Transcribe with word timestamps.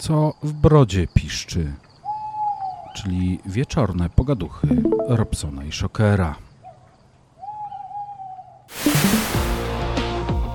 co 0.00 0.34
w 0.42 0.52
brodzie 0.52 1.06
piszczy, 1.14 1.72
czyli 2.96 3.38
wieczorne 3.46 4.10
pogaduchy 4.10 4.82
Robsona 5.08 5.64
i 5.64 5.72
Szokera. 5.72 6.34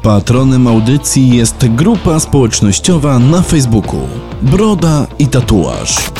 Patronem 0.03 0.67
audycji 0.67 1.35
jest 1.35 1.67
grupa 1.67 2.19
społecznościowa 2.19 3.19
na 3.19 3.41
Facebooku 3.41 4.07
Broda 4.41 5.07
i 5.19 5.27
Tatuaż. 5.27 6.11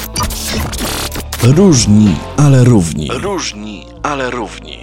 Różni, 1.44 2.16
ale 2.38 2.64
równi. 2.64 3.10
Różni, 3.22 3.86
ale 4.04 4.30
równi. 4.30 4.75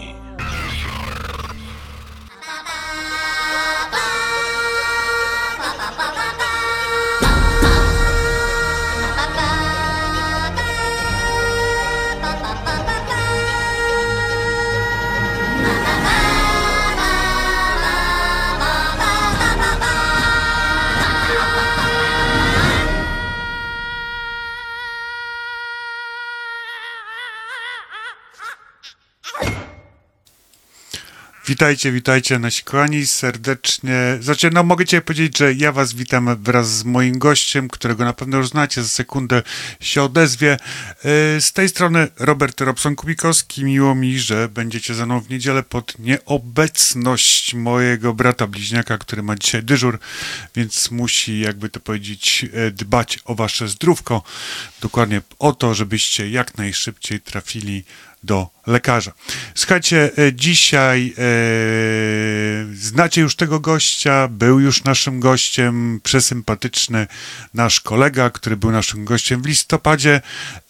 Witajcie, 31.63 31.93
witajcie 31.93 32.39
nasi 32.39 32.63
kochani, 32.63 33.07
serdecznie. 33.07 34.19
Znaczy, 34.21 34.51
no 34.51 34.63
mogę 34.63 34.85
cię 34.85 35.01
powiedzieć, 35.01 35.39
że 35.39 35.55
ja 35.55 35.73
was 35.73 35.93
witam 35.93 36.43
wraz 36.43 36.79
z 36.79 36.85
moim 36.85 37.19
gościem, 37.19 37.69
którego 37.69 38.05
na 38.05 38.13
pewno 38.13 38.39
już 38.39 38.49
znacie, 38.49 38.83
za 38.83 38.89
sekundę 38.89 39.43
się 39.81 40.03
odezwie. 40.03 40.53
E, 40.53 40.59
z 41.41 41.53
tej 41.53 41.69
strony 41.69 42.09
Robert 42.19 42.61
Robson-Kubikowski. 42.61 43.65
Miło 43.65 43.95
mi, 43.95 44.19
że 44.19 44.49
będziecie 44.49 44.95
ze 44.95 45.07
mną 45.07 45.21
w 45.21 45.31
niedzielę 45.31 45.63
pod 45.63 45.99
nieobecność 45.99 47.55
mojego 47.55 48.15
brata 48.15 48.47
bliźniaka, 48.47 48.99
który 48.99 49.23
ma 49.23 49.37
dzisiaj 49.37 49.63
dyżur, 49.63 49.99
więc 50.55 50.91
musi, 50.91 51.41
jakby 51.41 51.69
to 51.69 51.81
powiedzieć, 51.81 52.47
e, 52.53 52.71
dbać 52.71 53.19
o 53.25 53.35
wasze 53.35 53.69
zdrówko. 53.69 54.23
Dokładnie 54.81 55.23
o 55.39 55.53
to, 55.53 55.75
żebyście 55.75 56.31
jak 56.31 56.59
najszybciej 56.59 57.21
trafili 57.21 57.85
do 58.25 58.47
lekarza. 58.67 59.13
Słuchajcie, 59.55 60.11
e, 60.19 60.33
dzisiaj 60.33 61.15
e, 61.19 61.25
znacie 62.75 63.21
już 63.21 63.37
tego 63.37 63.61
gościa, 63.61 64.29
był 64.29 64.61
już 64.61 64.85
naszym 64.85 65.21
gościem, 65.21 66.01
przesympatyczny 66.03 67.07
nasz 67.55 67.81
kolega, 67.81 68.31
który 68.31 68.57
był 68.57 68.71
naszym 68.71 69.05
gościem 69.05 69.43
w 69.43 69.47
listopadzie 69.47 70.21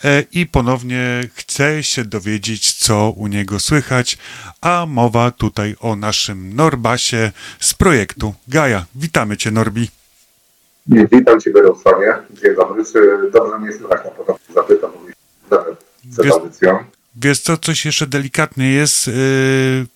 e, 0.04 0.24
i 0.32 0.46
ponownie 0.46 1.28
chce 1.34 1.82
się 1.82 2.04
dowiedzieć, 2.04 2.72
co 2.72 3.10
u 3.10 3.26
niego 3.26 3.60
słychać, 3.60 4.18
a 4.60 4.86
mowa 4.88 5.30
tutaj 5.30 5.76
o 5.80 5.96
naszym 5.96 6.56
Norbasie 6.56 7.32
z 7.60 7.74
projektu 7.74 8.34
Gaja. 8.48 8.86
Witamy 8.94 9.36
Cię, 9.36 9.50
Norbi. 9.50 9.90
Witam 10.86 11.40
Cię, 11.40 11.50
Jarosławie. 11.56 12.14
Dzień 12.42 12.56
dobry. 12.56 12.84
Czy 12.84 13.30
dobrze 13.32 13.58
mnie 13.58 13.72
słychać 13.72 14.04
na 14.04 14.10
początku? 14.10 14.52
Zapytam, 14.52 14.90
bo 15.50 15.58
przed 16.12 16.32
audycją. 16.32 16.78
Wiesz 16.78 17.01
co, 17.42 17.56
coś 17.56 17.84
jeszcze 17.84 18.06
delikatnie 18.06 18.72
jest. 18.72 19.06
Yy, 19.06 19.86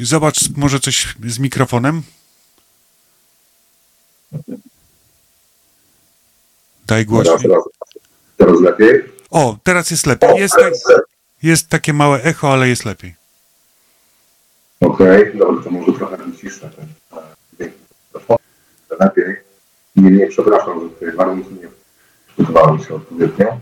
zobacz 0.00 0.40
może 0.56 0.80
coś 0.80 1.14
z 1.26 1.38
mikrofonem. 1.38 2.02
Daj 6.86 7.06
głośniej. 7.06 7.38
Teraz, 7.38 7.64
teraz 8.36 8.60
lepiej? 8.60 9.04
O, 9.30 9.56
teraz 9.62 9.90
jest 9.90 10.06
lepiej. 10.06 10.30
Jest, 10.36 10.54
tak, 10.54 10.74
jest 11.42 11.68
takie 11.68 11.92
małe 11.92 12.22
echo, 12.22 12.52
ale 12.52 12.68
jest 12.68 12.84
lepiej. 12.84 13.14
Okej, 14.80 15.28
okay, 15.28 15.38
dobrze, 15.38 15.64
to 15.64 15.70
może 15.70 15.92
trochę 15.92 16.16
wyciszę 16.16 16.70
lepiej. 19.00 19.36
Nie, 19.96 20.26
przepraszam, 20.26 20.80
że 20.80 20.88
tutaj 20.88 21.12
warunki 21.16 21.54
nie 21.54 21.68
przygotowałem 22.26 22.84
się 22.84 22.94
odpowiednio. 22.94 23.60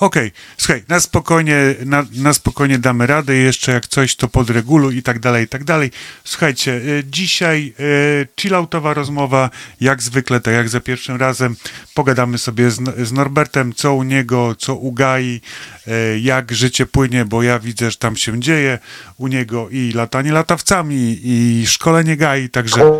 Okej, 0.00 0.28
okay. 0.28 0.40
słuchaj, 0.56 0.84
na 0.88 1.00
spokojnie, 1.00 1.74
na, 1.84 2.04
na, 2.12 2.32
spokojnie 2.32 2.78
damy 2.78 3.06
radę, 3.06 3.36
jeszcze 3.36 3.72
jak 3.72 3.86
coś 3.86 4.16
to 4.16 4.28
podreguluj 4.28 4.96
i 4.96 5.02
tak 5.02 5.18
dalej, 5.18 5.44
i 5.44 5.48
tak 5.48 5.64
dalej. 5.64 5.90
Słuchajcie, 6.24 6.72
y, 6.72 7.04
dzisiaj 7.10 7.74
y, 7.80 8.28
chilloutowa 8.40 8.94
rozmowa, 8.94 9.50
jak 9.80 10.02
zwykle, 10.02 10.40
tak 10.40 10.54
jak 10.54 10.68
za 10.68 10.80
pierwszym 10.80 11.16
razem, 11.16 11.56
pogadamy 11.94 12.38
sobie 12.38 12.70
z, 12.70 13.08
z 13.08 13.12
Norbertem, 13.12 13.74
co 13.74 13.94
u 13.94 14.02
niego, 14.02 14.54
co 14.58 14.74
u 14.74 14.92
Gai, 14.92 15.40
y, 15.88 16.20
jak 16.20 16.52
życie 16.52 16.86
płynie, 16.86 17.24
bo 17.24 17.42
ja 17.42 17.58
widzę, 17.58 17.90
że 17.90 17.96
tam 17.96 18.16
się 18.16 18.40
dzieje 18.40 18.78
u 19.16 19.28
niego 19.28 19.68
i 19.70 19.92
latanie 19.92 20.32
latawcami, 20.32 21.20
i 21.22 21.66
szkolenie 21.66 22.16
Gai, 22.16 22.48
także 22.48 22.98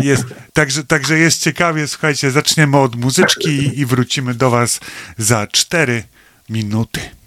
jest, 0.00 0.24
także, 0.52 0.84
także 0.84 1.18
jest 1.18 1.42
ciekawie, 1.42 1.88
słuchajcie, 1.88 2.30
zaczniemy 2.30 2.78
od 2.78 2.96
muzyczki 2.96 3.80
i 3.80 3.86
wrócimy 3.86 4.34
do 4.34 4.50
was 4.50 4.80
za 5.18 5.46
cztery 5.46 6.02
minute. 6.52 7.21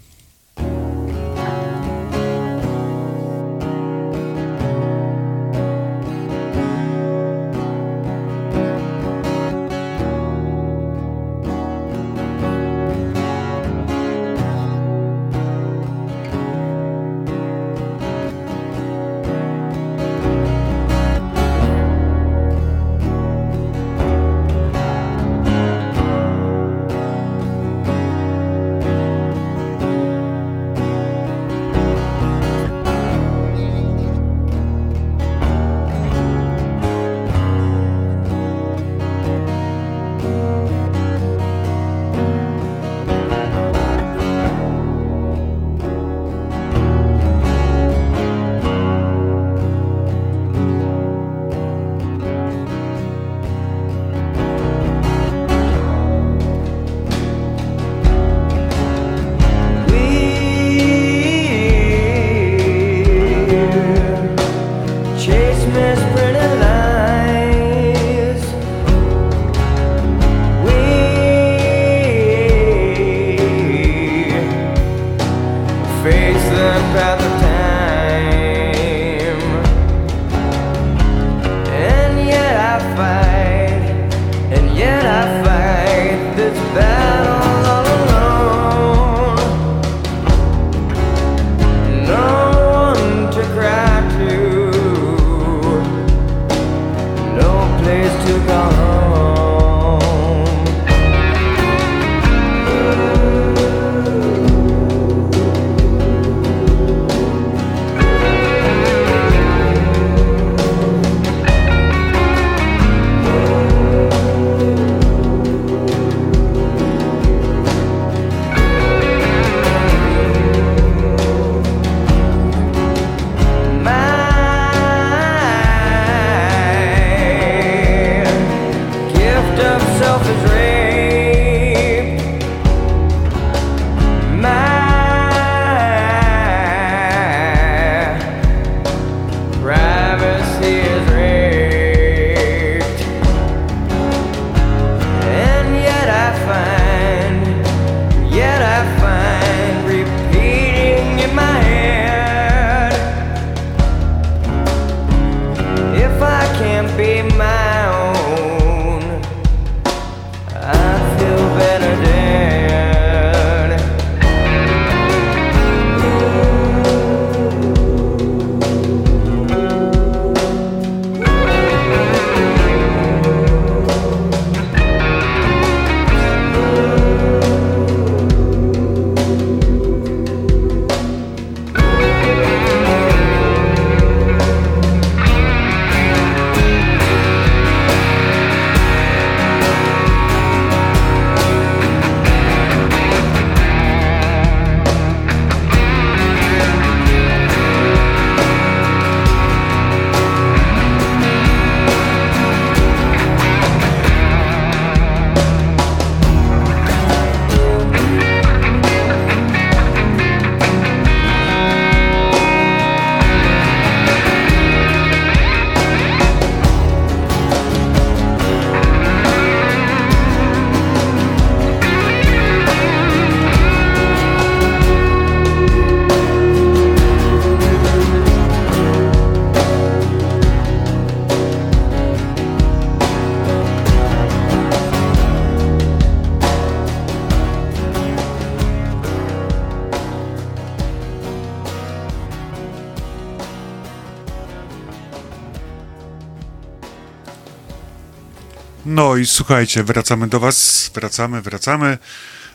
I 249.18 249.26
słuchajcie, 249.26 249.82
wracamy 249.82 250.26
do 250.26 250.40
Was, 250.40 250.90
wracamy, 250.94 251.42
wracamy. 251.42 251.98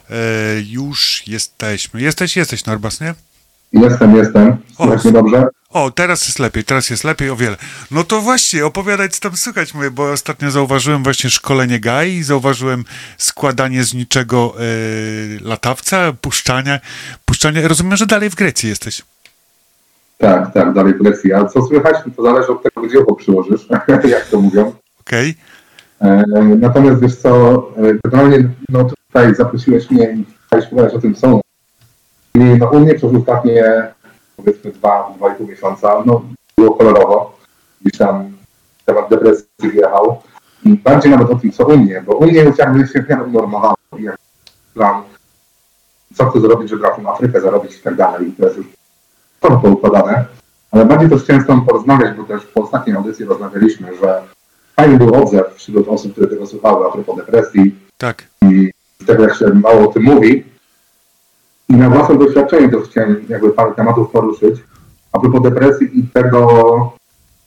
E, 0.10 0.14
już 0.70 1.28
jesteśmy. 1.28 2.02
Jesteś, 2.02 2.36
jesteś, 2.36 2.66
Norbas, 2.66 3.02
nie? 3.02 3.14
Jestem, 3.74 4.16
jestem. 4.16 4.58
O, 4.78 5.12
dobrze? 5.12 5.48
O, 5.70 5.92
teraz 5.92 6.28
jest 6.28 6.40
lepiej, 6.40 6.64
teraz 6.64 6.90
jest 6.90 7.04
lepiej 7.04 7.30
o 7.30 7.36
wiele. 7.36 7.58
No 7.92 8.04
to 8.04 8.22
właśnie, 8.22 8.66
opowiadaj, 8.66 9.10
co 9.10 9.20
tam 9.20 9.38
słychać, 9.38 9.74
mówię, 9.74 9.92
bo 9.92 10.12
ostatnio 10.12 10.52
zauważyłem 10.52 11.04
właśnie 11.04 11.30
szkolenie 11.30 11.80
GAI 11.80 12.14
i 12.14 12.24
zauważyłem 12.24 12.86
składanie 13.18 13.84
z 13.84 13.94
niczego 13.94 14.54
e, 14.56 14.62
latawca, 15.42 16.14
puszczanie, 16.22 16.80
puszczanie. 17.26 17.68
Rozumiem, 17.68 17.98
że 17.98 18.06
dalej 18.06 18.30
w 18.30 18.36
Grecji 18.36 18.70
jesteś. 18.70 19.02
Tak, 20.18 20.54
tak, 20.54 20.74
dalej 20.74 20.94
w 20.94 20.98
Grecji. 20.98 21.34
A 21.34 21.46
co 21.46 21.68
słychać, 21.68 21.96
to 22.16 22.24
zależy 22.24 22.48
od 22.48 22.64
tego, 22.64 22.82
gdzie 22.82 23.00
oko 23.00 23.16
przyłożysz, 23.16 23.68
jak 24.04 24.26
to 24.26 24.42
mówią. 24.42 24.74
Okej? 25.00 25.30
E, 25.30 25.51
Natomiast 26.60 27.02
wiesz 27.02 27.16
co, 27.16 27.56
e, 27.78 28.10
generalnie 28.10 28.50
no 28.70 28.84
tutaj 28.84 29.36
zaprosiłeś 29.36 29.92
mnie 29.92 30.12
i 30.12 30.26
chciałeś 30.46 30.94
o 30.94 31.00
tym 31.00 31.16
co. 31.16 31.42
I 32.36 32.40
no 32.40 32.70
u 32.70 32.80
mnie 32.80 32.96
przez 32.96 33.16
ostatnie 33.16 33.92
powiedzmy 34.38 34.72
dwa, 34.72 35.14
dwa 35.18 35.34
i 35.34 35.36
pół 35.36 35.48
miesiąca, 35.48 36.04
no 36.06 36.22
było 36.58 36.76
kolorowo. 36.76 37.38
Gdzieś 37.82 37.98
tam 37.98 38.32
temat 38.86 39.10
depresji 39.10 39.46
wjechał. 39.60 40.22
I 40.66 40.78
bardziej 40.78 41.12
nawet 41.12 41.30
o 41.30 41.36
tym 41.36 41.52
co 41.52 41.66
u 41.66 41.78
mnie, 41.78 42.04
bo 42.06 42.16
u 42.16 42.24
mnie 42.24 42.42
już 42.42 42.58
jakby 42.58 42.88
się 42.88 43.02
w 43.02 43.28
unormowało. 43.28 43.76
i 44.00 44.04
jak 44.04 44.18
plan, 44.74 45.02
co 46.16 46.26
chcę 46.26 46.40
zrobić, 46.40 46.70
żeby 46.70 46.84
na 47.04 47.10
Afrykę 47.10 47.42
zarobić 47.42 47.78
i 47.78 47.82
tak 47.82 47.96
dalej. 47.96 48.30
I 48.30 48.32
to 48.32 48.46
jest 48.46 48.58
już 48.58 48.68
to 49.40 49.52
poukładane. 49.52 50.26
Ale 50.72 50.86
bardziej 50.86 51.10
też 51.10 51.24
chciałem 51.24 51.42
z 51.42 51.66
porozmawiać, 51.66 52.18
bo 52.18 52.24
też 52.24 52.46
po 52.46 52.62
ostatniej 52.62 52.96
audycji 52.96 53.26
rozmawialiśmy, 53.26 53.88
że 54.02 54.22
fajny 54.82 54.98
był 54.98 55.16
odzew 55.16 55.56
wśród 55.56 55.88
osób, 55.88 56.12
które 56.12 56.28
tego 56.28 56.48
słuchały 56.48 56.86
a 56.88 56.92
propos 56.92 57.18
depresji 57.18 57.76
Tak. 57.98 58.24
i 58.42 58.72
tego, 59.06 59.24
jak 59.24 59.36
się 59.36 59.46
mało 59.46 59.90
o 59.90 59.94
tym 59.94 60.04
mówi. 60.04 60.44
I 61.70 61.74
na 61.74 61.90
własnym 61.90 62.18
doświadczeniu 62.18 62.72
też 62.72 62.90
chciałem 62.90 63.26
jakby 63.30 63.50
parę 63.50 63.74
tematów 63.76 64.12
poruszyć. 64.12 64.56
A 65.12 65.20
propos 65.20 65.42
depresji 65.42 66.00
i 66.00 66.04
tego, 66.04 66.48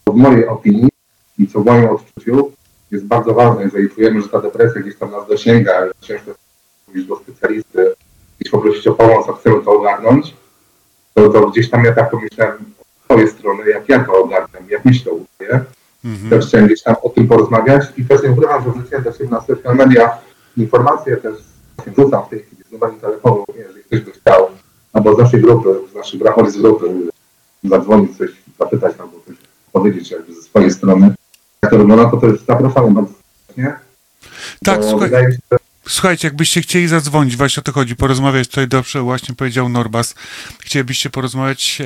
co 0.05 0.13
w 0.13 0.17
mojej 0.17 0.47
opinii 0.47 0.89
i 1.39 1.47
co 1.47 1.61
w 1.61 1.65
moim 1.65 1.89
odczuciu 1.89 2.53
jest 2.91 3.05
bardzo 3.05 3.35
ważne, 3.35 3.63
jeżeli 3.63 3.91
czujemy, 3.91 4.23
że 4.23 4.29
ta 4.29 4.41
depresja 4.41 4.81
gdzieś 4.81 4.97
tam 4.97 5.11
nas 5.11 5.29
dosięga, 5.29 5.73
ciężko 6.01 6.31
pójść 6.87 7.07
do 7.07 7.17
specjalisty, 7.17 7.95
gdzieś 8.41 8.53
poprosić 8.53 8.87
o 8.87 8.93
pomoc, 8.93 9.29
a 9.29 9.33
chcemy 9.33 9.63
to 9.65 9.71
ogarnąć, 9.71 10.35
to, 11.15 11.29
to 11.29 11.47
gdzieś 11.51 11.71
tam 11.71 11.85
ja 11.85 11.93
tak 11.93 12.11
pomyślałem 12.11 12.59
z 13.01 13.05
swojej 13.05 13.29
strony, 13.29 13.71
jak 13.71 13.89
ja 13.89 14.05
to 14.05 14.13
ogarnę, 14.13 14.59
jak 14.69 14.85
myślę 14.85 15.13
u 15.13 15.19
mnie. 15.19 15.65
Mhm. 16.05 16.31
Też 16.31 16.47
chciałem 16.47 16.67
gdzieś 16.67 16.83
tam 16.83 16.97
o 17.03 17.09
tym 17.09 17.29
porozmawiać 17.29 17.85
i 17.97 18.05
też 18.05 18.23
nie 18.23 18.31
ukrywam, 18.31 18.65
że 18.65 18.71
wrzuciłem 18.71 19.05
też 19.05 19.15
na 19.31 19.41
social 19.41 19.77
media 19.77 20.19
informacje, 20.57 21.17
też 21.17 21.35
wrzucam 21.87 22.23
w 22.27 22.29
tej 22.29 22.41
chwili 22.41 22.63
z 22.69 22.73
numerem 22.73 23.01
telefonu, 23.01 23.45
jeżeli 23.57 23.83
ktoś 23.85 24.01
by 24.01 24.11
chciał, 24.11 24.49
albo 24.93 25.15
z 25.15 25.19
naszej 25.19 25.41
grupy, 25.41 25.69
z 25.93 25.95
naszych 25.95 26.21
bracholi 26.21 26.51
z 26.51 26.57
grupy, 26.57 26.87
zadzwonić, 27.65 28.19
coś 28.19 28.31
zapytać 28.59 28.95
albo 28.99 29.13
coś 29.27 29.37
powiedzieć 29.73 30.11
jakby 30.11 30.35
ze 30.35 30.43
swojej 30.43 30.71
strony. 30.71 31.15
Jak 31.63 31.73
to 31.73 31.79
wygląda, 31.79 32.11
to 32.11 32.17
też 32.17 32.41
zapraszamy 32.41 32.91
bardzo 32.91 33.13
serdecznie. 33.47 33.79
Tak, 34.65 34.81
bo 34.81 34.91
słuchaj, 34.91 35.09
wydaje 35.09 35.27
mi 35.27 35.33
się, 35.33 35.39
że 35.53 35.59
Słuchajcie, 35.89 36.29
jakbyście 36.29 36.63
chcieli 36.63 36.89
zadzwonić, 36.89 37.37
właśnie 37.37 37.61
o 37.61 37.65
to 37.65 37.73
chodzi, 37.73 37.97
porozmawiać, 37.97 38.49
tutaj 38.49 38.69
dobrze 38.69 39.03
właśnie 39.03 39.35
powiedział 39.35 39.69
Norbas, 39.69 40.15
chcielibyście 40.61 41.11
porozmawiać, 41.11 41.79
e, 41.81 41.85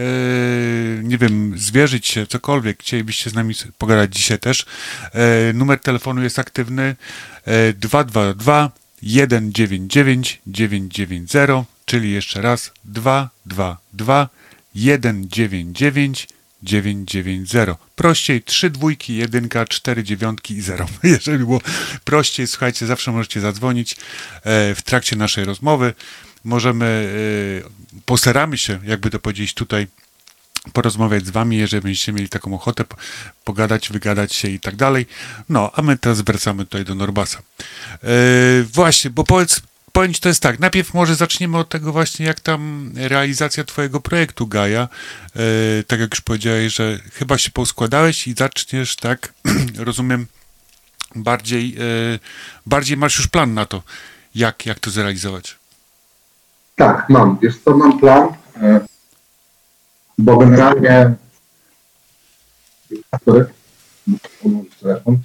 nie 1.03 1.19
wiem, 1.19 1.59
zwierzyć 1.59 2.07
się, 2.07 2.27
cokolwiek, 2.27 2.79
chcielibyście 2.81 3.31
z 3.31 3.35
nami 3.35 3.55
pogadać 3.79 4.15
dzisiaj 4.15 4.39
też, 4.39 4.67
e, 5.13 5.53
numer 5.53 5.81
telefonu 5.81 6.23
jest 6.23 6.39
aktywny 6.39 6.97
e, 7.45 7.73
222 7.73 8.71
199 9.03 10.41
990, 10.47 11.69
czyli 11.85 12.13
jeszcze 12.13 12.43
raz 12.43 12.73
222 12.85 14.29
199 14.75 16.29
990. 16.63 17.79
Prościej 17.97 18.43
3 18.43 18.71
dwójki, 18.71 19.17
1, 19.17 19.49
4 19.69 20.05
dziewiątki 20.05 20.55
i 20.55 20.63
0. 20.63 20.87
Jeżeli 21.03 21.39
było 21.39 21.61
prościej, 22.05 22.47
słuchajcie, 22.47 22.87
zawsze 22.87 23.13
możecie 23.13 23.41
zadzwonić 23.41 23.93
e, 23.93 24.75
w 24.75 24.83
trakcie 24.83 25.17
naszej 25.17 25.45
rozmowy. 25.45 25.95
Możemy, 26.45 27.13
e, 27.67 28.01
postaramy 28.07 28.59
się, 28.59 28.79
jakby 28.85 29.11
to 29.11 29.19
powiedzieć 29.19 29.55
tutaj, 29.55 29.87
porozmawiać 30.73 31.27
z 31.27 31.31
wami, 31.31 31.57
jeżeli 31.57 31.83
będziecie 31.83 32.13
mieli 32.13 32.29
taką 32.29 32.55
ochotę, 32.55 32.85
po- 32.85 32.97
pogadać, 33.45 33.89
wygadać 33.89 34.35
się 34.35 34.49
i 34.49 34.61
tak 34.61 34.77
dalej. 34.77 35.07
No, 35.49 35.71
a 35.75 35.83
my 35.83 35.99
teraz 35.99 36.21
wracamy 36.21 36.65
tutaj 36.65 36.85
do 36.85 36.95
Norbasa. 36.95 37.39
E, 37.39 38.03
właśnie, 38.63 39.11
bo 39.11 39.25
powiedz, 39.25 39.63
powiem 39.99 40.15
ci, 40.15 40.21
to 40.21 40.29
jest 40.29 40.43
tak, 40.43 40.59
najpierw 40.59 40.95
może 40.95 41.15
zaczniemy 41.15 41.59
od 41.59 41.69
tego 41.69 41.93
właśnie, 41.93 42.27
jak 42.27 42.41
tam 42.41 42.93
realizacja 42.97 43.65
twojego 43.65 44.01
projektu 44.01 44.47
Gaja, 44.47 44.89
e, 45.37 45.39
tak 45.87 46.01
jak 46.01 46.11
już 46.11 46.21
powiedziałeś, 46.21 46.75
że 46.75 46.99
chyba 47.13 47.39
się 47.39 47.51
poskładałeś 47.51 48.27
i 48.27 48.35
zaczniesz, 48.35 48.97
tak, 48.97 49.33
rozumiem, 49.87 50.27
bardziej, 51.15 51.77
e, 51.79 52.19
bardziej 52.67 52.97
masz 52.97 53.19
już 53.19 53.27
plan 53.27 53.55
na 53.55 53.67
to, 53.67 53.83
jak, 54.35 54.67
jak 54.67 54.79
to 54.79 54.91
zrealizować. 54.91 55.57
Tak, 56.77 57.09
mam. 57.09 57.39
Wiesz 57.43 57.59
co, 57.65 57.77
mam 57.77 57.99
plan, 57.99 58.29
e, 58.63 58.81
bo 60.19 60.37
generalnie 60.39 61.15
telefon. 64.81 65.19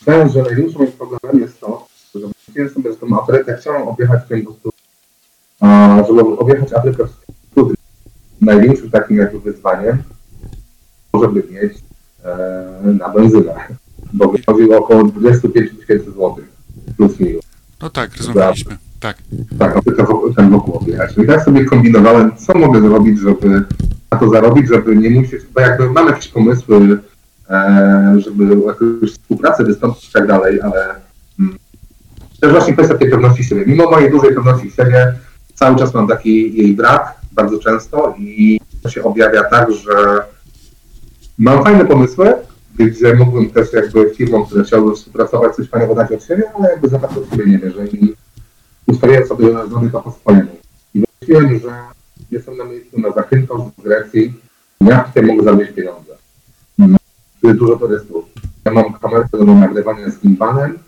Wydaje 0.00 0.28
że 0.28 0.42
największym 0.42 0.92
problemem 0.92 1.40
jest 1.40 1.60
to, 1.60 1.83
że 2.20 2.26
myślałem 2.48 2.74
sobie, 2.74 2.92
że 2.92 2.96
tą 2.96 3.20
Afrykę 3.22 3.56
chciałem 3.60 3.88
objechać 3.88 4.20
100 4.24 4.70
a 5.60 6.02
żeby 6.08 6.20
objechać 6.20 6.72
Afrykę 6.72 7.04
w 7.04 7.10
100 7.52 7.64
dni, 7.64 7.74
największym 8.40 8.90
takim 8.90 9.16
jakby 9.16 9.40
wyzwaniem 9.40 9.98
może 11.12 11.28
by 11.28 11.42
mieć 11.50 11.72
e, 12.24 12.92
na 12.98 13.08
benzynę, 13.08 13.54
bo 14.12 14.28
wychodzi 14.28 14.72
około 14.72 15.04
25 15.04 15.70
tysięcy 15.80 16.10
złotych 16.10 16.44
plus 16.96 17.20
minus. 17.20 17.44
No 17.82 17.90
tak, 17.90 18.16
rozmawialiśmy. 18.16 18.76
Tak. 19.00 19.16
Tak, 19.58 19.74
wokół, 20.08 20.34
ten 20.34 20.50
wokół 20.50 20.74
objechać. 20.74 21.18
I 21.18 21.26
tak 21.26 21.44
sobie 21.44 21.64
kombinowałem, 21.64 22.36
co 22.36 22.58
mogę 22.58 22.80
zrobić, 22.80 23.18
żeby 23.18 23.64
na 24.12 24.18
to 24.18 24.28
zarobić, 24.28 24.68
żeby 24.68 24.96
nie 24.96 25.10
musieć, 25.10 25.42
bo 25.54 25.60
jakby 25.60 25.90
mam 25.90 26.06
jakieś 26.06 26.28
pomysły, 26.28 26.98
e, 27.50 28.16
żeby 28.18 28.56
jakąś 28.66 29.12
współpracę 29.12 29.64
wystąpić 29.64 30.08
i 30.08 30.12
tak 30.12 30.26
dalej, 30.26 30.60
ale 30.60 30.94
też 32.44 32.52
właśnie 32.52 32.72
kwestia 32.72 32.98
tej 32.98 33.10
pewności 33.10 33.44
siebie. 33.44 33.64
Mimo 33.66 33.90
mojej 33.90 34.10
dużej 34.10 34.34
pewności 34.34 34.70
siebie, 34.70 35.14
cały 35.54 35.76
czas 35.76 35.94
mam 35.94 36.08
taki 36.08 36.56
jej 36.56 36.74
brak, 36.74 37.14
bardzo 37.32 37.58
często 37.58 38.14
i 38.18 38.60
to 38.82 38.90
się 38.90 39.02
objawia 39.02 39.44
tak, 39.44 39.72
że 39.72 40.24
mam 41.38 41.64
fajne 41.64 41.84
pomysły, 41.84 42.34
gdzie 42.74 43.14
mógłbym 43.14 43.50
też 43.50 43.72
jakby 43.72 44.14
firmom, 44.14 44.46
które 44.46 44.64
chciałyby 44.64 44.96
współpracować, 44.96 45.54
coś 45.54 45.68
fajnego 45.68 45.94
dać 45.94 46.12
od 46.12 46.24
siebie, 46.24 46.42
ale 46.58 46.70
jakby 46.70 46.88
za 46.88 46.98
bardzo 46.98 47.20
siebie 47.30 47.46
nie 47.46 47.58
wierzę 47.58 47.86
i 47.86 48.14
ustawiłem 48.86 49.26
sobie 49.26 49.46
zrobię 49.68 49.90
to 49.90 50.00
po 50.00 50.10
swojemu. 50.10 50.50
I 50.94 51.04
myślałem, 51.20 51.58
że 51.58 51.70
jestem 52.30 52.56
na 52.56 52.64
miejscu 52.64 53.00
na 53.00 53.10
Zakynthos 53.10 53.62
w 53.78 53.82
Grecji, 53.82 54.32
ja 54.80 55.00
tutaj 55.00 55.22
mogę 55.22 55.42
zarobić 55.42 55.70
pieniądze. 55.70 56.12
No, 56.78 56.96
jest 57.42 57.58
dużo 57.58 57.76
turystów. 57.76 58.24
Ja 58.64 58.72
mam 58.72 58.92
kamerkę 58.92 59.38
do 59.38 59.44
nagrywania 59.44 60.10
z 60.10 60.18
gimbalem, 60.20 60.78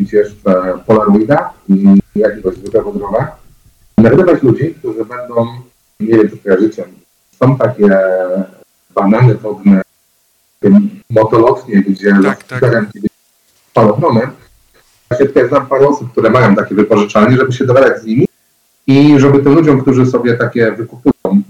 kupić 0.00 0.12
jeszcze 0.12 0.78
Polaroida 0.86 1.52
i 1.68 1.84
jakiegoś 2.14 2.54
zwykłego 2.54 2.92
drona. 2.92 3.32
Nagrywać 3.98 4.42
ludzi, 4.42 4.74
którzy 4.78 5.04
będą, 5.04 5.46
nie 6.00 6.16
wiem 6.16 6.30
czy 6.30 6.36
kojarzycie, 6.36 6.84
są 7.42 7.56
takie 7.56 7.98
banany 8.94 9.34
wodne, 9.34 9.82
motolotnie, 11.10 11.82
gdzie 11.82 12.14
Tak, 12.22 12.44
tak. 12.44 12.86
falochronem. 13.74 14.30
Właśnie 15.08 15.26
tutaj 15.26 15.48
znam 15.48 15.66
parę 15.66 15.88
osób, 15.88 16.12
które 16.12 16.30
mają 16.30 16.54
takie 16.54 16.74
wypożyczalnie, 16.74 17.36
żeby 17.36 17.52
się 17.52 17.66
dogadać 17.66 18.02
z 18.02 18.04
nimi 18.04 18.26
i 18.86 19.18
żeby 19.18 19.42
tym 19.42 19.54
ludziom, 19.54 19.80
którzy 19.80 20.06
sobie 20.06 20.34
takie 20.34 20.72
wykupują 20.72 21.42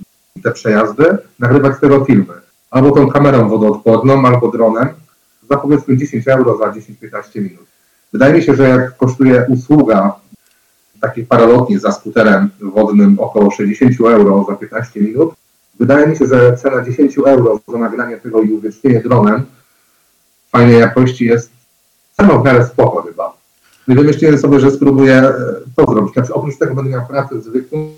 te 0.42 0.50
przejazdy, 0.50 1.18
nagrywać 1.38 1.76
z 1.76 1.80
tego 1.80 2.04
filmy. 2.04 2.34
Albo 2.70 2.90
tą 2.90 3.08
kamerą 3.10 3.48
wodoodporną, 3.48 4.26
albo 4.26 4.48
dronem 4.48 4.88
za 5.50 5.56
powiedzmy 5.56 5.96
10 5.96 6.28
euro 6.28 6.56
za 6.56 6.64
10-15 6.64 6.80
minut. 7.36 7.69
Wydaje 8.12 8.34
mi 8.34 8.42
się, 8.42 8.54
że 8.54 8.68
jak 8.68 8.96
kosztuje 8.96 9.46
usługa 9.48 10.12
takiej 11.00 11.26
paralotni 11.26 11.78
za 11.78 11.92
skuterem 11.92 12.50
wodnym 12.60 13.16
około 13.20 13.50
60 13.50 14.00
euro 14.00 14.46
za 14.48 14.56
15 14.56 15.00
minut, 15.00 15.34
wydaje 15.80 16.06
mi 16.06 16.16
się, 16.16 16.26
że 16.26 16.56
cena 16.56 16.84
10 16.84 17.18
euro 17.18 17.60
za 17.68 17.78
nagranie 17.78 18.16
tego 18.16 18.42
i 18.42 18.52
uwiecznienie 18.52 19.00
dronem 19.00 19.46
fajnej 20.52 20.78
jakości 20.78 21.24
jest 21.24 21.50
ceną 22.12 22.42
w 22.42 22.44
miarę 22.44 22.66
spoko 22.66 23.02
chyba. 23.02 23.32
I 23.88 23.94
wymyśliłem 23.94 24.38
sobie, 24.38 24.60
że 24.60 24.70
spróbuję 24.70 25.14
e, 25.14 25.34
to 25.76 25.92
zrobić. 25.92 26.12
Znaczy, 26.12 26.34
oprócz 26.34 26.58
tego 26.58 26.74
będę 26.74 26.90
miał 26.90 27.06
pracę 27.06 27.40
zwykłą 27.40 27.92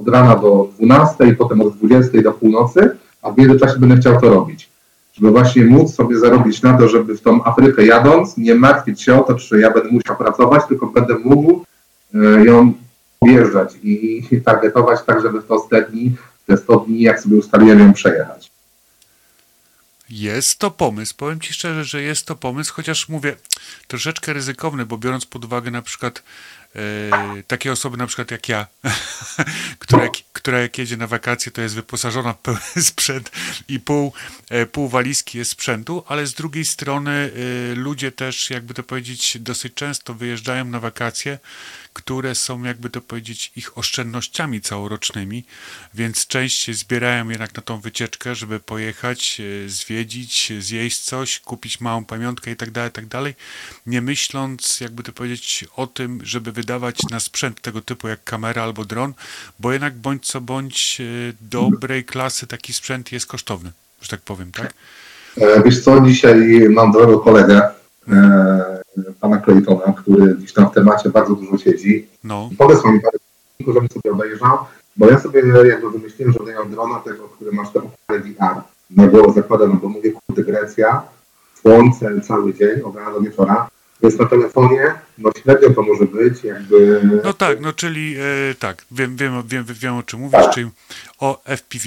od 0.00 0.08
rana 0.08 0.36
do 0.36 0.68
12, 0.80 1.34
potem 1.38 1.60
od 1.60 1.76
20 1.76 2.22
do 2.22 2.32
północy, 2.32 2.96
a 3.22 3.30
w 3.30 3.38
międzyczasie 3.38 3.78
będę 3.78 3.96
chciał 3.96 4.20
to 4.20 4.28
robić. 4.28 4.73
Żeby 5.14 5.30
właśnie 5.30 5.64
móc 5.64 5.94
sobie 5.94 6.18
zarobić 6.18 6.62
na 6.62 6.78
to, 6.78 6.88
żeby 6.88 7.16
w 7.16 7.20
tą 7.20 7.44
Afrykę 7.44 7.86
jadąc 7.86 8.36
nie 8.36 8.54
martwić 8.54 9.02
się 9.02 9.20
o 9.20 9.24
to, 9.24 9.34
czy 9.34 9.60
ja 9.60 9.70
będę 9.70 9.88
musiał 9.88 10.16
pracować, 10.16 10.62
tylko 10.68 10.86
będę 10.86 11.14
mógł 11.18 11.64
e, 12.14 12.44
ją 12.44 12.72
objeżdżać 13.20 13.74
i 13.82 14.22
targetować 14.44 15.00
tak, 15.06 15.22
żeby 15.22 15.40
w 15.40 15.46
to 15.46 15.58
100 15.58 15.80
dni, 15.90 16.16
te 16.46 16.56
100 16.56 16.76
dni, 16.76 17.00
jak 17.00 17.20
sobie 17.20 17.36
ustaliłem, 17.36 17.78
ją 17.78 17.92
przejechać. 17.92 18.54
Jest 20.10 20.58
to 20.58 20.70
pomysł. 20.70 21.14
Powiem 21.16 21.40
Ci 21.40 21.52
szczerze, 21.52 21.84
że 21.84 22.02
jest 22.02 22.26
to 22.26 22.36
pomysł, 22.36 22.74
chociaż 22.74 23.08
mówię 23.08 23.36
troszeczkę 23.86 24.32
ryzykowny, 24.32 24.86
bo 24.86 24.98
biorąc 24.98 25.26
pod 25.26 25.44
uwagę 25.44 25.70
na 25.70 25.82
przykład 25.82 26.22
takie 27.46 27.72
osoby 27.72 27.96
na 27.96 28.06
przykład 28.06 28.30
jak 28.30 28.48
ja, 28.48 28.66
która, 29.78 30.08
która 30.32 30.58
jak 30.58 30.78
jedzie 30.78 30.96
na 30.96 31.06
wakacje, 31.06 31.52
to 31.52 31.62
jest 31.62 31.74
wyposażona 31.74 32.32
w 32.32 32.38
pełen 32.38 32.60
sprzęt 32.82 33.30
i 33.68 33.80
pół, 33.80 34.12
e, 34.50 34.66
pół 34.66 34.88
walizki 34.88 35.38
jest 35.38 35.50
sprzętu, 35.50 36.04
ale 36.08 36.26
z 36.26 36.34
drugiej 36.34 36.64
strony 36.64 37.30
e, 37.72 37.74
ludzie 37.74 38.12
też, 38.12 38.50
jakby 38.50 38.74
to 38.74 38.82
powiedzieć, 38.82 39.38
dosyć 39.40 39.74
często 39.74 40.14
wyjeżdżają 40.14 40.64
na 40.64 40.80
wakacje, 40.80 41.38
które 41.94 42.34
są, 42.34 42.62
jakby 42.62 42.90
to 42.90 43.00
powiedzieć, 43.00 43.52
ich 43.56 43.78
oszczędnościami 43.78 44.60
całorocznymi, 44.60 45.44
więc 45.94 46.26
częściej 46.26 46.74
zbierają 46.74 47.28
jednak 47.28 47.56
na 47.56 47.62
tą 47.62 47.80
wycieczkę, 47.80 48.34
żeby 48.34 48.60
pojechać, 48.60 49.40
e, 49.64 49.68
zwiedzić, 49.68 50.52
zjeść 50.58 51.00
coś, 51.00 51.40
kupić 51.40 51.80
małą 51.80 52.04
pamiątkę 52.04 52.50
i 52.50 52.56
tak 52.56 52.70
dalej, 52.70 52.90
tak 52.90 53.04
nie 53.86 54.00
myśląc, 54.00 54.80
jakby 54.80 55.02
to 55.02 55.12
powiedzieć, 55.12 55.64
o 55.76 55.86
tym, 55.86 56.20
żeby 56.22 56.52
wydawać 56.52 56.98
na 57.10 57.20
sprzęt 57.20 57.60
tego 57.60 57.80
typu 57.80 58.08
jak 58.08 58.24
kamera 58.24 58.62
albo 58.62 58.84
dron, 58.84 59.14
bo 59.58 59.72
jednak 59.72 59.94
bądź 59.94 60.26
co 60.26 60.40
bądź 60.40 61.00
e, 61.00 61.04
dobrej 61.40 62.04
klasy 62.04 62.46
taki 62.46 62.72
sprzęt 62.72 63.12
jest 63.12 63.26
kosztowny, 63.26 63.72
że 64.02 64.08
tak 64.08 64.20
powiem, 64.20 64.52
tak? 64.52 64.74
E, 65.36 65.62
Wiesz 65.62 65.80
co, 65.80 66.00
dzisiaj 66.00 66.66
mam 66.70 66.92
dobrego 66.92 67.20
kolegę, 67.20 67.62
pana 69.20 69.38
Claytona, 69.38 69.92
który 69.92 70.34
gdzieś 70.34 70.52
tam 70.52 70.70
w 70.70 70.74
temacie 70.74 71.08
bardzo 71.08 71.34
dużo 71.34 71.58
siedzi. 71.58 72.06
No, 72.24 72.50
Podesłał 72.58 72.92
mi 72.92 73.00
parę 73.00 73.18
żebym 73.66 73.88
sobie 73.88 74.12
obejrzał, 74.12 74.58
bo 74.96 75.10
ja 75.10 75.20
sobie 75.20 75.42
jakby 75.68 75.90
wymyśliłem, 75.90 76.32
że 76.32 76.38
daję 76.44 76.58
drona 76.70 76.98
tego, 76.98 77.28
który 77.28 77.52
masz 77.52 77.68
okulary 77.68 78.24
VR. 78.24 78.62
Na 78.90 79.06
głowę 79.06 79.32
zakładam, 79.32 79.70
no 79.70 79.76
bo 79.76 79.88
mówię, 79.88 80.12
kurde, 80.12 80.44
Grecja, 80.44 81.02
słońce 81.60 82.20
cały 82.20 82.54
dzień, 82.54 82.80
od 82.84 82.96
rana 82.96 83.12
do 83.12 83.20
wieczora. 83.20 83.68
Więc 84.02 84.18
na 84.18 84.26
telefonie, 84.26 84.94
no 85.18 85.30
średnio 85.42 85.70
to 85.70 85.82
może 85.82 86.04
być, 86.04 86.44
jakby... 86.44 87.00
no 87.24 87.32
tak, 87.32 87.60
no 87.60 87.72
czyli 87.72 88.16
e, 88.50 88.54
tak, 88.54 88.84
wiem, 88.90 89.16
wiem, 89.16 89.42
wiem, 89.46 89.64
wiem 89.64 89.94
o 89.94 90.02
czym 90.02 90.20
mówisz, 90.20 90.48
czyli 90.54 90.70
o 91.18 91.42
FPV 91.44 91.84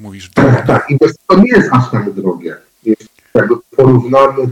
mówisz. 0.00 0.30
Tak, 0.66 0.90
i 0.90 0.98
wiesz, 1.00 1.12
to 1.26 1.36
nie 1.36 1.50
jest 1.50 1.68
aż 1.72 1.90
tak 1.90 2.12
drogie. 2.12 2.56
Jeśli 2.84 3.08
porównamy 3.76 4.48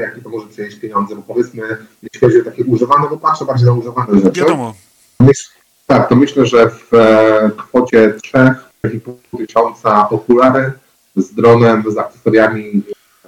jakie 0.00 0.22
to 0.22 0.28
może 0.28 0.46
przynieść 0.46 0.78
pieniądze, 0.78 1.16
bo 1.16 1.22
powiedzmy, 1.22 1.62
jeśli 2.02 2.20
chodzi 2.20 2.40
o 2.40 2.44
takie 2.44 2.64
używane, 2.64 3.08
bo 3.10 3.16
patrzę 3.16 3.44
bardziej 3.44 3.66
na 3.66 3.72
używane 3.72 4.20
rzeczy. 4.20 4.40
Wiadomo, 4.40 4.74
Myśl, 5.20 5.48
tak, 5.86 6.08
to 6.08 6.16
myślę, 6.16 6.46
że 6.46 6.70
w 6.70 6.94
e, 6.94 7.50
kwocie 7.56 8.14
3,5 8.34 9.12
tysiąca 9.38 10.08
okulary 10.08 10.72
z 11.16 11.34
dronem, 11.34 11.84
z 11.88 11.98
akcesoriami 11.98 12.82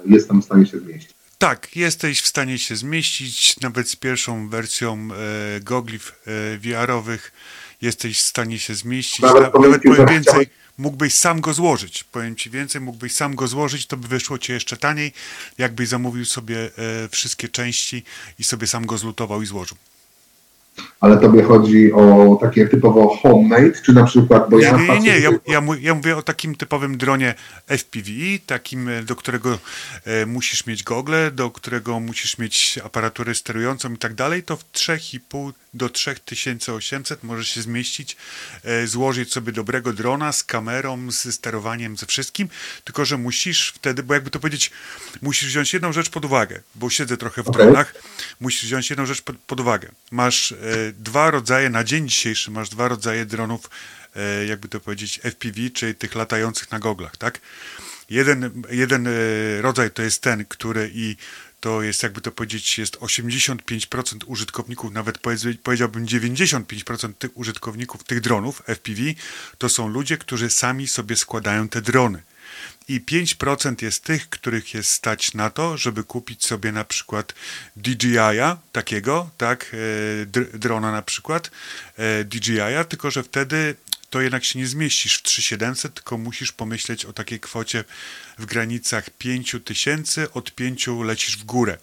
jestem 0.05 0.41
w 0.41 0.45
stanie 0.45 0.65
się 0.65 0.79
zmieścić. 0.79 1.11
Tak, 1.37 1.75
jesteś 1.75 2.21
w 2.21 2.27
stanie 2.27 2.59
się 2.59 2.75
zmieścić, 2.75 3.59
nawet 3.59 3.89
z 3.89 3.95
pierwszą 3.95 4.49
wersją 4.49 5.07
e, 5.11 5.59
gogli 5.59 5.95
e, 5.97 6.57
VR-owych 6.57 7.31
jesteś 7.81 8.19
w 8.19 8.25
stanie 8.25 8.59
się 8.59 8.75
zmieścić. 8.75 9.21
Nawet 9.21 9.53
nawet 9.53 9.83
powiem 9.83 10.05
więcej, 10.05 10.49
mógłbyś 10.77 11.13
sam 11.13 11.41
go 11.41 11.53
złożyć. 11.53 12.03
Powiem 12.03 12.35
ci 12.35 12.49
więcej, 12.49 12.81
mógłbyś 12.81 13.13
sam 13.13 13.35
go 13.35 13.47
złożyć, 13.47 13.85
to 13.85 13.97
by 13.97 14.07
wyszło 14.07 14.37
ci 14.37 14.51
jeszcze 14.51 14.77
taniej, 14.77 15.13
jakbyś 15.57 15.87
zamówił 15.87 16.25
sobie 16.25 16.57
e, 16.57 17.09
wszystkie 17.09 17.49
części 17.49 18.03
i 18.39 18.43
sobie 18.43 18.67
sam 18.67 18.85
go 18.85 18.97
zlutował 18.97 19.41
i 19.41 19.45
złożył. 19.45 19.77
Ale 21.01 21.17
tobie 21.17 21.43
chodzi 21.43 21.93
o 21.93 22.37
takie 22.41 22.67
typowo 22.67 23.17
homemade, 23.17 23.71
czy 23.85 23.93
na 23.93 24.03
przykład, 24.03 24.49
bo 24.49 24.57
Nie, 24.57 24.63
ja 24.63 24.77
nie, 24.77 24.87
nie, 24.87 24.99
nie. 24.99 25.19
Ja, 25.19 25.29
ja, 25.47 25.61
ja 25.81 25.95
mówię 25.95 26.17
o 26.17 26.21
takim 26.21 26.55
typowym 26.55 26.97
dronie 26.97 27.33
FPV, 27.67 28.09
takim, 28.45 28.89
e, 28.89 29.03
do 29.03 29.15
którego 29.15 29.59
e, 30.05 30.25
musisz 30.25 30.65
mieć 30.65 30.83
gogle, 30.83 31.31
do 31.31 31.51
którego 31.51 31.99
musisz 31.99 32.37
mieć 32.37 32.79
aparaturę 32.83 33.35
sterującą 33.35 33.93
i 33.93 33.97
tak 33.97 34.13
dalej, 34.13 34.43
to 34.43 34.57
w 34.57 34.71
3,5 34.71 35.51
do 35.73 35.89
3800 35.89 37.23
możesz 37.23 37.47
się 37.47 37.61
zmieścić, 37.61 38.17
e, 38.63 38.87
złożyć 38.87 39.33
sobie 39.33 39.51
dobrego 39.51 39.93
drona 39.93 40.31
z 40.31 40.43
kamerą, 40.43 41.11
z 41.11 41.35
sterowaniem, 41.35 41.97
ze 41.97 42.05
wszystkim, 42.05 42.49
tylko 42.83 43.05
że 43.05 43.17
musisz 43.17 43.73
wtedy, 43.75 44.03
bo 44.03 44.13
jakby 44.13 44.29
to 44.29 44.39
powiedzieć, 44.39 44.71
musisz 45.21 45.49
wziąć 45.49 45.73
jedną 45.73 45.93
rzecz 45.93 46.09
pod 46.09 46.25
uwagę, 46.25 46.61
bo 46.75 46.89
siedzę 46.89 47.17
trochę 47.17 47.43
w 47.43 47.47
Okej. 47.47 47.65
dronach, 47.65 47.93
musisz 48.39 48.63
wziąć 48.63 48.89
jedną 48.89 49.05
rzecz 49.05 49.21
pod, 49.21 49.37
pod 49.37 49.59
uwagę. 49.59 49.87
Masz 50.11 50.51
e, 50.51 50.55
dwa 50.93 51.31
rodzaje, 51.31 51.69
na 51.69 51.83
dzień 51.83 52.09
dzisiejszy 52.09 52.51
masz 52.51 52.69
dwa 52.69 52.87
rodzaje 52.87 53.25
dronów, 53.25 53.69
e, 54.15 54.45
jakby 54.45 54.67
to 54.67 54.79
powiedzieć, 54.79 55.19
FPV, 55.23 55.69
czyli 55.73 55.95
tych 55.95 56.15
latających 56.15 56.71
na 56.71 56.79
goglach, 56.79 57.17
tak? 57.17 57.39
Jeden, 58.09 58.63
jeden 58.69 59.07
e, 59.07 59.11
rodzaj 59.61 59.91
to 59.91 60.01
jest 60.01 60.21
ten, 60.21 60.45
który 60.45 60.91
i 60.93 61.15
to 61.59 61.81
jest, 61.81 62.03
jakby 62.03 62.21
to 62.21 62.31
powiedzieć, 62.31 62.77
jest 62.77 62.97
85% 62.97 64.17
użytkowników, 64.25 64.91
nawet 64.93 65.17
powiedz- 65.17 65.57
powiedziałbym 65.63 66.05
95% 66.05 67.13
tych 67.13 67.37
użytkowników 67.37 68.03
tych 68.03 68.21
dronów 68.21 68.61
FPV, 68.67 69.01
to 69.57 69.69
są 69.69 69.87
ludzie, 69.87 70.17
którzy 70.17 70.49
sami 70.49 70.87
sobie 70.87 71.15
składają 71.17 71.69
te 71.69 71.81
drony. 71.81 72.23
I 72.91 73.01
5% 73.01 73.83
jest 73.83 74.03
tych, 74.03 74.29
których 74.29 74.73
jest 74.73 74.89
stać 74.89 75.33
na 75.33 75.49
to, 75.49 75.77
żeby 75.77 76.03
kupić 76.03 76.45
sobie 76.45 76.71
na 76.71 76.85
przykład 76.85 77.33
DJI-a 77.75 78.57
takiego, 78.71 79.29
tak, 79.37 79.71
e, 79.73 80.25
dr- 80.25 80.57
drona 80.57 80.91
na 80.91 81.01
przykład, 81.01 81.51
e, 81.97 82.23
DJI-a, 82.23 82.83
tylko 82.83 83.11
że 83.11 83.23
wtedy 83.23 83.75
to 84.11 84.21
jednak 84.21 84.43
się 84.43 84.59
nie 84.59 84.67
zmieścisz 84.67 85.17
w 85.17 85.23
3700, 85.23 85.93
tylko 85.93 86.17
musisz 86.17 86.51
pomyśleć 86.51 87.05
o 87.05 87.13
takiej 87.13 87.39
kwocie 87.39 87.83
w 88.37 88.45
granicach 88.45 89.09
5000, 89.09 90.33
od 90.33 90.51
5 90.55 90.87
lecisz 91.03 91.37
w 91.37 91.43
górę. 91.43 91.77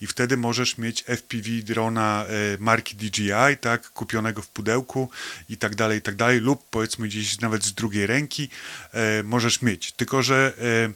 I 0.00 0.06
wtedy 0.06 0.36
możesz 0.36 0.78
mieć 0.78 1.04
FPV 1.04 1.50
drona 1.62 2.24
e, 2.24 2.28
marki 2.60 2.96
DJI, 2.96 3.56
tak, 3.60 3.90
kupionego 3.90 4.42
w 4.42 4.48
pudełku 4.48 5.10
i 5.48 5.56
tak 5.56 5.74
dalej, 5.74 5.98
i 5.98 6.02
tak 6.02 6.16
dalej, 6.16 6.40
lub 6.40 6.64
powiedzmy 6.70 7.08
gdzieś 7.08 7.40
nawet 7.40 7.64
z 7.64 7.72
drugiej 7.72 8.06
ręki 8.06 8.48
e, 8.92 9.22
możesz 9.22 9.62
mieć. 9.62 9.92
Tylko, 9.92 10.22
że 10.22 10.52
e, 10.58 10.92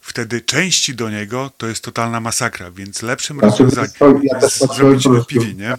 wtedy 0.00 0.40
części 0.40 0.94
do 0.94 1.10
niego 1.10 1.50
to 1.56 1.66
jest 1.66 1.84
totalna 1.84 2.20
masakra, 2.20 2.70
więc 2.70 3.02
lepszym 3.02 3.38
Znaczy, 3.38 3.64
rozwiązaniem 3.64 4.22
ja 4.24 4.48
zrobić 4.48 5.06
FPV, 5.06 5.54
nie? 5.54 5.74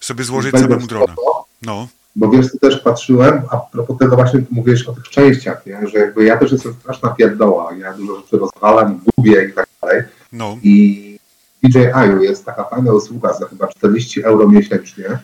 Sobie 0.00 0.24
złożyć 0.24 0.52
samemu 0.52 0.86
drona. 0.86 1.14
No, 1.62 1.88
Bo 2.18 2.28
wiesz, 2.28 2.52
ty 2.52 2.58
też 2.58 2.78
patrzyłem, 2.78 3.42
a 3.50 3.56
propos 3.56 3.98
tego 3.98 4.16
właśnie 4.16 4.40
tu 4.40 4.46
mówiłeś 4.50 4.86
o 4.86 4.92
tych 4.92 5.08
częściach, 5.08 5.66
nie? 5.66 5.88
że 5.88 5.98
jakby 5.98 6.24
ja 6.24 6.36
też 6.36 6.52
jestem 6.52 6.74
straszna 6.74 7.10
pierdoła, 7.10 7.74
ja 7.74 7.92
dużo 7.92 8.16
rzeczy 8.16 8.38
rozwalam, 8.38 9.00
gubię 9.16 9.44
i 9.44 9.52
tak 9.52 9.66
dalej. 9.82 10.02
no, 10.32 10.56
I 10.62 11.18
DJI 11.62 12.24
jest 12.24 12.44
taka 12.44 12.64
fajna 12.64 12.92
usługa 12.92 13.32
za 13.32 13.46
chyba 13.46 13.66
40 13.66 14.24
euro 14.24 14.48
miesięcznie, 14.48 15.18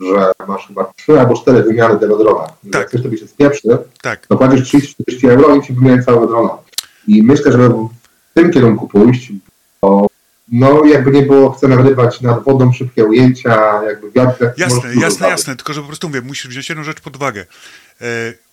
że 0.00 0.32
masz 0.48 0.66
chyba 0.66 0.92
3 0.96 1.20
albo 1.20 1.34
4 1.34 1.62
wymiany 1.62 1.98
tego 1.98 2.18
drona. 2.18 2.46
Tak. 2.46 2.74
Jak 2.74 2.88
ktoś 2.88 3.02
tobie 3.02 3.18
się 3.18 3.28
spieprzy, 3.28 3.78
tak. 4.02 4.26
to 4.26 4.36
płacisz 4.36 4.74
30-40 4.74 5.28
euro 5.28 5.56
i 5.56 5.62
ci 5.62 5.72
wymieniają 5.72 6.02
całego 6.02 6.26
drona. 6.26 6.58
I 7.08 7.22
myślę, 7.22 7.52
że 7.52 7.68
w 7.68 7.88
tym 8.34 8.50
kierunku 8.50 8.88
pójść, 8.88 9.32
bo 9.82 10.06
no 10.48 10.84
jakby 10.84 11.10
nie 11.10 11.22
było, 11.22 11.50
chcę 11.50 11.68
nagrywać 11.68 12.20
nad 12.20 12.44
wodą 12.44 12.72
szybkie 12.72 13.04
ujęcia, 13.04 13.82
jakby 13.82 14.10
wiatr. 14.10 14.52
Jasne, 14.56 14.94
jasne, 14.94 15.28
jasne, 15.28 15.56
tylko 15.56 15.72
że 15.72 15.80
po 15.80 15.86
prostu 15.86 16.08
mówię, 16.08 16.20
musisz 16.20 16.48
wziąć 16.48 16.68
jedną 16.68 16.84
rzecz 16.84 17.00
pod 17.00 17.16
uwagę. 17.16 17.46
E, 18.00 18.04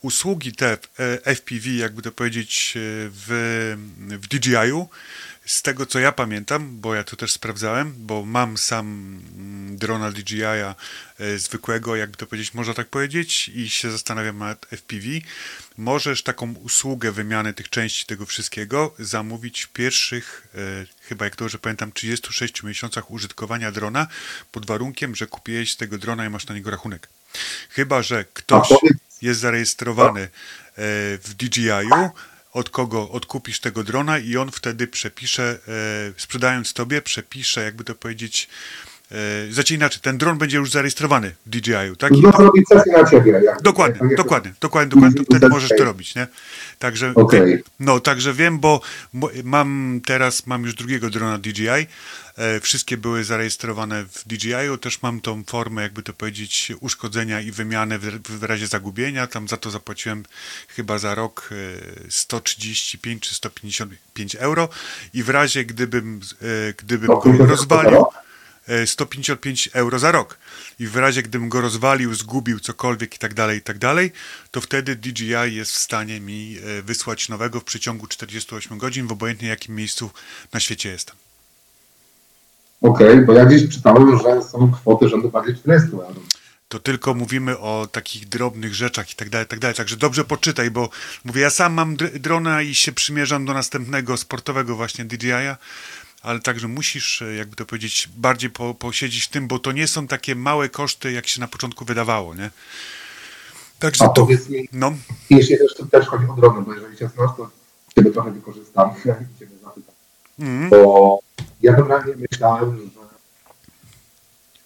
usługi 0.01 0.51
te 0.51 0.77
e, 1.00 1.36
FPV, 1.36 1.69
jakby 1.69 2.01
to 2.01 2.12
powiedzieć, 2.12 2.74
e, 2.75 2.79
w, 3.13 3.75
w 4.22 4.27
DJI-u, 4.27 4.88
z 5.50 5.62
tego 5.62 5.86
co 5.86 6.00
ja 6.00 6.12
pamiętam, 6.12 6.79
bo 6.79 6.96
ja 6.96 7.03
to 7.03 7.15
też 7.15 7.32
sprawdzałem, 7.32 7.94
bo 7.98 8.25
mam 8.25 8.58
sam 8.58 8.86
mm, 9.38 9.77
drona 9.77 10.12
DJI-a 10.12 10.75
e, 11.20 11.39
zwykłego, 11.39 11.96
jakby 11.96 12.18
to 12.18 12.25
powiedzieć, 12.25 12.53
można 12.53 12.74
tak 12.74 12.88
powiedzieć, 12.88 13.50
i 13.50 13.70
się 13.70 13.91
zastanawiam 13.91 14.38
nad 14.38 14.65
FPV. 14.65 15.08
Możesz 15.77 16.24
taką 16.24 16.53
usługę 16.53 17.12
wymiany 17.12 17.53
tych 17.53 17.70
części 17.70 18.06
tego 18.06 18.25
wszystkiego 18.25 18.94
zamówić 19.00 19.62
w 19.62 19.70
pierwszych, 19.70 20.48
e, 20.56 20.86
chyba 21.01 21.25
jak 21.25 21.36
dobrze 21.36 21.60
pamiętam, 21.60 21.91
36 21.91 22.63
miesiącach 22.63 23.12
użytkowania 23.12 23.72
drona, 23.72 24.08
pod 24.51 24.65
warunkiem, 24.65 25.15
że 25.15 25.27
kupiłeś 25.27 25.75
tego 25.75 25.98
drona 25.98 26.25
i 26.25 26.29
masz 26.29 26.48
na 26.48 26.56
niego 26.56 26.70
rachunek. 26.70 27.10
Chyba, 27.70 28.01
że 28.01 28.25
ktoś 28.34 28.68
jest 29.22 29.39
zarejestrowany 29.39 30.22
e, 30.22 30.27
w 31.18 31.34
DJI-u, 31.38 32.10
od 32.53 32.70
kogo 32.70 33.10
odkupisz 33.10 33.60
tego 33.60 33.84
drona 33.84 34.20
i 34.20 34.38
on 34.38 34.51
wtedy 34.51 34.88
przepisze, 34.88 35.60
e, 35.68 36.13
sprzedając 36.18 36.74
tobie, 36.74 37.01
przepisze, 37.01 37.63
jakby 37.63 37.84
to 37.84 37.96
powiedzieć, 37.96 38.50
E, 39.12 39.51
znaczy 39.51 39.74
inaczej, 39.75 40.01
ten 40.01 40.18
dron 40.18 40.38
będzie 40.38 40.58
już 40.58 40.72
zarejestrowany 40.72 41.36
w 41.46 41.50
DJI-u, 41.50 41.96
tak? 41.96 42.12
No 42.12 42.32
zrobić 42.32 42.68
sesję 42.68 42.92
na 42.94 43.10
ciebie. 43.10 43.42
Jak, 43.44 43.62
Dokładnie, 43.62 44.08
jak- 44.08 44.18
dokładnie, 44.18 44.54
dokładnie, 44.62 44.89
dokładnie, 44.89 45.18
to 45.18 45.24
wtedy 45.24 45.50
możesz 45.50 45.70
to 45.78 45.84
robić, 45.84 46.16
nie? 46.16 46.28
Także, 46.80 47.13
Okej. 47.16 47.63
no, 47.80 48.00
także 48.00 48.34
wiem, 48.34 48.60
bo 48.60 48.82
mam 49.44 50.01
teraz, 50.06 50.48
mam 50.48 50.63
już 50.63 50.74
drugiego 50.75 51.10
drona 51.10 51.38
DJI, 51.38 51.68
e, 51.70 52.60
wszystkie 52.60 52.98
były 52.98 53.24
zarejestrowane 53.24 54.06
w 54.06 54.28
DJI-u, 54.28 54.78
też 54.78 55.01
mam 55.01 55.22
tą 55.22 55.44
formę, 55.44 55.82
jakby 55.82 56.04
to 56.04 56.13
powiedzieć, 56.13 56.72
uszkodzenia 56.80 57.42
i 57.42 57.51
wymiany 57.51 58.00
w, 58.00 58.22
w 58.39 58.43
razie 58.43 58.67
zagubienia, 58.67 59.28
tam 59.28 59.48
za 59.48 59.58
to 59.58 59.72
zapłaciłem 59.72 60.24
chyba 60.67 60.98
za 60.98 61.15
rok 61.15 61.50
e, 61.52 62.12
135 62.12 63.24
czy 63.24 63.36
155 63.36 64.36
euro 64.36 64.69
i 65.13 65.24
w 65.24 65.30
razie 65.30 65.65
gdybym, 65.65 66.19
e, 66.41 66.74
gdybym 66.78 67.08
go 67.08 67.19
150 67.22 67.50
rozwalił? 67.50 68.06
E, 68.69 68.88
155 68.88 69.69
euro 69.73 69.99
za 69.99 70.12
rok. 70.12 70.38
I 70.79 70.88
w 70.88 70.95
razie, 70.95 71.23
gdybym 71.23 71.49
go 71.49 71.62
rozwalił, 71.62 72.13
zgubił 72.13 72.60
cokolwiek 72.60 73.15
i 73.15 73.19
tak 73.19 73.34
dalej, 73.34 73.58
i 73.58 73.62
tak 73.62 73.77
dalej, 73.77 74.12
to 74.51 74.62
wtedy 74.62 74.95
DJI 74.95 75.55
jest 75.55 75.71
w 75.71 75.79
stanie 75.79 76.19
mi 76.19 76.58
e, 76.58 76.82
wysłać 76.82 77.29
nowego 77.29 77.60
w 77.60 77.63
przeciągu 77.63 78.08
48 78.08 78.77
godzin 78.77 79.08
w 79.08 79.12
obojętnie 79.12 79.47
jakim 79.47 79.75
miejscu 79.75 80.12
na 80.53 80.60
świecie 80.60 80.89
jestem. 80.89 81.15
Okej, 82.82 83.21
bo 83.21 83.34
ja 83.34 83.45
gdzieś 83.45 83.69
czytałem, 83.69 84.19
że 84.19 84.41
są 84.43 84.71
kwoty 84.71 85.10
rzędu 85.10 85.29
bardziej 85.29 85.55
40 85.55 85.89
euro. 85.91 86.21
To 86.69 86.79
tylko 86.79 87.13
mówimy 87.13 87.58
o 87.58 87.88
takich 87.91 88.29
drobnych 88.29 88.75
rzeczach 88.75 89.12
i 89.12 89.15
tak 89.15 89.29
dalej, 89.29 89.47
tak 89.47 89.60
dalej. 89.60 89.75
Także 89.75 89.97
dobrze 89.97 90.25
poczytaj, 90.25 90.71
bo 90.71 90.89
mówię, 91.25 91.41
ja 91.41 91.49
sam 91.49 91.73
mam 91.73 91.95
dr- 91.95 92.19
drona 92.19 92.62
i 92.62 92.75
się 92.75 92.91
przymierzam 92.91 93.45
do 93.45 93.53
następnego 93.53 94.17
sportowego 94.17 94.75
właśnie 94.75 95.05
DJI-a, 95.05 95.58
ale 96.21 96.39
także 96.39 96.67
musisz, 96.67 97.21
e, 97.21 97.36
jakby 97.36 97.55
to 97.55 97.65
powiedzieć, 97.65 98.10
bardziej 98.17 98.49
po, 98.49 98.73
posiedzieć 98.73 99.23
w 99.23 99.29
tym, 99.29 99.47
bo 99.47 99.60
to 99.60 99.71
nie 99.71 99.88
są 99.88 100.08
takie 100.08 100.36
małe 100.36 100.69
koszty, 100.69 101.12
jak 101.12 101.27
się 101.27 101.41
na 101.41 101.47
początku 101.47 101.86
wydawało, 101.86 102.36
nie? 102.36 102.49
Także 103.79 104.05
A 104.05 104.10
to, 104.10 104.25
mi, 104.25 104.69
no, 104.71 104.93
jeśli 105.29 105.58
też, 105.58 105.89
też 105.91 106.08
chodzi 106.08 106.25
o 106.25 106.34
drony, 106.34 106.62
bo 106.62 106.73
jeżeli 106.73 106.97
cię 106.97 107.10
znasz, 107.15 107.32
to 107.38 107.49
ciebie 107.95 108.12
trochę 108.12 108.32
wykorzystam 108.32 108.89
i 109.36 109.39
ciebie 109.39 109.55
zapytam. 109.63 109.95
mm, 110.39 110.69
Bo 110.69 111.19
ja 111.62 111.73
generalnie 111.73 112.13
myślałem, 112.32 112.77
że 112.77 112.84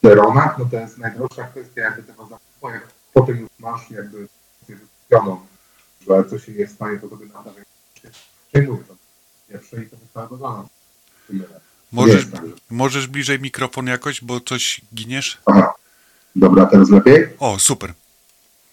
w 0.03 0.15
dronach 0.15 0.57
no 0.59 0.65
to 0.65 0.77
jest 0.77 0.97
najdroższa 0.97 1.43
kwestia 1.43 1.81
jakby 1.81 2.03
tego 2.03 2.27
zakupu, 2.27 2.69
jak 2.69 2.87
potem 3.13 3.37
już 3.37 3.49
masz 3.59 3.91
jakby 3.91 4.27
wykupioną, 4.69 5.45
że 6.07 6.29
coś 6.29 6.45
się 6.45 6.51
nie 6.51 6.67
stanie, 6.67 6.99
to 6.99 7.09
sobie 7.09 7.25
nadaje. 7.25 7.63
Przejmuję 8.51 8.83
to 8.83 8.95
pierwsze 9.49 9.83
i 9.83 9.89
to 9.89 9.95
jest 9.95 10.13
całego 10.13 10.37
drona. 10.37 10.65
Możesz, 11.91 12.27
możesz 12.69 13.07
bliżej 13.07 13.39
mikrofon 13.39 13.87
jakoś, 13.87 14.23
bo 14.23 14.39
coś 14.39 14.81
giniesz? 14.95 15.37
Aha. 15.45 15.73
Dobra, 16.35 16.65
teraz 16.65 16.89
lepiej? 16.89 17.27
O, 17.39 17.59
super. 17.59 17.93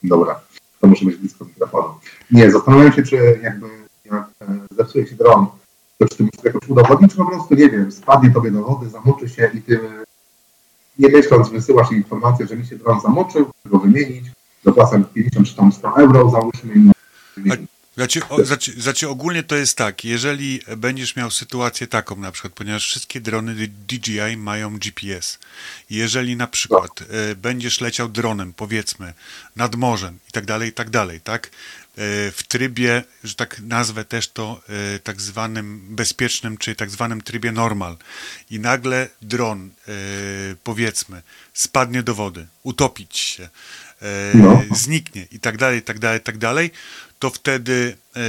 Dobra, 0.02 0.40
to 0.80 0.86
muszę 0.86 1.04
być 1.04 1.16
blisko 1.16 1.44
mikrofonu. 1.44 1.94
Nie, 2.30 2.50
zastanawiam 2.50 2.92
się, 2.92 3.02
czy 3.02 3.40
jakby 3.42 3.66
jak 4.04 4.24
e, 4.40 4.58
zepsuje 4.76 5.06
się 5.06 5.14
dron, 5.14 5.46
to 5.98 6.08
czy 6.08 6.16
ty 6.16 6.22
musisz 6.22 6.44
jakoś 6.44 6.68
udowodnić, 6.68 7.10
czy 7.10 7.16
po 7.16 7.26
prostu, 7.26 7.54
nie 7.54 7.70
wiem, 7.70 7.92
spadnie 7.92 8.30
tobie 8.30 8.50
do 8.50 8.64
wody, 8.64 8.90
zamoczy 8.90 9.28
się 9.28 9.50
i 9.54 9.62
ty 9.62 9.80
nie 10.98 11.08
myśląc 11.08 11.48
wysyłasz 11.48 11.92
informację, 11.92 12.46
że 12.46 12.56
mi 12.56 12.66
się 12.66 12.76
dron 12.76 13.00
zamoczył, 13.00 13.50
go 13.64 13.78
wymienić, 13.78 14.24
dopłacam 14.64 15.04
50 15.04 15.46
czy 15.48 15.56
tam 15.56 15.72
100 15.72 15.96
euro, 15.96 16.30
załóżmy 16.30 16.74
i 16.74 16.90
wymienić. 17.36 17.70
Znaczy, 18.00 18.28
o, 18.28 18.44
znaczy, 18.44 18.80
znaczy 18.80 19.08
ogólnie 19.08 19.42
to 19.42 19.56
jest 19.56 19.76
tak, 19.76 20.04
jeżeli 20.04 20.60
będziesz 20.76 21.16
miał 21.16 21.30
sytuację 21.30 21.86
taką 21.86 22.16
na 22.16 22.32
przykład, 22.32 22.52
ponieważ 22.52 22.86
wszystkie 22.86 23.20
drony 23.20 23.54
DJI 23.68 24.36
mają 24.36 24.78
GPS. 24.78 25.38
Jeżeli 25.90 26.36
na 26.36 26.46
przykład 26.46 26.90
e, 27.02 27.34
będziesz 27.34 27.80
leciał 27.80 28.08
dronem, 28.08 28.52
powiedzmy, 28.52 29.14
nad 29.56 29.74
morzem 29.74 30.18
i 30.28 30.32
tak 30.32 30.46
dalej, 30.46 30.68
i 30.68 30.72
tak 30.72 30.90
dalej, 30.90 31.20
tak? 31.20 31.46
E, 31.46 31.50
w 32.30 32.42
trybie, 32.48 33.02
że 33.24 33.34
tak 33.34 33.60
nazwę 33.60 34.04
też 34.04 34.28
to 34.28 34.62
e, 34.68 34.98
tak 34.98 35.20
zwanym 35.20 35.96
bezpiecznym, 35.96 36.58
czy 36.58 36.74
tak 36.74 36.90
zwanym 36.90 37.20
trybie 37.20 37.52
normal 37.52 37.96
i 38.50 38.60
nagle 38.60 39.08
dron, 39.22 39.70
powiedzmy, 40.64 41.22
spadnie 41.54 42.02
do 42.02 42.14
wody, 42.14 42.46
utopić 42.62 43.18
się, 43.18 43.48
No. 44.34 44.62
zniknie 44.74 45.26
i 45.32 45.40
tak 45.40 45.56
dalej, 45.56 45.78
i 45.78 45.82
tak 45.82 45.98
dalej, 45.98 46.20
i 46.20 46.22
tak 46.22 46.38
dalej, 46.38 46.70
to 47.18 47.30
wtedy 47.30 47.96
e, 48.16 48.20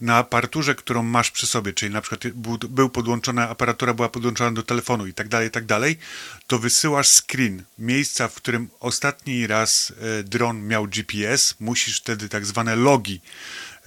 na 0.00 0.16
aparaturze, 0.16 0.74
którą 0.74 1.02
masz 1.02 1.30
przy 1.30 1.46
sobie, 1.46 1.72
czyli 1.72 1.92
na 1.92 2.00
przykład 2.00 2.32
był, 2.34 2.58
był 2.58 2.90
podłączona, 2.90 3.48
aparatura 3.48 3.94
była 3.94 4.08
podłączona 4.08 4.52
do 4.52 4.62
telefonu 4.62 5.06
i 5.06 5.14
tak 5.14 5.28
dalej, 5.28 5.48
i 5.48 5.50
tak 5.50 5.64
dalej, 5.64 5.98
to 6.46 6.58
wysyłasz 6.58 7.08
screen 7.08 7.62
miejsca, 7.78 8.28
w 8.28 8.34
którym 8.34 8.68
ostatni 8.80 9.46
raz 9.46 9.92
e, 10.20 10.22
dron 10.22 10.66
miał 10.66 10.86
GPS, 10.86 11.54
musisz 11.60 12.00
wtedy 12.00 12.28
tak 12.28 12.46
zwane 12.46 12.76
logi 12.76 13.20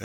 e, 0.00 0.04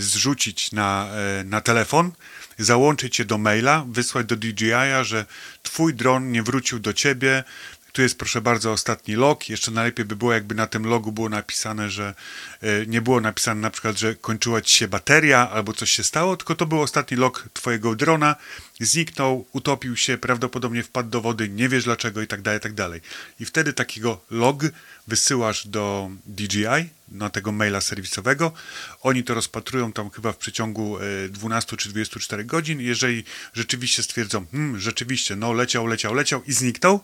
zrzucić 0.00 0.72
na, 0.72 1.08
e, 1.40 1.44
na 1.44 1.60
telefon, 1.60 2.12
załączyć 2.58 3.18
je 3.18 3.24
do 3.24 3.38
maila, 3.38 3.84
wysłać 3.88 4.26
do 4.26 4.36
DJI-a, 4.36 5.04
że 5.04 5.26
twój 5.62 5.94
dron 5.94 6.32
nie 6.32 6.42
wrócił 6.42 6.78
do 6.78 6.92
ciebie, 6.92 7.44
tu 7.92 8.02
jest 8.02 8.18
proszę 8.18 8.40
bardzo 8.40 8.72
ostatni 8.72 9.14
log. 9.14 9.48
Jeszcze 9.48 9.70
najlepiej 9.70 10.04
by 10.04 10.16
było, 10.16 10.32
jakby 10.32 10.54
na 10.54 10.66
tym 10.66 10.86
logu 10.86 11.12
było 11.12 11.28
napisane, 11.28 11.90
że 11.90 12.14
e, 12.60 12.86
nie 12.86 13.02
było 13.02 13.20
napisane 13.20 13.60
na 13.60 13.70
przykład, 13.70 13.98
że 13.98 14.14
kończyła 14.14 14.60
ci 14.60 14.74
się 14.74 14.88
bateria 14.88 15.50
albo 15.50 15.72
coś 15.72 15.90
się 15.90 16.04
stało, 16.04 16.36
tylko 16.36 16.54
to 16.54 16.66
był 16.66 16.80
ostatni 16.80 17.16
log 17.16 17.48
twojego 17.52 17.96
drona. 17.96 18.36
Zniknął, 18.80 19.46
utopił 19.52 19.96
się, 19.96 20.18
prawdopodobnie 20.18 20.82
wpadł 20.82 21.10
do 21.10 21.20
wody, 21.20 21.48
nie 21.48 21.68
wiesz 21.68 21.84
dlaczego 21.84 22.22
i 22.22 22.26
tak 22.26 22.42
dalej, 22.42 22.58
i 22.58 22.62
tak 22.62 22.74
dalej. 22.74 23.00
I 23.40 23.44
wtedy 23.44 23.72
takiego 23.72 24.20
log 24.30 24.62
wysyłasz 25.06 25.66
do 25.66 26.10
DJI, 26.26 26.88
na 27.10 27.30
tego 27.30 27.52
maila 27.52 27.80
serwisowego. 27.80 28.52
Oni 29.02 29.24
to 29.24 29.34
rozpatrują 29.34 29.92
tam 29.92 30.10
chyba 30.10 30.32
w 30.32 30.36
przeciągu 30.36 30.98
e, 30.98 31.28
12 31.28 31.76
czy 31.76 31.88
24 31.88 32.44
godzin. 32.44 32.80
Jeżeli 32.80 33.24
rzeczywiście 33.54 34.02
stwierdzą, 34.02 34.46
hmm, 34.52 34.80
rzeczywiście, 34.80 35.36
no 35.36 35.52
leciał, 35.52 35.86
leciał, 35.86 36.14
leciał 36.14 36.42
i 36.46 36.52
zniknął, 36.52 37.00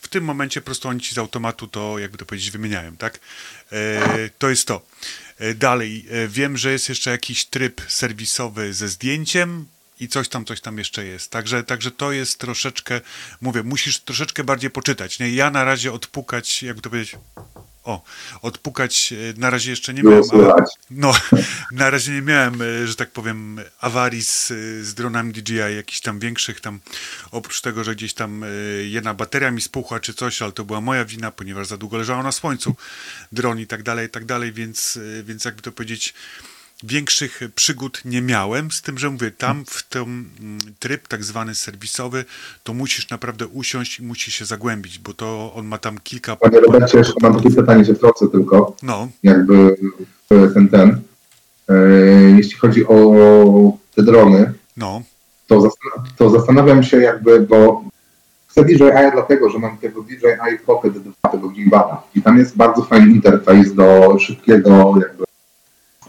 w 0.00 0.08
tym 0.08 0.24
momencie 0.24 0.60
po 0.60 0.64
prostu 0.64 0.88
oni 0.88 1.00
ci 1.00 1.14
z 1.14 1.18
automatu 1.18 1.66
to, 1.66 1.98
jakby 1.98 2.18
to 2.18 2.26
powiedzieć, 2.26 2.50
wymieniają, 2.50 2.96
tak? 2.96 3.20
E, 3.72 4.30
to 4.38 4.50
jest 4.50 4.66
to. 4.66 4.82
E, 5.38 5.54
dalej, 5.54 6.06
e, 6.10 6.28
wiem, 6.28 6.56
że 6.56 6.72
jest 6.72 6.88
jeszcze 6.88 7.10
jakiś 7.10 7.44
tryb 7.44 7.80
serwisowy 7.88 8.74
ze 8.74 8.88
zdjęciem 8.88 9.66
i 10.00 10.08
coś 10.08 10.28
tam, 10.28 10.44
coś 10.44 10.60
tam 10.60 10.78
jeszcze 10.78 11.04
jest. 11.04 11.30
Także, 11.30 11.64
także 11.64 11.90
to 11.90 12.12
jest 12.12 12.38
troszeczkę, 12.38 13.00
mówię, 13.40 13.62
musisz 13.62 13.98
troszeczkę 13.98 14.44
bardziej 14.44 14.70
poczytać. 14.70 15.18
Nie? 15.18 15.30
Ja 15.30 15.50
na 15.50 15.64
razie 15.64 15.92
odpukać, 15.92 16.62
jakby 16.62 16.82
to 16.82 16.90
powiedzieć, 16.90 17.16
o, 17.84 18.02
odpukać 18.42 19.12
e, 19.12 19.40
na 19.40 19.50
razie 19.50 19.70
jeszcze 19.70 19.94
nie 19.94 20.02
Było 20.02 20.20
miałem. 20.32 20.50
ale- 20.52 20.64
no, 20.90 21.12
na 21.72 21.90
razie 21.90 22.12
nie 22.12 22.22
miałem, 22.22 22.62
e, 22.62 22.86
że 22.86 22.94
tak 22.96 23.10
powiem, 23.10 23.60
awarii 23.80 24.22
z, 24.22 24.46
z 24.86 24.94
dronami 24.94 25.32
DJI, 25.32 25.54
jakichś 25.76 26.00
tam 26.00 26.18
większych 26.18 26.60
tam, 26.60 26.80
oprócz 27.30 27.60
tego, 27.60 27.84
że 27.84 27.94
gdzieś 27.94 28.14
tam 28.14 28.44
e, 28.44 28.46
jedna 28.82 29.14
bateria 29.14 29.50
mi 29.50 29.60
spuchła 29.60 30.00
czy 30.00 30.14
coś, 30.14 30.42
ale 30.42 30.52
to 30.52 30.64
była 30.64 30.80
moja 30.80 31.04
wina, 31.04 31.30
ponieważ 31.30 31.66
za 31.66 31.76
długo 31.76 31.96
leżała 31.98 32.22
na 32.22 32.32
słońcu 32.32 32.76
dron 33.32 33.60
i 33.60 33.66
tak 33.66 33.82
dalej, 33.82 34.06
i 34.06 34.10
tak 34.10 34.24
dalej, 34.24 34.52
więc, 34.52 34.98
e, 35.20 35.22
więc 35.22 35.44
jakby 35.44 35.62
to 35.62 35.72
powiedzieć, 35.72 36.14
większych 36.84 37.40
przygód 37.54 38.02
nie 38.04 38.22
miałem, 38.22 38.70
z 38.70 38.82
tym, 38.82 38.98
że 38.98 39.10
mówię, 39.10 39.30
tam 39.30 39.64
w 39.66 39.82
ten 39.88 40.02
mm, 40.02 40.58
tryb 40.78 41.08
tak 41.08 41.24
zwany 41.24 41.54
serwisowy, 41.54 42.24
to 42.64 42.74
musisz 42.74 43.10
naprawdę 43.10 43.46
usiąść 43.46 44.00
i 44.00 44.02
musisz 44.02 44.34
się 44.34 44.44
zagłębić, 44.44 44.98
bo 44.98 45.14
to 45.14 45.52
on 45.54 45.66
ma 45.66 45.78
tam 45.78 45.98
kilka... 45.98 46.36
Panie 46.36 46.60
Robercie, 46.60 46.98
jeszcze 46.98 47.14
mam 47.22 47.36
takie 47.36 47.50
pytanie, 47.50 47.84
się 47.84 47.94
wtrącę 47.94 48.28
tylko, 48.28 48.76
No, 48.82 49.08
jakby 49.22 49.76
w 50.30 50.54
ten, 50.54 50.68
ten. 50.68 51.00
E, 51.68 51.74
jeśli 52.36 52.58
chodzi 52.58 52.86
o 52.86 53.76
te 53.94 54.02
drony, 54.02 54.52
no, 54.76 55.02
to, 55.46 55.60
zastan- 55.60 56.02
to 56.16 56.30
zastanawiam 56.30 56.82
się 56.82 56.96
jakby, 57.00 57.40
bo 57.40 57.84
chcę 58.48 58.64
DJI 58.64 59.10
dlatego, 59.12 59.50
że 59.50 59.58
mam 59.58 59.78
tego 59.78 60.02
DJI 60.02 60.58
Pocket 60.66 60.98
2, 60.98 61.30
tego 61.30 61.48
gimbala 61.48 62.02
i 62.14 62.22
tam 62.22 62.38
jest 62.38 62.56
bardzo 62.56 62.82
fajny 62.82 63.12
interfejs 63.12 63.74
do 63.74 64.16
szybkiego 64.18 64.94
jakby 65.00 65.24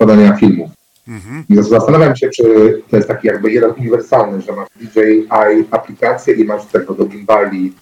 składania 0.02 0.38
filmów. 0.38 0.70
mhm. 1.08 1.46
I 1.50 1.64
zastanawiam 1.64 2.16
się, 2.16 2.30
czy 2.30 2.44
to 2.90 2.96
jest 2.96 3.08
taki 3.08 3.28
jakby 3.28 3.52
jeden 3.52 3.72
uniwersalny, 3.72 4.42
że 4.42 4.52
masz 4.52 4.68
DJI 4.76 5.66
aplikację 5.72 6.34
i 6.34 6.44
masz 6.44 6.66
tego 6.66 6.94
do 6.94 7.06
gimbali, 7.06 7.74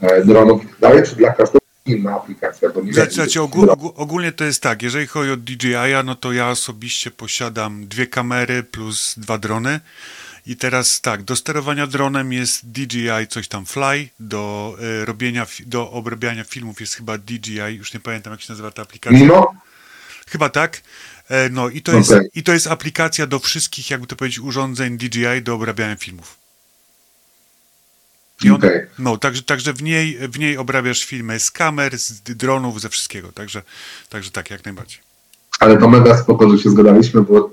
e, 0.00 0.24
dronów 0.24 0.64
i 0.64 0.66
tak 0.66 0.78
dalej, 0.78 1.02
czy 1.02 1.16
dla 1.16 1.32
każdego 1.32 1.64
inna 1.86 2.16
aplikacja, 2.16 2.68
bo 2.68 2.80
nie. 2.80 2.92
Znaczy, 2.92 3.14
znaczy 3.14 3.40
ogól, 3.42 3.70
ogól, 3.70 3.92
ogólnie 3.96 4.32
to 4.32 4.44
jest 4.44 4.62
tak, 4.62 4.82
jeżeli 4.82 5.06
chodzi 5.06 5.30
o 5.30 5.36
DJI, 5.36 6.04
no 6.04 6.14
to 6.14 6.32
ja 6.32 6.50
osobiście 6.50 7.10
posiadam 7.10 7.86
dwie 7.88 8.06
kamery 8.06 8.62
plus 8.62 9.14
dwa 9.16 9.38
drony. 9.38 9.80
I 10.46 10.56
teraz 10.56 11.00
tak, 11.00 11.22
do 11.22 11.36
sterowania 11.36 11.86
dronem 11.86 12.32
jest 12.32 12.70
DJI 12.70 13.26
coś 13.28 13.48
tam 13.48 13.66
Fly, 13.66 14.08
do 14.20 14.74
e, 15.02 15.04
robienia, 15.04 15.46
do 15.66 15.90
obrabiania 15.90 16.44
filmów 16.44 16.80
jest 16.80 16.94
chyba 16.94 17.18
DJI, 17.18 17.76
już 17.76 17.94
nie 17.94 18.00
pamiętam 18.00 18.32
jak 18.32 18.40
się 18.40 18.52
nazywa 18.52 18.70
ta 18.70 18.82
aplikacja. 18.82 19.18
Mimo? 19.18 19.54
Chyba 20.26 20.48
tak. 20.48 20.80
E, 21.28 21.48
no 21.48 21.68
i 21.68 21.82
to, 21.82 21.92
jest, 21.92 22.12
Okej. 22.12 22.28
i 22.34 22.42
to 22.42 22.52
jest 22.52 22.66
aplikacja 22.66 23.26
do 23.26 23.38
wszystkich, 23.38 23.90
jakby 23.90 24.06
to 24.06 24.16
powiedzieć, 24.16 24.40
urządzeń 24.40 24.98
DJI 24.98 25.42
do 25.42 25.54
obrabiania 25.54 25.96
filmów. 25.96 26.38
I 28.44 28.50
on, 28.50 28.56
Okej. 28.56 28.86
No, 28.98 29.16
także, 29.16 29.42
także 29.42 29.72
w, 29.72 29.82
niej, 29.82 30.18
w 30.28 30.38
niej 30.38 30.56
obrabiasz 30.56 31.04
filmy 31.04 31.40
z 31.40 31.50
kamer, 31.50 31.98
z 31.98 32.22
dronów, 32.22 32.80
ze 32.80 32.88
wszystkiego. 32.88 33.32
Także, 33.32 33.62
także 34.08 34.30
tak, 34.30 34.50
jak 34.50 34.64
najbardziej. 34.64 34.98
Ale 35.60 35.78
to 35.78 35.88
mega 35.88 36.18
spoko, 36.18 36.50
że 36.50 36.58
się 36.58 36.70
zgadaliśmy, 36.70 37.22
bo 37.22 37.50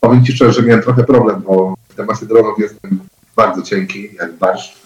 powiem 0.00 0.24
Ci 0.24 0.32
szczerze, 0.32 0.52
że 0.52 0.62
miałem 0.62 0.82
trochę 0.82 1.04
problem, 1.04 1.42
bo 1.42 1.74
w 1.88 1.94
temacie 1.94 2.26
dronów 2.26 2.58
jestem 2.58 3.00
bardzo 3.36 3.62
cienki, 3.62 4.14
jak 4.14 4.32
barszcz. 4.32 4.80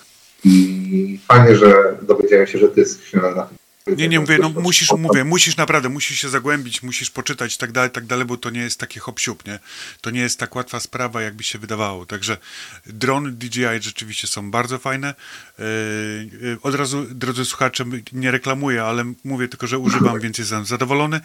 I 0.44 1.18
fajnie, 1.28 1.56
że 1.56 1.98
dowiedziałem 2.02 2.46
się, 2.46 2.58
że 2.58 2.68
Ty 2.68 2.84
się 3.10 3.18
na 3.18 3.42
tym 3.42 3.56
Nie, 3.87 4.09
nie 4.09 4.20
mówię, 4.20 4.38
no 4.40 4.49
musisz, 4.49 4.92
mówię, 4.99 5.25
musisz 5.25 5.57
naprawdę, 5.57 5.88
musisz 5.88 6.18
się 6.18 6.29
zagłębić, 6.29 6.83
musisz 6.83 7.11
poczytać 7.11 7.55
i 7.55 7.59
tak 7.59 7.73
dalej, 7.73 7.90
tak 7.90 8.07
dalej, 8.07 8.25
bo 8.25 8.37
to 8.37 8.51
nie 8.51 8.61
jest 8.61 8.81
takie 8.81 9.01
hop 9.01 9.20
nie? 9.47 9.59
To 10.01 10.11
nie 10.11 10.20
jest 10.20 10.38
tak 10.38 10.57
łatwa 10.57 10.81
sprawa, 10.81 11.23
jakby 11.23 11.44
się 11.44 11.59
wydawało. 11.59 12.07
Także 12.07 12.37
drony 12.87 13.33
DJI 13.33 13.64
rzeczywiście 13.81 14.27
są 14.27 14.51
bardzo 14.51 14.79
fajne. 14.79 15.14
Yy, 15.59 16.59
Od 16.62 16.75
razu, 16.75 17.07
drodzy 17.11 17.44
słuchacze, 17.44 17.85
nie 18.12 18.31
reklamuję, 18.31 18.83
ale 18.83 19.05
mówię 19.25 19.49
tylko, 19.49 19.66
że 19.66 19.79
używam, 19.79 20.20
więc 20.20 20.38
jestem 20.38 20.64
zadowolony. 20.64 21.20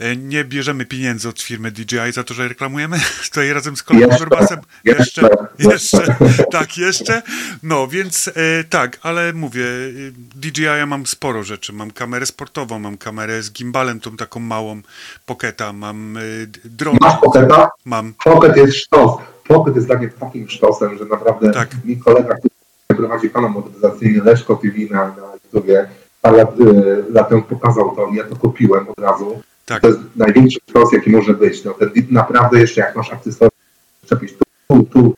Yy, 0.00 0.16
Nie 0.16 0.44
bierzemy 0.44 0.86
pieniędzy 0.86 1.28
od 1.28 1.42
firmy 1.42 1.70
DJI 1.70 2.12
za 2.12 2.24
to, 2.24 2.34
że 2.34 2.48
reklamujemy. 2.48 3.00
Tutaj 3.24 3.52
razem 3.52 3.76
z 3.76 3.82
kolegą 3.82 4.18
Werbasem. 4.18 4.58
Jeszcze, 4.84 5.02
jeszcze, 5.22 5.28
jeszcze, 5.58 6.16
tak, 6.50 6.78
jeszcze. 6.78 7.22
No, 7.62 7.88
więc 7.88 8.28
e, 8.28 8.64
tak, 8.64 8.98
ale 9.02 9.32
mówię, 9.32 9.64
e, 9.64 10.12
DJI 10.34 10.62
ja 10.62 10.86
mam 10.86 11.06
sporo 11.06 11.42
rzeczy. 11.42 11.72
Mam 11.72 11.90
kamerę 11.90 12.26
sportową, 12.26 12.78
mam 12.78 12.96
kamerę 12.96 13.42
z 13.42 13.52
gimbalem, 13.52 14.00
tą 14.00 14.16
taką 14.16 14.40
małą 14.40 14.80
poketa, 15.26 15.72
mam 15.72 16.16
e, 16.16 16.20
dron. 16.64 16.96
Masz 17.00 17.20
poketa? 17.20 17.68
Mam. 17.84 18.14
Pocket 18.24 18.56
jest 18.56 18.76
sztos. 18.76 19.10
Pocket 19.48 19.74
jest 19.76 19.86
dla 19.86 19.98
mnie 19.98 20.08
takim 20.08 20.48
sztosem, 20.48 20.98
że 20.98 21.04
naprawdę 21.04 21.52
Tak. 21.52 21.68
mi 21.84 21.96
kolega, 21.96 22.34
który 22.34 22.98
prowadzi 22.98 23.30
kanał 23.30 23.50
motoryzacyjny 23.50 24.24
Leszko 24.24 24.56
TV 24.56 24.74
na, 24.90 25.04
na 25.04 25.34
YouTubie, 25.44 25.88
parę 26.22 26.36
lat, 26.36 26.60
y, 26.60 27.04
lat 27.12 27.28
temu 27.28 27.42
pokazał 27.42 27.96
to, 27.96 28.08
ja 28.14 28.24
to 28.24 28.36
kupiłem 28.36 28.88
od 28.88 28.98
razu. 28.98 29.40
Tak. 29.66 29.82
To 29.82 29.88
jest 29.88 30.00
największy 30.16 30.58
sztos, 30.70 30.92
jaki 30.92 31.10
może 31.10 31.34
być. 31.34 31.64
No, 31.64 31.74
ten, 31.74 31.90
naprawdę 32.10 32.60
jeszcze 32.60 32.80
jak 32.80 32.96
masz 32.96 33.12
akcesoria, 33.12 33.50
czepić 34.06 34.32
tu, 34.32 34.44
tu, 34.68 34.84
tu, 34.84 35.14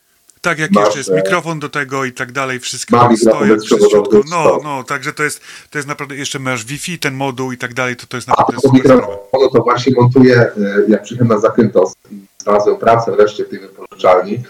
Tak, 0.46 0.58
jak 0.58 0.70
Masz, 0.70 0.84
jeszcze 0.84 0.98
jest 0.98 1.10
e, 1.10 1.14
mikrofon 1.14 1.60
do 1.60 1.68
tego 1.68 2.04
i 2.04 2.12
tak 2.12 2.32
dalej, 2.32 2.60
wszystko 2.60 3.08
bezprzewodowy, 3.08 3.56
czyściutko. 3.56 4.20
No, 4.30 4.58
no, 4.64 4.84
także 4.84 5.12
to 5.12 5.22
jest, 5.22 5.40
to 5.70 5.78
jest 5.78 5.88
naprawdę, 5.88 6.16
jeszcze 6.16 6.38
masz 6.38 6.64
Wi-Fi, 6.64 6.98
ten 6.98 7.14
moduł 7.14 7.52
i 7.52 7.58
tak 7.58 7.74
dalej, 7.74 7.96
to 7.96 8.06
to 8.06 8.16
jest 8.16 8.28
A 8.28 8.30
naprawdę 8.30 8.62
to 8.62 8.68
super 8.68 8.80
sprawa. 8.80 9.00
mikrofonu 9.02 9.50
to 9.50 9.62
właśnie 9.62 9.92
montuję, 9.96 10.42
y, 10.42 10.84
jak 10.88 11.02
przyjechałem 11.02 11.34
na 11.34 11.40
Zakynthos 11.40 11.92
i 12.10 12.14
znalazłem 12.42 12.76
pracę 12.76 13.12
wreszcie 13.12 13.44
w 13.44 13.48
tej 13.48 13.58
wypożyczalni, 13.58 14.42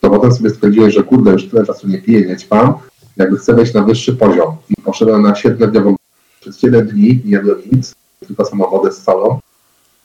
to 0.00 0.10
potem 0.10 0.32
sobie 0.32 0.50
stwierdziłem, 0.50 0.90
że 0.90 1.02
kurde, 1.02 1.30
już 1.30 1.48
tyle 1.48 1.66
czasu 1.66 1.88
nie 1.88 2.02
piję, 2.02 2.26
nie 2.26 2.36
ćpam, 2.36 2.74
jakby 3.16 3.36
chcę 3.38 3.54
wejść 3.54 3.74
na 3.74 3.82
wyższy 3.82 4.12
poziom. 4.12 4.56
I 4.68 4.82
poszedłem 4.82 5.22
na 5.22 5.32
7-dniową, 5.32 5.94
przez 6.40 6.60
7 6.60 6.86
dni 6.86 7.22
nie 7.24 7.32
jadłem 7.32 7.62
nic, 7.72 7.94
tylko 8.26 8.44
samą 8.44 8.70
wodę 8.70 8.92
z 8.92 9.02
salą 9.02 9.40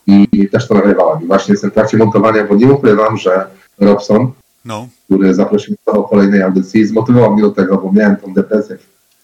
i 0.07 0.49
też 0.49 0.67
to 0.67 0.73
nagrywałem. 0.73 1.23
I 1.23 1.27
właśnie 1.27 1.51
jestem 1.51 1.71
w 1.71 1.73
trakcie 1.73 1.97
montowania, 1.97 2.43
bo 2.43 2.55
nie 2.55 2.71
ukrywam, 2.71 3.17
że 3.17 3.47
Robson, 3.79 4.31
No, 4.67 4.87
który 5.05 5.33
zaprosił 5.33 5.71
mnie 5.71 5.93
do 5.95 6.03
kolejnej 6.03 6.41
audycji, 6.41 6.85
zmotywował 6.85 7.33
mnie 7.33 7.41
do 7.41 7.51
tego, 7.51 7.77
bo 7.77 7.91
miałem 7.91 8.15
tą 8.17 8.33
depresję, 8.33 8.77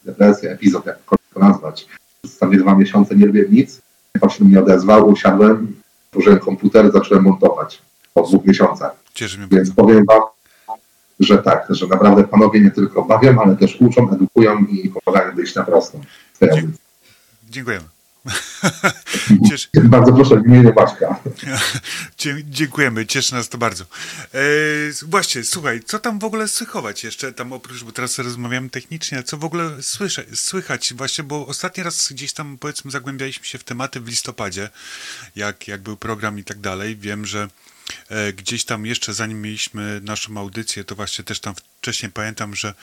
depresję, 0.05 0.51
epizod, 0.51 0.85
jakkolwiek 0.85 1.27
to 1.33 1.39
nazwać. 1.39 1.87
Przez 2.21 2.37
prawie 2.37 2.57
dwa 2.57 2.75
miesiące 2.75 3.15
nie 3.15 3.25
robiłem 3.25 3.53
nic. 3.53 3.81
On 4.21 4.29
się 4.29 4.43
mnie 4.43 4.59
odezwał, 4.59 5.09
usiadłem, 5.09 5.75
otworzyłem 6.07 6.39
komputer, 6.39 6.91
zacząłem 6.91 7.23
montować 7.23 7.81
po 8.13 8.21
dwóch 8.21 8.45
miesiącach. 8.45 8.95
cieszy 9.13 9.37
mnie 9.37 9.47
Więc 9.51 9.71
powiem 9.71 10.05
wam, 10.05 10.21
że 11.19 11.37
tak, 11.37 11.67
że 11.69 11.87
naprawdę 11.87 12.23
panowie 12.23 12.61
nie 12.61 12.71
tylko 12.71 13.03
bawią, 13.03 13.41
ale 13.41 13.55
też 13.55 13.77
uczą, 13.81 14.11
edukują 14.11 14.59
i 14.59 14.89
pomagają 14.89 15.35
wyjść 15.35 15.55
na 15.55 15.63
prostą. 15.63 16.01
Dziękujemy. 17.49 17.93
Cieszy, 19.49 19.67
Bardzo 19.73 20.13
proszę 20.13 20.41
w 20.41 20.47
imieniu 20.47 20.73
Maćka. 20.75 21.19
Dziękujemy, 22.49 23.05
cieszy 23.05 23.33
nas 23.33 23.49
to 23.49 23.57
bardzo. 23.57 23.83
E, 24.33 24.39
właśnie, 25.01 25.43
słuchaj, 25.43 25.81
co 25.85 25.99
tam 25.99 26.19
w 26.19 26.23
ogóle 26.23 26.47
słychować 26.47 27.03
jeszcze 27.03 27.33
tam 27.33 27.53
oprócz, 27.53 27.83
bo 27.83 27.91
teraz 27.91 28.19
rozmawiamy 28.19 28.69
technicznie, 28.69 29.23
co 29.23 29.37
w 29.37 29.45
ogóle 29.45 29.83
słyszę, 29.83 30.23
słychać 30.33 30.93
właśnie, 30.93 31.23
bo 31.23 31.47
ostatni 31.47 31.83
raz 31.83 32.11
gdzieś 32.11 32.33
tam 32.33 32.57
powiedzmy 32.57 32.91
zagłębialiśmy 32.91 33.45
się 33.45 33.57
w 33.57 33.63
tematy 33.63 33.99
w 33.99 34.07
listopadzie, 34.07 34.69
jak, 35.35 35.67
jak 35.67 35.81
był 35.81 35.97
program 35.97 36.39
i 36.39 36.43
tak 36.43 36.59
dalej. 36.59 36.97
Wiem, 36.97 37.25
że 37.25 37.47
gdzieś 38.37 38.65
tam 38.65 38.85
jeszcze 38.85 39.13
zanim 39.13 39.41
mieliśmy 39.41 40.01
naszą 40.03 40.37
audycję, 40.37 40.83
to 40.83 40.95
właśnie 40.95 41.25
też 41.25 41.39
tam 41.39 41.53
wcześniej 41.79 42.11
pamiętam, 42.11 42.55
że 42.55 42.73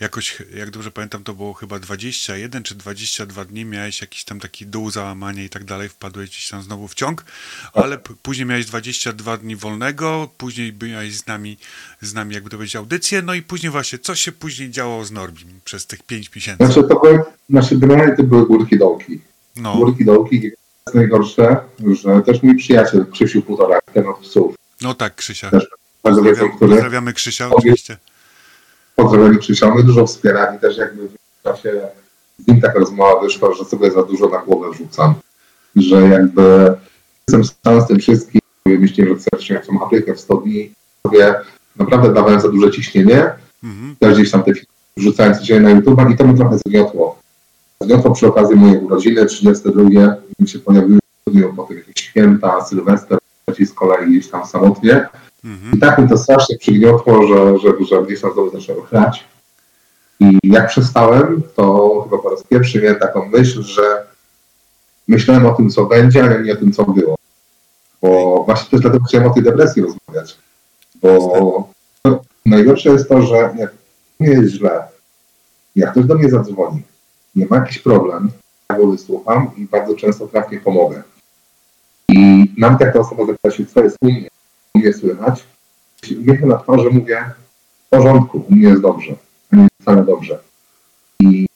jakoś, 0.00 0.42
jak 0.54 0.70
dobrze 0.70 0.90
pamiętam, 0.90 1.24
to 1.24 1.34
było 1.34 1.54
chyba 1.54 1.78
21 1.78 2.62
czy 2.62 2.74
22 2.74 3.44
dni, 3.44 3.64
miałeś 3.64 4.00
jakiś 4.00 4.24
tam 4.24 4.40
taki 4.40 4.66
dół, 4.66 4.90
załamanie 4.90 5.44
i 5.44 5.48
tak 5.48 5.64
dalej, 5.64 5.88
wpadłeś 5.88 6.30
gdzieś 6.30 6.48
tam 6.48 6.62
znowu 6.62 6.88
w 6.88 6.94
ciąg, 6.94 7.24
ale 7.72 7.98
później 8.22 8.46
miałeś 8.46 8.66
22 8.66 9.36
dni 9.36 9.56
wolnego, 9.56 10.30
później 10.38 10.72
byłeś 10.72 11.16
z 11.16 11.26
nami, 11.26 11.58
z 12.00 12.14
nami 12.14 12.34
jakby 12.34 12.50
to 12.50 12.56
powiedzieć, 12.56 12.76
audycję, 12.76 13.22
no 13.22 13.34
i 13.34 13.42
później 13.42 13.72
właśnie, 13.72 13.98
co 13.98 14.14
się 14.14 14.32
później 14.32 14.70
działo 14.70 15.04
z 15.04 15.10
Norbim 15.10 15.60
przez 15.64 15.86
tych 15.86 16.02
5 16.02 16.34
miesięcy? 16.34 16.66
Znaczy, 16.66 16.88
to 16.88 17.00
były, 17.00 17.22
znaczy 17.50 17.78
generalnie 17.78 18.16
to 18.16 18.22
były 18.22 18.46
górki 18.46 18.78
dołki. 18.78 19.20
No, 19.56 19.76
Górki 19.76 20.04
dołki 20.04 20.50
najgorsze, 20.94 21.56
że 22.02 22.22
też 22.22 22.42
mój 22.42 22.56
przyjaciel 22.56 23.06
Krzysiu 23.12 23.42
Półtorak, 23.42 23.82
ten 23.94 24.06
od 24.08 24.18
psów, 24.18 24.54
no 24.82 24.94
tak, 24.94 25.14
Krzysia. 25.14 25.50
też 25.50 25.68
bardzo 26.02 26.22
wiedzą, 26.22 26.34
Pozdrawiam, 26.40 26.56
który 26.56 26.70
pozdrawiamy 26.72 27.12
Krzysia, 27.12 27.50
oczywiście. 27.50 27.96
pozdrawiam 28.96 29.38
Krzysia, 29.38 29.74
my 29.74 29.82
dużo 29.82 30.06
wspierali 30.06 30.58
też 30.58 30.76
jakby 30.76 31.08
w 31.08 31.42
czasie 31.44 31.80
z 32.38 32.46
nim 32.48 32.60
taka 32.60 32.78
rozmowa 32.78 33.20
wyszła, 33.20 33.54
że 33.54 33.64
sobie 33.64 33.90
za 33.90 34.02
dużo 34.02 34.28
na 34.28 34.38
głowę 34.38 34.76
rzucam, 34.78 35.14
że 35.76 36.00
jakby 36.00 36.74
jestem 37.28 37.44
sam 37.64 37.80
z 37.80 37.86
tym 37.86 37.98
wszystkim, 37.98 38.40
myślę, 38.66 39.06
że 39.08 39.14
chcę 39.14 39.30
przyjąć 39.38 39.66
tą 39.66 39.84
aptekę 39.84 40.14
w 40.14 40.20
100 40.20 40.34
dni, 40.36 40.72
sobie 41.06 41.34
naprawdę 41.76 42.12
dawałem 42.14 42.40
za 42.40 42.48
duże 42.48 42.70
ciśnienie, 42.70 43.30
Mhm. 43.64 43.96
też 44.00 44.14
gdzieś 44.14 44.30
tam 44.30 44.42
te 44.42 44.52
filmy 44.54 44.66
wrzucałem 44.96 45.34
codziennie 45.34 45.62
na 45.68 45.70
YouTube 45.70 46.00
i 46.12 46.16
to 46.16 46.24
mnie 46.26 46.36
trochę 46.36 46.58
zgniotło. 46.58 47.18
Zgniotło 47.86 48.10
przy 48.10 48.26
okazji 48.26 48.56
mojej 48.56 48.78
urodziny, 48.78 49.26
32, 49.26 49.82
mi 50.40 50.48
się 50.48 50.58
pojawiły 50.58 50.98
potem 51.56 51.76
jakieś 51.76 52.04
święta, 52.04 52.64
Sylwester, 52.64 53.18
trzeci 53.44 53.66
z 53.66 53.72
kolei 53.72 54.10
gdzieś 54.10 54.30
tam 54.30 54.46
samotnie. 54.46 55.08
Mhm. 55.44 55.72
I 55.74 55.78
tak 55.78 55.98
mi 55.98 56.08
to 56.08 56.18
strasznie 56.18 56.58
przygniotło, 56.58 57.26
że, 57.26 57.58
że, 57.58 57.84
że 57.84 58.02
gdzieś 58.02 58.20
tam 58.20 58.32
znowu 58.32 58.50
zaczęło 58.50 58.82
chlać. 58.82 59.24
I 60.20 60.38
jak 60.44 60.68
przestałem, 60.68 61.42
to 61.56 62.00
chyba 62.04 62.22
po 62.22 62.30
raz 62.30 62.42
pierwszy 62.42 62.82
miałem 62.82 62.98
taką 62.98 63.28
myśl, 63.28 63.62
że 63.62 64.06
myślałem 65.08 65.46
o 65.46 65.54
tym, 65.54 65.70
co 65.70 65.84
będzie, 65.84 66.24
ale 66.24 66.42
nie 66.42 66.52
o 66.52 66.56
tym, 66.56 66.72
co 66.72 66.84
było. 66.84 67.16
Bo 68.02 68.42
właśnie 68.44 68.70
też 68.70 68.80
dlatego 68.80 69.04
chciałem 69.04 69.30
o 69.30 69.34
tej 69.34 69.42
depresji 69.42 69.82
rozmawiać. 69.82 70.38
Bo 71.02 71.68
no, 72.04 72.20
najgorsze 72.46 72.88
jest 72.88 73.08
to, 73.08 73.22
że 73.22 73.36
jak 73.36 73.72
nie 74.20 74.28
jest 74.28 74.54
źle, 74.54 74.82
jak 75.76 75.90
ktoś 75.90 76.04
do 76.04 76.14
mnie 76.14 76.30
zadzwoni, 76.30 76.82
nie 77.36 77.46
ma 77.46 77.56
jakiś 77.56 77.78
problem, 77.78 78.30
ja 78.70 78.76
go 78.76 78.86
wysłucham 78.86 79.50
i 79.56 79.64
bardzo 79.64 79.94
często 79.94 80.26
trafnie 80.26 80.60
pomogę. 80.60 81.02
I 82.08 82.46
jak 82.58 82.92
ta 82.92 83.00
osoba 83.00 83.26
zapyta 83.26 83.50
się, 83.50 83.66
co 83.66 83.84
jest 83.84 83.96
u 84.00 84.06
mnie, 84.06 84.28
u 84.74 84.78
mnie 84.78 84.92
słychać, 84.92 85.44
uśmiechem 86.02 86.48
na 86.48 86.56
twarzy 86.56 86.90
mówię, 86.90 87.24
w 87.86 87.88
porządku, 87.90 88.44
u 88.48 88.54
mnie 88.54 88.68
jest 88.68 88.82
dobrze, 88.82 89.14
a 89.52 89.56
nie 89.56 89.62
jest 89.62 89.74
wcale 89.82 90.04
dobrze. 90.04 90.38
I 91.20 91.46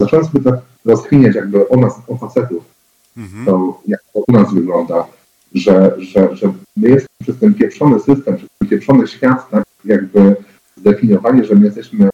zacząłem 0.00 0.26
sobie 0.26 0.40
tak 0.44 0.60
rozkminiać 0.84 1.34
jakby 1.34 1.68
o 1.68 1.76
nas, 1.76 1.94
o 2.08 2.16
facetów, 2.16 2.76
Mhm. 3.16 3.46
to 3.46 3.80
jak 3.86 4.00
to 4.12 4.20
u 4.28 4.32
nas 4.32 4.54
wygląda, 4.54 5.06
że, 5.54 5.94
że, 5.98 6.36
że 6.36 6.52
my 6.76 6.88
jesteśmy 6.88 7.16
przez 7.22 7.38
ten 7.38 7.54
pieprzony 7.54 8.00
system, 8.00 8.36
przez 8.36 8.48
ten 8.58 8.68
pieprzony 8.68 9.08
świat 9.08 9.50
tak 9.50 9.64
jakby 9.84 10.36
zdefiniowani, 10.76 11.44
że 11.44 11.54
my 11.54 11.64
jesteśmy 11.66 12.10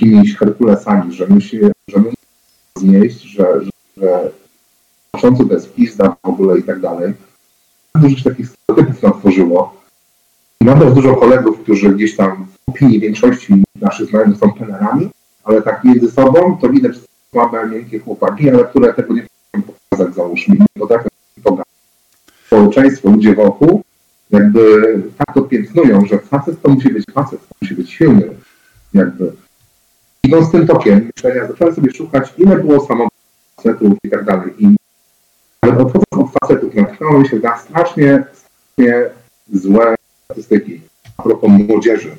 jakimiś 0.00 0.36
herkulesami, 0.36 1.12
że 1.12 1.26
my, 1.26 1.40
się, 1.40 1.70
że 1.88 1.98
my 1.98 2.10
znieść, 2.76 3.22
że, 3.22 3.60
że, 3.64 3.70
że 3.96 4.30
początku 5.12 5.44
to 5.44 5.54
jest 5.54 5.74
pizda 5.74 6.16
w 6.22 6.28
ogóle 6.28 6.58
i 6.58 6.62
tak 6.62 6.80
dalej. 6.80 7.14
Dużo 7.94 8.16
się 8.16 8.30
takich 8.30 8.48
stereotypów 8.48 9.02
nam 9.02 9.20
tworzyło. 9.20 9.80
Mam 10.60 10.80
też 10.80 10.92
dużo 10.92 11.16
kolegów, 11.16 11.60
którzy 11.60 11.90
gdzieś 11.90 12.16
tam 12.16 12.46
w 12.46 12.70
opinii 12.70 13.00
większości 13.00 13.62
naszych 13.80 14.10
znajomych 14.10 14.38
są 14.38 14.52
pelerami, 14.52 15.10
ale 15.44 15.62
tak 15.62 15.84
między 15.84 16.10
sobą 16.10 16.58
to 16.60 16.68
widać 16.68 16.96
słabe, 17.30 17.68
miękkie 17.68 17.98
chłopaki, 17.98 18.50
ale 18.50 18.64
które 18.64 18.94
tego 18.94 19.14
nie 19.14 19.22
potrafią 19.22 19.72
pokazać, 19.90 20.14
załóżmy, 20.14 20.56
nie 20.56 20.66
potrafią 20.78 21.08
pogadać. 21.42 21.66
Społeczeństwo, 22.46 23.10
ludzie 23.10 23.34
wokół 23.34 23.82
jakby 24.30 25.02
tak 25.18 25.34
to 25.34 25.42
piętnują, 25.42 26.06
że 26.06 26.18
facet 26.18 26.62
to 26.62 26.68
musi 26.68 26.90
być 26.90 27.04
facet, 27.12 27.40
to 27.40 27.54
musi 27.62 27.74
być 27.74 27.92
silny. 27.92 28.28
Jakby. 28.94 29.32
Idąc 30.30 30.50
tym 30.50 30.66
tokiem 30.66 31.10
myślenia, 31.16 31.46
zacząłem 31.46 31.74
sobie 31.74 31.92
szukać, 31.92 32.34
ile 32.38 32.56
było 32.56 32.86
samotnych 32.86 33.20
facetów 33.56 33.92
i 34.04 34.10
tak 34.10 34.24
dalej. 34.24 34.50
I 34.58 34.76
odchodząc 35.62 36.04
od 36.10 36.26
facetów, 36.40 36.74
natknąłem 36.74 37.26
się 37.26 37.36
na 37.36 37.58
strasznie, 37.58 38.24
strasznie 38.32 39.10
złe 39.52 39.94
statystyki 40.24 40.80
a 41.16 41.22
propos 41.22 41.50
młodzieży. 41.68 42.16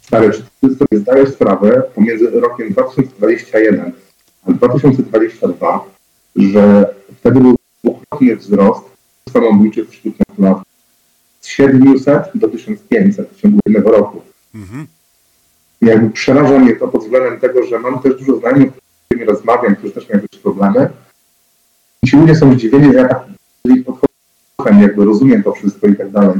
stary, 0.00 0.30
czy 0.32 0.42
ty 0.60 0.74
sobie 0.74 0.98
zdajesz 1.00 1.28
sprawę 1.28 1.82
pomiędzy 1.94 2.30
rokiem 2.30 2.72
2021 2.72 3.92
a 4.46 4.52
2022, 4.52 5.84
że 6.36 6.94
wtedy 7.20 7.40
był 7.40 7.56
dwukrotny 7.84 8.36
wzrost 8.36 8.84
samobójczych 9.32 9.90
wśród 9.90 10.14
nastolatków. 10.28 10.66
Z 11.40 11.48
700 11.48 12.22
do 12.34 12.48
1500 12.48 13.30
w 13.30 13.40
ciągu 13.40 13.58
jednego 13.66 13.90
roku. 13.90 14.22
Mhm. 14.54 14.86
Jakby 15.80 16.10
przeraża 16.10 16.58
mnie 16.58 16.76
to 16.76 16.88
pod 16.88 17.02
względem 17.02 17.40
tego, 17.40 17.66
że 17.66 17.78
mam 17.78 18.02
też 18.02 18.14
dużo 18.14 18.36
znajomych, 18.36 18.70
z 18.70 19.04
którymi 19.04 19.26
rozmawiam, 19.26 19.76
którzy 19.76 19.92
też 19.92 20.08
mają 20.08 20.22
jakieś 20.22 20.40
problemy. 20.40 20.90
I 22.02 22.08
ci 22.08 22.16
ludzie 22.16 22.34
są 22.34 22.54
zdziwieni, 22.54 22.92
że 22.92 22.98
ja 22.98 23.08
tak 23.08 23.24
podchodzę, 23.86 24.80
jakby 24.80 25.04
rozumiem 25.04 25.42
to 25.42 25.52
wszystko 25.52 25.86
i 25.86 25.96
tak 25.96 26.10
dalej. 26.10 26.34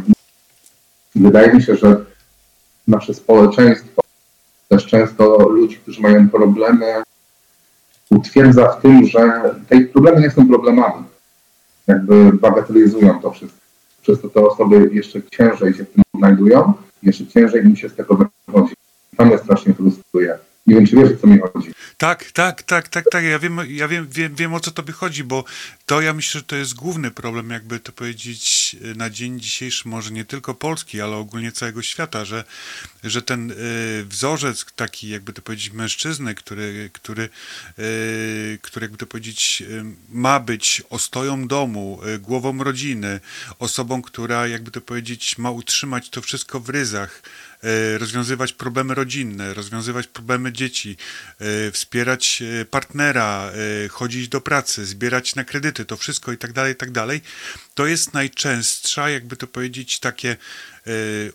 Wydaje 1.14 1.54
mi 1.54 1.62
się, 1.62 1.76
że 1.76 2.04
nasze 2.88 3.14
społeczeństwo, 3.14 4.02
też 4.68 4.86
często 4.86 5.48
ludzi, 5.48 5.76
którzy 5.76 6.00
mają 6.02 6.28
problemy, 6.28 6.86
utwierdza 8.10 8.68
w 8.68 8.82
tym, 8.82 9.06
że 9.06 9.54
te 9.68 9.80
problemy 9.80 10.20
nie 10.20 10.30
są 10.30 10.48
problemami. 10.48 11.04
Jakby 11.86 12.32
bagatelizują 12.32 13.20
to 13.20 13.30
wszystko. 13.30 13.60
Przez 14.02 14.20
to 14.20 14.28
te 14.28 14.40
osoby 14.40 14.90
jeszcze 14.92 15.22
ciężej 15.22 15.74
się 15.74 15.84
w 15.84 15.90
tym 15.90 16.02
znajdują, 16.14 16.72
jeszcze 17.02 17.26
ciężej 17.26 17.64
im 17.64 17.76
się 17.76 17.88
z 17.88 17.94
tego 17.94 18.18
wychodzi. 18.46 18.74
To 19.16 19.24
mnie 19.24 19.38
strasznie 19.38 19.74
frustruje. 19.74 20.38
Nie 20.66 20.74
wiem, 20.74 20.86
czy 20.86 20.96
wiesz, 20.96 21.10
o 21.10 21.16
co 21.16 21.26
mi 21.26 21.38
chodzi. 21.38 21.70
Tak, 21.96 22.32
tak, 22.32 22.62
tak, 22.62 22.88
tak, 22.88 23.04
tak. 23.10 23.24
Ja 23.24 23.38
wiem, 23.38 23.58
ja 23.68 23.88
wiem, 23.88 24.06
wiem, 24.10 24.34
wiem 24.34 24.54
o 24.54 24.60
co 24.60 24.70
tobie 24.70 24.92
chodzi, 24.92 25.24
bo 25.24 25.44
to 25.86 26.00
ja 26.00 26.12
myślę, 26.12 26.40
że 26.40 26.46
to 26.46 26.56
jest 26.56 26.74
główny 26.74 27.10
problem, 27.10 27.50
jakby 27.50 27.80
to 27.80 27.92
powiedzieć, 27.92 28.76
na 28.96 29.10
dzień 29.10 29.40
dzisiejszy, 29.40 29.88
może 29.88 30.10
nie 30.10 30.24
tylko 30.24 30.54
Polski, 30.54 31.00
ale 31.00 31.16
ogólnie 31.16 31.52
całego 31.52 31.82
świata, 31.82 32.24
że, 32.24 32.44
że 33.04 33.22
ten 33.22 33.50
y, 33.50 33.54
wzorzec 34.08 34.66
taki, 34.76 35.08
jakby 35.08 35.32
to 35.32 35.42
powiedzieć, 35.42 35.72
mężczyzny, 35.72 36.34
który, 36.34 36.90
który, 36.92 37.28
y, 37.78 38.58
który 38.62 38.84
jakby 38.84 38.98
to 38.98 39.06
powiedzieć, 39.06 39.62
ma 40.08 40.40
być 40.40 40.82
ostoją 40.90 41.48
domu, 41.48 42.00
głową 42.20 42.64
rodziny, 42.64 43.20
osobą, 43.58 44.02
która, 44.02 44.46
jakby 44.46 44.70
to 44.70 44.80
powiedzieć, 44.80 45.38
ma 45.38 45.50
utrzymać 45.50 46.10
to 46.10 46.22
wszystko 46.22 46.60
w 46.60 46.68
ryzach, 46.68 47.22
rozwiązywać 47.98 48.52
problemy 48.52 48.94
rodzinne, 48.94 49.54
rozwiązywać 49.54 50.06
problemy 50.06 50.52
dzieci, 50.52 50.96
y, 51.66 51.72
wspierać 51.72 52.42
y, 52.42 52.64
partnera, 52.64 53.50
chodzić 53.90 54.28
do 54.28 54.40
pracy, 54.40 54.86
zbierać 54.86 55.34
na 55.34 55.44
kredyty, 55.44 55.84
to 55.84 55.96
wszystko 55.96 56.32
i 56.32 56.38
tak 56.38 56.52
dalej, 56.52 56.72
i 56.72 56.76
tak 56.76 56.90
dalej, 56.90 57.20
to 57.74 57.86
jest 57.86 58.14
najczęstsza, 58.14 59.10
jakby 59.10 59.36
to 59.36 59.46
powiedzieć, 59.46 59.98
takie 59.98 60.36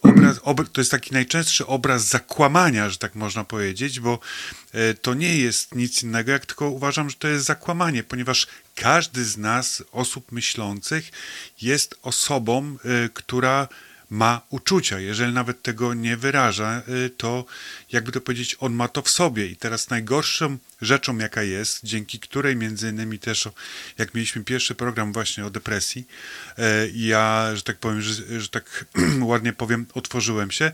obraz, 0.02 0.40
ob, 0.44 0.70
to 0.70 0.82
jest 0.82 0.92
taki 0.92 1.14
najczęstszy 1.14 1.68
obraz 1.68 2.06
zakłamania, 2.06 2.90
że 2.90 2.98
tak 2.98 3.16
można 3.16 3.44
powiedzieć, 3.44 4.00
bo 4.00 4.20
to 5.02 5.14
nie 5.14 5.38
jest 5.38 5.76
nic 5.76 6.04
innego, 6.04 6.32
jak 6.32 6.46
tylko 6.46 6.70
uważam, 6.70 7.10
że 7.10 7.16
to 7.16 7.28
jest 7.28 7.46
zakłamanie, 7.46 8.04
ponieważ 8.04 8.48
każdy 8.76 9.26
z 9.26 9.38
nas, 9.38 9.84
osób 9.92 10.32
myślących, 10.32 11.12
jest 11.62 11.96
osobą, 12.02 12.78
która 13.14 13.68
ma 14.12 14.42
uczucia. 14.50 15.00
Jeżeli 15.00 15.34
nawet 15.34 15.62
tego 15.62 15.94
nie 15.94 16.18
wyraża, 16.18 16.82
y, 17.06 17.10
to 17.10 17.46
jakby 17.92 18.12
to 18.12 18.22
powiedzieć, 18.22 18.56
on 18.60 18.74
ma 18.74 18.88
to 18.88 19.02
w 19.02 19.10
sobie. 19.10 19.48
I 19.48 19.56
teraz 19.56 19.90
najgorszą 19.90 20.58
rzeczą, 20.82 21.18
jaka 21.18 21.44
jest, 21.44 21.80
dzięki 21.84 22.20
której 22.20 22.56
między 22.56 22.90
innymi 22.90 23.20
też, 23.20 23.50
jak 23.98 24.14
mieliśmy 24.14 24.44
pierwszy 24.44 24.76
program 24.76 25.14
właśnie 25.14 25.46
o 25.46 25.50
depresji, 25.50 26.08
e, 26.58 26.88
ja, 26.94 27.52
że 27.56 27.62
tak 27.62 27.78
powiem, 27.78 28.02
że, 28.02 28.42
że 28.42 28.50
tak 28.50 28.86
ładnie 29.22 29.54
powiem, 29.54 29.86
otworzyłem 29.94 30.52
się, 30.52 30.72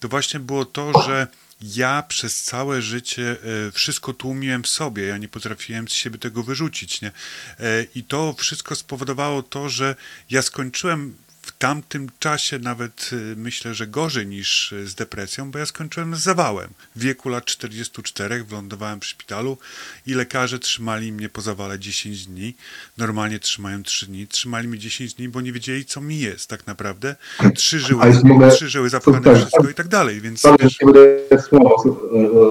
to 0.00 0.08
właśnie 0.08 0.40
było 0.40 0.64
to, 0.64 1.02
że 1.02 1.26
ja 1.62 2.02
przez 2.08 2.42
całe 2.42 2.82
życie 2.82 3.36
e, 3.68 3.72
wszystko 3.72 4.12
tłumiłem 4.12 4.62
w 4.62 4.68
sobie, 4.68 5.04
ja 5.04 5.18
nie 5.18 5.28
potrafiłem 5.28 5.88
z 5.88 5.92
siebie 5.92 6.18
tego 6.18 6.42
wyrzucić, 6.42 7.00
nie? 7.00 7.08
E, 7.08 7.86
I 7.94 8.04
to 8.04 8.34
wszystko 8.38 8.76
spowodowało 8.76 9.42
to, 9.42 9.68
że 9.68 9.96
ja 10.30 10.42
skończyłem 10.42 11.14
w 11.42 11.52
tamtym 11.58 12.08
czasie 12.18 12.58
nawet 12.58 13.10
y, 13.12 13.34
myślę, 13.36 13.74
że 13.74 13.86
gorzej 13.86 14.26
niż 14.26 14.72
y, 14.72 14.86
z 14.86 14.94
depresją, 14.94 15.50
bo 15.50 15.58
ja 15.58 15.66
skończyłem 15.66 16.16
z 16.16 16.20
zawałem. 16.20 16.68
W 16.96 17.00
wieku 17.00 17.28
lat 17.28 17.44
44 17.44 18.44
wylądowałem 18.44 19.00
w 19.00 19.04
szpitalu 19.06 19.58
i 20.06 20.14
lekarze 20.14 20.58
trzymali 20.58 21.12
mnie 21.12 21.28
po 21.28 21.40
zawale 21.40 21.78
10 21.78 22.26
dni. 22.26 22.54
Normalnie 22.98 23.38
trzymają 23.38 23.82
3 23.82 24.06
dni. 24.06 24.26
Trzymali 24.26 24.68
mnie 24.68 24.78
10 24.78 25.14
dni, 25.14 25.28
bo 25.28 25.40
nie 25.40 25.52
wiedzieli, 25.52 25.84
co 25.84 26.00
mi 26.00 26.18
jest 26.18 26.48
tak 26.48 26.66
naprawdę. 26.66 27.16
Trzy 27.54 27.80
żyły, 27.80 28.04
mogę- 28.24 28.50
trzy 28.50 28.68
żyły 28.68 28.88
zapchane 28.88 29.18
to 29.18 29.24
tak, 29.24 29.36
wszystko 29.36 29.62
tak. 29.62 29.70
i 29.70 29.74
tak 29.74 29.88
dalej, 29.88 30.20
więc 30.20 30.44
nie 30.44 30.50
będę 30.92 31.42
słowo, 31.48 31.98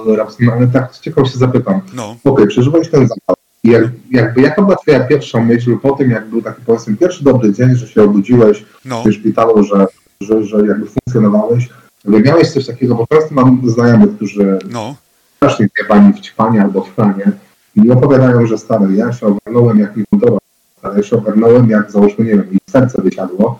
e, 0.08 0.14
e, 0.14 0.16
Rapson, 0.16 0.50
ale 0.50 0.68
tak 0.68 0.96
z 0.96 1.00
ciekawości 1.00 1.34
się 1.34 1.40
zapytam. 1.40 1.82
no, 1.94 2.18
Okej, 2.24 2.48
przeżyłeś 2.48 2.90
ten 2.90 3.08
zapał. 3.08 3.36
I 3.64 3.70
jak, 3.70 3.84
jakby 4.12 4.42
jaka 4.42 4.62
była 4.62 4.76
twoja 4.76 5.00
pierwsza 5.00 5.42
myśl 5.42 5.78
po 5.78 5.92
tym, 5.92 6.12
jak 6.12 6.26
był 6.26 6.42
taki 6.42 6.62
powiedzmy 6.66 6.98
pierwszy 6.98 7.24
dobry 7.24 7.54
dzień, 7.54 7.76
że 7.76 7.88
się 7.88 8.04
obudziłeś 8.04 8.66
no, 8.86 9.04
w 9.04 9.12
szpitalu, 9.12 9.64
że, 9.64 9.88
że, 10.22 10.44
że 10.44 10.58
jakby 10.58 10.86
funkcjonowałeś, 10.86 11.70
jakby 12.06 12.22
miałeś 12.22 12.52
coś 12.52 12.66
takiego, 12.66 12.96
bo 12.96 13.08
często 13.08 13.36
mam 13.36 13.62
znajomych, 13.70 14.16
którzy 14.16 14.60
no, 14.70 14.96
strasznie 15.36 15.68
zjebani 15.78 16.14
w 16.14 16.20
ćpanie 16.20 16.62
albo 16.62 16.82
w 16.82 16.90
franie 16.90 17.32
i 17.76 17.92
opowiadają, 17.92 18.46
że 18.46 18.58
stary, 18.58 18.96
ja 18.96 19.14
się 19.14 19.28
ogarnąłem 19.28 19.80
jak 19.80 19.96
mi 19.96 20.04
budowa, 20.12 20.38
ale 20.82 20.98
ja 20.98 21.04
się 21.04 21.18
ogarnąłem 21.18 21.70
jak 21.70 21.92
załóżmy, 21.92 22.26
nie 22.26 22.32
wiem, 22.32 22.48
mi 22.52 22.58
serce 22.70 23.02
wysiadło. 23.02 23.60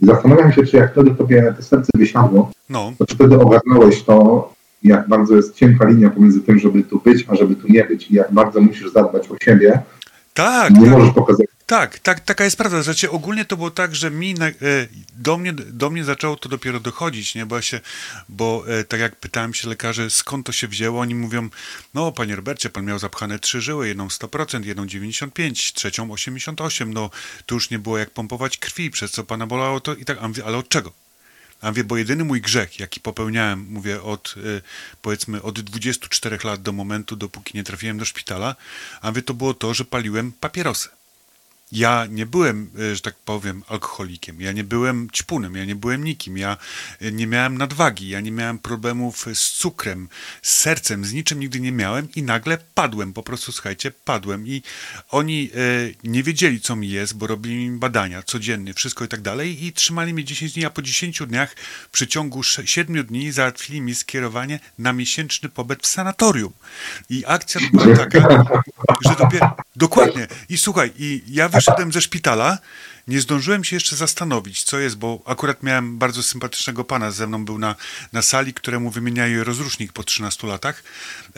I 0.00 0.06
zastanawiam 0.06 0.52
się, 0.52 0.66
czy 0.66 0.76
jak 0.76 0.92
wtedy 0.92 1.10
tobie 1.10 1.54
to 1.56 1.62
serce 1.62 1.90
wysiadło, 1.94 2.50
no. 2.68 2.92
to 2.98 3.06
czy 3.06 3.14
wtedy 3.14 3.38
ogarnąłeś 3.40 4.02
to, 4.02 4.48
jak 4.88 5.08
bardzo 5.08 5.36
jest 5.36 5.54
cienka 5.54 5.88
linia 5.88 6.10
pomiędzy 6.10 6.40
tym, 6.40 6.58
żeby 6.58 6.82
tu 6.82 7.00
być, 7.04 7.24
a 7.28 7.34
żeby 7.36 7.56
tu 7.56 7.68
nie 7.68 7.84
być 7.84 8.10
i 8.10 8.14
jak 8.14 8.32
bardzo 8.32 8.60
musisz 8.60 8.92
zadbać 8.92 9.28
o 9.30 9.36
siebie 9.44 9.82
Tak, 10.34 10.74
nie 10.74 10.80
tak. 10.80 10.90
możesz 10.90 11.14
pokazać 11.14 11.46
Tak, 11.66 11.98
tak, 11.98 12.20
taka 12.20 12.44
jest 12.44 12.58
prawda. 12.58 12.82
Znaczy, 12.82 13.10
ogólnie 13.10 13.44
to 13.44 13.56
było 13.56 13.70
tak, 13.70 13.94
że 13.94 14.10
mi, 14.10 14.34
na, 14.34 14.46
e, 14.46 14.52
do, 15.18 15.38
mnie, 15.38 15.52
do 15.52 15.90
mnie 15.90 16.04
zaczęło 16.04 16.36
to 16.36 16.48
dopiero 16.48 16.80
dochodzić, 16.80 17.34
nie? 17.34 17.46
Bo, 17.46 17.56
ja 17.56 17.62
się, 17.62 17.80
bo 18.28 18.64
e, 18.68 18.84
tak 18.84 19.00
jak 19.00 19.16
pytałem 19.16 19.54
się 19.54 19.68
lekarzy, 19.68 20.10
skąd 20.10 20.46
to 20.46 20.52
się 20.52 20.68
wzięło, 20.68 21.00
oni 21.00 21.14
mówią, 21.14 21.48
no 21.94 22.12
panie 22.12 22.36
Robercie, 22.36 22.70
pan 22.70 22.84
miał 22.84 22.98
zapchane 22.98 23.38
trzy 23.38 23.60
żyły, 23.60 23.88
jedną 23.88 24.06
100%, 24.06 24.64
jedną 24.64 24.84
95%, 24.84 25.74
trzecią 25.74 26.08
88%, 26.08 26.88
no 26.88 27.10
tu 27.46 27.54
już 27.54 27.70
nie 27.70 27.78
było 27.78 27.98
jak 27.98 28.10
pompować 28.10 28.58
krwi, 28.58 28.90
przez 28.90 29.10
co 29.10 29.24
pana 29.24 29.46
bolało 29.46 29.80
to 29.80 29.94
i 29.94 30.04
tak, 30.04 30.18
a 30.20 30.28
mówię, 30.28 30.44
ale 30.44 30.56
od 30.56 30.68
czego? 30.68 31.05
A 31.60 31.68
mówię, 31.68 31.84
bo 31.84 31.96
jedyny 31.96 32.24
mój 32.24 32.40
grzech, 32.40 32.80
jaki 32.80 33.00
popełniałem, 33.00 33.66
mówię, 33.70 34.02
od 34.02 34.34
y, 34.36 34.62
powiedzmy 35.02 35.42
od 35.42 35.60
24 35.60 36.38
lat 36.44 36.62
do 36.62 36.72
momentu, 36.72 37.16
dopóki 37.16 37.56
nie 37.56 37.64
trafiłem 37.64 37.98
do 37.98 38.04
szpitala, 38.04 38.56
a 39.00 39.10
mówię, 39.10 39.22
to 39.22 39.34
było 39.34 39.54
to, 39.54 39.74
że 39.74 39.84
paliłem 39.84 40.32
papierosy. 40.32 40.95
Ja 41.72 42.06
nie 42.10 42.26
byłem, 42.26 42.70
e, 42.78 42.94
że 42.94 43.00
tak 43.00 43.14
powiem, 43.24 43.62
alkoholikiem, 43.68 44.40
ja 44.40 44.52
nie 44.52 44.64
byłem 44.64 45.08
ćpunem, 45.10 45.56
ja 45.56 45.64
nie 45.64 45.74
byłem 45.74 46.04
nikim, 46.04 46.38
ja 46.38 46.56
e, 47.00 47.12
nie 47.12 47.26
miałem 47.26 47.58
nadwagi, 47.58 48.08
ja 48.08 48.20
nie 48.20 48.32
miałem 48.32 48.58
problemów 48.58 49.26
z 49.34 49.50
cukrem, 49.50 50.08
z 50.42 50.56
sercem, 50.56 51.04
z 51.04 51.12
niczym 51.12 51.40
nigdy 51.40 51.60
nie 51.60 51.72
miałem 51.72 52.08
i 52.16 52.22
nagle 52.22 52.58
padłem, 52.74 53.12
po 53.12 53.22
prostu 53.22 53.52
słuchajcie, 53.52 53.90
padłem 53.90 54.46
i 54.46 54.62
oni 55.10 55.50
e, 55.54 56.08
nie 56.08 56.22
wiedzieli, 56.22 56.60
co 56.60 56.76
mi 56.76 56.90
jest, 56.90 57.16
bo 57.16 57.26
robili 57.26 57.70
mi 57.70 57.78
badania 57.78 58.22
codziennie, 58.22 58.74
wszystko 58.74 59.04
i 59.04 59.08
tak 59.08 59.20
dalej 59.20 59.64
i 59.64 59.72
trzymali 59.72 60.14
mnie 60.14 60.24
10 60.24 60.52
dni, 60.52 60.64
a 60.64 60.70
po 60.70 60.82
10 60.82 61.22
dniach 61.26 61.56
w 61.88 61.90
przeciągu 61.90 62.42
7 62.42 63.04
dni 63.06 63.32
załatwili 63.32 63.80
mi 63.80 63.94
skierowanie 63.94 64.60
na 64.78 64.92
miesięczny 64.92 65.48
pobyt 65.48 65.82
w 65.82 65.86
sanatorium. 65.86 66.52
I 67.10 67.24
akcja 67.26 67.60
była 67.72 67.96
taka, 67.96 68.44
że 69.08 69.16
dopiero... 69.18 69.56
Dokładnie. 69.76 70.26
I 70.48 70.58
słuchaj, 70.58 70.92
i 70.98 71.22
ja 71.28 71.48
wyszedłem 71.56 71.92
ze 71.92 72.00
szpitala, 72.00 72.58
nie 73.08 73.20
zdążyłem 73.20 73.64
się 73.64 73.76
jeszcze 73.76 73.96
zastanowić, 73.96 74.62
co 74.62 74.78
jest, 74.78 74.96
bo 74.96 75.22
akurat 75.26 75.62
miałem 75.62 75.98
bardzo 75.98 76.22
sympatycznego 76.22 76.84
pana 76.84 77.10
ze 77.10 77.26
mną, 77.26 77.44
był 77.44 77.58
na, 77.58 77.74
na 78.12 78.22
sali, 78.22 78.54
któremu 78.54 78.90
wymieniają 78.90 79.44
rozrusznik 79.44 79.92
po 79.92 80.04
13 80.04 80.46
latach 80.46 80.82
e, 81.26 81.32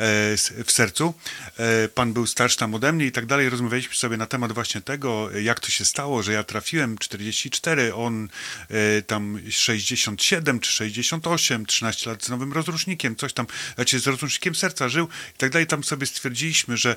w 0.64 0.72
sercu. 0.72 1.14
E, 1.56 1.88
pan 1.88 2.12
był 2.12 2.26
starszy 2.26 2.56
tam 2.56 2.74
ode 2.74 2.92
mnie 2.92 3.06
i 3.06 3.12
tak 3.12 3.26
dalej. 3.26 3.48
Rozmawialiśmy 3.48 3.94
sobie 3.94 4.16
na 4.16 4.26
temat 4.26 4.52
właśnie 4.52 4.80
tego, 4.80 5.30
jak 5.30 5.60
to 5.60 5.70
się 5.70 5.84
stało, 5.84 6.22
że 6.22 6.32
ja 6.32 6.44
trafiłem 6.44 6.98
44, 6.98 7.94
on 7.94 8.28
e, 8.70 9.02
tam 9.02 9.40
67 9.50 10.60
czy 10.60 10.72
68, 10.72 11.66
13 11.66 12.10
lat 12.10 12.24
z 12.24 12.28
nowym 12.28 12.52
rozrusznikiem, 12.52 13.16
coś 13.16 13.32
tam, 13.32 13.46
znaczy 13.74 14.00
z 14.00 14.06
rozrusznikiem 14.06 14.54
serca 14.54 14.88
żył 14.88 15.08
i 15.34 15.38
tak 15.38 15.50
dalej. 15.50 15.66
Tam 15.66 15.84
sobie 15.84 16.06
stwierdziliśmy, 16.06 16.76
że 16.76 16.96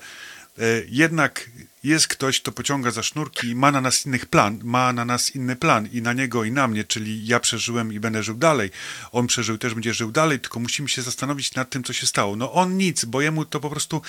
jednak 0.90 1.50
jest 1.84 2.08
ktoś, 2.08 2.42
kto 2.42 2.52
pociąga 2.52 2.92
za 2.92 3.04
sznurki 3.04 3.48
i 3.48 3.56
ma 3.56 3.72
na 3.72 3.82
nas 3.82 4.06
innych 4.06 4.26
plan, 4.26 4.60
ma 4.64 4.94
na 4.94 5.06
nas 5.06 5.36
inny 5.36 5.56
plan 5.56 5.88
i 5.94 6.02
na 6.02 6.14
niego 6.14 6.44
i 6.44 6.52
na 6.52 6.68
mnie, 6.68 6.84
czyli 6.84 7.28
ja 7.28 7.40
przeżyłem 7.40 7.94
i 7.94 8.00
będę 8.00 8.24
żył 8.24 8.36
dalej. 8.36 8.70
On 9.12 9.28
przeżył 9.28 9.58
też 9.58 9.74
będzie 9.74 9.94
żył 9.94 10.12
dalej, 10.12 10.40
tylko 10.40 10.60
musimy 10.60 10.90
się 10.90 11.02
zastanowić 11.02 11.56
nad 11.56 11.70
tym, 11.70 11.84
co 11.84 11.94
się 11.94 12.08
stało. 12.08 12.36
No 12.36 12.54
on 12.54 12.78
nic, 12.78 13.06
bo 13.06 13.22
jemu 13.22 13.46
to 13.46 13.60
po 13.60 13.70
prostu, 13.70 14.02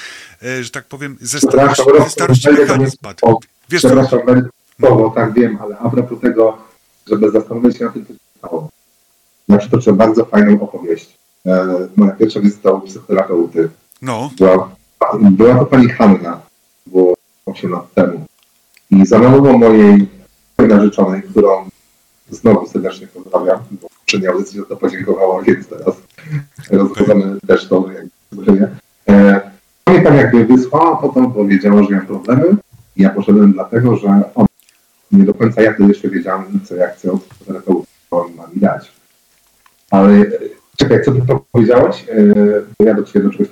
e, 0.43 0.65
że 0.65 0.71
tak 0.71 0.85
powiem, 0.85 1.17
ze 1.21 1.41
starości, 1.41 1.83
ze 2.05 2.11
starości 2.11 2.49
mechanizm 2.51 2.91
spadł. 2.91 3.41
Wiesz 3.69 3.83
co? 3.83 3.89
Przepraszam, 3.89 4.21
będę 4.27 4.49
słowo, 4.81 5.13
tak 5.15 5.33
wiem, 5.33 5.59
ale 5.63 5.79
a 5.79 5.91
propos 5.91 6.21
tego, 6.21 6.59
żeby 7.11 7.31
zastanowić 7.31 7.79
się 7.79 7.85
nad 7.85 7.95
tym, 7.95 8.07
co 8.07 8.13
się 8.13 8.19
stało. 8.39 8.71
Znaczy 9.49 9.71
to 9.71 9.79
trzeba 9.79 9.97
bardzo 9.97 10.25
fajną 10.25 10.61
opowieść. 10.61 11.19
e, 11.47 11.89
moja 11.97 12.13
pierwsza 12.13 12.41
wizyta 12.41 12.71
u 12.71 12.81
psychoterapeuty. 12.81 13.69
No, 14.03 14.31
Była, 14.39 14.75
była 15.31 15.55
to 15.55 15.67
pani 15.67 15.89
Hanna, 15.89 16.41
było 16.87 17.15
8 17.47 17.71
lat 17.71 17.95
temu. 17.95 18.25
I 18.91 19.07
za 19.07 19.19
namową 19.19 19.59
mojej 19.59 20.09
narzeczonej, 20.59 21.23
którą 21.23 21.69
znowu 22.31 22.67
serdecznie 22.67 23.07
pozdrawiam, 23.07 23.59
bo 23.71 23.89
poprzednia 23.89 24.31
audycja 24.31 24.63
to 24.69 24.77
podziękowała, 24.77 25.43
więc 25.43 25.69
teraz 25.69 25.95
rozpoznamy 26.71 27.39
też 27.47 27.69
to 27.69 27.85
jak 27.93 28.07
zobaczenie. 28.33 28.69
E, 29.09 29.41
mnie 29.87 30.03
tam 30.03 30.17
jakby 30.17 30.45
wysłała, 30.45 30.97
potem 30.97 31.33
powiedziała, 31.33 31.83
że 31.83 31.91
mam 31.91 32.07
problemy 32.07 32.57
i 32.97 33.03
ja 33.03 33.11
poszedłem 33.11 33.53
dlatego, 33.53 33.97
że 33.97 34.23
on 34.35 34.47
nie 35.13 35.25
do 35.25 35.35
końca 35.35 35.63
ja 35.63 35.75
wtedy 35.75 35.89
jeszcze 35.89 36.09
wiedziałem, 36.09 36.61
co 36.65 36.75
ja 36.75 36.89
chcę 36.89 37.13
od 37.13 37.29
terapeuty, 37.47 37.87
on 38.11 38.35
ma 38.35 38.47
mi 38.47 38.61
dać. 38.61 38.93
Ale 39.91 40.13
e, 40.15 40.29
czekaj, 40.77 41.05
co 41.05 41.13
ty 41.13 41.23
to 41.27 41.45
powiedziałeś? 41.53 42.05
E, 42.09 42.35
bo 42.79 42.85
ja 42.85 42.95
do 42.95 43.03
ciebie 43.03 43.25
do 43.25 43.31
czegoś 43.31 43.49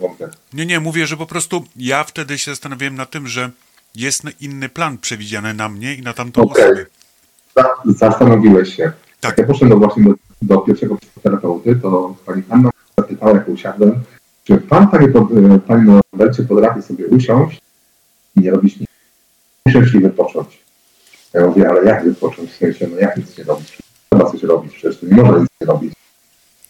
wątek. 0.00 0.30
nie, 0.52 0.66
nie, 0.66 0.80
mówię, 0.80 1.06
że 1.06 1.16
po 1.16 1.26
prostu 1.26 1.64
ja 1.76 2.04
wtedy 2.04 2.38
się 2.38 2.50
zastanawiałem 2.50 2.94
na 2.94 3.06
tym, 3.06 3.26
że 3.28 3.50
jest 3.94 4.22
inny 4.40 4.68
plan 4.68 4.98
przewidziany 4.98 5.54
na 5.54 5.68
mnie 5.68 5.94
i 5.94 6.02
na 6.02 6.12
tamtą 6.12 6.42
Okej. 6.42 6.64
osobę. 6.64 6.86
Za- 7.56 7.92
Zastanowiłeś 8.08 8.76
się. 8.76 8.92
Tak. 9.20 9.30
Jak 9.30 9.38
ja 9.38 9.54
poszedłem 9.54 9.78
właśnie 9.78 10.04
do, 10.04 10.14
do 10.42 10.58
pierwszego 10.58 10.96
psychoterapeuty, 10.96 11.76
to 11.82 12.16
pani 12.26 12.42
Hanna 12.42 12.70
zapytała, 12.98 13.32
jak 13.32 13.48
usiadłem, 13.48 14.02
czy 14.44 14.56
pan, 14.58 14.88
panie, 14.88 15.06
e, 15.08 15.58
panie 15.58 15.84
Norbercie, 16.12 16.42
potrafi 16.42 16.82
sobie 16.82 17.06
usiąść 17.06 17.60
i 18.36 18.40
nie 18.40 18.50
robić 18.50 18.76
nic? 18.80 18.88
Usiąść 19.66 19.94
i 19.94 19.98
wypocząć. 20.00 20.62
Ja 21.32 21.46
mówię, 21.46 21.68
ale 21.68 21.84
jak 21.84 22.04
wypocząć? 22.04 22.50
W 22.50 22.56
sensie, 22.56 22.88
no 22.88 22.96
jak 22.98 23.16
nic 23.16 23.38
nie 23.38 23.44
robić? 23.44 23.78
Trzeba 24.10 24.30
coś 24.30 24.42
robić, 24.42 24.72
przecież 24.72 25.00
to 25.00 25.06
nie 25.06 25.14
można 25.22 25.38
nic 25.38 25.48
nie 25.60 25.66
robić. 25.66 25.92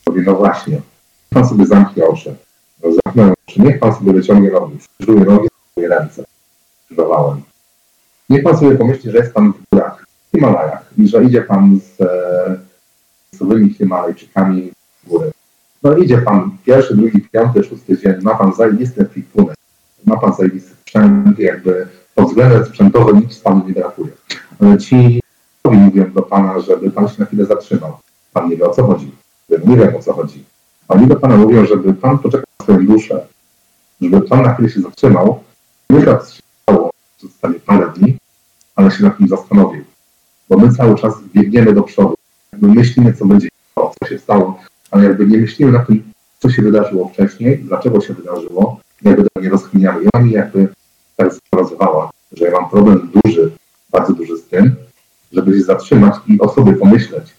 Mówię, 0.07 0.22
no 0.27 0.35
właśnie. 0.35 0.81
Pan 1.31 1.48
sobie 1.48 1.66
zamknie 1.66 2.05
oczy. 2.07 2.35
Zamknąłem 2.83 3.35
oczy. 3.47 3.62
Niech 3.62 3.79
pan 3.79 3.95
sobie 3.95 4.12
wyciągnie 4.12 4.51
nogi. 4.51 4.79
Skrzyżuje 4.81 5.25
nogi, 5.25 5.49
skrzyżuje 5.71 5.99
ręce. 5.99 6.25
Skrzyżowałem. 6.85 7.42
Niech 8.31 8.42
pan 8.42 8.59
sobie 8.59 8.77
pomyśli, 8.79 9.11
że 9.11 9.18
jest 9.18 9.33
pan 9.33 9.53
w 9.53 9.57
górach, 9.73 10.07
w 10.29 10.37
Himalajach 10.37 10.85
i 10.99 11.09
że 11.09 11.25
idzie 11.25 11.42
pan 11.42 11.81
z 11.81 11.99
sowymi 13.38 13.75
Himalajczykami 13.75 14.73
w 15.05 15.09
góry. 15.09 15.31
No 15.83 15.97
idzie 15.97 16.18
pan 16.18 16.57
pierwszy, 16.64 16.97
drugi, 16.97 17.21
piąty, 17.21 17.64
szósty 17.64 17.99
dzień, 17.99 18.14
ma 18.23 18.35
pan 18.35 18.53
zajebisty 18.55 19.01
ekwipunek, 19.01 19.57
ma 20.07 20.16
pan 20.16 20.35
zajebisty 20.35 20.71
sprzęt, 20.71 21.38
jakby 21.38 21.88
pod 22.14 22.29
względem 22.29 22.64
sprzętowym 22.64 23.21
nic 23.21 23.38
panu 23.38 23.64
nie 23.68 23.75
brakuje. 23.75 24.12
Ale 24.61 24.79
ci 24.79 25.21
mówią 25.64 26.12
do 26.12 26.23
pana, 26.23 26.61
żeby 26.61 26.90
pan 26.90 27.09
się 27.09 27.14
na 27.18 27.27
chwilę 27.27 27.47
zatrzymał. 27.47 27.97
Pan 28.33 28.51
nie 28.51 28.57
wie 28.57 28.64
o 28.64 28.75
co 28.75 28.87
chodzi. 28.87 29.11
Nie 29.64 29.77
wiem 29.77 29.97
o 29.97 29.99
co 29.99 30.12
chodzi. 30.12 30.45
Oni 30.92 31.07
do 31.07 31.16
pana 31.16 31.37
mówią, 31.37 31.66
żeby 31.66 31.94
pan 31.94 32.18
poczekał 32.18 32.46
swoją 32.62 32.87
duszę, 32.87 33.26
żeby 34.00 34.20
pan 34.20 34.42
na 34.42 34.55
chwilę 34.55 34.70
się 34.70 34.81
zatrzymał, 34.81 35.40
nie 35.90 36.00
stało, 36.00 36.90
że 37.20 37.28
zostanie 37.28 37.55
parę 37.55 37.92
dni, 37.96 38.16
ale 38.76 38.90
się 38.90 39.05
nad 39.05 39.18
tym 39.18 39.28
zastanowił. 39.28 39.85
Bo 40.48 40.57
my 40.57 40.72
cały 40.72 40.98
czas 40.98 41.14
biegniemy 41.35 41.72
do 41.72 41.83
przodu. 41.83 42.14
Jakby 42.52 42.68
myślimy, 42.68 43.14
co 43.14 43.26
będzie, 43.26 43.48
co 43.74 44.09
się 44.09 44.18
stało, 44.18 44.61
ale 44.90 45.05
jakby 45.05 45.26
nie 45.26 45.38
myślimy 45.38 45.72
na 45.72 45.78
tym, 45.78 46.02
co 46.38 46.50
się 46.50 46.62
wydarzyło 46.62 47.09
wcześniej, 47.09 47.59
dlaczego 47.59 48.00
się 48.00 48.14
wydarzyło, 48.14 48.81
jakby 49.02 49.22
tego 49.22 49.44
nie 49.44 49.50
rozkminiamy. 49.50 50.02
I 50.02 50.07
ona 50.14 50.24
mi 50.24 50.33
jakby 50.33 50.68
tak 51.16 51.31
zorganizowała, 51.33 52.11
że 52.33 52.44
ja 52.44 52.50
mam 52.50 52.70
problem 52.70 53.11
duży, 53.24 53.50
bardzo 53.90 54.12
duży 54.12 54.37
z 54.37 54.44
tym, 54.44 54.74
żeby 55.33 55.59
się 55.59 55.62
zatrzymać 55.62 56.14
i 56.26 56.40
o 56.40 56.48
sobie 56.48 56.72
pomyśleć, 56.72 57.35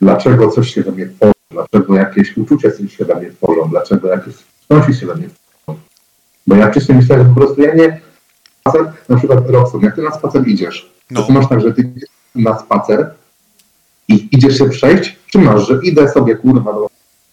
dlaczego 0.00 0.50
coś 0.50 0.74
się 0.74 0.82
we 0.82 0.92
mnie 0.92 1.06
tworzy, 1.06 1.32
dlaczego 1.50 1.94
jakieś 1.94 2.36
uczucia 2.36 2.68
się 2.88 3.04
we 3.04 3.14
mnie 3.14 3.30
tworzą, 3.30 3.68
dlaczego 3.70 4.08
jakieś 4.08 4.34
skądś 4.64 5.00
się 5.00 5.06
we 5.06 5.14
mnie 5.14 5.28
tworzą. 5.28 5.78
Bo 6.46 6.56
ja 6.56 6.70
wcześniej 6.70 6.98
myślałem, 6.98 7.26
że 7.26 7.34
po 7.34 7.40
prostu 7.40 7.62
ja 7.62 7.74
nie... 7.74 8.00
Spacer, 8.60 8.92
na 9.08 9.16
przykład 9.16 9.50
Robson, 9.50 9.80
jak 9.80 9.94
ty 9.94 10.02
na 10.02 10.10
spacer 10.10 10.48
idziesz, 10.48 10.92
No. 11.10 11.22
to 11.22 11.32
masz 11.32 11.48
tak, 11.48 11.60
że 11.60 11.72
ty 11.74 11.82
idziesz 11.82 12.08
na 12.34 12.58
spacer 12.58 13.10
i 14.08 14.28
idziesz 14.32 14.58
się 14.58 14.68
przejść, 14.68 15.18
czy 15.26 15.38
masz, 15.38 15.68
że 15.68 15.80
idę 15.82 16.08
sobie 16.08 16.36
kurwa 16.36 16.72
do 16.72 16.86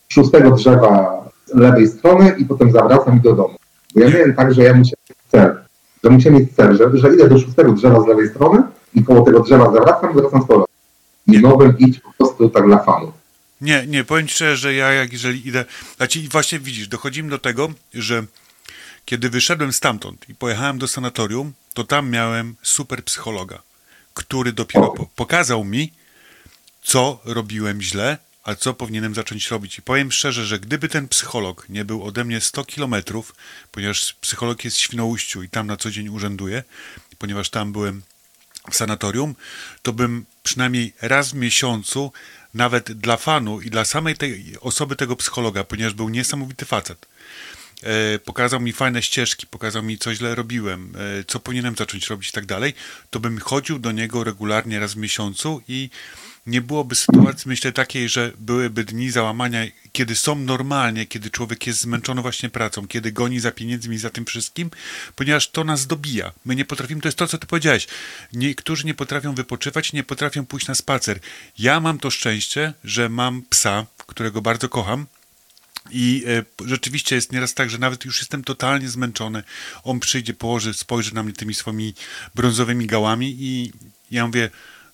szóstego 0.10 0.51
drzewa 0.51 1.23
z 1.45 1.56
lewej 1.56 1.88
strony 1.88 2.36
i 2.38 2.45
potem 2.45 2.71
zawracam 2.71 3.19
do 3.21 3.34
domu. 3.34 3.56
Bo 3.95 4.01
ja 4.01 4.10
miałem 4.10 4.34
tak, 4.34 4.54
że 4.54 4.63
ja 4.63 4.73
musiałem 4.73 4.82
mieć 5.10 5.17
cel, 5.32 5.58
że 6.04 6.10
musiałem 6.10 6.39
mieć 6.39 6.56
cel, 6.56 6.78
że, 6.78 6.97
że 6.97 7.13
idę 7.13 7.30
do 7.30 7.39
szóstego 7.39 7.71
drzewa 7.71 8.01
z 8.01 8.08
lewej 8.08 8.30
strony 8.30 8.63
i 8.93 9.04
koło 9.04 9.21
tego 9.21 9.39
drzewa 9.39 9.71
zawracam 9.71 10.12
i 10.12 10.13
wracam 10.13 10.41
z 10.41 10.45
powrotem. 10.45 10.75
Nie 11.28 11.39
mogłem 11.41 11.78
iść 11.78 11.99
po 11.99 12.13
prostu 12.18 12.49
tak 12.49 12.66
dla 12.66 12.78
fanu. 12.78 13.11
Nie, 13.62 13.88
nie, 13.88 14.03
powiem 14.03 14.28
szczerze, 14.28 14.58
że 14.58 14.74
ja 14.74 14.91
jak 14.91 15.14
jeżeli 15.14 15.47
idę, 15.47 15.66
znaczy 15.97 16.22
właśnie 16.30 16.60
widzisz, 16.60 16.88
dochodzimy 16.88 17.30
do 17.30 17.39
tego, 17.39 17.74
że 17.93 18.26
kiedy 19.06 19.30
wyszedłem 19.30 19.74
stamtąd 19.74 20.30
i 20.30 20.36
pojechałem 20.36 20.78
do 20.78 20.88
sanatorium, 20.88 21.53
to 21.74 21.84
tam 21.84 22.10
miałem 22.10 22.56
super 22.62 23.03
psychologa, 23.03 23.62
który 24.14 24.53
dopiero 24.53 24.88
po 24.88 25.06
pokazał 25.06 25.64
mi, 25.64 25.93
co 26.84 27.22
robiłem 27.26 27.82
źle, 27.82 28.18
a 28.43 28.56
co 28.56 28.74
powinienem 28.74 29.16
zacząć 29.16 29.51
robić. 29.51 29.78
I 29.78 29.82
powiem 29.82 30.12
szczerze, 30.12 30.45
że 30.45 30.60
gdyby 30.60 30.89
ten 30.89 31.08
psycholog 31.08 31.70
nie 31.70 31.86
był 31.86 32.03
ode 32.03 32.24
mnie 32.24 32.41
100 32.41 32.64
kilometrów, 32.66 33.36
ponieważ 33.72 34.14
psycholog 34.14 34.66
jest 34.66 34.78
w 34.78 34.80
Świnoujściu 34.80 35.43
i 35.43 35.49
tam 35.49 35.68
na 35.68 35.78
co 35.78 35.91
dzień 35.91 36.10
urzęduje, 36.10 36.64
ponieważ 37.18 37.49
tam 37.49 37.72
byłem 37.72 38.01
w 38.72 38.76
sanatorium, 38.76 39.36
to 39.82 39.93
bym 39.93 40.26
przynajmniej 40.43 40.93
raz 41.01 41.32
w 41.32 41.34
miesiącu, 41.34 42.12
nawet 42.56 42.91
dla 42.91 43.18
fanu 43.18 43.62
i 43.62 43.70
dla 43.70 43.86
samej 43.86 44.16
tej 44.18 44.56
osoby 44.62 44.95
tego 44.95 45.16
psychologa, 45.16 45.64
ponieważ 45.64 45.93
był 45.93 46.10
niesamowity 46.10 46.66
facet, 46.66 47.08
e, 47.84 48.20
pokazał 48.20 48.60
mi 48.60 48.74
fajne 48.74 49.01
ścieżki, 49.01 49.47
pokazał 49.47 49.84
mi, 49.84 49.97
co 49.97 50.16
źle 50.16 50.36
robiłem, 50.36 50.93
e, 51.20 51.24
co 51.24 51.39
powinienem 51.39 51.76
zacząć 51.76 52.08
robić 52.08 52.30
i 52.30 52.32
tak 52.32 52.45
dalej, 52.45 52.74
to 53.10 53.20
bym 53.20 53.39
chodził 53.39 53.80
do 53.80 53.91
niego 53.91 54.24
regularnie 54.24 54.80
raz 54.80 54.93
w 54.93 54.97
miesiącu 54.97 55.62
i 55.68 55.89
nie 56.46 56.62
byłoby 56.62 56.96
sytuacji, 56.96 57.50
myślę, 57.50 57.72
takiej, 57.72 58.10
że 58.10 58.32
byłyby 58.38 58.84
dni 58.84 59.12
załamania, 59.12 59.66
kiedy 59.91 60.16
są 60.16 60.36
normalnie, 60.36 61.06
kiedy 61.06 61.30
człowiek 61.30 61.68
jest 61.68 61.82
zmęczony 61.82 62.22
właśnie 62.22 62.50
pracą, 62.50 62.88
kiedy 62.88 63.12
goni 63.12 63.39
za 63.39 63.52
pieniędzmi 63.52 63.96
i 63.96 64.00
za 64.00 64.10
tym 64.10 64.26
wszystkim, 64.26 64.72
ponieważ 65.16 65.50
to 65.50 65.64
nas 65.64 65.88
dobija. 65.88 66.32
My 66.46 66.56
nie 66.56 66.66
potrafimy, 66.66 67.02
to 67.02 67.08
jest 67.08 67.18
to, 67.18 67.28
co 67.28 67.38
ty 67.38 67.48
powiedziałeś. 67.48 67.88
Niektórzy 68.34 68.86
nie 68.86 68.93
potrafią 68.93 69.36
wypoczywać, 69.36 69.93
nie 69.93 70.04
potrafią 70.04 70.46
pójść 70.46 70.68
na 70.68 70.76
spacer. 70.76 71.20
Ja 71.60 71.80
mam 71.80 72.00
to 72.00 72.12
szczęście, 72.12 72.74
że 72.84 73.10
mam 73.10 73.41
psa, 73.50 73.86
którego 73.98 74.41
bardzo 74.41 74.70
kocham, 74.70 75.06
i 75.91 76.24
e, 76.28 76.68
rzeczywiście 76.68 77.16
jest 77.16 77.32
nieraz 77.32 77.54
tak, 77.54 77.70
że 77.70 77.78
nawet 77.78 78.06
już 78.06 78.20
jestem 78.20 78.43
totalnie 78.43 78.89
zmęczony. 78.89 79.43
On 79.84 80.00
przyjdzie, 80.00 80.34
położy, 80.34 80.74
spojrzy 80.74 81.16
na 81.16 81.24
mnie 81.24 81.34
tymi 81.34 81.54
swoimi 81.54 81.93
brązowymi 82.36 82.88
gałami 82.88 83.36
i 83.39 83.72
ja 84.12 84.28
mówię, 84.28 84.50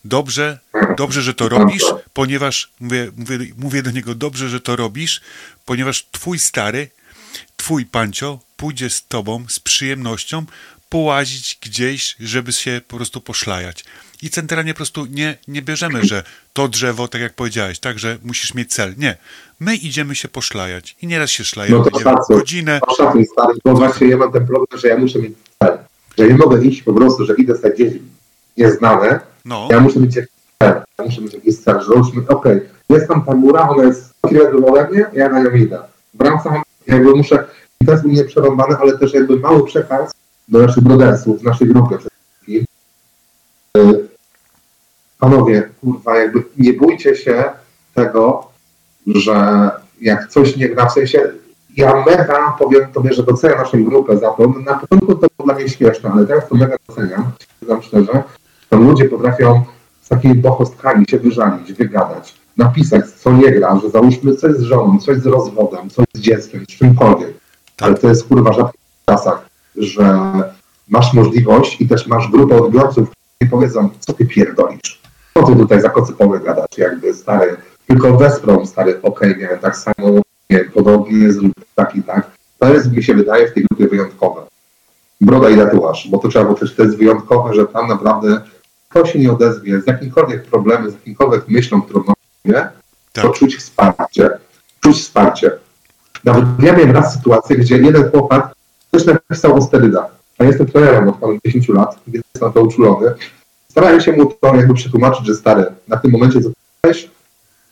dobrze, 0.06 0.60
dobrze, 0.97 1.22
że 1.22 1.34
to 1.34 1.49
robisz, 1.49 1.84
ponieważ, 2.14 2.72
mówię, 2.80 3.12
mówię, 3.18 3.38
mówię 3.58 3.84
do 3.84 3.91
niego, 3.91 4.16
dobrze, 4.16 4.49
że 4.49 4.60
to 4.62 4.76
robisz, 4.76 5.22
ponieważ 5.66 6.08
twój 6.12 6.39
stary, 6.39 6.89
twój 7.58 7.86
pancio 7.86 8.39
pójdzie 8.58 8.89
z 8.89 9.08
tobą 9.08 9.45
z 9.49 9.60
przyjemnością 9.60 10.45
połazić 10.89 11.58
gdzieś, 11.62 12.16
żeby 12.20 12.54
się 12.54 12.82
po 12.88 12.95
prostu 12.97 13.22
poszlajać. 13.22 13.84
I 14.22 14.30
centralnie 14.30 14.74
po 14.74 14.78
prostu 14.78 15.06
nie, 15.06 15.38
nie 15.47 15.62
bierzemy, 15.62 16.06
że 16.06 16.24
to 16.54 16.68
drzewo, 16.68 17.08
tak 17.08 17.22
jak 17.22 17.34
powiedziałeś, 17.34 17.80
tak, 17.80 17.99
że 17.99 18.18
musisz 18.24 18.54
mieć 18.54 18.74
cel. 18.74 18.93
Nie. 18.97 19.18
My 19.60 19.76
idziemy 19.76 20.16
się 20.16 20.28
poszlajać. 20.28 20.95
I 21.02 21.08
nieraz 21.08 21.30
się 21.30 21.43
szlajemy 21.43 21.78
No 21.78 21.84
to 21.84 21.97
nie 21.97 22.04
wiem, 22.04 22.14
szacuj. 22.14 22.36
godzinę. 22.38 22.80
No 22.88 22.95
szacuj 22.95 23.26
stary, 23.26 23.54
bo 23.66 23.74
właśnie 23.74 24.08
ja 24.08 24.18
mam 24.18 24.32
ten 24.32 24.47
problem, 24.47 24.80
że 24.82 24.88
ja 24.88 24.97
muszę 24.97 25.20
mieć 25.20 25.34
cel. 25.64 25.78
Że 26.18 26.28
nie 26.28 26.38
mogę 26.38 26.64
iść 26.66 26.82
po 26.82 26.93
prostu, 26.93 27.26
że 27.26 27.34
idę 27.38 27.58
sobie 27.58 27.74
gdzieś 27.74 27.93
nieznane, 28.58 29.20
No, 29.46 29.68
ja 29.72 29.80
muszę 29.80 30.00
cel. 30.60 30.82
Ja 31.00 31.06
muszę 31.06 31.22
mieć 31.22 31.34
jakiś 31.34 31.58
cel, 31.58 31.80
okej, 32.28 32.62
jest 32.89 33.08
tam 33.08 33.26
ta 33.26 33.34
góra, 33.34 33.70
ona 33.70 33.84
jest 33.84 34.06
100 34.06 34.28
km 34.28 34.64
ode 34.64 34.88
mnie, 34.89 35.06
ja 35.14 35.30
na 35.30 35.44
nią 35.44 35.52
idę. 35.52 35.80
Wracam, 36.14 36.62
jakby 36.88 37.16
muszę, 37.16 37.48
i 37.82 37.86
to 37.86 37.92
jest 37.92 38.06
u 38.06 38.08
mnie 38.08 38.24
przerąbane, 38.24 38.78
ale 38.78 38.98
też 38.98 39.14
jakby 39.14 39.39
mały 39.39 39.66
przekaz 39.66 40.12
do 40.48 40.60
naszych 40.60 40.84
brodersów, 40.84 41.44
naszej 41.44 41.68
grupy 41.68 41.98
wszystkim. 41.98 42.66
Y, 43.78 44.08
Panowie, 45.20 45.70
kurwa, 45.82 46.18
jakby 46.18 46.44
nie 46.58 46.74
bójcie 46.74 47.16
się 47.16 47.44
tego, 47.94 48.48
że 49.08 49.70
jak 50.02 50.28
coś 50.28 50.58
nie 50.58 50.70
gra, 50.70 50.86
w 50.86 50.94
sensie 50.94 51.32
ja 51.78 52.04
mega 52.06 52.56
powiem 52.60 52.92
tobie, 52.94 53.14
że 53.14 53.24
doceniam 53.24 53.58
naszą 53.58 53.84
grupę 53.84 54.18
za 54.18 54.30
to. 54.30 54.48
Na 54.48 54.76
początku 54.76 55.16
to 55.16 55.28
było 55.38 55.46
dla 55.46 55.56
mnie 55.56 55.70
śmieszne, 55.70 56.12
ale 56.12 56.28
teraz 56.28 56.50
to 56.50 56.56
mega 56.56 56.76
doceniam, 56.88 57.32
przyznam 57.58 57.82
szczerze. 57.82 58.24
Tam 58.72 58.88
ludzie 58.88 59.05
potrafią 59.05 59.63
z 60.01 60.09
takimi 60.09 60.36
bohostkami 60.36 61.05
się 61.09 61.19
wyżalić, 61.19 61.74
wygadać, 61.74 62.36
napisać, 62.57 63.05
co 63.09 63.32
nie 63.32 63.51
gra, 63.51 63.80
że 63.80 63.89
załóżmy 63.89 64.36
coś 64.36 64.55
z 64.55 64.61
żoną, 64.61 64.99
coś 64.99 65.17
z 65.17 65.26
rozwodem, 65.26 65.89
coś 65.89 66.05
z 66.13 66.19
dzieckiem, 66.19 66.63
z 66.63 66.67
czymkolwiek. 66.67 67.34
Ale 67.82 67.95
to 67.95 68.07
jest 68.07 68.28
kurwa 68.28 68.53
rzadko 68.53 68.78
w 69.01 69.05
czasach, 69.05 69.45
że 69.78 70.19
masz 70.89 71.13
możliwość 71.13 71.82
i 71.82 71.88
też 71.88 72.07
masz 72.07 72.28
grupę 72.28 72.55
odbiorców, 72.55 73.09
którzy 73.09 73.51
powiedzą, 73.51 73.89
co 73.99 74.13
ty 74.13 74.26
pierdolisz? 74.26 75.01
Co 75.34 75.43
ty 75.43 75.55
tutaj 75.55 75.82
za 75.82 75.89
kocypoły 75.89 76.39
gadasz, 76.39 76.78
jakby 76.78 77.13
stary, 77.13 77.57
tylko 77.88 78.17
wesprą 78.17 78.65
stary, 78.65 78.99
okej, 79.03 79.36
miałem 79.38 79.59
tak 79.59 79.78
samo, 79.78 80.22
nie, 80.49 80.59
podobnie, 80.59 81.34
zrób 81.34 81.53
tak 81.76 81.95
i 81.95 82.03
tak. 82.03 82.32
To 82.59 82.74
jest, 82.74 82.91
mi 82.91 83.03
się 83.03 83.13
wydaje, 83.13 83.47
w 83.47 83.53
tej 83.53 83.65
grupie 83.72 83.88
wyjątkowe. 83.88 84.41
Broda 85.22 85.49
i 85.49 85.57
tatuaż, 85.57 86.07
bo 86.11 86.17
to 86.17 86.28
trzeba, 86.28 86.45
bo 86.45 86.53
też 86.53 86.76
to 86.76 86.84
jest 86.84 86.97
wyjątkowe, 86.97 87.53
że 87.53 87.65
tam 87.65 87.88
naprawdę 87.88 88.41
kto 88.92 89.06
się 89.06 89.20
nie 89.20 89.32
odezwie 89.32 89.82
z 89.82 89.88
jakimkolwiek 89.88 90.44
problemem, 90.44 90.92
z 90.92 90.94
jakimkolwiek 90.94 91.48
myślą, 91.48 91.82
którą 91.82 92.04
ma, 92.08 92.14
to 93.14 93.22
Tak. 93.22 93.32
czuć 93.34 93.56
wsparcie. 93.56 94.30
Czuć 94.80 94.98
wsparcie. 94.98 95.52
Nawet 96.24 96.46
ja 96.60 96.74
miałem 96.74 96.92
raz 96.92 97.14
sytuację, 97.14 97.58
gdzie 97.58 97.78
jeden 97.78 98.12
chłopak 98.12 98.54
też 98.92 99.06
napisał 99.06 99.56
o 99.56 99.62
sterydach. 99.62 100.06
A 100.38 100.44
jestem 100.44 100.68
trenerem 100.68 101.10
od 101.10 101.16
ponad 101.16 101.38
10 101.46 101.70
lat, 101.70 102.00
więc 102.08 102.26
jestem 102.34 102.50
na 102.50 102.54
to 102.54 102.62
uczulony. 102.62 103.14
Starałem 103.72 104.02
się 104.02 104.12
mu 104.12 104.26
to 104.26 104.56
jakby 104.56 104.74
przetłumaczyć, 104.74 105.26
że 105.26 105.36
stary, 105.36 105.66
na 105.88 105.98
tym 105.98 106.12
momencie, 106.12 106.42
co 106.42 106.50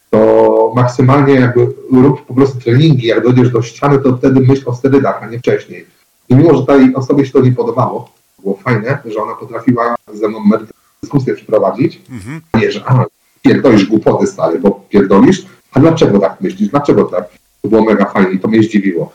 to 0.09 0.71
maksymalnie 0.75 1.33
jakby 1.33 1.67
rób 1.91 2.25
po 2.25 2.33
prostu 2.33 2.59
treningi, 2.59 3.07
jak 3.07 3.23
dojdziesz 3.23 3.49
do 3.49 3.61
ściany, 3.61 3.99
to 3.99 4.17
wtedy 4.17 4.39
myśl 4.39 4.63
o 4.69 4.75
sterydach, 4.75 5.23
a 5.23 5.27
nie 5.27 5.39
wcześniej. 5.39 5.85
I 6.29 6.35
mimo, 6.35 6.57
że 6.57 6.65
tej 6.65 6.95
osobie 6.95 7.25
się 7.25 7.31
to 7.31 7.41
nie 7.41 7.51
podobało, 7.51 8.11
było 8.39 8.55
fajne, 8.55 8.97
że 9.05 9.21
ona 9.21 9.35
potrafiła 9.35 9.95
ze 10.13 10.27
mną 10.27 10.39
merytoryczną 10.39 10.78
dyskusję 11.03 11.35
przeprowadzić, 11.35 12.01
Mhm. 12.11 12.41
nie, 12.61 12.71
że 12.71 12.81
a, 12.85 13.05
pierdolisz 13.41 13.85
głupoty 13.85 14.27
stary, 14.27 14.59
bo 14.59 14.85
pierdolisz, 14.89 15.45
a 15.73 15.79
dlaczego 15.79 16.19
tak 16.19 16.41
myślisz, 16.41 16.69
dlaczego 16.69 17.03
tak? 17.03 17.23
To 17.61 17.67
było 17.69 17.81
mega 17.85 18.05
fajnie 18.05 18.31
i 18.31 18.39
to 18.39 18.47
mnie 18.47 18.63
zdziwiło. 18.63 19.13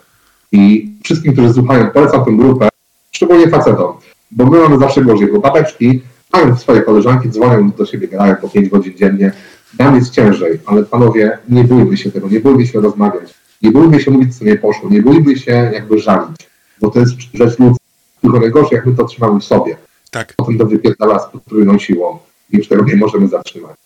I 0.53 0.91
wszystkim, 1.05 1.33
którzy 1.33 1.53
słuchają, 1.53 1.91
polecam 1.91 2.25
tę 2.25 2.33
grupę, 2.33 2.69
szczególnie 3.13 3.49
facetom, 3.49 3.93
bo 4.31 4.47
my 4.47 4.59
mamy 4.59 4.79
zawsze 4.79 5.03
gorzej, 5.05 5.33
bo 5.33 5.39
babeczki 5.41 6.03
mają 6.33 6.57
swoje 6.57 6.83
koleżanki, 6.83 7.29
dzwonią 7.31 7.71
do 7.71 7.87
siebie, 7.87 8.09
grają 8.09 8.37
po 8.37 8.49
5 8.49 8.69
godzin 8.69 8.97
dziennie, 8.97 9.33
nam 9.79 9.95
jest 9.97 10.11
ciężej, 10.11 10.59
ale 10.67 10.83
panowie, 10.83 11.39
nie 11.49 11.65
bójmy 11.65 11.97
się 11.97 12.11
tego, 12.13 12.29
nie 12.29 12.41
bójmy 12.41 12.67
się 12.67 12.81
rozmawiać, 12.81 13.35
nie 13.63 13.71
bójmy 13.71 14.01
się 14.01 14.11
mówić, 14.11 14.39
co 14.39 14.45
nie 14.45 14.57
poszło, 14.57 14.91
nie 14.91 15.03
bójmy 15.03 15.37
się 15.37 15.71
jakby 15.75 15.99
żalić, 15.99 16.37
bo 16.81 16.91
to 16.91 17.01
jest 17.01 17.13
rzecz 17.35 17.59
ludzka, 17.59 17.85
tylko 18.23 18.41
najgorzej, 18.41 18.71
jak 18.73 18.87
my 18.87 18.95
to 18.95 19.05
trzymamy 19.05 19.41
w 19.41 19.45
sobie, 19.45 19.77
Tak. 20.15 20.35
potem 20.37 20.59
to 20.59 20.67
wypierdala 20.67 21.19
z 21.19 21.33
potrójną 21.33 21.79
siłą 21.79 22.19
i 22.51 22.57
już 22.57 22.69
tego 22.69 22.85
nie 22.85 22.97
możemy 22.97 23.29
zatrzymać. 23.29 23.77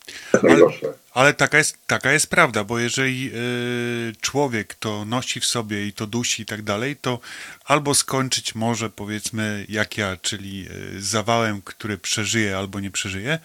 Ale-. 0.42 0.66
Ale 1.14 1.34
taka 1.34 1.58
jest, 1.58 1.76
taka 1.86 2.12
jest 2.12 2.30
prawda, 2.30 2.64
bo 2.64 2.78
jeżeli 2.78 3.30
y, 3.34 4.12
człowiek 4.20 4.74
to 4.74 5.04
nosi 5.04 5.40
w 5.40 5.44
sobie 5.44 5.86
i 5.86 5.92
to 5.92 6.06
dusi 6.06 6.42
i 6.42 6.46
tak 6.46 6.62
dalej, 6.62 6.96
to 6.96 7.18
albo 7.64 7.94
skończyć 7.94 8.54
może 8.54 8.90
powiedzmy 8.90 9.66
jak 9.68 9.98
ja, 9.98 10.16
czyli 10.22 10.66
y, 10.96 11.02
zawałem, 11.02 11.62
który 11.62 11.98
przeżyje 11.98 12.58
albo 12.58 12.80
nie 12.80 12.90
przeżyje, 12.90 13.38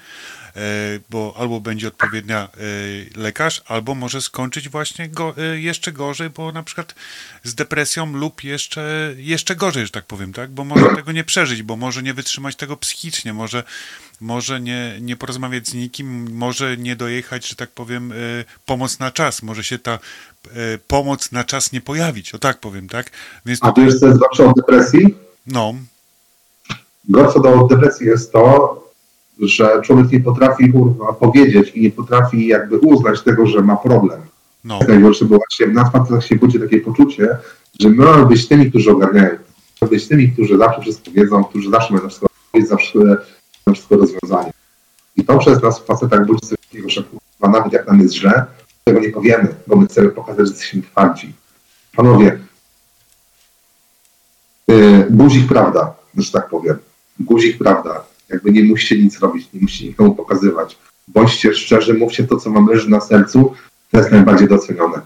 bo 1.09 1.33
albo 1.37 1.59
będzie 1.59 1.87
odpowiednia 1.87 2.49
y, 2.57 3.09
lekarz, 3.15 3.61
albo 3.67 3.95
może 3.95 4.21
skończyć 4.21 4.69
właśnie 4.69 5.09
go, 5.09 5.33
y, 5.53 5.61
jeszcze 5.61 5.91
gorzej, 5.91 6.29
bo 6.29 6.51
na 6.51 6.63
przykład 6.63 6.95
z 7.43 7.55
depresją 7.55 8.13
lub 8.13 8.43
jeszcze, 8.43 9.13
jeszcze 9.17 9.55
gorzej, 9.55 9.85
że 9.85 9.91
tak 9.91 10.05
powiem, 10.05 10.33
tak? 10.33 10.51
Bo 10.51 10.63
może 10.63 10.95
tego 10.95 11.11
nie 11.11 11.23
przeżyć, 11.23 11.63
bo 11.63 11.75
może 11.75 12.03
nie 12.03 12.13
wytrzymać 12.13 12.55
tego 12.55 12.77
psychicznie, 12.77 13.33
może 13.33 13.63
może 14.21 14.61
nie, 14.61 14.97
nie 15.01 15.15
porozmawiać 15.15 15.67
z 15.67 15.73
nikim, 15.73 16.35
może 16.35 16.77
nie 16.77 16.95
dojechać, 16.95 17.47
że 17.47 17.55
tak 17.55 17.69
powiem, 17.69 18.13
pomoc 18.65 18.99
na 18.99 19.11
czas, 19.11 19.43
może 19.43 19.63
się 19.63 19.79
ta 19.79 19.99
pomoc 20.87 21.31
na 21.31 21.43
czas 21.43 21.71
nie 21.71 21.81
pojawić, 21.81 22.35
o 22.35 22.39
tak 22.39 22.59
powiem, 22.59 22.89
tak? 22.89 23.11
Więc 23.45 23.59
A 23.63 23.73
wiesz, 23.77 23.99
co 23.99 24.07
jest 24.07 24.19
gorsze 24.19 24.45
od 24.45 24.55
depresji? 24.55 25.15
no, 25.47 25.73
Gorsze 27.09 27.39
do 27.41 27.67
depresji 27.67 28.07
jest 28.07 28.31
to, 28.31 28.82
że 29.39 29.81
człowiek 29.83 30.11
nie 30.11 30.19
potrafi 30.19 30.71
kurwa, 30.71 31.13
powiedzieć 31.13 31.71
i 31.75 31.81
nie 31.81 31.91
potrafi 31.91 32.47
jakby 32.47 32.79
uznać 32.79 33.21
tego, 33.21 33.47
że 33.47 33.61
ma 33.61 33.75
problem. 33.75 34.21
no, 34.63 34.79
To 34.79 35.25
bo 35.25 35.37
właśnie 35.37 35.67
w 35.67 35.73
nas 35.73 35.91
facetach 35.91 36.25
się 36.25 36.35
budzi 36.35 36.59
takie 36.59 36.79
poczucie, 36.79 37.37
że 37.79 37.89
my 37.89 38.05
mamy 38.05 38.25
być 38.25 38.47
tymi, 38.47 38.69
którzy 38.69 38.91
ogarniają. 38.91 39.37
Mamy 39.81 39.89
być 39.89 40.07
tymi, 40.07 40.29
którzy 40.29 40.57
zawsze 40.57 40.81
wszystko 40.81 41.11
wiedzą, 41.11 41.43
którzy 41.43 41.69
zawsze 41.69 41.93
mają 41.93 42.07
wszystko 42.07 42.27
wiedzieć, 42.53 42.69
zawsze 42.69 42.99
mają 42.99 43.73
wszystko 43.73 43.97
rozwiązanie. 43.97 44.51
I 45.17 45.25
to 45.25 45.37
przez 45.37 45.63
nas 45.63 45.79
w 45.79 45.85
facetach 45.85 46.25
budzi 46.25 46.39
coś 46.39 46.57
takiego, 46.59 46.89
że 46.89 47.03
kurwa, 47.03 47.59
nawet 47.59 47.73
jak 47.73 47.87
nam 47.87 47.99
jest 47.99 48.13
źle, 48.13 48.45
tego 48.83 48.99
nie 48.99 49.09
powiemy, 49.09 49.47
bo 49.67 49.75
my 49.75 49.87
chcemy 49.87 50.09
pokazać, 50.09 50.47
że 50.47 50.53
jesteśmy 50.53 50.81
twardzi. 50.81 51.33
Panowie, 51.95 52.39
yy, 54.67 55.07
guzik 55.09 55.47
prawda, 55.47 55.93
że 56.17 56.31
tak 56.31 56.49
powiem. 56.49 56.77
Guzik 57.19 57.57
prawda. 57.57 58.03
Jakby 58.33 58.51
nie 58.51 58.63
musicie 58.63 59.03
nic 59.03 59.19
robić, 59.19 59.47
nie 59.53 59.61
musicie 59.61 59.87
nikomu 59.87 60.15
pokazywać. 60.15 60.77
Bądźcie 61.07 61.53
szczerzy, 61.53 61.93
mówcie 61.93 62.23
to, 62.23 62.37
co 62.37 62.51
wam 62.51 62.67
leży 62.67 62.89
na 62.89 63.01
sercu, 63.01 63.53
to 63.91 63.97
jest 63.97 64.11
najbardziej 64.11 64.47
docenione. 64.47 65.01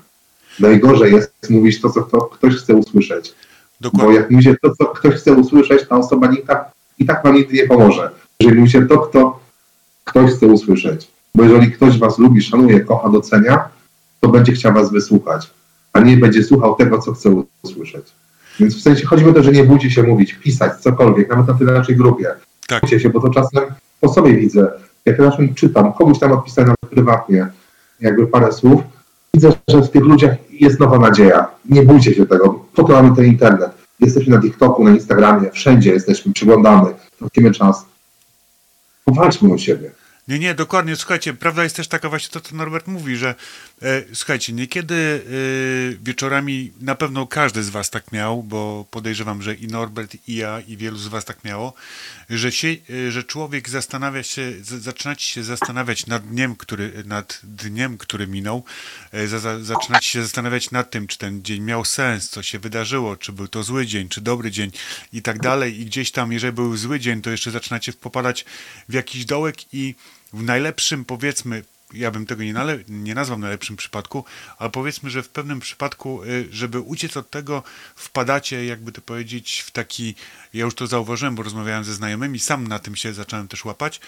Najgorzej 0.59 1.13
jest 1.13 1.49
mówić 1.49 1.81
to, 1.81 1.89
co 1.89 2.01
kto, 2.03 2.21
ktoś 2.21 2.55
chce 2.55 2.75
usłyszeć. 2.75 3.35
Bo 3.81 3.89
dokładnie, 3.89 4.15
jak 4.15 4.31
mówicie 4.31 4.55
to, 4.61 4.75
co 4.75 4.85
ktoś 4.85 5.15
chce 5.15 5.33
usłyszeć, 5.33 5.87
ta 5.87 5.97
osoba 5.97 6.31
i 6.33 6.37
tak, 6.37 6.71
i 6.99 7.05
tak 7.05 7.23
wam 7.23 7.35
nigdy 7.35 7.53
nie 7.53 7.67
pomoże. 7.67 8.11
Jeżeli 8.39 8.59
mówicie 8.59 8.81
to, 8.81 8.97
kto 8.97 9.39
ktoś 10.03 10.31
chce 10.31 10.47
usłyszeć. 10.47 11.07
Bo 11.35 11.43
jeżeli 11.43 11.71
ktoś 11.71 11.97
was 11.97 12.19
lubi, 12.19 12.41
szanuje, 12.41 12.79
kocha, 12.79 13.09
docenia, 13.09 13.69
to 14.19 14.29
będzie 14.29 14.51
chciał 14.51 14.73
was 14.73 14.91
wysłuchać, 14.91 15.49
a 15.93 15.99
nie 15.99 16.17
będzie 16.17 16.43
słuchał 16.43 16.75
tego, 16.75 16.99
co 16.99 17.13
chce 17.13 17.43
usłyszeć. 17.63 18.05
Więc 18.59 18.75
w 18.75 18.81
sensie 18.81 19.05
chodzi 19.05 19.25
o 19.25 19.33
to, 19.33 19.43
że 19.43 19.51
nie 19.51 19.63
bójcie 19.63 19.91
się 19.91 20.03
mówić, 20.03 20.33
pisać, 20.33 20.81
cokolwiek, 20.81 21.29
nawet 21.29 21.47
na 21.47 21.53
tej 21.53 21.67
naszej 21.67 21.95
grupie. 21.95 22.31
Tak, 22.67 22.89
się, 22.89 23.09
bo 23.09 23.21
to 23.21 23.29
czasem 23.29 23.63
po 24.01 24.13
sobie 24.13 24.33
widzę. 24.33 24.71
Jak 25.05 25.19
ja 25.19 25.31
czasem 25.31 25.55
czytam, 25.55 25.93
komuś 25.93 26.19
tam 26.19 26.31
odpisałem 26.31 26.75
prywatnie, 26.89 27.47
jakby 27.99 28.27
parę 28.27 28.51
słów, 28.53 28.81
widzę, 29.33 29.53
że 29.67 29.81
w 29.81 29.89
tych 29.89 30.03
ludziach 30.03 30.35
jest 30.51 30.79
nowa 30.79 30.99
nadzieja. 30.99 31.47
Nie 31.69 31.83
bójcie 31.83 32.13
się 32.13 32.25
tego. 32.25 32.65
Po 32.75 32.83
to 32.83 32.93
mamy 32.93 33.15
ten 33.15 33.25
internet. 33.25 33.71
Jesteśmy 33.99 34.35
na 34.35 34.41
TikToku, 34.41 34.83
na 34.83 34.91
Instagramie, 34.91 35.51
wszędzie 35.51 35.91
jesteśmy, 35.91 36.33
przyglądamy, 36.33 36.93
tracimy 37.19 37.51
czas. 37.51 37.85
Powalczmy 39.05 39.53
o 39.53 39.57
siebie. 39.57 39.91
Nie, 40.27 40.39
nie, 40.39 40.55
dokładnie. 40.55 40.95
Słuchajcie, 40.95 41.33
prawda 41.33 41.63
jest 41.63 41.75
też 41.75 41.87
taka 41.87 42.09
właśnie 42.09 42.29
to, 42.31 42.39
co 42.39 42.55
Norbert 42.55 42.87
mówi, 42.87 43.15
że 43.15 43.35
słuchajcie, 44.13 44.53
niekiedy 44.53 44.95
e, 44.95 46.03
wieczorami 46.03 46.71
na 46.81 46.95
pewno 46.95 47.27
każdy 47.27 47.63
z 47.63 47.69
was 47.69 47.89
tak 47.89 48.11
miał, 48.11 48.43
bo 48.43 48.85
podejrzewam, 48.91 49.41
że 49.41 49.55
i 49.55 49.67
Norbert, 49.67 50.15
i 50.27 50.35
ja, 50.35 50.59
i 50.59 50.77
wielu 50.77 50.97
z 50.97 51.07
was 51.07 51.25
tak 51.25 51.43
miało, 51.43 51.73
że, 52.29 52.51
się, 52.51 52.67
e, 53.07 53.11
że 53.11 53.23
człowiek 53.23 53.69
zastanawia 53.69 54.23
się, 54.23 54.53
zaczynacie 54.61 55.25
się 55.25 55.43
zastanawiać 55.43 56.05
nad 56.05 56.27
dniem, 56.27 56.55
który, 56.55 57.03
nad 57.05 57.39
dniem, 57.43 57.97
który 57.97 58.27
minął, 58.27 58.63
e, 59.11 59.27
za, 59.27 59.39
za, 59.39 59.63
zaczynacie 59.63 60.09
się 60.09 60.21
zastanawiać 60.21 60.71
nad 60.71 60.91
tym, 60.91 61.07
czy 61.07 61.17
ten 61.17 61.43
dzień 61.43 61.61
miał 61.61 61.85
sens, 61.85 62.29
co 62.29 62.43
się 62.43 62.59
wydarzyło, 62.59 63.15
czy 63.15 63.31
był 63.31 63.47
to 63.47 63.63
zły 63.63 63.85
dzień, 63.85 64.09
czy 64.09 64.21
dobry 64.21 64.51
dzień 64.51 64.71
i 65.13 65.21
tak 65.21 65.39
dalej. 65.39 65.81
I 65.81 65.85
gdzieś 65.85 66.11
tam, 66.11 66.31
jeżeli 66.31 66.53
był 66.53 66.77
zły 66.77 66.99
dzień, 66.99 67.21
to 67.21 67.29
jeszcze 67.29 67.51
zaczynacie 67.51 67.93
popadać 67.93 68.45
w 68.89 68.93
jakiś 68.93 69.25
dołek 69.25 69.73
i 69.73 69.95
w 70.33 70.43
najlepszym, 70.43 71.05
powiedzmy, 71.05 71.63
ja 71.93 72.11
bym 72.11 72.25
tego 72.25 72.43
nie, 72.43 72.53
nale- 72.53 72.83
nie 72.89 73.15
nazwał 73.15 73.39
najlepszym 73.39 73.75
przypadku, 73.75 74.25
ale 74.57 74.69
powiedzmy, 74.69 75.09
że 75.09 75.23
w 75.23 75.29
pewnym 75.29 75.59
przypadku, 75.59 76.23
y, 76.23 76.47
żeby 76.51 76.79
uciec 76.79 77.17
od 77.17 77.29
tego, 77.29 77.63
wpadacie, 77.95 78.65
jakby 78.65 78.91
to 78.91 79.01
powiedzieć, 79.01 79.63
w 79.67 79.71
taki, 79.71 80.15
ja 80.53 80.65
już 80.65 80.75
to 80.75 80.87
zauważyłem, 80.87 81.35
bo 81.35 81.43
rozmawiałem 81.43 81.83
ze 81.83 81.93
znajomymi, 81.93 82.39
sam 82.39 82.67
na 82.67 82.79
tym 82.79 82.95
się 82.95 83.13
zacząłem 83.13 83.47
też 83.47 83.65
łapać, 83.65 83.99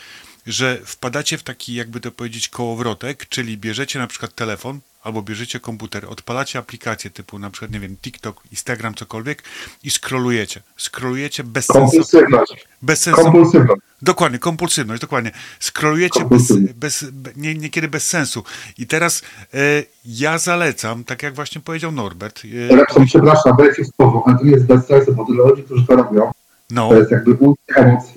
że 0.47 0.81
wpadacie 0.85 1.37
w 1.37 1.43
taki, 1.43 1.73
jakby 1.73 1.99
to 1.99 2.11
powiedzieć, 2.11 2.49
kołowrotek, 2.49 3.29
czyli 3.29 3.57
bierzecie 3.57 3.99
na 3.99 4.07
przykład 4.07 4.35
telefon, 4.35 4.79
albo 5.03 5.21
bierzecie 5.21 5.59
komputer, 5.59 6.05
odpalacie 6.09 6.59
aplikacje 6.59 7.09
typu 7.09 7.39
na 7.39 7.49
przykład, 7.49 7.71
nie 7.71 7.79
wiem, 7.79 7.97
TikTok, 7.97 8.41
Instagram, 8.51 8.95
cokolwiek 8.95 9.43
i 9.83 9.91
scrollujecie. 9.91 10.61
Scrollujecie 10.77 11.43
bez 11.43 11.65
sensu. 11.65 11.81
Kompulsywność. 11.81 12.67
Bez 12.81 13.01
sensu. 13.01 13.21
Kompulsywność. 13.21 13.81
Dokładnie, 14.01 14.39
kompulsywność, 14.39 15.01
dokładnie. 15.01 15.31
Skrolujecie 15.59 16.25
bez, 16.25 16.51
bez, 16.75 17.03
be- 17.11 17.31
nie, 17.35 17.55
niekiedy 17.55 17.87
bez 17.87 18.07
sensu. 18.07 18.43
I 18.77 18.87
teraz 18.87 19.21
e, 19.53 19.57
ja 20.05 20.37
zalecam, 20.37 21.03
tak 21.03 21.23
jak 21.23 21.35
właśnie 21.35 21.61
powiedział 21.61 21.91
Norbert, 21.91 22.41
e, 22.71 22.75
Lepszą, 22.75 23.05
przepraszam, 23.05 23.53
weź 23.57 23.77
się 23.77 23.83
słowo, 23.85 24.23
ale 24.27 24.37
to 24.37 24.43
nie 24.45 24.51
jest 24.51 24.65
bez 24.65 24.85
sensu, 24.85 25.13
bo 25.13 25.25
tyle 25.25 25.37
ludzi, 25.37 25.63
którzy 25.63 25.85
to 25.85 25.95
robią, 25.95 26.31
no 26.69 26.89
to 26.89 26.95
jest 26.99 27.11
jakby 27.11 27.37
emocji. 27.75 28.13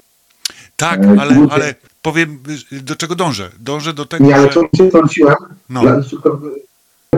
tak, 0.76 1.04
e, 1.04 1.16
ale, 1.20 1.34
ludzie- 1.34 1.52
ale 1.52 1.74
powiem, 2.02 2.38
y, 2.72 2.80
do 2.80 2.96
czego 2.96 3.14
dążę. 3.14 3.50
Dążę 3.58 3.92
do 3.94 4.06
tego, 4.06 4.24
Nie, 4.24 4.34
ale 4.34 4.42
że... 4.46 4.50
czemu 4.54 4.68
się 4.76 4.88
wtrąciłem? 4.88 5.36
No. 5.68 5.80
Ale 5.80 6.02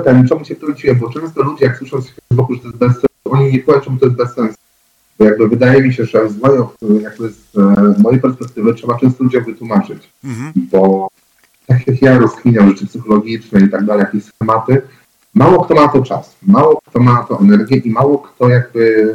czemu 0.03 0.45
się 0.45 0.55
wtrąciłem? 0.55 0.99
Bo 0.99 1.11
często 1.11 1.43
ludzie, 1.43 1.65
jak 1.65 1.79
słyszą 1.79 2.01
z 2.01 2.11
Facebooku, 2.11 2.55
że 2.55 2.61
to 2.61 2.67
jest 2.69 2.79
bez 2.79 2.93
sensu, 2.93 3.07
oni 3.25 3.53
nie 3.53 3.63
czemu 3.63 3.99
to 3.99 4.07
jest 4.07 4.17
bez 4.17 4.35
sensu. 4.35 4.59
Bo 5.19 5.25
jakby 5.25 5.49
wydaje 5.49 5.83
mi 5.83 5.95
się, 5.95 6.05
że 6.05 6.31
z 6.31 6.43
mojej, 6.43 6.63
jakby 7.03 7.29
z 7.31 7.59
e, 7.59 7.95
mojej 8.03 8.21
perspektywy 8.21 8.75
trzeba 8.75 8.99
często 8.99 9.25
ludziom 9.25 9.45
wytłumaczyć. 9.45 10.11
Mhm, 10.25 10.53
Bo 10.57 11.09
tak 11.67 11.87
jak 11.87 12.03
ja 12.03 12.19
rozkminiam 12.19 12.69
rzeczy 12.69 12.87
psychologiczne 12.87 13.61
i 13.61 13.69
tak 13.69 13.85
dalej, 13.85 14.05
jakieś 14.05 14.25
schematy, 14.25 14.83
mało 15.35 15.65
kto 15.65 15.75
ma 15.75 15.89
to 15.89 16.03
czas, 16.03 16.37
mało 16.47 16.81
kto 16.87 17.01
ma 17.01 17.25
to 17.25 17.41
energię 17.41 17.77
i 17.77 17.91
mało 17.91 18.19
kto 18.19 18.49
jakby 18.49 19.15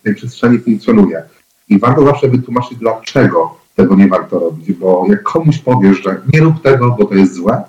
w 0.00 0.02
tej 0.02 0.14
przestrzeni 0.14 0.58
funkcjonuje. 0.58 1.22
I 1.68 1.78
warto 1.78 2.04
zawsze 2.04 2.28
wytłumaczyć, 2.28 2.78
dlaczego 2.78 3.54
tego 3.76 3.96
nie 3.96 4.08
warto 4.08 4.38
robić, 4.38 4.72
bo 4.72 5.06
jak 5.08 5.22
komuś 5.22 5.58
powiesz, 5.58 6.02
że 6.02 6.20
nie 6.32 6.40
rób 6.40 6.62
tego, 6.62 6.96
bo 6.98 7.04
to 7.04 7.14
jest 7.14 7.34
złe, 7.34 7.62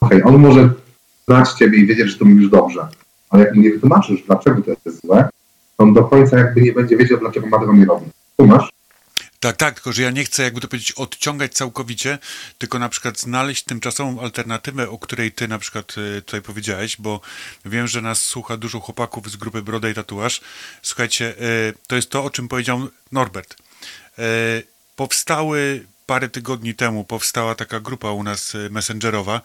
okej, 0.00 0.22
on 0.24 0.38
może 0.38 0.70
znać 1.28 1.52
ciebie 1.52 1.78
i 1.78 1.86
wiedzieć, 1.86 2.10
że 2.10 2.18
to 2.18 2.24
mówisz 2.24 2.50
dobrze. 2.50 2.88
Ale 3.30 3.44
jak 3.44 3.54
mu 3.54 3.62
nie 3.62 3.70
wytłumaczysz, 3.70 4.22
dlaczego 4.26 4.62
to 4.62 4.70
jest 4.70 5.06
złe, 5.06 5.28
to 5.76 5.84
on 5.84 5.94
do 5.94 6.04
końca 6.04 6.38
jakby 6.38 6.60
nie 6.60 6.72
będzie 6.72 6.96
wiedział, 6.96 7.18
dlaczego 7.18 7.46
ma 7.46 7.58
tego 7.58 7.72
nie 7.72 7.84
robić. 7.84 8.08
Kumasz? 8.36 8.72
Tak, 9.42 9.56
tak, 9.56 9.74
tylko 9.74 9.92
że 9.92 10.02
ja 10.02 10.10
nie 10.10 10.24
chcę, 10.24 10.42
jakby 10.42 10.60
to 10.60 10.68
powiedzieć, 10.68 10.92
odciągać 10.92 11.54
całkowicie, 11.54 12.18
tylko 12.58 12.78
na 12.78 12.88
przykład 12.88 13.18
znaleźć 13.18 13.64
tymczasową 13.64 14.20
alternatywę, 14.20 14.90
o 14.90 14.98
której 14.98 15.32
ty 15.32 15.48
na 15.48 15.58
przykład 15.58 15.94
y, 15.98 16.22
tutaj 16.22 16.42
powiedziałeś, 16.42 16.96
bo 16.98 17.20
wiem, 17.64 17.86
że 17.86 18.00
nas 18.00 18.22
słucha 18.22 18.56
dużo 18.56 18.80
chłopaków 18.80 19.30
z 19.30 19.36
grupy 19.36 19.62
Broda 19.62 19.88
i 19.88 19.94
Tatuaż. 19.94 20.40
Słuchajcie, 20.82 21.34
y, 21.70 21.74
to 21.86 21.96
jest 21.96 22.10
to, 22.10 22.24
o 22.24 22.30
czym 22.30 22.48
powiedział 22.48 22.88
Norbert. 23.12 23.56
Y, 24.18 24.22
powstały 24.96 25.86
parę 26.06 26.28
tygodni 26.28 26.74
temu, 26.74 27.04
powstała 27.04 27.54
taka 27.54 27.80
grupa 27.80 28.10
u 28.10 28.22
nas 28.22 28.56
messengerowa, 28.70 29.40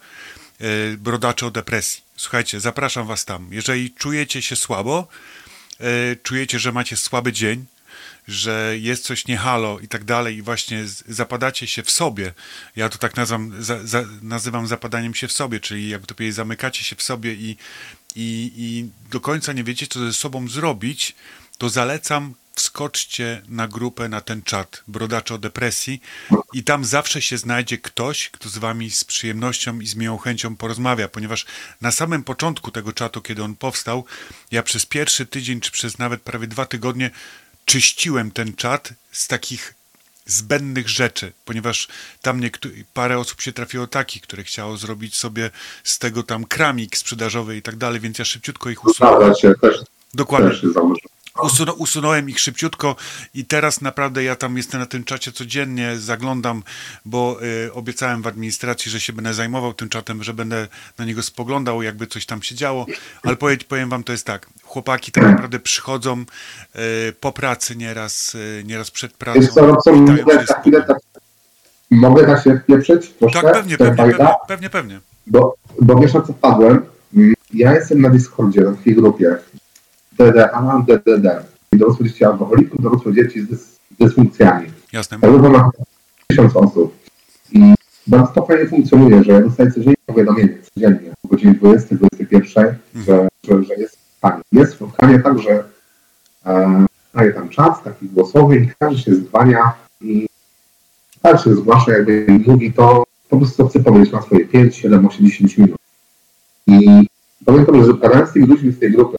Brodacze 0.98 1.46
o 1.46 1.50
depresji. 1.50 2.02
Słuchajcie, 2.16 2.60
zapraszam 2.60 3.06
was 3.06 3.24
tam. 3.24 3.48
Jeżeli 3.50 3.90
czujecie 3.90 4.42
się 4.42 4.56
słabo, 4.56 5.08
y, 5.80 6.16
czujecie, 6.22 6.58
że 6.58 6.72
macie 6.72 6.96
słaby 6.96 7.32
dzień, 7.32 7.64
że 8.28 8.74
jest 8.78 9.04
coś 9.04 9.26
nie 9.26 9.36
halo 9.36 9.78
i 9.78 9.88
tak 9.88 10.04
dalej 10.04 10.36
i 10.36 10.42
właśnie 10.42 10.84
zapadacie 11.08 11.66
się 11.66 11.82
w 11.82 11.90
sobie. 11.90 12.32
Ja 12.76 12.88
to 12.88 12.98
tak 12.98 13.16
nazywam, 13.16 13.62
za, 13.62 13.86
za, 13.86 14.04
nazywam 14.22 14.66
zapadaniem 14.66 15.14
się 15.14 15.28
w 15.28 15.32
sobie, 15.32 15.60
czyli 15.60 15.88
jakby 15.88 16.06
to 16.06 16.14
powiedzieć, 16.14 16.34
zamykacie 16.34 16.84
się 16.84 16.96
w 16.96 17.02
sobie 17.02 17.34
i, 17.34 17.56
i, 18.16 18.52
i 18.56 18.88
do 19.10 19.20
końca 19.20 19.52
nie 19.52 19.64
wiecie, 19.64 19.86
co 19.86 20.00
ze 20.00 20.12
sobą 20.12 20.48
zrobić, 20.48 21.14
to 21.58 21.68
zalecam 21.68 22.34
wskoczcie 22.58 23.42
na 23.48 23.68
grupę, 23.68 24.08
na 24.08 24.20
ten 24.20 24.42
czat 24.42 24.82
Brodacze 24.88 25.34
o 25.34 25.38
depresji 25.38 26.00
i 26.52 26.64
tam 26.64 26.84
zawsze 26.84 27.22
się 27.22 27.38
znajdzie 27.38 27.78
ktoś, 27.78 28.30
kto 28.30 28.48
z 28.48 28.58
wami 28.58 28.90
z 28.90 29.04
przyjemnością 29.04 29.80
i 29.80 29.86
z 29.86 29.94
miłą 29.94 30.18
chęcią 30.18 30.56
porozmawia, 30.56 31.08
ponieważ 31.08 31.46
na 31.80 31.90
samym 31.90 32.24
początku 32.24 32.70
tego 32.70 32.92
czatu, 32.92 33.22
kiedy 33.22 33.42
on 33.42 33.54
powstał, 33.54 34.04
ja 34.50 34.62
przez 34.62 34.86
pierwszy 34.86 35.26
tydzień, 35.26 35.60
czy 35.60 35.70
przez 35.70 35.98
nawet 35.98 36.22
prawie 36.22 36.46
dwa 36.46 36.66
tygodnie 36.66 37.10
czyściłem 37.64 38.30
ten 38.30 38.54
czat 38.54 38.92
z 39.12 39.28
takich 39.28 39.74
zbędnych 40.26 40.88
rzeczy, 40.88 41.32
ponieważ 41.44 41.88
tam 42.22 42.40
parę 42.94 43.18
osób 43.18 43.40
się 43.40 43.52
trafiło 43.52 43.86
takich, 43.86 44.22
które 44.22 44.44
chciało 44.44 44.76
zrobić 44.76 45.14
sobie 45.16 45.50
z 45.84 45.98
tego 45.98 46.22
tam 46.22 46.44
kramik 46.44 46.96
sprzedażowy 46.96 47.56
i 47.56 47.62
tak 47.62 47.76
dalej, 47.76 48.00
więc 48.00 48.18
ja 48.18 48.24
szybciutko 48.24 48.70
ich 48.70 48.84
usunąłem. 48.84 49.32
Dokładnie. 50.14 50.50
też 50.50 50.64
usunąłem 51.78 52.28
ich 52.30 52.40
szybciutko 52.40 52.96
i 53.34 53.44
teraz 53.44 53.80
naprawdę 53.80 54.24
ja 54.24 54.36
tam 54.36 54.56
jestem 54.56 54.80
na 54.80 54.86
tym 54.86 55.04
czacie 55.04 55.32
codziennie, 55.32 55.96
zaglądam, 55.96 56.62
bo 57.04 57.38
y, 57.66 57.72
obiecałem 57.72 58.22
w 58.22 58.26
administracji, 58.26 58.90
że 58.90 59.00
się 59.00 59.12
będę 59.12 59.34
zajmował 59.34 59.74
tym 59.74 59.88
czatem, 59.88 60.22
że 60.22 60.34
będę 60.34 60.68
na 60.98 61.04
niego 61.04 61.22
spoglądał, 61.22 61.82
jakby 61.82 62.06
coś 62.06 62.26
tam 62.26 62.42
się 62.42 62.54
działo, 62.54 62.86
ale 63.22 63.36
powiem, 63.36 63.58
powiem 63.68 63.88
wam, 63.88 64.04
to 64.04 64.12
jest 64.12 64.26
tak, 64.26 64.46
chłopaki 64.62 65.12
tak 65.12 65.24
naprawdę 65.24 65.58
przychodzą 65.58 66.20
y, 66.20 67.12
po 67.20 67.32
pracy 67.32 67.76
nieraz, 67.76 68.34
y, 68.34 68.62
nieraz 68.66 68.90
przed 68.90 69.12
pracą, 69.12 69.40
Wiesz 69.40 69.50
co, 69.50 69.60
chwilę 69.62 70.44
spokojnie. 70.46 70.82
tak, 70.86 70.98
mogę 71.90 72.26
tak 72.26 72.44
się 72.44 72.60
wpieprzyć 72.64 73.10
troszkę? 73.18 73.42
Tak, 73.42 73.52
pewnie, 73.52 73.78
pewnie, 73.78 73.96
pewnie, 74.04 74.26
pewnie, 74.48 74.70
pewnie. 74.70 75.00
Bo, 75.26 75.54
bo 75.82 75.94
wiesz 76.00 76.14
na 76.14 76.20
co 76.20 76.32
wpadłem? 76.32 76.82
Mm, 77.16 77.34
Ja 77.54 77.74
jestem 77.74 78.00
na 78.00 78.10
Discordzie, 78.10 78.60
na 78.60 78.72
takiej 78.72 78.94
grupie 78.94 79.36
DDA, 80.18 80.84
DDD. 80.86 81.44
Dorosłe 81.72 82.06
dzieci 82.06 82.24
alkoholików, 82.24 82.82
dorosłe 82.82 83.12
dzieci 83.12 83.40
z 83.40 83.46
dys, 83.48 83.78
dysfunkcjami. 84.00 84.66
Jasne. 84.92 85.18
Ta 85.20 85.28
grupa 85.28 85.48
ma 85.48 85.70
tysiąc 86.26 86.56
osób. 86.56 86.94
I 87.52 87.74
bardzo 88.06 88.32
to 88.32 88.46
fajnie 88.46 88.66
funkcjonuje, 88.66 89.24
że 89.24 89.32
ja 89.32 89.40
dostaję 89.40 89.70
codziennie 89.70 89.96
powiadomienie, 90.06 90.58
codziennie, 90.74 91.10
o 91.24 91.28
godzinie 91.28 91.54
20, 91.54 91.94
21, 91.94 92.74
że, 92.94 93.28
że, 93.44 93.64
że 93.64 93.74
jest 93.74 93.98
spotkanie. 93.98 94.42
Jest 94.52 94.72
spotkanie 94.72 95.18
tak, 95.18 95.38
że 95.38 95.64
e, 96.46 96.86
daje 97.14 97.32
tam 97.32 97.48
czas 97.48 97.82
taki 97.82 98.06
głosowy 98.08 98.56
i 98.56 98.70
każdy 98.78 99.02
się 99.02 99.14
zdwania 99.14 99.72
i 100.00 100.26
się 101.44 101.54
zgłasza, 101.54 101.92
jakby 101.92 102.26
mówi 102.46 102.72
to, 102.72 103.04
po 103.28 103.36
prostu 103.36 103.68
chce 103.68 103.80
powiedzieć 103.80 104.12
na 104.12 104.22
swoje 104.22 104.46
5, 104.46 104.76
7, 104.76 105.06
8, 105.06 105.26
10 105.26 105.58
minut. 105.58 105.76
I 106.66 107.06
to, 107.44 107.84
że 107.84 108.26
z 108.26 108.32
tymi 108.32 108.46
ludźmi 108.46 108.72
z 108.72 108.78
tej 108.78 108.92
grupy 108.92 109.16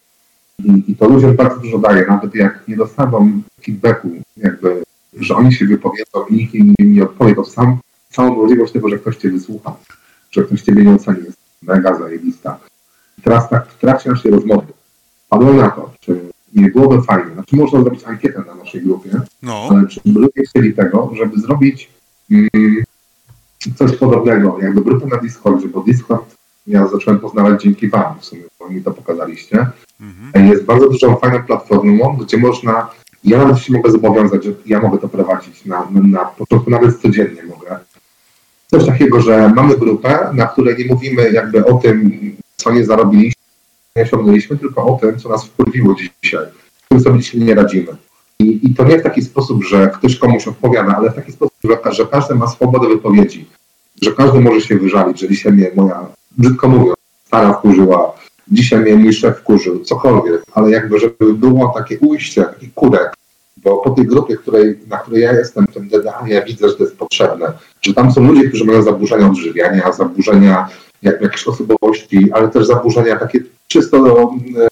i, 0.64 0.90
i 0.92 0.96
to 0.96 1.08
ludziom 1.08 1.36
bardzo 1.36 1.60
dużo 1.60 1.78
daje, 1.78 2.06
nawet 2.06 2.34
jak 2.34 2.68
nie 2.68 2.76
dostaną 2.76 3.42
feedbacku, 3.66 4.10
jakby, 4.36 4.82
że 5.20 5.36
oni 5.36 5.52
się 5.52 5.66
wypowiedzą 5.66 6.26
i 6.30 6.34
nikt 6.34 6.54
im 6.54 6.74
nie, 6.78 6.86
nie 6.86 7.02
odpowie, 7.02 7.34
to 7.34 7.44
sam, 7.44 7.78
samą 8.10 8.36
możliwość 8.36 8.72
tego, 8.72 8.88
że 8.88 8.98
ktoś 8.98 9.16
cię 9.16 9.30
wysłucha, 9.30 9.76
że 10.30 10.44
ktoś 10.44 10.62
ciebie 10.62 10.84
nie 10.84 10.94
oceni, 10.94 11.24
jest 11.24 11.38
mega 11.62 11.98
zajebista. 11.98 12.58
I 13.18 13.22
teraz 13.22 13.48
tak 13.48 13.66
w 13.66 13.78
trakcie 13.78 14.10
naszej 14.10 14.30
rozmowy 14.30 14.66
padło 15.28 15.52
na 15.52 15.70
to, 15.70 15.92
czy 16.00 16.20
nie 16.54 16.70
byłoby 16.70 17.02
fajnie, 17.02 17.34
znaczy 17.34 17.56
można 17.56 17.82
zrobić 17.82 18.04
ankietę 18.04 18.42
na 18.46 18.54
naszej 18.54 18.82
grupie, 18.82 19.20
No, 19.42 19.68
ale 19.70 19.86
czy 19.86 20.00
by 20.06 20.20
ludzie 20.20 20.42
chcieli 20.48 20.74
tego, 20.74 21.10
żeby 21.16 21.40
zrobić 21.40 21.90
mm, 22.30 22.48
coś 23.76 23.96
podobnego, 23.96 24.58
jakby 24.62 24.80
grupę 24.80 25.06
na 25.06 25.16
Discordzie, 25.16 25.68
bo 25.68 25.80
Discord 25.80 26.39
ja 26.66 26.86
zacząłem 26.86 27.20
poznawać 27.20 27.62
dzięki 27.62 27.88
Wam, 27.88 28.20
w 28.20 28.24
sumie, 28.24 28.42
bo 28.58 28.68
mi 28.68 28.82
to 28.82 28.90
pokazaliście. 28.90 29.66
mhm. 30.00 30.48
Jest 30.48 30.64
bardzo 30.64 30.88
dużą, 30.88 31.16
fajną 31.16 31.42
platformą, 31.42 32.16
gdzie 32.16 32.38
można, 32.38 32.90
ja 33.24 33.38
nawet 33.38 33.58
się 33.58 33.72
mogę 33.72 33.90
zobowiązać, 33.90 34.44
że 34.44 34.52
ja 34.66 34.80
mogę 34.80 34.98
to 34.98 35.08
prowadzić 35.08 35.64
na, 35.64 35.86
na, 35.90 36.00
na 36.00 36.24
początku, 36.24 36.70
nawet 36.70 37.00
codziennie 37.00 37.42
mogę. 37.42 37.78
Coś 38.70 38.86
takiego, 38.86 39.20
że 39.20 39.52
mamy 39.56 39.76
grupę, 39.78 40.30
na 40.34 40.46
której 40.46 40.76
nie 40.78 40.84
mówimy 40.84 41.30
jakby 41.32 41.64
o 41.64 41.74
tym, 41.74 42.20
co 42.56 42.72
nie 42.72 42.84
zarobiliśmy, 42.84 43.42
nie 43.96 44.02
osiągnęliśmy, 44.02 44.58
tylko 44.58 44.86
o 44.86 44.98
tym, 44.98 45.18
co 45.18 45.28
nas 45.28 45.44
wkurwiło 45.46 45.94
dzisiaj, 45.94 46.46
z 46.84 46.88
tym 46.88 47.00
sobie 47.00 47.18
dzisiaj 47.18 47.40
nie 47.40 47.54
radzimy. 47.54 47.96
I, 48.38 48.60
I 48.62 48.74
to 48.74 48.84
nie 48.84 48.98
w 48.98 49.02
taki 49.02 49.22
sposób, 49.22 49.64
że 49.64 49.90
ktoś 49.94 50.16
komuś 50.16 50.48
odpowiada, 50.48 50.96
ale 50.96 51.10
w 51.10 51.14
taki 51.14 51.32
sposób, 51.32 51.54
że, 51.64 51.92
że 51.92 52.06
każdy 52.06 52.34
ma 52.34 52.46
swobodę 52.46 52.88
wypowiedzi, 52.88 53.46
że 54.02 54.12
każdy 54.12 54.40
może 54.40 54.60
się 54.60 54.78
wyżalić, 54.78 55.20
że 55.20 55.28
dzisiaj 55.28 55.52
mnie 55.52 55.70
moja, 55.76 56.06
brzydko 56.38 56.68
mówiąc, 56.68 56.96
stara 57.26 57.52
wkurzyła, 57.52 58.12
dzisiaj 58.48 58.80
mnie 58.80 58.96
mój 58.96 59.12
szef 59.12 59.38
wkurzył, 59.38 59.80
cokolwiek, 59.80 60.42
ale 60.52 60.70
jakby, 60.70 60.98
żeby 60.98 61.34
było 61.34 61.72
takie 61.76 61.98
ujście, 61.98 62.42
taki 62.42 62.68
kurek, 62.74 63.14
bo 63.56 63.76
po 63.76 63.90
tej 63.90 64.06
grupie, 64.06 64.36
której, 64.36 64.78
na 64.88 64.98
której 64.98 65.22
ja 65.22 65.32
jestem, 65.32 65.66
tym 65.66 65.88
DDA, 65.88 66.24
ja 66.26 66.42
widzę, 66.42 66.68
że 66.68 66.74
to 66.74 66.84
jest 66.84 66.96
potrzebne, 66.96 67.52
że 67.82 67.94
tam 67.94 68.12
są 68.12 68.24
ludzie, 68.24 68.48
którzy 68.48 68.64
mają 68.64 68.82
zaburzenia 68.82 69.26
odżywiania, 69.26 69.92
zaburzenia 69.92 70.68
jak, 71.02 71.20
jakieś 71.20 71.48
osobowości, 71.48 72.32
ale 72.32 72.48
też 72.48 72.66
zaburzenia 72.66 73.16
takie 73.16 73.40
czysto 73.68 73.96
e, 73.96 74.68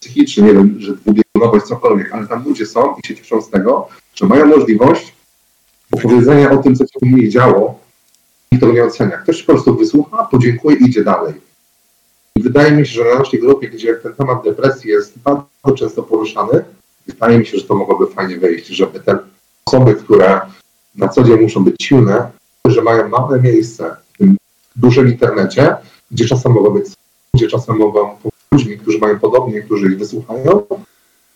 psychiczne, 0.00 0.46
nie 0.46 0.52
wiem, 0.52 0.76
że 0.78 0.94
dwubiegunowość, 0.94 1.66
cokolwiek, 1.66 2.12
ale 2.12 2.26
tam 2.26 2.44
ludzie 2.44 2.66
są 2.66 2.94
i 3.04 3.06
się 3.06 3.14
cieszą 3.14 3.42
z 3.42 3.50
tego, 3.50 3.88
że 4.14 4.26
mają 4.26 4.46
możliwość 4.46 5.14
opowiedzenia 5.92 6.50
o 6.50 6.56
tym, 6.56 6.76
co 6.76 6.84
się 6.84 6.98
u 7.02 7.06
nich 7.06 7.32
działo 7.32 7.78
i 7.85 7.85
to 8.60 8.72
nie 8.72 8.84
ocenia. 8.84 9.16
Ktoś 9.16 9.42
po 9.42 9.52
prostu 9.52 9.76
wysłucha, 9.76 10.24
podziękuje 10.24 10.76
i 10.76 10.84
idzie 10.84 11.04
dalej. 11.04 11.34
I 12.36 12.42
wydaje 12.42 12.72
mi 12.72 12.86
się, 12.86 12.92
że 12.92 13.04
na 13.04 13.18
naszej 13.18 13.40
grupie, 13.40 13.68
gdzie 13.68 13.94
ten 13.94 14.14
temat 14.14 14.44
depresji 14.44 14.90
jest 14.90 15.18
bardzo 15.18 15.76
często 15.78 16.02
poruszany, 16.02 16.64
wydaje 17.06 17.38
mi 17.38 17.46
się, 17.46 17.58
że 17.58 17.64
to 17.64 17.74
mogłoby 17.74 18.06
fajnie 18.06 18.38
wyjść, 18.38 18.66
żeby 18.66 19.00
te 19.00 19.18
osoby, 19.66 19.94
które 19.94 20.40
na 20.94 21.08
co 21.08 21.24
dzień 21.24 21.40
muszą 21.40 21.64
być 21.64 21.76
silne, 21.82 22.30
że 22.66 22.82
mają 22.82 23.08
małe 23.08 23.40
miejsce 23.40 23.96
w 24.14 24.18
tym 24.18 24.36
dużym 24.76 25.08
internecie, 25.08 25.76
gdzie 26.10 26.24
czasem 26.24 26.52
mogą 26.52 26.70
być, 26.70 26.86
gdzie 27.34 27.48
czasem 27.48 27.76
mogą 27.76 28.16
ludźmi, 28.52 28.78
którzy 28.78 28.98
mają 28.98 29.18
podobnie, 29.18 29.62
którzy 29.62 29.86
ich 29.86 29.98
wysłuchają, 29.98 30.62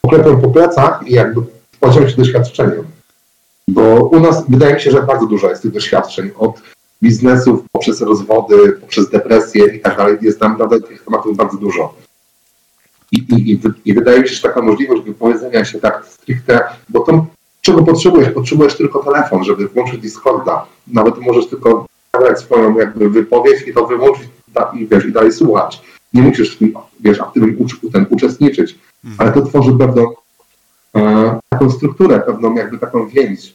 poklepią 0.00 0.40
po 0.40 0.50
plecach 0.50 1.00
i 1.06 1.12
jakby 1.14 1.40
podzielą 1.80 2.08
się 2.08 2.16
doświadczeniem. 2.16 2.84
Bo 3.68 4.04
u 4.04 4.20
nas 4.20 4.44
wydaje 4.48 4.74
mi 4.74 4.80
się, 4.80 4.90
że 4.90 5.02
bardzo 5.02 5.26
dużo 5.26 5.50
jest 5.50 5.62
tych 5.62 5.72
doświadczeń 5.72 6.30
od 6.38 6.62
biznesów, 7.02 7.60
poprzez 7.72 8.00
rozwody, 8.00 8.72
poprzez 8.72 9.10
depresję 9.10 9.66
i 9.76 9.80
tak 9.80 9.96
dalej. 9.96 10.16
Jest 10.20 10.40
tam 10.40 10.52
naprawdę 10.52 10.80
tych 10.80 11.04
tematów 11.04 11.36
bardzo 11.36 11.58
dużo. 11.58 11.94
I, 13.12 13.18
i, 13.18 13.52
i, 13.52 13.60
I 13.84 13.94
wydaje 13.94 14.20
mi 14.20 14.28
się, 14.28 14.34
że 14.34 14.42
taka 14.42 14.62
możliwość 14.62 15.02
wypowiedzenia 15.02 15.64
się 15.64 15.80
tak 15.80 16.06
stricte, 16.06 16.60
bo 16.88 17.00
to 17.00 17.26
czego 17.60 17.82
potrzebujesz? 17.82 18.30
Potrzebujesz 18.30 18.76
tylko 18.76 18.98
telefon, 18.98 19.44
żeby 19.44 19.68
włączyć 19.68 20.00
Discorda. 20.00 20.66
Nawet 20.86 21.18
możesz 21.18 21.46
tylko 21.46 21.86
nagrać 22.14 22.38
swoją 22.38 22.78
jakby 22.78 23.10
wypowiedź 23.10 23.68
i 23.68 23.74
to 23.74 23.86
wyłączyć 23.86 24.28
da, 24.48 24.72
i, 24.74 24.86
wiesz, 24.86 25.04
i 25.04 25.12
dalej 25.12 25.32
słuchać. 25.32 25.82
Nie 26.14 26.22
musisz 26.22 26.56
w 26.56 26.58
tym, 26.58 26.74
wiesz, 27.00 27.18
ten, 27.92 28.06
uczestniczyć, 28.10 28.78
ale 29.18 29.32
to 29.32 29.42
tworzy 29.42 29.72
pewną 29.72 30.14
e, 30.96 31.38
taką 31.48 31.70
strukturę, 31.70 32.20
pewną 32.20 32.54
jakby 32.54 32.78
taką 32.78 33.08
więź 33.08 33.54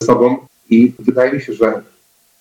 ze 0.00 0.06
sobą 0.06 0.36
i 0.70 0.92
wydaje 0.98 1.32
mi 1.32 1.40
się, 1.40 1.52
że 1.52 1.82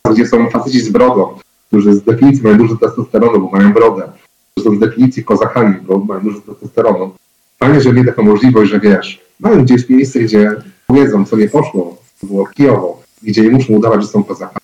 gdzie 0.09 0.27
są 0.27 0.49
faceci 0.49 0.81
z 0.81 0.89
brodą, 0.89 1.29
którzy 1.67 1.93
z 1.93 2.03
definicji 2.03 2.43
mają 2.43 2.57
dużo 2.57 2.75
testosteronu, 2.75 3.39
bo 3.39 3.57
mają 3.57 3.73
brodę, 3.73 4.11
którzy 4.51 4.69
są 4.69 4.75
z 4.75 4.79
definicji 4.79 5.23
kozakami, 5.23 5.75
bo 5.81 5.97
mają 5.97 6.21
dużo 6.21 6.41
testosteronu. 6.41 7.11
Fajnie, 7.59 7.81
że 7.81 7.93
mieli 7.93 8.07
taką 8.07 8.23
możliwość, 8.23 8.71
że 8.71 8.79
wiesz, 8.79 9.21
mają 9.39 9.63
gdzieś 9.63 9.89
miejsce, 9.89 10.19
gdzie 10.19 10.55
powiedzą, 10.87 11.25
co 11.25 11.37
nie 11.37 11.49
poszło, 11.49 11.97
to 12.21 12.27
było 12.27 12.47
kijowo, 12.47 13.01
gdzie 13.23 13.41
nie 13.41 13.49
muszą 13.49 13.73
udawać, 13.73 14.01
że 14.01 14.07
są 14.07 14.23
kozakami. 14.23 14.60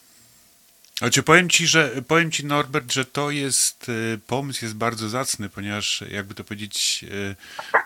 Znaczy 0.97 1.23
powiem 1.23 1.49
ci, 1.49 1.67
że 1.67 2.01
powiem 2.07 2.31
ci 2.31 2.45
Norbert, 2.45 2.93
że 2.93 3.05
to 3.05 3.31
jest 3.31 3.89
y, 3.89 4.19
pomysł 4.27 4.65
jest 4.65 4.75
bardzo 4.75 5.09
zacny, 5.09 5.49
ponieważ 5.49 6.03
jakby 6.11 6.33
to 6.33 6.43
powiedzieć 6.43 7.05
y, 7.11 7.35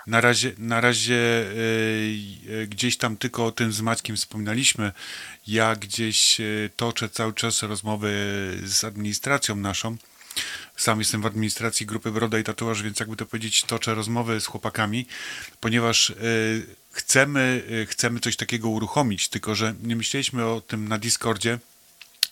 na 0.07 0.21
razie, 0.21 0.51
na 0.57 0.81
razie 0.81 1.15
y, 1.15 2.67
gdzieś 2.69 2.97
tam 2.97 3.17
tylko 3.17 3.45
o 3.45 3.51
tym 3.51 3.73
z 3.73 3.81
Maćkiem 3.81 4.15
wspominaliśmy. 4.15 4.91
Ja 5.47 5.75
gdzieś 5.75 6.37
toczę 6.75 7.09
cały 7.09 7.33
czas 7.33 7.63
rozmowy 7.63 8.11
z 8.63 8.83
administracją 8.83 9.55
naszą. 9.55 9.97
Sam 10.77 10.99
jestem 10.99 11.21
w 11.21 11.25
administracji 11.25 11.85
grupy 11.85 12.11
Broda 12.11 12.39
i 12.39 12.43
Tatuaż, 12.43 12.83
więc 12.83 12.99
jakby 12.99 13.15
to 13.15 13.25
powiedzieć, 13.25 13.63
toczę 13.63 13.95
rozmowy 13.95 14.41
z 14.41 14.45
chłopakami, 14.45 15.07
ponieważ 15.59 16.13
chcemy, 16.91 17.63
chcemy 17.89 18.19
coś 18.19 18.35
takiego 18.35 18.69
uruchomić, 18.69 19.27
tylko 19.27 19.55
że 19.55 19.73
nie 19.83 19.95
myśleliśmy 19.95 20.45
o 20.45 20.61
tym 20.61 20.87
na 20.87 20.97
Discordzie. 20.97 21.59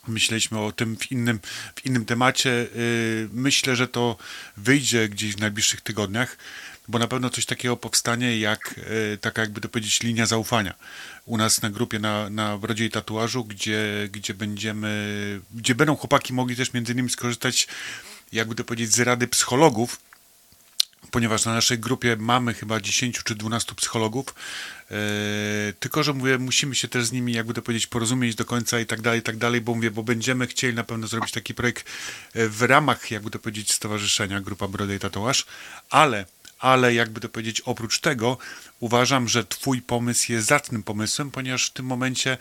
Myśleliśmy 0.07 0.59
o 0.59 0.71
tym 0.71 0.97
w 0.97 1.11
innym, 1.11 1.39
w 1.75 1.85
innym 1.85 2.05
temacie. 2.05 2.49
Y, 2.49 3.29
Myślę, 3.33 3.75
że 3.75 3.87
to 3.87 4.17
wyjdzie 4.57 5.09
gdzieś 5.09 5.35
w 5.35 5.39
najbliższych 5.39 5.81
tygodniach, 5.81 6.37
bo 6.87 6.99
na 6.99 7.07
pewno 7.07 7.29
coś 7.29 7.45
takiego 7.45 7.77
powstanie, 7.77 8.39
jak 8.39 8.75
y, 9.13 9.17
taka, 9.21 9.41
jakby 9.41 9.61
to 9.61 9.69
powiedzieć, 9.69 10.01
linia 10.01 10.25
zaufania. 10.25 10.73
U 11.25 11.37
nas 11.37 11.61
na 11.61 11.69
grupie 11.69 11.99
na, 11.99 12.29
na 12.29 12.57
Brodzie 12.57 12.85
i 12.85 12.89
Tatuażu, 12.89 13.45
gdzie, 13.45 14.09
gdzie 14.11 14.33
będziemy, 14.33 15.41
gdzie 15.53 15.75
będą 15.75 15.95
chłopaki 15.95 16.33
mogli 16.33 16.55
też 16.55 16.73
między 16.73 16.93
innymi 16.93 17.09
skorzystać, 17.09 17.67
jakby 18.31 18.55
to 18.55 18.63
powiedzieć, 18.63 18.95
z 18.95 18.99
rady 18.99 19.27
psychologów, 19.27 19.99
ponieważ 21.11 21.45
na 21.45 21.53
naszej 21.53 21.79
grupie 21.79 22.15
mamy 22.19 22.53
chyba 22.53 22.79
10 22.79 23.23
czy 23.23 23.35
12 23.35 23.75
psychologów, 23.75 24.35
tylko 25.79 26.03
że 26.03 26.13
mówię, 26.13 26.37
musimy 26.37 26.75
się 26.75 26.87
też 26.87 27.05
z 27.05 27.11
nimi, 27.11 27.33
jakby 27.33 27.53
to 27.53 27.61
powiedzieć, 27.61 27.87
porozumieć 27.87 28.35
do 28.35 28.45
końca 28.45 28.79
i 28.79 28.85
tak 28.85 29.01
dalej, 29.01 29.19
i 29.19 29.23
tak 29.23 29.37
dalej, 29.37 29.61
bo 29.61 29.75
mówię, 29.75 29.91
bo 29.91 30.03
będziemy 30.03 30.47
chcieli 30.47 30.73
na 30.73 30.83
pewno 30.83 31.07
zrobić 31.07 31.31
taki 31.31 31.53
projekt 31.53 31.85
e, 32.33 32.47
w 32.47 32.61
ramach, 32.61 33.11
jakby 33.11 33.29
to 33.29 33.39
powiedzieć, 33.39 33.73
stowarzyszenia 33.73 34.41
Grupa 34.41 34.67
Broda 34.67 34.93
i 34.93 34.99
Tatuaż, 34.99 35.45
ale 35.89 36.25
ale 36.59 36.93
jakby 36.93 37.19
to 37.19 37.29
powiedzieć, 37.29 37.61
oprócz 37.61 37.99
tego 37.99 38.37
uważam, 38.79 39.27
że 39.27 39.45
twój 39.45 39.81
pomysł 39.81 40.31
jest 40.31 40.47
zacnym 40.47 40.83
pomysłem, 40.83 41.31
ponieważ 41.31 41.67
w 41.67 41.73
tym 41.73 41.85
momencie 41.85 42.37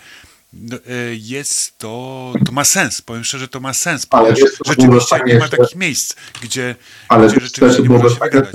no, 0.53 0.77
e, 0.77 0.81
jest 1.15 1.79
to, 1.79 2.33
to 2.47 2.53
ma 2.53 2.65
sens, 2.65 3.03
powiem 3.03 3.25
szczerze, 3.25 3.49
to 3.49 3.61
ma 3.61 3.75
sens, 3.75 4.07
Ale 4.11 4.33
ponieważ 4.33 4.51
rzeczywiście 4.67 5.17
nie 5.27 5.39
ma 5.39 5.49
takich 5.49 5.77
miejsc, 5.77 6.17
gdzie, 6.43 6.77
Ale 7.09 7.29
gdzie 7.29 7.41
rzeczywiście 7.41 7.83
nie 7.83 7.89
można 7.89 8.09
się 8.09 8.15
wygadać. 8.15 8.53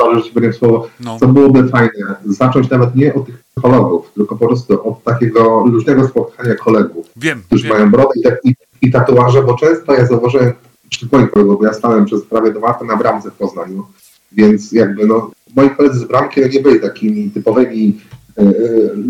Nie? 0.00 0.14
to, 0.14 0.22
ci 0.22 0.32
powiem 0.32 0.52
słowo, 0.52 0.88
No. 1.00 1.18
to 1.20 1.28
byłoby 1.28 1.68
fajne, 1.68 2.14
zacząć 2.24 2.70
nawet 2.70 2.96
nie 2.96 3.14
od 3.14 3.26
tych 3.26 3.42
psychologów, 3.44 4.10
tylko 4.14 4.36
po 4.36 4.46
prostu 4.46 4.88
od 4.88 5.02
takiego 5.02 5.64
luźnego 5.66 6.08
spotkania 6.08 6.54
kolegów, 6.54 7.06
Wiem, 7.16 7.42
którzy 7.46 7.64
wiem. 7.64 7.72
mają 7.76 7.90
brodę 7.90 8.10
i, 8.16 8.22
tak- 8.22 8.38
i, 8.44 8.54
i 8.82 8.90
tatuaże, 8.92 9.42
bo 9.42 9.56
często 9.56 9.94
ja 9.94 10.06
zauważyłem 10.06 10.52
przy 10.90 11.06
twoim 11.08 11.28
kolegów, 11.28 11.58
bo 11.58 11.64
ja 11.66 11.72
stałem 11.72 12.04
przez 12.04 12.22
prawie 12.24 12.50
dwa 12.52 12.66
lata 12.68 12.84
na 12.84 12.96
bramce 12.96 13.30
w 13.30 13.34
Poznaniu, 13.34 13.86
więc 14.32 14.72
jakby 14.72 15.06
no, 15.06 15.30
moi 15.56 15.70
koledzy 15.70 15.98
z 15.98 16.04
bramki 16.04 16.40
no, 16.40 16.46
nie 16.46 16.60
byli 16.60 16.80
takimi 16.80 17.30
typowymi 17.30 18.00
e, 18.38 18.44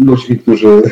ludźmi, 0.04 0.38
którzy 0.38 0.82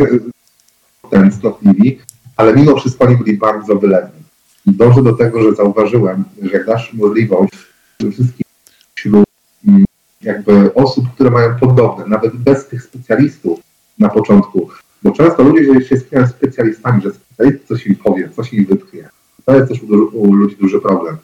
ten 1.11 1.31
cnotliwi, 1.33 1.99
ale 2.37 2.55
mimo 2.55 2.77
wszystko 2.77 3.05
oni 3.05 3.17
byli 3.17 3.37
bardzo 3.39 3.77
wylewni. 3.77 4.21
I 4.67 4.73
dążę 4.73 5.03
do 5.03 5.13
tego, 5.13 5.43
że 5.43 5.55
zauważyłem, 5.55 6.25
że 6.43 6.51
jak 6.51 6.67
dasz 6.67 6.93
możliwość 6.95 7.53
wszystkim 8.13 8.44
jakby 10.25 10.75
osób, 10.75 11.05
które 11.15 11.31
mają 11.31 11.55
podobne, 11.61 12.05
nawet 12.07 12.37
bez 12.37 12.67
tych 12.67 12.83
specjalistów 12.83 13.61
na 13.99 14.09
początku, 14.09 14.69
bo 15.03 15.11
często 15.11 15.43
ludzie 15.43 15.85
się 15.85 15.97
spinają 15.97 16.27
z 16.27 16.31
specjalistami, 16.31 17.03
że 17.03 17.11
specjalista 17.13 17.67
coś 17.69 17.87
im 17.87 17.97
powie, 17.97 18.31
coś 18.37 18.53
im 18.53 18.65
wytknie. 18.65 19.09
To 19.45 19.57
jest 19.57 19.69
też 19.69 19.83
u, 19.83 20.19
u 20.19 20.35
ludzi 20.35 20.57
duży 20.61 20.81
problem. 20.81 21.17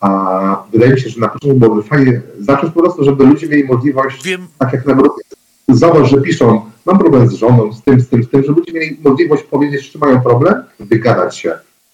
A 0.00 0.64
wydaje 0.72 0.92
mi 0.92 1.00
się, 1.00 1.10
że 1.10 1.20
na 1.20 1.28
początku 1.28 1.60
byłoby 1.60 1.82
fajnie 1.82 2.20
zacząć 2.40 2.74
po 2.74 2.80
prostu, 2.80 3.04
żeby 3.04 3.24
ludzie 3.24 3.48
mieli 3.48 3.64
możliwość 3.64 4.24
Wiem, 4.24 4.46
tak 4.58 4.72
jak 4.72 4.86
na 4.86 4.94
grupie. 4.94 5.22
Zobacz, 5.68 6.06
że 6.06 6.20
piszą, 6.20 6.70
mam 6.86 6.98
problem 6.98 7.28
z 7.28 7.32
żoną, 7.32 7.72
z 7.72 7.82
tym, 7.82 8.00
z 8.00 8.08
tym, 8.08 8.24
z 8.24 8.28
tym, 8.28 8.42
żeby 8.44 8.60
ludzie 8.60 8.72
mieli 8.72 8.98
możliwość 9.04 9.42
powiedzieć, 9.42 9.90
czy 9.90 9.98
mają 9.98 10.20
problem, 10.20 10.54
wygadać 10.80 11.36
się. 11.36 11.52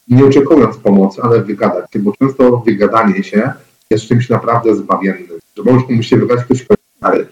Nie 0.09 0.24
oczekując 0.24 0.76
pomocy, 0.76 1.22
ale 1.22 1.42
wygadać 1.42 1.92
się, 1.92 1.98
bo 1.98 2.12
często 2.12 2.57
wygadanie 2.57 3.24
się 3.24 3.53
jest 3.90 4.05
czymś 4.05 4.28
naprawdę 4.28 4.76
zbawiennym. 4.76 5.38
Że 5.66 5.72
możesz 5.72 5.86
komuś 5.86 6.06
się 6.08 6.16
wygadać, 6.16 6.44
ktoś 6.44 6.66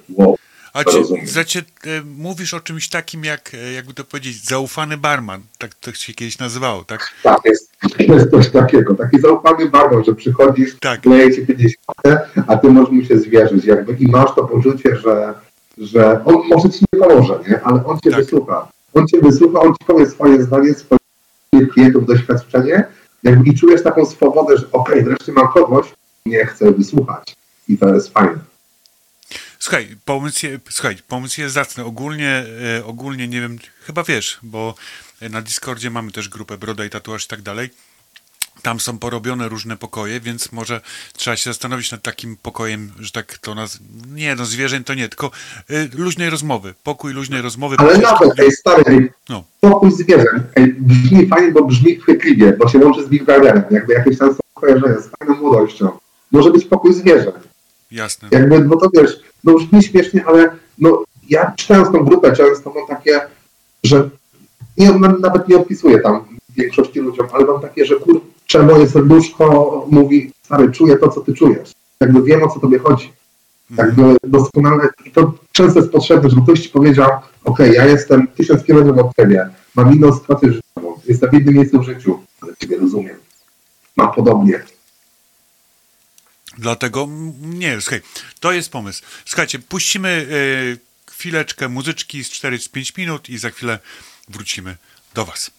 wow, 0.08 0.36
A 0.72 0.82
Rozumiem. 0.82 1.26
znaczy, 1.26 1.58
e, 1.58 2.02
mówisz 2.18 2.54
o 2.54 2.60
czymś 2.60 2.88
takim 2.88 3.24
jak, 3.24 3.54
e, 3.54 3.72
jakby 3.72 3.94
to 3.94 4.04
powiedzieć, 4.04 4.44
zaufany 4.44 4.96
barman, 4.96 5.40
tak 5.58 5.74
to 5.74 5.92
się 5.92 6.12
kiedyś 6.14 6.38
nazywało, 6.38 6.84
tak? 6.84 7.10
tak 7.22 7.40
jest, 7.44 7.72
jest 7.98 8.30
coś 8.30 8.48
takiego, 8.50 8.94
taki 8.94 9.20
zaufany 9.20 9.70
barman, 9.70 10.04
że 10.04 10.14
przychodzisz, 10.14 10.76
Tak. 10.80 11.00
kleje 11.00 11.34
ci 11.34 11.46
50, 11.46 11.76
a 12.46 12.56
ty 12.56 12.68
możesz 12.68 12.90
mu 12.90 13.04
się 13.04 13.18
zwierzyć, 13.18 13.64
jakby 13.64 13.92
i 13.92 14.06
masz 14.06 14.34
to 14.34 14.44
poczucie, 14.44 14.96
że, 14.96 15.34
że 15.78 16.24
on 16.24 16.34
może 16.48 16.70
ci 16.70 16.84
nie 16.92 17.00
pomoże, 17.00 17.38
nie? 17.48 17.62
ale 17.62 17.84
on 17.84 18.00
cię 18.00 18.10
Tak. 18.10 18.20
wysłucha. 18.20 18.68
On 18.94 19.06
cię 19.08 19.20
wysłucha, 19.20 19.60
on 19.60 19.68
ci 19.68 19.84
powie 19.86 20.06
swoje 20.06 20.42
zdanie, 20.42 20.74
swoje 20.74 21.66
klientów, 21.72 22.06
doświadczenie 22.06 22.84
jakby, 23.22 23.50
i 23.50 23.58
czujesz 23.58 23.82
taką 23.82 24.06
swobodę, 24.06 24.56
że 24.56 24.64
okej, 24.72 25.04
wreszcie 25.04 25.32
mam 25.32 25.48
kogoś, 25.48 25.86
nie 26.26 26.46
chcę 26.46 26.72
wysłuchać. 26.72 27.36
I 27.68 27.78
to 27.78 27.94
jest 27.94 28.12
fajne. 28.12 28.38
Słuchaj, 29.58 29.96
pomysł, 30.04 30.46
je, 30.46 30.58
słuchaj, 30.70 30.96
pomysł 31.08 31.40
jest 31.40 31.54
zacny. 31.54 31.84
Ogólnie, 31.84 32.44
e, 32.78 32.84
ogólnie 32.84 33.28
nie 33.28 33.40
wiem, 33.40 33.58
chyba 33.82 34.02
wiesz, 34.02 34.38
bo 34.42 34.74
na 35.30 35.42
Discordzie 35.42 35.90
mamy 35.90 36.12
też 36.12 36.28
grupę 36.28 36.58
Broda 36.58 36.84
i 36.84 36.90
Tatuaż 36.90 37.24
i 37.24 37.28
tak 37.28 37.42
dalej. 37.42 37.70
Tam 38.62 38.80
są 38.80 38.98
porobione 38.98 39.48
różne 39.48 39.76
pokoje, 39.76 40.20
więc 40.20 40.52
może 40.52 40.80
trzeba 41.16 41.36
się 41.36 41.50
zastanowić 41.50 41.92
nad 41.92 42.02
takim 42.02 42.36
pokojem, 42.36 42.92
że 42.98 43.10
tak 43.10 43.38
to 43.38 43.54
naz... 43.54 43.78
Nie, 44.14 44.34
no 44.34 44.44
zwierzeń 44.44 44.84
to 44.84 44.94
nie, 44.94 45.08
tylko 45.08 45.30
y, 45.70 45.88
luźnej 45.94 46.30
rozmowy. 46.30 46.74
Pokój 46.82 47.12
luźnej 47.12 47.42
rozmowy. 47.42 47.76
Ale 47.78 47.98
nawet, 47.98 48.34
dniu. 48.34 48.44
ej, 48.44 48.52
stary, 48.52 48.84
ej, 48.86 49.12
No. 49.28 49.44
pokój 49.60 49.92
zwierzę. 49.92 50.44
Ej, 50.56 50.74
brzmi 50.78 51.26
fajnie, 51.26 51.52
bo 51.52 51.64
brzmi 51.64 51.96
chwytliwie, 51.96 52.52
bo 52.52 52.68
się 52.68 52.78
łączy 52.78 53.04
z 53.04 53.08
Big 53.08 53.24
Brotherem, 53.24 53.62
jakby 53.70 53.92
jakieś 53.92 54.18
tam 54.18 54.30
są 54.30 54.38
kojarzenia 54.54 55.00
z 55.00 55.08
fajną 55.18 55.34
młodością. 55.42 55.98
Może 56.30 56.50
być 56.50 56.64
pokój 56.64 56.94
zwierzę. 56.94 57.32
Jasne. 57.90 58.28
Jakby, 58.32 58.64
no 58.64 58.76
to 58.76 58.90
wiesz, 58.94 59.20
no 59.44 59.54
brzmi 59.54 59.82
śmiesznie, 59.82 60.24
ale 60.26 60.50
no 60.78 61.04
ja 61.28 61.52
czytając 61.56 61.92
tą 61.92 62.04
grupę 62.04 62.32
często 62.36 62.72
mam 62.74 62.86
takie, 62.86 63.20
że 63.84 64.10
nie, 64.78 64.92
na- 64.92 65.16
nawet 65.20 65.48
nie 65.48 65.56
opisuję 65.56 65.98
tam 66.00 66.24
większości 66.56 67.00
ludziom, 67.00 67.26
ale 67.32 67.44
mam 67.44 67.60
takie, 67.60 67.84
że 67.86 67.94
kurczę, 67.96 68.62
moje 68.62 68.88
serduszko 68.88 69.86
mówi, 69.90 70.32
stary, 70.44 70.72
czuję 70.72 70.96
to, 70.96 71.08
co 71.08 71.20
ty 71.20 71.34
czujesz. 71.34 71.72
Jakby 72.00 72.22
wiem, 72.22 72.42
o 72.42 72.48
co 72.48 72.60
tobie 72.60 72.78
chodzi. 72.78 73.12
Jakby 73.78 74.16
doskonale, 74.24 74.88
i 75.04 75.10
to 75.10 75.32
często 75.52 75.78
jest 75.80 75.92
potrzebne, 75.92 76.30
żeby 76.30 76.42
ktoś 76.42 76.60
ci 76.60 76.68
powiedział, 76.68 77.10
okej, 77.44 77.72
ja 77.72 77.86
jestem 77.86 78.26
tysiąc 78.36 78.64
kilometrów 78.64 78.98
od 79.06 79.16
ciebie, 79.16 79.48
mam 79.74 79.94
inną 79.94 80.12
sytuację 80.12 80.52
życiową, 80.52 81.00
jestem 81.08 81.30
w 81.30 81.34
innym 81.34 81.54
miejscu 81.54 81.78
w 81.80 81.84
życiu, 81.84 82.18
ale 82.40 82.52
ciebie 82.56 82.78
rozumiem. 82.78 83.16
Mam 83.96 84.12
podobnie. 84.12 84.62
Dlatego 86.58 87.08
nie, 87.40 87.80
słuchaj, 87.80 88.00
to 88.40 88.52
jest 88.52 88.70
pomysł. 88.70 89.02
Słuchajcie, 89.24 89.58
puścimy 89.58 90.08
y, 90.08 90.78
chwileczkę 91.10 91.68
muzyczki 91.68 92.24
z 92.24 92.30
4-5 92.30 92.98
minut 92.98 93.28
i 93.28 93.38
za 93.38 93.50
chwilę 93.50 93.78
wrócimy 94.28 94.76
do 95.14 95.24
Was. 95.24 95.50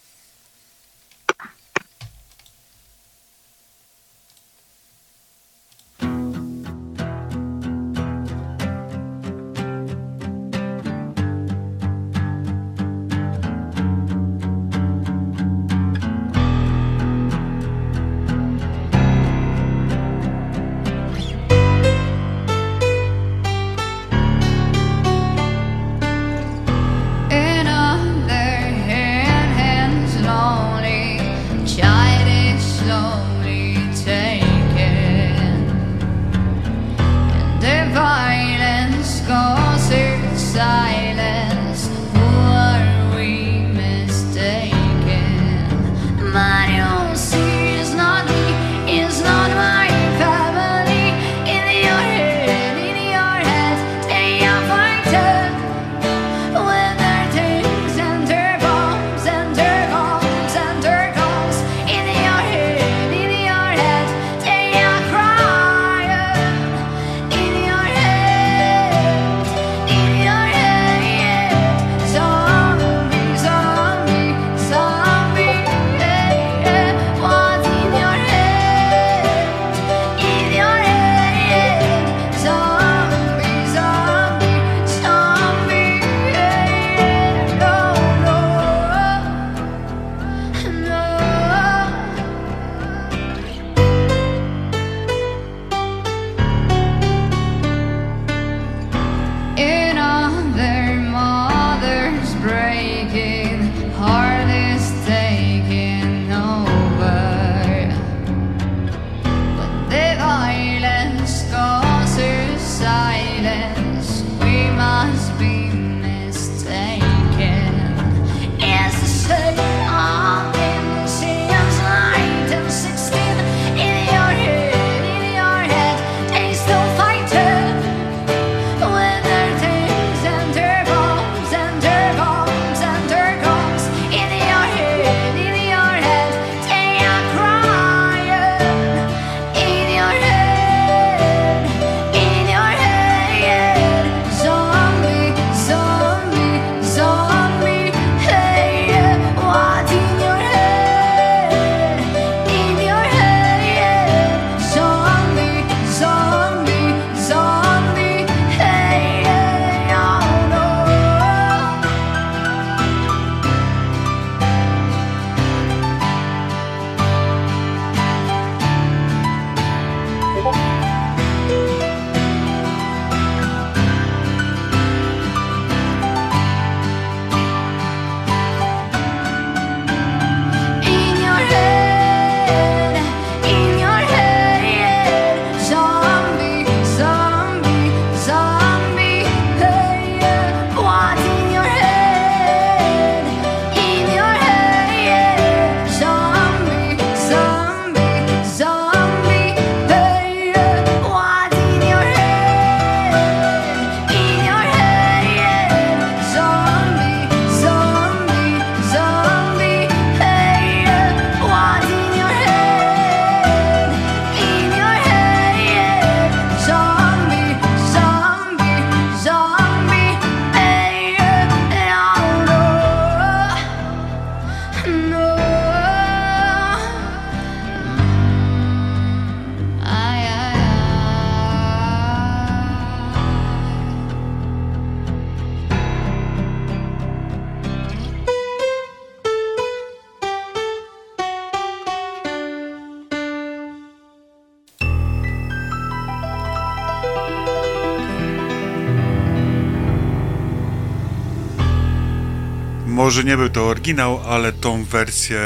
Może 253.20 253.30
nie 253.30 253.38
był 253.38 253.50
to 253.50 253.68
oryginał, 253.68 254.20
ale 254.28 254.54
tą 254.54 254.84
wersję 254.84 255.40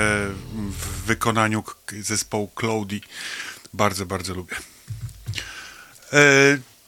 w 0.69 1.05
wykonaniu 1.05 1.63
zespołu 2.01 2.47
Cloudy 2.55 2.99
bardzo, 3.73 4.05
bardzo 4.05 4.33
lubię. 4.33 4.55
E, 6.13 6.19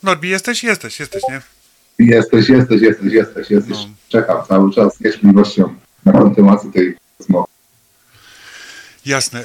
Norbi, 0.04 0.30
jesteś? 0.30 0.64
Jesteś, 0.64 1.00
jesteś, 1.00 1.24
nie? 1.30 1.42
Jesteś, 2.00 2.50
jesteś, 2.50 2.82
jesteś, 2.82 3.14
jesteś, 3.14 3.50
jesteś. 3.50 3.78
No. 3.78 3.90
Czekam 4.10 4.38
cały 4.48 4.74
czas 4.74 4.96
z 4.96 5.00
niecierpliwością 5.02 5.76
na 6.06 6.12
kontynuację 6.12 6.72
tej 6.72 6.98
rozmowy. 7.20 7.48
Jasne. 9.06 9.44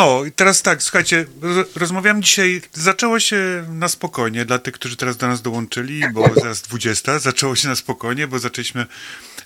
No 0.00 0.24
i 0.24 0.32
teraz 0.32 0.62
tak, 0.62 0.82
słuchajcie, 0.82 1.26
ro- 1.42 1.64
rozmawiam 1.76 2.22
dzisiaj, 2.22 2.62
zaczęło 2.72 3.20
się 3.20 3.66
na 3.68 3.88
spokojnie 3.88 4.44
dla 4.44 4.58
tych, 4.58 4.74
którzy 4.74 4.96
teraz 4.96 5.16
do 5.16 5.28
nas 5.28 5.42
dołączyli, 5.42 6.02
bo 6.12 6.30
zaraz 6.34 6.62
20, 6.62 7.18
zaczęło 7.18 7.56
się 7.56 7.68
na 7.68 7.76
spokojnie, 7.76 8.26
bo 8.26 8.38
zaczęliśmy, 8.38 8.86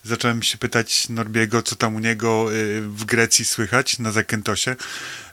zacząłem 0.05 0.43
się 0.43 0.59
pytać 0.59 1.09
Norbiego, 1.09 1.63
co 1.63 1.77
tam 1.77 1.97
u 1.97 1.99
niego 1.99 2.55
y, 2.55 2.81
w 2.81 3.05
Grecji 3.05 3.45
słychać 3.45 3.99
na 3.99 4.13
Zakętosie, 4.13 4.77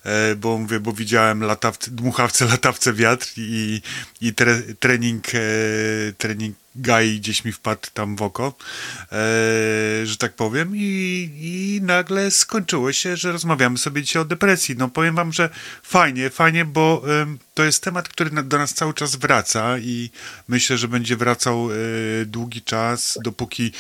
e, 0.04 0.36
bo 0.36 0.58
mówię, 0.58 0.80
bo 0.80 0.94
widziałem 0.94 1.44
dmuchawce, 1.88 2.46
latawce 2.56 2.94
wiatr 2.94 3.28
i, 3.38 3.82
i 4.22 4.34
tre, 4.34 4.62
trening, 4.80 5.26
e, 5.36 5.40
trening 6.18 6.61
Gai 6.76 7.20
gdzieś 7.20 7.46
mi 7.46 7.52
wpadł 7.52 7.88
tam 7.94 8.16
w 8.16 8.22
oko, 8.22 8.54
e, 9.12 9.16
że 10.06 10.18
tak 10.18 10.34
powiem, 10.34 10.76
i, 10.76 11.30
i 11.42 11.80
nagle 11.82 12.32
skończyło 12.32 12.94
się, 12.94 13.18
że 13.18 13.32
rozmawiamy 13.32 13.78
sobie 13.78 14.02
dzisiaj 14.02 14.22
o 14.22 14.26
depresji. 14.26 14.76
No 14.78 14.90
powiem 14.90 15.16
wam, 15.16 15.34
że 15.34 15.50
fajnie, 15.84 16.30
fajnie, 16.30 16.66
bo 16.66 17.04
em, 17.22 17.40
to 17.54 17.64
jest 17.64 17.84
temat, 17.84 18.10
który 18.10 18.32
na, 18.32 18.44
do 18.44 18.58
nas 18.58 18.74
cały 18.74 18.94
czas 18.94 19.16
wraca 19.16 19.78
i 19.78 20.10
myślę, 20.48 20.78
że 20.78 20.88
będzie 20.88 21.18
wracał 21.18 21.70
e, 21.72 21.76
długi 22.26 22.62
czas, 22.62 23.18
dopóki 23.24 23.72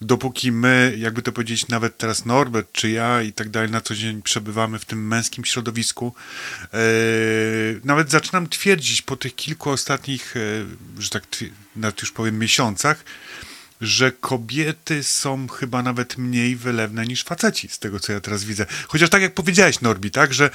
dopóki 0.00 0.52
my, 0.52 0.94
jakby 0.98 1.22
to 1.22 1.32
powiedzieć, 1.32 1.68
nawet 1.68 1.98
teraz 1.98 2.24
Norbert 2.24 2.72
czy 2.72 2.90
ja 2.90 3.22
i 3.22 3.32
tak 3.32 3.48
dalej, 3.48 3.70
na 3.70 3.80
co 3.80 3.94
dzień 3.94 4.22
przebywamy 4.22 4.78
w 4.78 4.84
tym 4.84 5.06
męskim 5.06 5.44
środowisku, 5.44 6.14
e, 6.64 6.78
nawet 7.84 8.10
zaczynam 8.10 8.48
twierdzić 8.48 9.02
po 9.02 9.16
tych 9.16 9.34
kilku 9.34 9.70
ostatnich, 9.70 10.34
e, 10.36 10.40
że 10.98 11.10
tak 11.10 11.24
nawet 11.76 12.00
już 12.00 12.12
powiem 12.12 12.38
miesiącach, 12.38 13.04
że 13.80 14.12
kobiety 14.12 15.02
są 15.02 15.48
chyba 15.48 15.82
nawet 15.82 16.18
mniej 16.18 16.56
wylewne 16.56 17.06
niż 17.06 17.24
faceci, 17.24 17.68
z 17.68 17.78
tego 17.78 18.00
co 18.00 18.12
ja 18.12 18.20
teraz 18.20 18.44
widzę. 18.44 18.66
Chociaż 18.88 19.10
tak 19.10 19.22
jak 19.22 19.34
powiedziałeś, 19.34 19.80
Norbi, 19.80 20.10
tak, 20.10 20.34
że 20.34 20.50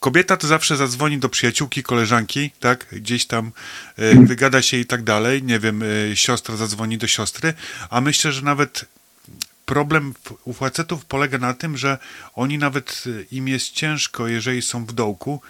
kobieta 0.00 0.36
to 0.36 0.46
zawsze 0.46 0.76
zadzwoni 0.76 1.18
do 1.18 1.28
przyjaciółki, 1.28 1.82
koleżanki, 1.82 2.50
tak, 2.60 2.86
gdzieś 2.92 3.26
tam 3.26 3.52
e, 3.96 4.14
wygada 4.26 4.62
się 4.62 4.76
i 4.76 4.86
tak 4.86 5.02
dalej, 5.02 5.42
nie 5.42 5.58
wiem, 5.58 5.82
e, 5.82 6.16
siostra 6.16 6.56
zadzwoni 6.56 6.98
do 6.98 7.06
siostry, 7.06 7.54
a 7.90 8.00
myślę, 8.00 8.32
że 8.32 8.42
nawet 8.42 8.84
problem 9.66 10.14
u 10.44 10.52
facetów 10.52 11.04
polega 11.04 11.38
na 11.38 11.54
tym, 11.54 11.76
że 11.76 11.98
oni 12.34 12.58
nawet 12.58 13.04
e, 13.06 13.22
im 13.36 13.48
jest 13.48 13.70
ciężko, 13.70 14.28
jeżeli 14.28 14.62
są 14.62 14.84
w 14.84 14.92
dołku, 14.92 15.40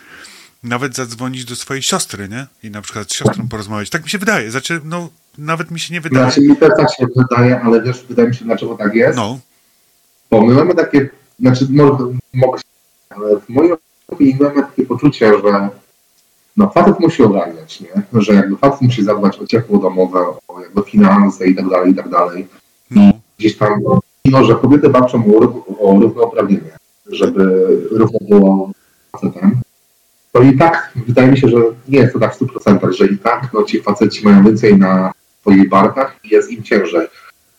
nawet 0.62 0.96
zadzwonić 0.96 1.44
do 1.44 1.56
swojej 1.56 1.82
siostry, 1.82 2.28
nie? 2.28 2.46
I 2.62 2.70
na 2.70 2.82
przykład 2.82 3.12
z 3.12 3.14
siostrą 3.14 3.48
porozmawiać. 3.48 3.90
Tak 3.90 4.04
mi 4.04 4.10
się 4.10 4.18
wydaje. 4.18 4.50
Znaczy, 4.50 4.80
no, 4.84 5.10
nawet 5.38 5.70
mi 5.70 5.80
się 5.80 5.94
nie 5.94 6.00
wydaje. 6.00 6.24
Znaczy 6.24 6.40
mi 6.40 6.56
też 6.56 6.70
tak 6.76 6.88
się 6.96 7.06
wydaje, 7.16 7.60
ale 7.60 7.82
wiesz, 7.82 8.04
wydaje 8.08 8.28
mi 8.28 8.34
się, 8.34 8.44
dlaczego 8.44 8.74
tak 8.74 8.94
jest. 8.94 9.16
No, 9.16 9.40
Bo 10.30 10.46
my 10.46 10.54
mamy 10.54 10.74
takie, 10.74 11.08
znaczy 11.40 11.66
mogę, 11.70 12.16
mogę 12.34 12.58
się, 12.58 12.64
ale 13.10 13.40
w 13.40 13.48
mojej 13.48 13.72
opinii 14.10 14.36
mamy 14.40 14.62
takie 14.62 14.82
poczucie, 14.86 15.32
że 15.44 15.68
no 16.56 16.70
facet 16.70 17.00
musi 17.00 17.22
ogarniać, 17.22 17.80
nie? 17.80 18.20
Że 18.22 18.34
jakby 18.34 18.56
facet 18.56 18.80
musi 18.80 19.04
zadbać 19.04 19.38
o 19.38 19.46
ciepło 19.46 19.78
domowe, 19.78 20.20
o 20.48 20.60
jakby 20.60 20.82
finanse 20.82 21.46
i 21.46 21.54
tak 21.54 21.68
dalej, 21.68 21.92
i 21.92 21.94
tak 21.94 22.08
dalej. 22.08 22.46
no, 22.90 23.02
Gdzieś 23.38 23.56
tam, 23.56 23.80
mimo 24.24 24.44
że 24.44 24.54
kobiety 24.54 24.88
walczą 24.88 25.24
o, 25.26 25.64
o 25.78 26.00
równouprawnienie, 26.00 26.76
żeby 27.06 27.66
równo 27.90 28.18
było 28.28 28.70
facetem, 29.12 29.60
to 30.32 30.42
i 30.42 30.58
tak 30.58 30.92
wydaje 31.06 31.30
mi 31.30 31.38
się, 31.38 31.48
że 31.48 31.56
nie 31.88 31.98
jest 31.98 32.12
to 32.12 32.18
tak 32.18 32.34
w 32.34 32.40
100%, 32.40 32.92
że 32.92 33.06
i 33.06 33.18
tak 33.18 33.48
no, 33.52 33.62
ci 33.62 33.82
faceci 33.82 34.24
mają 34.24 34.44
więcej 34.44 34.78
na 34.78 35.12
swoich 35.40 35.68
barkach 35.68 36.16
i 36.24 36.28
jest 36.28 36.50
im 36.50 36.62
ciężej. 36.62 37.06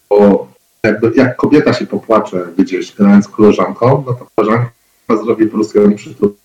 Bo 0.10 0.48
jakby, 0.84 1.12
jak 1.16 1.36
kobieta 1.36 1.74
się 1.74 1.88
popłacze 1.88 2.48
gdzieś 2.58 2.96
grając 2.96 3.26
z 3.26 3.28
koleżanką, 3.28 4.04
no 4.08 4.14
to 4.14 4.28
koleżanka 4.36 4.72
zrobi 5.24 5.46
po 5.46 5.54
prostu 5.54 5.82
ją 5.82 5.96
przytuli. 5.96 6.41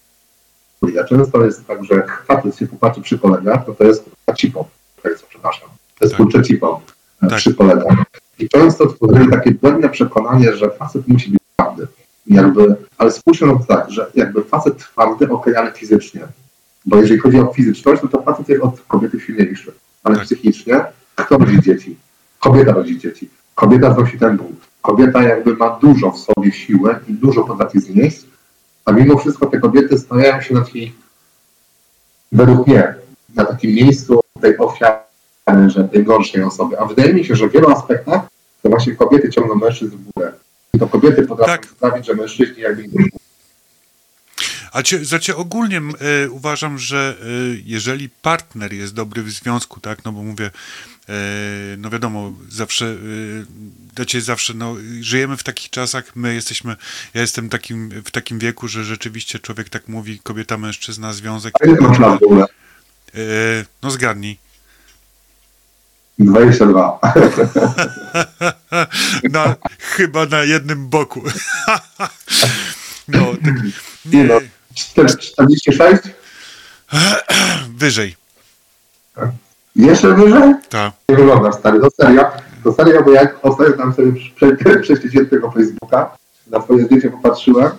A 1.01 1.05
często 1.05 1.45
jest 1.45 1.67
tak, 1.67 1.85
że 1.85 2.03
facet 2.27 2.57
się 2.57 2.67
popłacze 2.67 3.01
przy 3.01 3.19
kolegach, 3.19 3.65
to 3.67 3.73
to 3.75 3.85
jest 3.85 4.11
cipo. 4.37 4.69
Tak, 5.03 5.19
co, 5.19 5.27
przepraszam. 5.29 5.69
To 5.99 6.05
jest 6.05 6.17
Tak. 6.17 6.23
kurczę 6.23 6.43
cipo 6.43 6.81
e, 7.23 7.27
Tak. 7.29 7.39
przy 7.39 7.55
kolegach. 7.55 7.97
I 8.39 8.49
często 8.49 8.87
tworzyli 8.87 9.31
takie 9.31 9.51
błędne 9.51 9.89
przekonanie, 9.89 10.57
że 10.57 10.71
facet 10.71 11.09
musi 11.09 11.31
być 11.31 11.41
twardy. 11.57 11.87
Jakby, 12.27 12.77
ale 12.99 13.11
spójrzmy 13.13 13.47
na 13.47 13.53
to 13.59 13.65
tak, 13.65 13.91
że 13.91 14.07
jakby 14.15 14.43
facet 14.45 14.77
twardy, 14.79 15.29
okej, 15.29 15.57
ale 15.57 15.73
fizycznie. 15.73 16.21
Bo 16.87 16.97
jeżeli 16.97 17.21
chodzi 17.21 17.39
o 17.41 17.53
fizyczność, 17.53 18.03
no 18.03 18.09
to 18.09 18.23
facet 18.23 18.49
jest 18.49 18.63
od 18.63 18.81
kobiety 18.89 19.21
silniejszy. 19.21 19.73
Ale 20.05 20.17
Tak. 20.17 20.25
psychicznie, 20.25 20.85
kto 21.15 21.39
rodzi 21.39 21.63
dzieci? 21.63 21.97
Kobieta 22.41 22.73
rodzi 22.73 22.99
dzieci. 22.99 23.29
Kobieta 23.55 23.95
znosi 23.95 24.19
ten 24.19 24.37
ból. 24.37 24.47
Kobieta 24.83 25.23
jakby 25.23 25.57
ma 25.57 25.71
dużo 25.71 26.11
w 26.11 26.19
sobie 26.19 26.53
siły 26.53 26.97
i 27.09 27.13
dużo 27.15 27.45
potrafi 27.45 27.81
znieść, 27.81 28.25
a 28.87 28.93
mimo 28.93 29.19
wszystko 29.19 29.47
te 29.47 29.61
kobiety 29.61 29.99
stawiają 29.99 30.41
się 30.41 30.55
na 30.55 30.61
takiej, 30.65 30.95
według 32.33 32.67
mnie, 32.67 32.95
na 33.35 33.45
takim 33.45 33.71
miejscu 33.71 34.21
tej 34.41 34.59
ofiary, 34.59 35.01
że 35.67 35.85
tej 35.85 36.05
gorszej 36.05 36.43
osoby. 36.43 36.79
A 36.79 36.85
wydaje 36.85 37.15
mi 37.15 37.25
się, 37.25 37.37
że 37.37 37.49
w 37.49 37.53
wielu 37.53 37.71
aspektach 37.71 38.21
to 38.63 38.69
właśnie 38.69 38.95
kobiety 38.95 39.31
ciągną 39.31 39.55
mężczyzn 39.55 39.97
w 39.97 40.13
górę. 40.13 40.33
I 40.75 40.79
to 40.79 40.87
kobiety 40.87 41.23
potrafią 41.23 41.53
Tak. 41.53 41.67
sprawić, 41.67 42.07
że 42.07 42.15
mężczyźni 42.15 42.63
jakby 42.63 42.83
idą 42.83 42.93
w 42.93 42.97
górę. 42.97 43.09
A 44.73 44.83
cie, 44.83 45.05
znaczy 45.05 45.37
ogólnie 45.37 45.79
e, 45.79 46.31
uważam, 46.31 46.79
że 46.79 47.17
e, 47.23 47.27
jeżeli 47.65 48.09
partner 48.09 48.73
jest 48.73 48.95
dobry 48.95 49.23
w 49.23 49.31
związku, 49.31 49.81
tak, 49.81 50.05
no 50.05 50.13
bo 50.13 50.23
mówię, 50.23 50.51
no 51.79 51.91
wiadomo, 51.91 52.33
zawsze, 52.49 52.87
e, 52.87 52.97
dacie 53.97 54.21
zawsze, 54.21 54.55
no 54.55 54.77
żyjemy 55.01 55.37
w 55.37 55.43
takich 55.43 55.71
czasach, 55.71 56.17
my 56.17 56.35
jesteśmy, 56.35 56.77
ja 57.15 57.21
jestem 57.21 57.49
takim, 57.49 57.89
w 57.91 58.11
takim 58.11 58.39
wieku, 58.39 58.69
że 58.69 58.85
rzeczywiście 58.85 59.39
człowiek 59.39 59.69
tak 59.69 59.89
mówi, 59.89 60.19
kobieta, 60.23 60.59
mężczyzna, 60.59 61.13
związek, 61.13 61.55
A 61.63 61.67
ile 61.67 61.77
masz 61.81 61.99
lat 61.99 62.21
w 62.21 62.23
ogóle? 62.23 62.45
e, 63.15 63.19
no 63.83 63.91
zgadnij. 63.91 64.39
22. 66.19 66.99
na, 69.33 69.57
chyba 69.79 70.27
na 70.27 70.43
jednym 70.43 70.89
boku. 70.89 71.23
no, 73.09 73.35
tak, 73.45 73.55
Nie 74.05 74.25
no. 74.25 74.41
nie, 74.41 74.49
46? 74.75 76.03
wyżej, 77.77 78.17
Jeszcze 79.77 80.15
wyżej? 80.15 80.55
tak. 80.69 80.93
Nie 81.09 81.17
wyglądasz 81.17 81.55
stary, 81.55 81.81
to 81.81 81.89
serio. 81.91 82.31
To 82.65 82.73
serio, 82.73 83.03
bo 83.03 83.11
jak 83.11 83.39
ostatnio 83.43 83.77
tam 83.77 83.95
sobie 83.95 84.13
prze- 84.35 84.81
prześledziłem 84.83 85.27
tego 85.27 85.51
Facebooka, 85.51 86.17
na 86.47 86.61
twoje 86.61 86.85
zdjęcie 86.85 87.11
popatrzyłem 87.11 87.71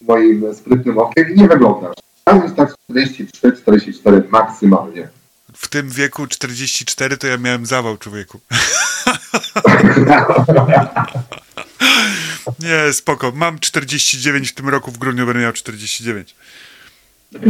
moim 0.00 0.54
sprytnym 0.54 0.98
okiem 0.98 1.30
i 1.34 1.40
nie 1.40 1.48
wyglądasz. 1.48 1.94
Tam 2.24 2.42
jest 2.42 2.56
tak 2.56 2.74
43, 2.90 3.52
44 3.52 4.22
maksymalnie. 4.30 5.08
W 5.54 5.68
tym 5.68 5.88
wieku 5.88 6.26
44 6.26 7.16
to 7.16 7.26
ja 7.26 7.38
miałem 7.38 7.66
zawał 7.66 7.96
człowieku. 7.96 8.40
Nie, 12.60 12.92
spoko. 12.92 13.32
Mam 13.34 13.58
49 13.58 14.50
w 14.50 14.54
tym 14.54 14.68
roku, 14.68 14.90
w 14.90 14.98
grudniu 14.98 15.26
będę 15.26 15.42
miał 15.42 15.52
49. 15.52 16.34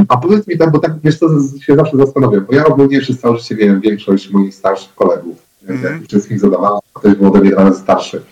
A 0.09 0.17
powiedz 0.17 0.47
mi 0.47 0.59
tam, 0.59 0.71
bo 0.71 0.79
tak 0.79 0.93
wiesz 1.05 1.19
co, 1.19 1.27
się 1.61 1.77
zawsze 1.77 1.97
zastanawiam, 1.97 2.45
bo 2.45 2.55
ja 2.55 2.65
ogólnie 2.67 3.01
przez 3.01 3.21
całe 3.21 3.39
życie 3.39 3.55
miałem 3.57 3.81
większość 3.81 4.31
moich 4.31 4.55
starszych 4.55 4.95
kolegów. 4.95 5.37
Jak 5.69 6.03
wszystkich 6.09 6.41
zadawałem, 6.41 6.79
to 6.95 7.01
ktoś 7.01 7.15
był 7.15 7.29
ode 7.29 7.41
mnie 7.41 7.51
dwa 7.51 7.65
razy 7.65 7.81
starszy. 7.81 8.23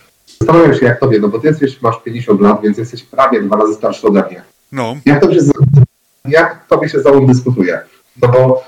Zastanawiam 0.40 0.74
się 0.74 0.86
jak 0.86 1.00
tobie, 1.00 1.18
no 1.20 1.28
bo 1.28 1.38
ty 1.38 1.46
jesteś, 1.46 1.82
masz 1.82 2.02
50 2.04 2.40
lat, 2.40 2.60
więc 2.62 2.78
jesteś 2.78 3.02
prawie 3.02 3.42
dwa 3.42 3.56
razy 3.56 3.74
starszy 3.74 4.06
ode 4.06 4.22
mnie. 4.30 4.42
No, 4.72 4.96
Jak 5.06 5.20
tobie 5.20 5.34
się, 5.40 5.50
jak 6.24 6.66
tobie 6.68 6.88
się 6.88 7.00
z 7.00 7.02
tobą 7.02 7.26
dyskutuje? 7.26 7.80
No 8.22 8.28
bo 8.28 8.62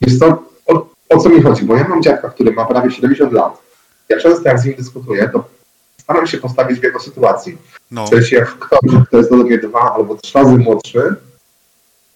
wiesz 0.00 0.18
co, 0.18 0.42
o, 0.66 0.86
o 1.08 1.18
co 1.18 1.28
mi 1.28 1.42
chodzi? 1.42 1.64
Bo 1.64 1.76
ja 1.76 1.88
mam 1.88 2.02
dziadka, 2.02 2.28
który 2.30 2.52
ma 2.52 2.64
prawie 2.64 2.90
70 2.90 3.32
lat. 3.32 3.62
Ja 4.08 4.18
często 4.20 4.48
jak 4.48 4.58
z 4.58 4.64
nim 4.64 4.74
dyskutuję, 4.74 5.28
to 5.32 5.44
staram 6.00 6.26
się 6.26 6.38
postawić 6.38 6.80
w 6.80 6.82
jego 6.82 7.00
sytuacji. 7.00 7.58
no, 7.90 8.06
W 8.06 8.08
sensie 8.08 8.36
jak 8.36 8.48
ktoś, 8.48 8.80
kto 9.08 9.18
jest 9.18 9.32
ode 9.32 9.44
mnie 9.44 9.58
dwa 9.58 9.94
albo 9.94 10.14
trzy 10.16 10.38
razy 10.38 10.58
młodszy, 10.58 11.14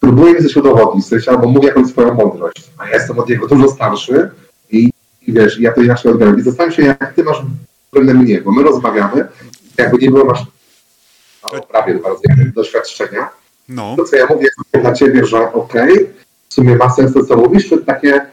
próbuje 0.03 0.34
mi 0.34 0.42
coś 0.42 0.57
udowodnić, 0.57 1.07
sensie 1.07 1.30
albo 1.30 1.48
mówi 1.48 1.66
jakąś 1.66 1.86
swoją 1.86 2.14
mądrość, 2.14 2.70
a 2.78 2.88
ja 2.88 2.94
jestem 2.94 3.18
od 3.18 3.28
niego 3.28 3.46
dużo 3.46 3.68
starszy 3.68 4.30
i, 4.70 4.90
i 5.26 5.32
wiesz, 5.32 5.61
ja 5.61 5.72
to 5.72 5.80
inaczej 5.80 6.12
odbieram. 6.12 6.38
I 6.38 6.42
zastanawiam 6.42 6.76
się, 6.76 6.82
jak 6.82 7.12
ty 7.14 7.24
masz 7.24 7.42
względem 7.86 8.16
mnie, 8.16 8.40
bo 8.40 8.53
my 8.53 8.62
rozmawiamy, 8.62 9.28
jakby 9.78 9.98
nie 9.98 10.11
było 10.11 10.24
masz 10.24 10.42
no, 11.53 11.62
prawie 11.62 11.94
dwa 11.94 12.09
razy 12.09 12.22
doświadczenia, 12.55 13.28
no. 13.68 13.96
to 13.96 14.05
co 14.05 14.16
ja 14.16 14.26
mówię 14.26 14.48
dla 14.72 14.92
ciebie, 14.92 15.26
że 15.26 15.53
okej, 15.53 16.11
w 16.48 16.55
sumie 16.55 16.76
ma 16.76 16.90
sens 16.90 17.12
to, 17.12 17.24
co 17.24 17.36
mówisz, 17.36 17.68
to 17.68 17.76
takie 17.76 18.26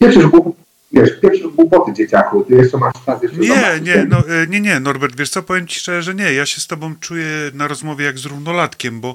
że 0.00 0.20
głup- 0.20 0.52
wiesz, 0.92 1.10
pierwsze 1.22 1.48
głupoty 1.48 1.92
dzieciaku, 1.92 2.44
ty 2.44 2.54
jeszcze 2.54 2.78
masz 2.78 2.94
czas 3.06 3.22
jeszcze 3.22 3.38
Nie, 3.38 3.48
zobaczyć, 3.48 3.86
nie, 3.86 4.04
no, 4.04 4.18
e, 4.18 4.46
nie, 4.46 4.60
nie, 4.60 4.80
Norbert, 4.80 5.16
wiesz 5.16 5.30
co, 5.30 5.42
powiem 5.42 5.66
ci 5.66 5.80
szczerze, 5.80 6.02
że 6.02 6.14
nie, 6.14 6.32
ja 6.32 6.46
się 6.46 6.60
z 6.60 6.66
tobą 6.66 6.94
czuję 7.00 7.28
na 7.54 7.68
rozmowie 7.68 8.04
jak 8.04 8.18
z 8.18 8.24
równolatkiem, 8.24 9.00
bo 9.00 9.14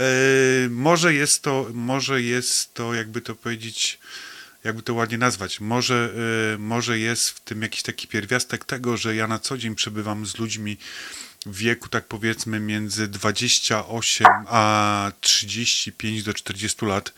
e, 0.00 0.04
może 0.70 1.14
jest 1.14 1.42
to, 1.42 1.66
może 1.72 2.22
jest 2.22 2.74
to, 2.74 2.94
jakby 2.94 3.20
to 3.20 3.34
powiedzieć, 3.34 3.98
jakby 4.64 4.82
to 4.82 4.94
ładnie 4.94 5.18
nazwać, 5.18 5.60
może, 5.60 6.12
e, 6.54 6.58
może 6.58 6.98
jest 6.98 7.30
w 7.30 7.40
tym 7.40 7.62
jakiś 7.62 7.82
taki 7.82 8.08
pierwiastek 8.08 8.64
tego, 8.64 8.96
że 8.96 9.14
ja 9.14 9.26
na 9.26 9.38
co 9.38 9.58
dzień 9.58 9.74
przebywam 9.74 10.26
z 10.26 10.38
ludźmi 10.38 10.76
wieku, 11.46 11.88
tak 11.88 12.04
powiedzmy, 12.04 12.60
między 12.60 13.08
28 13.08 14.26
a 14.46 15.12
35 15.20 16.22
do 16.22 16.34
40 16.34 16.86
lat, 16.86 17.12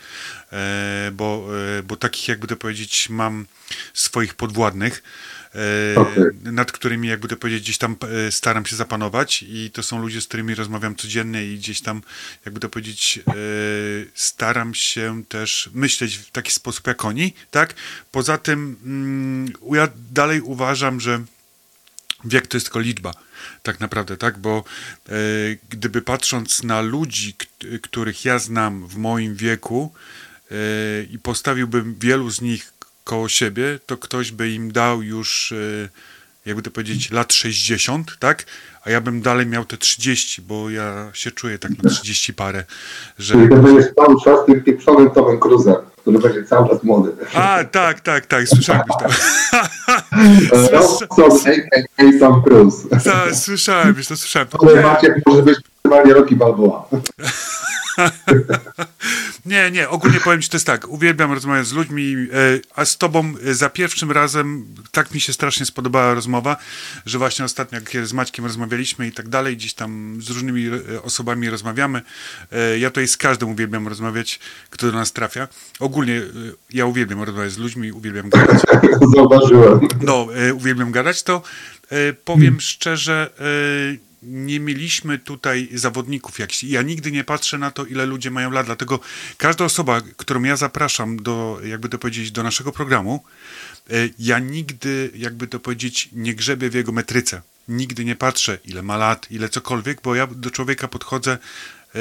e, 0.52 1.10
bo, 1.12 1.48
e, 1.78 1.82
bo 1.82 1.96
takich, 1.96 2.28
jakby 2.28 2.46
to 2.46 2.56
powiedzieć, 2.56 3.08
mam 3.08 3.46
swoich 3.94 4.34
podwładnych, 4.34 5.02
e, 5.54 6.00
Okej. 6.00 6.24
nad 6.42 6.72
którymi, 6.72 7.08
jakby 7.08 7.28
to 7.28 7.36
powiedzieć, 7.36 7.62
gdzieś 7.62 7.78
tam 7.78 7.96
staram 8.30 8.66
się 8.66 8.76
zapanować 8.76 9.44
i 9.48 9.70
to 9.70 9.82
są 9.82 10.02
ludzie, 10.02 10.20
z 10.20 10.26
którymi 10.26 10.54
rozmawiam 10.54 10.96
codziennie 10.96 11.44
i 11.44 11.58
gdzieś 11.58 11.80
tam, 11.80 12.02
jakby 12.44 12.60
to 12.60 12.68
powiedzieć, 12.68 13.20
staram 14.14 14.74
się 14.74 15.22
też 15.28 15.70
myśleć 15.72 16.16
w 16.16 16.30
taki 16.30 16.52
sposób 16.52 16.86
jak 16.86 17.04
oni, 17.04 17.34
tak? 17.50 17.74
Poza 18.12 18.38
tym 18.38 18.76
mm, 18.84 19.52
ja 19.76 19.88
dalej 20.12 20.40
uważam, 20.40 21.00
że 21.00 21.24
wiek 22.24 22.46
to 22.46 22.56
jest 22.56 22.66
tylko 22.66 22.80
liczba, 22.80 23.14
tak 23.62 23.80
naprawdę, 23.80 24.16
tak? 24.16 24.38
Bo 24.38 24.64
e, 25.08 25.12
gdyby 25.68 26.02
patrząc 26.02 26.62
na 26.62 26.80
ludzi, 26.80 27.36
których 27.82 28.24
ja 28.24 28.38
znam 28.38 28.86
w 28.86 28.96
moim 28.96 29.34
wieku 29.34 29.92
e, 30.50 30.54
i 31.02 31.18
postawiłbym 31.18 31.94
wielu 32.00 32.30
z 32.30 32.40
nich 32.40 32.72
koło 33.04 33.28
siebie, 33.28 33.78
to 33.86 33.96
ktoś 33.96 34.32
by 34.32 34.50
im 34.50 34.72
dał 34.72 35.02
już, 35.02 35.52
e, 35.52 35.88
jakby 36.46 36.62
to 36.62 36.70
powiedzieć, 36.70 37.10
lat 37.10 37.32
60, 37.32 38.16
tak? 38.18 38.44
A 38.84 38.90
ja 38.90 39.00
bym 39.00 39.22
dalej 39.22 39.46
miał 39.46 39.64
te 39.64 39.76
30, 39.76 40.42
bo 40.42 40.70
ja 40.70 41.10
się 41.12 41.30
czuję 41.30 41.58
tak 41.58 41.82
na 41.82 41.90
30 41.90 42.34
parę, 42.34 42.64
że... 43.18 43.34
Czyli 43.34 43.48
to 43.48 43.56
będziesz 43.56 43.94
cały 43.94 44.20
czas 44.24 44.46
tym 44.46 44.62
pieprzonym 44.62 45.10
Tomem 45.10 45.40
Cruzem, 45.40 45.76
który 46.04 46.18
będzie 46.18 46.44
cały 46.44 46.68
czas 46.68 46.82
młody. 46.82 47.12
A, 47.34 47.64
tak, 47.64 48.00
tak, 48.00 48.26
tak, 48.26 48.48
słyszałem 48.48 48.82
już 48.88 48.96
to. 48.96 49.04
Robson, 50.72 51.50
a.k.a. 51.76 52.18
Tom 52.20 52.42
Cruise. 52.42 52.88
Za- 53.04 53.34
Słyszałem 53.34 53.94
już 53.96 54.06
to, 54.08 54.16
słyszałem. 54.16 54.48
Ale 54.60 54.82
Maciek 54.82 55.14
może 55.26 55.42
być 55.42 55.58
maksymalnie 55.84 56.14
Rocky 56.14 56.36
Balboa. 56.36 56.88
Nie, 59.46 59.70
nie, 59.70 59.88
ogólnie 59.88 60.20
powiem 60.20 60.42
ci, 60.42 60.48
to 60.48 60.56
jest 60.56 60.66
tak, 60.66 60.88
uwielbiam 60.88 61.32
rozmawiać 61.32 61.66
z 61.66 61.72
ludźmi, 61.72 62.14
e, 62.14 62.26
a 62.74 62.84
z 62.84 62.98
tobą 62.98 63.34
e, 63.44 63.54
za 63.54 63.70
pierwszym 63.70 64.12
razem 64.12 64.66
tak 64.90 65.14
mi 65.14 65.20
się 65.20 65.32
strasznie 65.32 65.66
spodobała 65.66 66.14
rozmowa, 66.14 66.56
że 67.06 67.18
właśnie 67.18 67.44
ostatnio 67.44 67.78
jak 67.78 68.06
z 68.06 68.12
Maćkiem 68.12 68.44
rozmawialiśmy 68.44 69.06
i 69.06 69.12
tak 69.12 69.28
dalej, 69.28 69.56
gdzieś 69.56 69.74
tam 69.74 70.18
z 70.22 70.30
różnymi 70.30 70.66
e, 70.66 71.02
osobami 71.02 71.50
rozmawiamy. 71.50 72.02
Ja 72.78 72.90
tutaj 72.90 73.08
z 73.08 73.16
każdym 73.16 73.48
uwielbiam 73.48 73.88
rozmawiać, 73.88 74.40
kto 74.70 74.86
do 74.86 74.92
nas 74.92 75.12
trafia. 75.12 75.48
Ogólnie 75.80 76.22
ja 76.70 76.86
uwielbiam 76.86 77.22
rozmawiać 77.22 77.52
z 77.52 77.58
ludźmi, 77.58 77.92
uwielbiam 77.92 78.28
gadać. 78.28 78.62
Zauważyłem. 79.16 79.80
No, 80.00 80.28
uwielbiam 80.54 80.92
gadać, 80.92 81.22
to 81.22 81.42
powiem 82.24 82.60
szczerze, 82.60 83.30
e, 83.38 84.13
nie 84.24 84.60
mieliśmy 84.60 85.18
tutaj 85.18 85.68
zawodników. 85.74 86.38
Jak, 86.38 86.62
ja 86.62 86.82
nigdy 86.82 87.12
nie 87.12 87.24
patrzę 87.24 87.58
na 87.58 87.70
to, 87.70 87.84
ile 87.84 88.06
ludzie 88.06 88.30
mają 88.30 88.50
lat, 88.50 88.66
dlatego 88.66 89.00
każda 89.36 89.64
osoba, 89.64 90.00
którą 90.16 90.42
ja 90.42 90.56
zapraszam 90.56 91.16
do, 91.16 91.60
jakby 91.64 91.88
to 91.88 91.98
powiedzieć, 91.98 92.30
do 92.30 92.42
naszego 92.42 92.72
programu, 92.72 93.24
e, 93.90 93.94
ja 94.18 94.38
nigdy, 94.38 95.10
jakby 95.14 95.46
to 95.46 95.60
powiedzieć, 95.60 96.08
nie 96.12 96.34
grzebię 96.34 96.70
w 96.70 96.74
jego 96.74 96.92
metryce. 96.92 97.42
Nigdy 97.68 98.04
nie 98.04 98.16
patrzę, 98.16 98.58
ile 98.64 98.82
ma 98.82 98.96
lat, 98.96 99.26
ile 99.30 99.48
cokolwiek, 99.48 100.02
bo 100.02 100.14
ja 100.14 100.26
do 100.26 100.50
człowieka 100.50 100.88
podchodzę 100.88 101.32
e, 101.94 101.98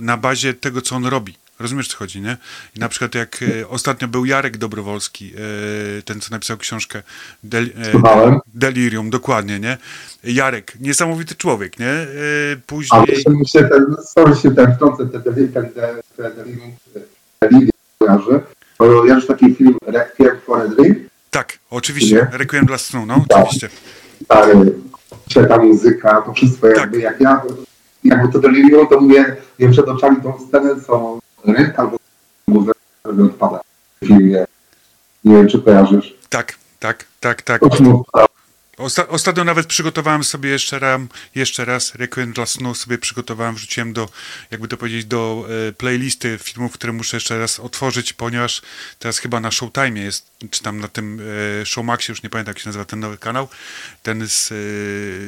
na 0.00 0.16
bazie 0.16 0.54
tego, 0.54 0.82
co 0.82 0.96
on 0.96 1.06
robi. 1.06 1.39
Rozumiesz, 1.60 1.88
co 1.88 1.96
chodzi, 1.96 2.20
nie? 2.20 2.36
I 2.76 2.80
na 2.80 2.88
przykład 2.88 3.14
jak 3.14 3.42
e, 3.42 3.68
ostatnio 3.68 4.08
był 4.08 4.24
Jarek 4.24 4.56
Dobrowolski, 4.56 5.32
e, 5.98 6.02
ten, 6.02 6.20
co 6.20 6.30
napisał 6.30 6.56
książkę 6.56 7.02
Del, 7.44 7.70
e. 8.04 8.40
Delirium, 8.54 9.10
dokładnie, 9.10 9.60
nie? 9.60 9.78
Jarek, 10.24 10.72
niesamowity 10.80 11.34
człowiek, 11.34 11.78
nie? 11.78 11.86
E, 11.86 12.06
A 12.52 12.66
Później... 12.66 13.24
mi 13.28 13.48
się 13.48 13.64
ten, 13.64 13.96
sorry 14.14 14.36
się 14.36 14.54
ten 14.54 14.74
wtrącę, 14.74 15.06
ten 15.06 15.22
ten 15.22 15.34
ten 15.52 15.70
ten 15.72 16.32
Delirium 16.36 16.72
Delirium 17.40 17.70
kojarzy. 17.98 18.40
Kojarzysz 18.78 19.26
taki 19.26 19.54
film 19.54 19.76
Requiem 19.86 20.36
for 20.46 20.60
a 20.60 20.68
Dream? 20.68 20.94
Tak, 21.30 21.58
oczywiście. 21.70 22.14
Nie? 22.32 22.38
Requiem 22.38 22.66
dla 22.66 22.78
snu, 22.78 23.06
no, 23.06 23.24
Tak. 23.28 23.38
oczywiście. 23.38 23.68
Stary, 24.24 24.72
ta 25.48 25.58
muzyka, 25.58 26.22
to 26.22 26.32
wszystko 26.32 26.66
jakby, 26.66 26.96
Tak. 26.96 27.02
jak 27.02 27.20
ja, 27.20 27.42
jakby 28.04 28.32
to 28.32 28.38
Delirium, 28.38 28.86
to 28.88 29.00
mówię, 29.00 29.36
wiem 29.58 29.72
przed 29.72 29.88
oczami 29.88 30.16
tą 30.22 30.46
scenę, 30.48 30.80
co 30.86 31.18
Ryk 31.44 31.78
albo 31.78 31.96
odpada 33.04 33.60
w 34.02 34.06
filmie. 34.06 34.44
Nie 35.24 35.34
wiem, 35.34 35.48
czy 35.48 35.62
kojarzysz. 35.62 36.14
Tak, 36.28 36.54
tak, 36.78 37.06
tak, 37.20 37.42
tak. 37.42 37.62
Odpada? 37.62 38.29
Osta- 38.80 39.08
ostatnio 39.08 39.44
nawet 39.44 39.66
przygotowałem 39.66 40.24
sobie 40.24 40.50
jeszcze 40.50 40.78
raz, 40.78 41.00
jeszcze 41.34 41.64
raz 41.64 41.94
Requiem 41.94 42.32
dla 42.32 42.46
snu 42.46 42.74
sobie 42.74 42.98
przygotowałem, 42.98 43.54
wrzuciłem 43.54 43.92
do, 43.92 44.08
jakby 44.50 44.68
to 44.68 44.76
powiedzieć, 44.76 45.04
do 45.04 45.46
e, 45.68 45.72
playlisty 45.72 46.38
filmów, 46.42 46.72
które 46.72 46.92
muszę 46.92 47.16
jeszcze 47.16 47.38
raz 47.38 47.60
otworzyć, 47.60 48.12
ponieważ 48.12 48.62
teraz 48.98 49.18
chyba 49.18 49.40
na 49.40 49.50
Showtime 49.50 50.00
jest, 50.00 50.30
czy 50.50 50.62
tam 50.62 50.80
na 50.80 50.88
tym 50.88 51.20
e, 51.62 51.66
Showmaxie, 51.66 52.12
już 52.12 52.22
nie 52.22 52.30
pamiętam 52.30 52.52
jak 52.52 52.58
się 52.58 52.68
nazywa 52.68 52.84
ten 52.84 53.00
nowy 53.00 53.18
kanał, 53.18 53.48
ten 54.02 54.28
z, 54.28 54.52
e, 54.52 54.54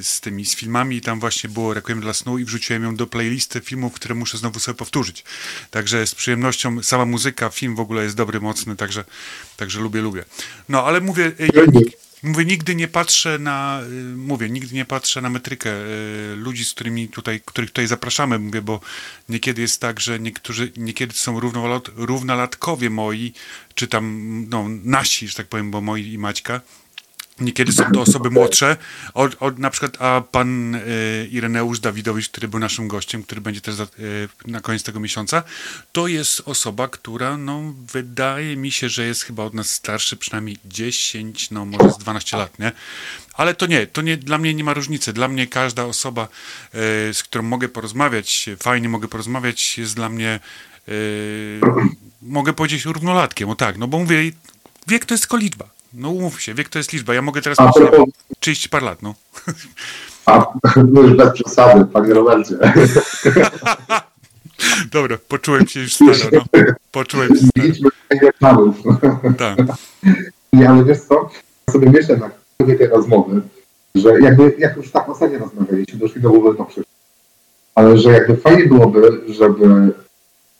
z 0.02 0.20
tymi, 0.20 0.46
z 0.46 0.56
filmami 0.56 0.96
i 0.96 1.00
tam 1.00 1.20
właśnie 1.20 1.50
było 1.50 1.74
Requiem 1.74 2.00
dla 2.00 2.12
snu 2.12 2.38
i 2.38 2.44
wrzuciłem 2.44 2.82
ją 2.82 2.96
do 2.96 3.06
playlisty 3.06 3.60
filmów, 3.60 3.94
które 3.94 4.14
muszę 4.14 4.38
znowu 4.38 4.60
sobie 4.60 4.78
powtórzyć. 4.78 5.24
Także 5.70 6.06
z 6.06 6.14
przyjemnością, 6.14 6.82
sama 6.82 7.04
muzyka, 7.04 7.50
film 7.50 7.76
w 7.76 7.80
ogóle 7.80 8.04
jest 8.04 8.16
dobry, 8.16 8.40
mocny, 8.40 8.76
także, 8.76 9.04
także 9.56 9.80
lubię, 9.80 10.00
lubię. 10.00 10.24
No, 10.68 10.84
ale 10.84 11.00
mówię, 11.00 11.32
e, 11.38 11.46
Mówię, 12.22 12.44
nigdy 12.44 12.74
nie 12.74 12.88
patrzę 12.88 13.38
na, 13.38 13.82
y, 13.82 14.16
mówię, 14.16 14.50
nigdy 14.50 14.74
nie 14.74 14.84
patrzę 14.84 15.20
na 15.20 15.30
metrykę 15.30 15.70
y, 15.70 16.36
ludzi, 16.36 16.64
z 16.64 16.74
którymi 16.74 17.08
tutaj, 17.08 17.40
których 17.44 17.70
tutaj 17.70 17.86
zapraszamy, 17.86 18.38
mówię, 18.38 18.62
bo 18.62 18.80
niekiedy 19.28 19.62
jest 19.62 19.80
tak, 19.80 20.00
że 20.00 20.20
niektórzy, 20.20 20.72
niekiedy 20.76 21.14
są 21.14 21.40
równolat, 21.40 21.88
równolatkowie 21.96 22.90
moi, 22.90 23.32
czy 23.74 23.88
tam, 23.88 24.46
no, 24.48 24.66
nasi, 24.68 25.28
że 25.28 25.34
tak 25.34 25.46
powiem, 25.46 25.70
bo 25.70 25.80
moi 25.80 26.12
i 26.12 26.18
Maćka, 26.18 26.60
Niekiedy 27.42 27.72
są 27.72 27.84
to 27.94 28.00
osoby 28.00 28.30
młodsze, 28.30 28.76
od, 29.14 29.36
od, 29.40 29.58
na 29.58 29.70
przykład 29.70 29.96
a 30.02 30.22
pan 30.30 30.74
y, 30.74 31.28
Ireneusz 31.30 31.80
Dawidowicz, 31.80 32.28
który 32.28 32.48
był 32.48 32.60
naszym 32.60 32.88
gościem, 32.88 33.22
który 33.22 33.40
będzie 33.40 33.60
też 33.60 33.74
za, 33.74 33.84
y, 33.84 34.28
na 34.46 34.60
koniec 34.60 34.82
tego 34.82 35.00
miesiąca, 35.00 35.42
to 35.92 36.06
jest 36.06 36.42
osoba, 36.44 36.88
która 36.88 37.36
no, 37.36 37.74
wydaje 37.92 38.56
mi 38.56 38.72
się, 38.72 38.88
że 38.88 39.06
jest 39.06 39.22
chyba 39.22 39.44
od 39.44 39.54
nas 39.54 39.70
starszy, 39.70 40.16
przynajmniej 40.16 40.58
10, 40.64 41.50
no 41.50 41.64
może 41.64 41.90
z 41.90 41.98
12 41.98 42.36
lat, 42.36 42.58
nie? 42.58 42.72
Ale 43.34 43.54
to 43.54 43.66
nie, 43.66 43.86
to 43.86 44.02
nie, 44.02 44.16
dla 44.16 44.38
mnie 44.38 44.54
nie 44.54 44.64
ma 44.64 44.74
różnicy. 44.74 45.12
Dla 45.12 45.28
mnie 45.28 45.46
każda 45.46 45.84
osoba, 45.84 46.28
y, 46.74 46.78
z 47.14 47.22
którą 47.22 47.42
mogę 47.44 47.68
porozmawiać, 47.68 48.50
fajnie 48.58 48.88
mogę 48.88 49.08
porozmawiać, 49.08 49.78
jest 49.78 49.94
dla 49.94 50.08
mnie, 50.08 50.40
mogę 52.22 52.52
powiedzieć, 52.52 52.84
równolatkiem, 52.84 53.48
o 53.48 53.54
tak, 53.54 53.78
no 53.78 53.88
bo 53.88 53.98
mówię, 53.98 54.30
wiek 54.86 55.04
to 55.04 55.14
jest 55.14 55.24
tylko 55.24 55.36
liczba. 55.36 55.81
No 55.94 56.10
umów 56.10 56.40
się, 56.40 56.54
wiek 56.54 56.68
to 56.68 56.78
jest 56.78 56.92
liczba. 56.92 57.14
Ja 57.14 57.22
mogę 57.22 57.42
teraz 57.42 57.60
mieć 57.60 57.74
propos, 57.74 58.08
30 58.40 58.68
par 58.68 58.82
lat, 58.82 59.02
no. 59.02 59.14
a, 60.26 60.46
no 60.76 61.00
już 61.00 61.16
bez 61.16 61.32
przesady, 61.32 61.84
panie 61.84 62.14
Robercie. 62.14 62.54
Dobra, 64.92 65.18
poczułem 65.28 65.66
się 65.66 65.80
już 65.80 65.94
staro, 65.94 66.12
no. 66.32 66.44
Poczułem 66.90 67.28
się 67.28 67.46
staro. 67.46 67.90
Do 68.20 68.32
planów. 68.38 68.76
Tak. 69.38 69.58
Nie, 70.52 70.68
ale 70.68 70.84
wiesz 70.84 71.00
co, 71.00 71.30
ja 71.66 71.72
sobie 71.72 71.90
myślę 71.90 72.16
na 72.16 72.30
tej 72.66 72.86
rozmowy, 72.86 73.42
że 73.94 74.20
jakby, 74.20 74.54
jak 74.58 74.76
już 74.76 74.90
tak 74.90 75.08
ostatnio 75.08 75.38
rozmawialiśmy, 75.38 75.98
doszli 75.98 76.20
do 76.20 76.64
przyszło. 76.64 76.82
Ale 77.74 77.98
że 77.98 78.12
jakby 78.12 78.36
fajnie 78.36 78.66
byłoby, 78.66 79.20
żeby 79.28 79.92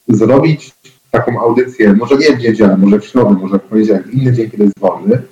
zrobić 0.09 0.73
taką 1.13 1.41
audycję, 1.41 1.93
może 1.93 2.17
nie 2.17 2.37
w 2.37 2.39
niedzielę, 2.39 2.77
może 2.77 3.01
w 3.01 3.05
środę, 3.05 3.37
może 3.41 3.59
w 3.59 3.63
poniedziałek, 3.63 4.07
inny 4.07 4.33
dzień, 4.33 4.51
kiedy 4.51 4.65
jest 4.65 4.79
wolny, 4.79 5.23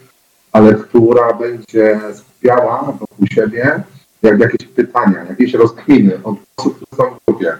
ale 0.52 0.74
która 0.74 1.32
będzie 1.32 2.00
skupiała 2.14 2.82
wokół 2.82 3.26
siebie 3.26 3.82
jakby 4.22 4.44
jakieś 4.44 4.68
pytania, 4.68 5.24
jakieś 5.28 5.54
rozkminy 5.54 6.20
od 6.24 6.36
osób, 6.56 6.76
które 6.76 7.08
są 7.08 7.14
w 7.14 7.18
grupie. 7.26 7.52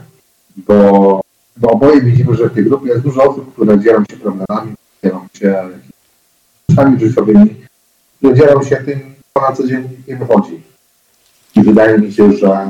Bo, 0.57 1.21
bo 1.57 1.71
oboje 1.71 2.01
widzimy, 2.01 2.35
że 2.35 2.49
w 2.49 2.55
tej 2.55 2.65
grupie 2.65 2.89
jest 2.89 3.03
dużo 3.03 3.31
osób, 3.31 3.53
które 3.53 3.81
dzielą 3.81 4.05
się 4.11 4.17
problemami, 4.17 4.75
dzielą 5.05 5.27
się 5.35 5.69
rzeczami 6.69 7.01
życiowymi, 7.01 7.57
które 8.19 8.35
dzielą 8.35 8.63
się 8.63 8.77
tym, 8.77 9.01
co 9.35 9.41
na 9.41 9.53
co 9.53 9.67
dzień 9.67 9.89
im 10.09 10.27
chodzi. 10.27 10.63
I 11.57 11.63
wydaje 11.63 11.99
mi 11.99 12.13
się, 12.13 12.33
że 12.33 12.67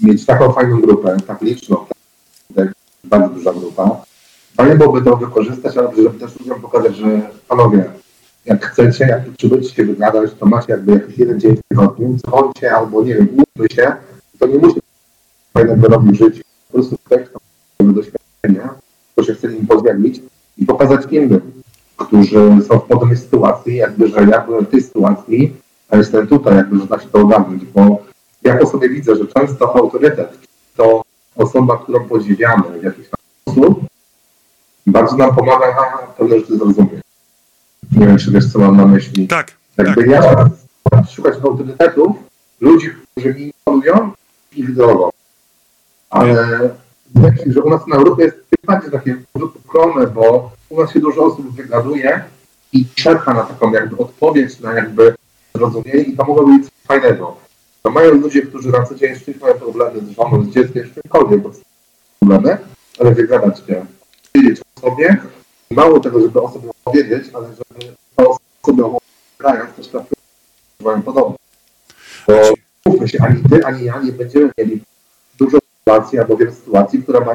mieć 0.00 0.26
taką 0.26 0.52
fajną 0.52 0.80
grupę, 0.80 1.16
tak 1.26 1.42
liczną, 1.42 1.76
tak, 2.56 2.72
bardzo 3.04 3.34
duża 3.34 3.52
grupa, 3.52 4.02
byłoby 4.56 5.02
to 5.02 5.16
wykorzystać, 5.16 5.76
ale 5.76 5.88
żeby 5.96 6.18
też 6.18 6.40
ludziom 6.40 6.60
pokazać, 6.60 6.96
że 6.96 7.20
panowie, 7.48 7.84
jak 8.44 8.66
chcecie, 8.66 9.04
jak 9.04 9.26
potrzebujecie 9.26 9.68
się 9.68 9.84
wygadać, 9.84 10.30
to 10.40 10.46
macie 10.46 10.72
jakby 10.72 10.92
jakiś 10.92 11.18
jeden 11.18 11.40
dzień 11.40 11.56
w 11.56 11.60
tygodniu, 11.68 12.16
dzwońcie 12.16 12.74
albo 12.74 13.02
nie 13.02 13.14
wiem, 13.14 13.28
umówmy 13.28 13.76
się, 13.76 13.92
to 14.38 14.46
nie 14.46 14.58
musi 14.58 14.80
fajnego 15.52 15.88
robić 15.88 16.18
życie. 16.18 16.42
Po 16.68 16.72
prostu 16.72 16.96
ktoś, 17.04 17.20
kto 17.22 17.38
ma 17.84 17.92
doświadczenia, 17.92 18.74
kto 19.12 19.24
się 19.24 19.34
chce 19.34 19.48
nim 19.48 19.66
podzielić 19.66 20.20
i 20.58 20.66
pokazać 20.66 21.00
innym, 21.10 21.62
którzy 21.96 22.38
są 22.68 22.78
w 22.78 22.82
podobnej 22.82 23.16
sytuacji, 23.16 23.76
jakby, 23.76 24.08
że 24.08 24.24
ja 24.30 24.40
byłem 24.40 24.66
w 24.66 24.70
tej 24.70 24.82
sytuacji, 24.82 25.56
a 25.90 25.96
jestem 25.96 26.26
tutaj, 26.26 26.56
jakby, 26.56 26.78
że 26.78 26.86
da 26.86 26.98
się 26.98 27.08
to 27.08 27.18
ogarnąć, 27.18 27.64
bo 27.64 28.02
ja 28.42 28.56
po 28.56 28.66
sobie 28.66 28.88
widzę, 28.88 29.16
że 29.16 29.26
często 29.26 29.76
autorytet 29.76 30.38
to 30.76 31.02
osoba, 31.36 31.78
którą 31.78 32.04
podziwiamy 32.04 32.62
w 32.80 32.84
jakiś 32.84 33.06
sposób, 33.06 33.91
bardzo 34.86 35.16
nam 35.16 35.34
pomaga 35.34 35.66
pewne 36.18 36.38
rzeczy 36.38 36.56
zrozumieć. 36.56 37.02
Nie 37.92 38.06
wiem, 38.06 38.18
czy 38.18 38.30
wiesz, 38.30 38.52
co 38.52 38.58
mam 38.58 38.76
na 38.76 38.86
myśli. 38.86 39.28
Tak, 39.28 39.52
tak. 39.76 39.86
Jakby 39.86 40.06
ja 40.06 40.50
szukać 41.10 41.34
autorytetów, 41.44 42.16
ludzi, 42.60 42.90
którzy 43.10 43.34
mi 43.34 43.42
imponują 43.42 44.12
ich 44.56 44.74
drogą. 44.74 45.10
Ale 46.10 46.46
myślę, 47.14 47.52
że 47.52 47.62
u 47.62 47.70
nas 47.70 47.86
na 47.86 47.96
Europie 47.96 48.24
jest 48.24 48.36
bardziej 48.66 48.90
takie 48.90 49.16
ukrone, 49.34 50.06
bo 50.06 50.50
u 50.68 50.80
nas 50.80 50.92
się 50.92 51.00
dużo 51.00 51.24
osób 51.24 51.56
wygaduje 51.56 52.24
i 52.72 52.86
czeka 52.94 53.34
na 53.34 53.42
taką 53.42 53.72
jakby 53.72 53.98
odpowiedź, 53.98 54.60
na 54.60 54.72
jakby 54.72 55.14
zrozumienie 55.54 56.00
i 56.00 56.16
to 56.16 56.24
mogło 56.24 56.46
być 56.46 56.62
coś 56.62 56.72
fajnego. 56.86 57.36
To 57.82 57.90
mają 57.90 58.10
ludzie, 58.10 58.42
którzy 58.42 58.70
na 58.70 58.82
co 58.82 58.94
dzień 58.94 59.14
z 59.16 59.40
mają 59.40 59.54
problemy 59.54 60.00
z 60.00 60.16
żoną, 60.16 60.44
z 60.44 60.48
dzieckiem, 60.48 60.88
z 60.88 60.94
czymkolwiek, 60.94 61.40
bo 61.40 61.52
są 61.52 61.60
problemy, 62.20 62.58
ale 63.00 63.14
wygadać 63.14 63.58
się, 63.66 63.86
sobie, 64.82 65.16
mało 65.70 66.00
tego, 66.00 66.20
żeby 66.20 66.42
o 66.42 66.52
sobie 66.52 66.68
opowiedzieć, 66.70 67.30
ale 67.34 67.48
żeby 67.48 67.94
te 68.16 68.28
osoby 68.28 68.98
grając 69.38 69.76
też 69.76 69.88
trafiły 69.88 71.02
podobnie. 71.04 71.36
Bo 72.26 72.34
mówmy 72.86 73.08
się, 73.08 73.18
ani 73.22 73.42
ty, 73.50 73.66
ani 73.66 73.84
ja 73.84 74.00
nie 74.00 74.12
będziemy 74.12 74.50
mieli 74.58 74.82
dużo 75.38 75.58
sytuacji 75.78 76.18
albo 76.18 76.36
wiele 76.36 76.52
sytuacji, 76.52 77.02
które 77.02 77.20
mają 77.20 77.34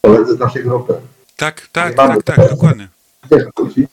koledzy 0.00 0.36
z 0.36 0.38
naszej 0.38 0.64
grupy. 0.64 0.94
Tak, 1.36 1.68
tak, 1.72 1.94
tak, 1.94 2.22
tak, 2.22 2.50
dokładnie. 2.50 2.88
Wiesz, 3.30 3.42
co 3.56 3.64
chodzi? 3.64 3.88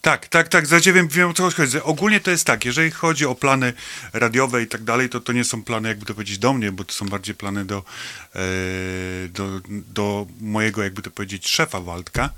Tak, 0.00 0.28
tak, 0.28 0.48
tak, 0.48 0.66
za 0.66 0.76
wiem, 0.92 1.08
wiem 1.08 1.30
o 1.30 1.32
co 1.32 1.42
chodzi. 1.42 1.82
Ogólnie 1.82 2.20
to 2.20 2.30
jest 2.30 2.46
tak, 2.46 2.64
jeżeli 2.64 2.90
chodzi 2.90 3.26
o 3.26 3.34
plany 3.34 3.72
radiowe 4.12 4.62
i 4.62 4.66
tak 4.66 4.82
dalej, 4.82 5.08
to 5.08 5.20
to 5.20 5.32
nie 5.32 5.44
są 5.44 5.64
plany, 5.64 5.88
jakby 5.88 6.06
to 6.06 6.14
powiedzieć, 6.14 6.38
do 6.38 6.52
mnie, 6.52 6.72
bo 6.72 6.84
to 6.84 6.92
są 6.92 7.06
bardziej 7.08 7.34
plany 7.34 7.64
do, 7.64 7.82
e, 8.34 8.40
do, 9.28 9.44
do 9.94 10.26
mojego, 10.40 10.82
jakby 10.82 11.02
to 11.02 11.10
powiedzieć, 11.10 11.48
szefa 11.48 11.80
Waldka, 11.80 12.30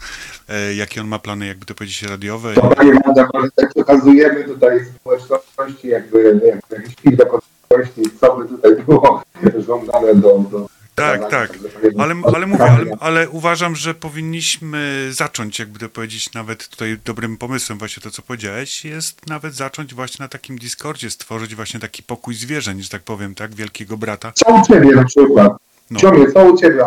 e, 0.49 0.75
jakie 0.75 1.01
on 1.01 1.09
ma 1.09 1.19
plany, 1.19 1.47
jakby 1.47 1.67
to 1.67 1.75
powiedzieć, 1.75 2.03
radiowe. 2.03 2.55
To 2.55 2.61
panie 2.61 2.93
Wanda, 3.05 3.29
tak 3.57 3.75
pokazujemy 3.75 4.45
tutaj 4.45 4.81
społeczności, 4.95 5.89
jakby, 5.89 6.41
jakby 6.47 6.77
jakiś 6.77 7.17
do 7.17 7.41
społeczności, 7.65 8.19
co 8.21 8.37
by 8.37 8.49
tutaj 8.49 8.77
było 8.85 9.23
żądane 9.67 10.15
do, 10.15 10.39
do 10.39 10.69
Tak, 11.01 11.31
tak. 11.31 11.59
Ale, 11.99 12.15
ale 12.35 12.47
mówię, 12.47 12.65
ale, 12.65 12.85
ale 13.01 13.29
uważam, 13.31 13.77
że 13.77 13.95
powinniśmy 13.95 15.09
zacząć, 15.11 15.59
jakby 15.59 15.79
to 15.79 15.89
powiedzieć, 15.89 16.33
nawet 16.35 16.69
tutaj 16.69 16.99
dobrym 17.05 17.37
pomysłem, 17.37 17.79
właśnie 17.79 18.03
to, 18.03 18.11
co 18.11 18.23
powiedziałeś, 18.23 18.85
jest 18.85 19.27
nawet 19.27 19.55
zacząć 19.55 19.95
właśnie 19.95 20.23
na 20.23 20.29
takim 20.29 20.59
Discordzie 20.59 21.11
stworzyć 21.11 21.55
właśnie 21.55 21.81
taki 21.81 22.03
pokój 22.03 22.35
zwierzeń, 22.35 22.83
że 22.83 22.89
tak 22.89 23.03
powiem, 23.03 23.35
tak, 23.35 23.55
wielkiego 23.55 23.97
brata. 23.97 24.33
Co 24.35 24.55
u 24.55 24.63
ciebie 24.67 24.91
na 24.91 25.05
przykład? 25.05 25.53
No. 25.91 26.01
Ciągle, 26.01 26.33
co 26.33 26.45
u 26.45 26.57
ciebie? 26.57 26.85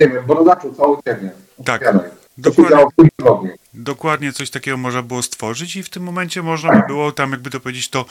Nie 0.00 0.08
wiem, 0.08 0.26
Borodaczu, 0.26 0.74
co 0.76 0.88
u 0.88 1.02
ciebie? 1.02 1.30
Tak. 1.64 1.82
Opowiadaj. 1.82 2.10
Co 2.10 2.50
się 2.50 2.56
Dokładnie. 2.56 2.76
działo 2.76 2.90
w 2.90 2.94
tym 2.94 3.08
tygodniu? 3.16 3.50
Dokładnie 3.76 4.32
coś 4.32 4.50
takiego 4.50 4.76
można 4.76 5.02
było 5.02 5.22
stworzyć 5.22 5.76
i 5.76 5.82
w 5.82 5.88
tym 5.88 6.02
momencie 6.02 6.42
można 6.42 6.80
by 6.80 6.86
było 6.86 7.12
tam, 7.12 7.30
jakby 7.30 7.50
to 7.50 7.60
powiedzieć, 7.60 7.88
to, 7.88 8.04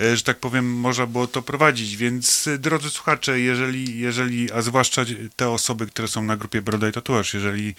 e, 0.00 0.16
że 0.16 0.22
tak 0.22 0.38
powiem, 0.38 0.74
można 0.74 1.06
było 1.06 1.26
to 1.26 1.42
prowadzić. 1.42 1.96
Więc 1.96 2.46
e, 2.46 2.58
drodzy 2.58 2.90
słuchacze, 2.90 3.40
jeżeli, 3.40 3.98
jeżeli 3.98 4.52
a 4.52 4.62
zwłaszcza 4.62 5.04
te 5.36 5.50
osoby, 5.50 5.86
które 5.86 6.08
są 6.08 6.22
na 6.22 6.36
grupie 6.36 6.62
Broda 6.62 6.88
i 6.88 6.92
Tatuaż, 6.92 7.34
jeżeli, 7.34 7.74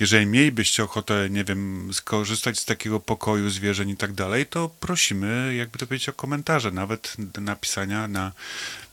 jeżeli 0.00 0.26
mielibyście 0.26 0.84
ochotę, 0.84 1.30
nie 1.30 1.44
wiem, 1.44 1.90
skorzystać 1.92 2.58
z 2.58 2.64
takiego 2.64 3.00
pokoju 3.00 3.50
zwierzeń 3.50 3.90
i 3.90 3.96
tak 3.96 4.12
dalej, 4.12 4.46
to 4.46 4.68
prosimy, 4.80 5.54
jakby 5.54 5.78
to 5.78 5.86
powiedzieć, 5.86 6.08
o 6.08 6.12
komentarze, 6.12 6.70
nawet 6.70 7.16
napisania 7.38 8.08
na, 8.08 8.32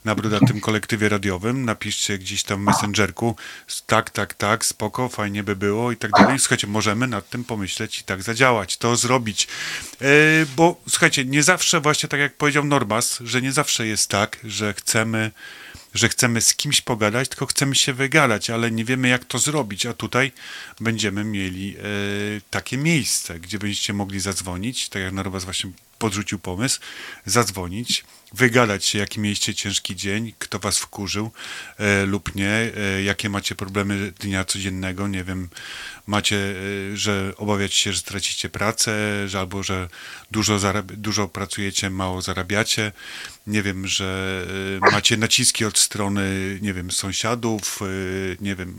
na 0.04 0.14
Brodatym 0.14 0.60
Kolektywie 0.60 1.08
Radiowym. 1.08 1.64
Napiszcie 1.64 2.18
gdzieś 2.18 2.42
tam 2.42 2.60
w 2.60 2.62
Messengerku, 2.62 3.36
tak, 3.86 4.10
tak, 4.10 4.34
tak, 4.34 4.64
spoko, 4.64 5.08
fajnie 5.08 5.42
by 5.42 5.56
było 5.56 5.92
i 5.92 5.96
tak 5.96 6.10
dalej. 6.10 6.38
Słuchajcie, 6.38 6.66
możemy 6.66 7.06
nad 7.06 7.30
tym 7.30 7.44
pomyśleć 7.44 7.77
i 7.84 8.04
tak 8.04 8.22
zadziałać, 8.22 8.76
to 8.76 8.96
zrobić. 8.96 9.48
E, 10.00 10.06
bo 10.56 10.80
słuchajcie, 10.88 11.24
nie 11.24 11.42
zawsze, 11.42 11.80
właśnie 11.80 12.08
tak 12.08 12.20
jak 12.20 12.36
powiedział 12.36 12.64
Normas, 12.64 13.18
że 13.24 13.42
nie 13.42 13.52
zawsze 13.52 13.86
jest 13.86 14.10
tak, 14.10 14.38
że 14.44 14.74
chcemy 14.74 15.30
że 15.94 16.08
chcemy 16.08 16.40
z 16.40 16.54
kimś 16.54 16.80
pogadać, 16.80 17.28
tylko 17.28 17.46
chcemy 17.46 17.74
się 17.74 17.92
wygadać, 17.92 18.50
ale 18.50 18.70
nie 18.70 18.84
wiemy 18.84 19.08
jak 19.08 19.24
to 19.24 19.38
zrobić, 19.38 19.86
a 19.86 19.92
tutaj 19.92 20.32
będziemy 20.80 21.24
mieli 21.24 21.76
e, 21.76 21.82
takie 22.50 22.76
miejsce, 22.76 23.40
gdzie 23.40 23.58
będziecie 23.58 23.92
mogli 23.92 24.20
zadzwonić, 24.20 24.88
tak 24.88 25.02
jak 25.02 25.12
Normas 25.12 25.44
właśnie 25.44 25.70
podrzucił 25.98 26.38
pomysł, 26.38 26.80
zadzwonić, 27.26 28.04
wygadać 28.32 28.84
się, 28.84 28.98
jaki 28.98 29.20
mieliście 29.20 29.54
ciężki 29.54 29.96
dzień, 29.96 30.32
kto 30.38 30.58
was 30.58 30.78
wkurzył 30.78 31.30
e, 31.78 32.06
lub 32.06 32.34
nie, 32.34 32.70
e, 32.76 33.02
jakie 33.02 33.28
macie 33.28 33.54
problemy 33.54 34.12
dnia 34.20 34.44
codziennego, 34.44 35.08
nie 35.08 35.24
wiem, 35.24 35.48
macie, 36.06 36.36
e, 36.36 36.96
że 36.96 37.32
obawiacie 37.36 37.74
się, 37.76 37.92
że 37.92 37.98
stracicie 37.98 38.48
pracę, 38.48 38.92
że 39.28 39.38
albo 39.38 39.62
że 39.62 39.88
dużo, 40.30 40.58
dużo 40.82 41.28
pracujecie, 41.28 41.90
mało 41.90 42.22
zarabiacie, 42.22 42.92
nie 43.46 43.62
wiem, 43.62 43.86
że 43.86 44.42
e, 44.86 44.90
macie 44.90 45.16
naciski 45.16 45.64
od 45.64 45.78
strony, 45.78 46.58
nie 46.62 46.74
wiem, 46.74 46.90
sąsiadów, 46.90 47.80
e, 47.82 47.86
nie 48.40 48.54
wiem, 48.54 48.74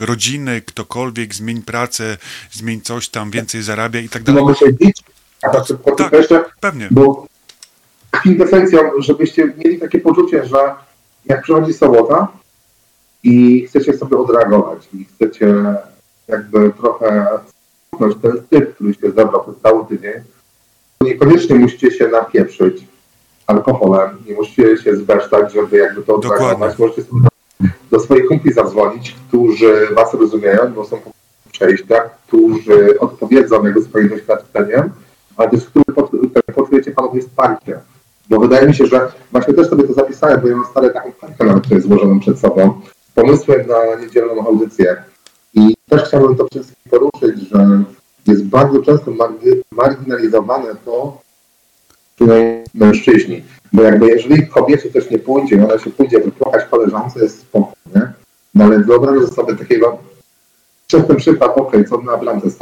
rodziny, 0.00 0.62
ktokolwiek, 0.62 1.34
zmień 1.34 1.62
pracę, 1.62 2.18
zmień 2.52 2.80
coś 2.80 3.08
tam, 3.08 3.30
więcej 3.30 3.62
zarabia 3.62 4.00
i 4.00 4.08
tak 4.08 4.22
dalej. 4.22 4.42
Mogę 4.42 4.54
się 4.54 4.72
bić, 4.72 5.02
a 5.42 5.48
tak 5.48 5.66
Tak. 6.28 6.56
Pewnie. 6.60 6.88
bo 6.90 7.35
kwintesencją, 8.26 8.80
żebyście 8.98 9.52
mieli 9.64 9.78
takie 9.78 10.00
poczucie, 10.00 10.44
że 10.44 10.74
jak 11.26 11.42
przychodzi 11.42 11.72
sobota 11.72 12.28
i 13.22 13.66
chcecie 13.66 13.98
sobie 13.98 14.16
odreagować 14.18 14.88
i 14.94 15.04
chcecie 15.04 15.54
jakby 16.28 16.72
trochę 16.80 17.26
skutnąć 17.88 18.16
ten 18.22 18.32
typ, 18.50 18.74
który 18.74 18.94
się 18.94 19.10
zebrał 19.10 19.42
przez 19.42 19.54
cały 19.62 19.86
tydzień, 19.86 20.12
to 20.98 21.04
niekoniecznie 21.06 21.56
musicie 21.56 21.90
się 21.90 22.08
napieprzyć 22.08 22.84
alkoholem, 23.46 24.10
nie 24.28 24.34
musicie 24.34 24.76
się 24.76 24.96
zbesztać, 24.96 25.52
żeby 25.52 25.76
jakby 25.76 26.02
to 26.02 26.14
odreagować. 26.14 26.78
Możecie 26.78 27.02
sobie 27.02 27.20
do, 27.90 28.00
swoich 28.00 28.26
kumpli 28.26 28.52
zadzwonić, 28.52 29.16
którzy 29.28 29.88
was 29.94 30.14
rozumieją, 30.14 30.72
bo 30.74 30.84
są 30.84 30.96
po 31.00 31.10
przejściach, 31.52 32.18
którzy 32.26 32.98
odpowiedzą 33.00 33.64
jakby 33.64 33.82
swoim 33.82 34.08
doświadczeniem, 34.08 34.90
ale 35.36 35.50
też 35.50 35.60
pot- 35.94 36.10
poczujecie 36.54 36.90
panowie 36.90 37.20
wsparcie. 37.20 37.78
Bo 38.30 38.40
wydaje 38.40 38.66
mi 38.66 38.74
się, 38.74 38.86
że 38.86 39.12
właśnie 39.32 39.54
też 39.54 39.68
sobie 39.68 39.84
to 39.84 39.92
zapisałem, 39.92 40.40
bo 40.40 40.48
ja 40.48 40.56
mam 40.56 40.66
stare 40.66 40.90
taką 40.90 41.12
kartkę 41.20 41.44
nawet 41.44 41.64
tutaj 41.64 41.80
złożoną 41.80 42.20
przed 42.20 42.38
sobą, 42.38 42.80
pomysłem 43.14 43.66
na 43.66 44.00
niedzielną 44.00 44.46
audycję. 44.46 44.96
I 45.54 45.74
też 45.88 46.02
chciałbym 46.02 46.36
to 46.36 46.46
wszystkim 46.50 46.90
poruszyć, 46.90 47.48
że 47.48 47.82
jest 48.26 48.44
bardzo 48.44 48.82
często 48.82 49.10
margi- 49.10 49.62
marginalizowane 49.72 50.74
to, 50.84 51.18
przynajmniej 52.16 52.64
mężczyźni. 52.74 53.42
Bo 53.72 53.82
jakby 53.82 54.06
jeżeli 54.06 54.46
kobiecie 54.46 54.90
też 54.90 55.10
nie 55.10 55.18
pójdzie, 55.18 55.64
ona 55.64 55.78
się 55.78 55.90
pójdzie 55.90 56.20
wypłakać 56.20 56.64
koleżance, 56.70 57.20
jest 57.20 57.40
spokojnie. 57.40 58.12
No 58.54 58.64
ale 58.64 58.78
wyobraźcie 58.78 59.26
sobie 59.26 59.56
takiego, 59.56 59.98
przez 60.86 61.06
ten 61.06 61.16
przykład, 61.16 61.58
okej, 61.58 61.84
co 61.84 61.98
na 61.98 62.16
bramce 62.16 62.50
z 62.50 62.58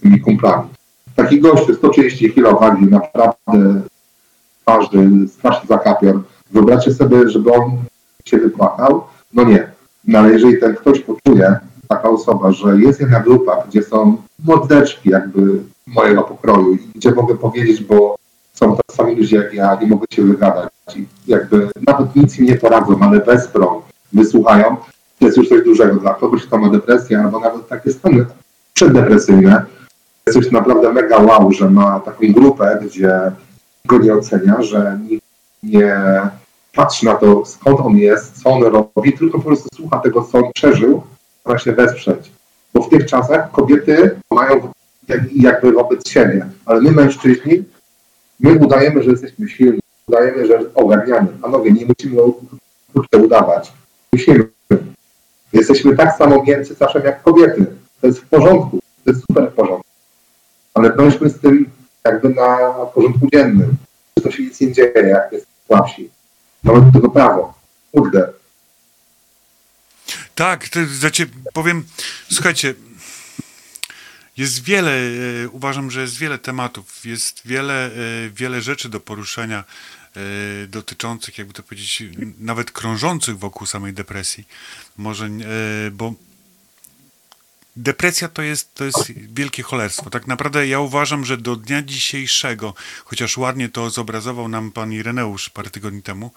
tymi 0.00 0.20
kumplami. 0.20 0.68
Taki 1.16 1.40
gościu, 1.40 1.74
130 1.74 2.32
kg 2.32 2.60
wagi, 2.60 2.86
naprawdę 2.86 3.80
twarzy, 4.64 5.28
straszny 5.28 5.68
zakapior. 5.68 6.20
Wyobraźcie 6.50 6.94
sobie, 6.94 7.28
żeby 7.28 7.52
on 7.52 7.70
się 8.24 8.38
wypłakał? 8.38 9.04
No 9.34 9.44
nie. 9.44 9.66
No 10.04 10.18
ale 10.18 10.32
jeżeli 10.32 10.60
ten 10.60 10.74
ktoś 10.74 11.00
poczuje, 11.00 11.56
taka 11.88 12.08
osoba, 12.08 12.52
że 12.52 12.80
jest 12.80 13.00
jedna 13.00 13.20
grupa, 13.20 13.64
gdzie 13.68 13.82
są 13.82 14.16
mordeczki 14.44 15.10
jakby 15.10 15.40
mojego 15.86 16.22
pokroju 16.22 16.74
i 16.74 16.78
gdzie 16.94 17.10
mogę 17.10 17.34
powiedzieć, 17.34 17.84
bo 17.84 18.16
są 18.52 18.76
tak 18.76 18.96
sami 18.96 19.16
ludzie 19.16 19.36
jak 19.36 19.54
ja 19.54 19.74
i 19.74 19.86
mogę 19.86 20.06
się 20.12 20.22
wygadać 20.22 20.70
i 20.96 21.06
jakby 21.26 21.68
nawet 21.86 22.16
nic 22.16 22.38
im 22.38 22.46
nie 22.46 22.56
poradzą, 22.56 23.00
ale 23.00 23.20
wesprą, 23.20 23.82
wysłuchają, 24.12 24.76
to 25.18 25.26
jest 25.26 25.36
już 25.36 25.48
coś 25.48 25.64
dużego 25.64 25.94
dla 25.94 26.14
kogoś, 26.14 26.46
kto 26.46 26.58
ma 26.58 26.68
depresję 26.68 27.20
albo 27.20 27.40
nawet 27.40 27.68
takie 27.68 27.92
stany 27.92 28.26
przeddepresyjne. 28.74 29.64
Jest 30.26 30.38
coś 30.38 30.52
naprawdę 30.52 30.92
mega 30.92 31.18
wow, 31.18 31.52
że 31.52 31.70
ma 31.70 32.00
taką 32.00 32.32
grupę, 32.32 32.78
gdzie 32.86 33.32
go 33.86 33.98
nie 33.98 34.14
ocenia, 34.14 34.62
że 34.62 34.98
nikt 35.08 35.24
nie 35.62 35.96
patrzy 36.74 37.04
na 37.04 37.14
to, 37.14 37.44
skąd 37.44 37.80
on 37.80 37.96
jest, 37.96 38.42
co 38.42 38.50
on 38.50 38.62
robi, 38.62 39.12
tylko 39.12 39.38
po 39.38 39.44
prostu 39.44 39.68
słucha 39.74 39.98
tego, 39.98 40.22
co 40.22 40.38
on 40.38 40.44
przeżył, 40.54 41.02
stara 41.40 41.58
się 41.58 41.72
wesprzeć. 41.72 42.32
Bo 42.74 42.82
w 42.82 42.88
tych 42.88 43.06
czasach 43.06 43.50
kobiety 43.50 44.20
mają 44.30 44.72
jak, 45.08 45.32
jakby 45.32 45.72
wobec 45.72 46.08
siebie. 46.08 46.46
Ale 46.66 46.80
my 46.80 46.90
mężczyźni, 46.90 47.64
my 48.40 48.58
udajemy, 48.58 49.02
że 49.02 49.10
jesteśmy 49.10 49.48
silni, 49.48 49.80
udajemy, 50.08 50.46
że 50.46 50.74
ogarniamy. 50.74 51.28
Panowie, 51.42 51.72
nie 51.72 51.86
musimy 51.86 52.22
udawać. 53.24 53.72
Musimy. 54.12 54.48
Jesteśmy 55.52 55.96
tak 55.96 56.16
samo 56.16 56.42
mięcy 56.42 56.76
czasem 56.76 57.02
jak 57.04 57.22
kobiety. 57.22 57.66
To 58.00 58.06
jest 58.06 58.18
w 58.18 58.28
porządku. 58.28 58.78
To 59.04 59.10
jest 59.10 59.20
super 59.20 59.50
w 59.50 59.54
porządku. 59.54 59.84
Ale 60.74 60.90
bądźmy 60.90 61.30
z 61.30 61.40
tym 61.40 61.70
jakby 62.04 62.28
na 62.28 62.56
porządku 62.94 63.28
dziennym. 63.32 63.76
Czy 64.14 64.24
to 64.24 64.30
się 64.30 64.42
nic 64.42 64.60
nie 64.60 64.72
dzieje, 64.72 65.08
jak 65.08 65.32
jest 65.32 65.46
słabsi. 65.66 66.10
Mamy 66.62 66.80
do 66.80 66.92
tego 66.92 67.10
prawo. 67.10 67.54
Kurde. 67.92 68.32
Tak, 70.34 70.68
to, 70.68 70.86
znaczy, 70.86 71.26
powiem, 71.52 71.84
słuchajcie, 72.30 72.74
jest 74.36 74.64
wiele, 74.64 74.90
e, 74.90 75.48
uważam, 75.48 75.90
że 75.90 76.00
jest 76.00 76.18
wiele 76.18 76.38
tematów, 76.38 77.06
jest 77.06 77.40
wiele, 77.44 77.86
e, 77.86 77.90
wiele 78.30 78.62
rzeczy 78.62 78.88
do 78.88 79.00
poruszenia 79.00 79.64
e, 79.64 80.66
dotyczących, 80.66 81.38
jakby 81.38 81.54
to 81.54 81.62
powiedzieć, 81.62 82.02
nawet 82.38 82.70
krążących 82.70 83.38
wokół 83.38 83.66
samej 83.66 83.92
depresji. 83.92 84.44
Może, 84.96 85.28
bo 85.92 86.14
Depresja 87.76 88.28
to 88.28 88.42
jest, 88.42 88.74
to 88.74 88.84
jest 88.84 89.12
wielkie 89.12 89.62
cholerstwo. 89.62 90.10
Tak 90.10 90.26
naprawdę 90.26 90.66
ja 90.66 90.80
uważam, 90.80 91.24
że 91.24 91.36
do 91.36 91.56
dnia 91.56 91.82
dzisiejszego, 91.82 92.74
chociaż 93.04 93.36
ładnie 93.38 93.68
to 93.68 93.90
zobrazował 93.90 94.48
nam 94.48 94.72
pan 94.72 94.92
Ireneusz 94.92 95.50
parę 95.50 95.70
tygodni 95.70 96.02
temu, 96.02 96.30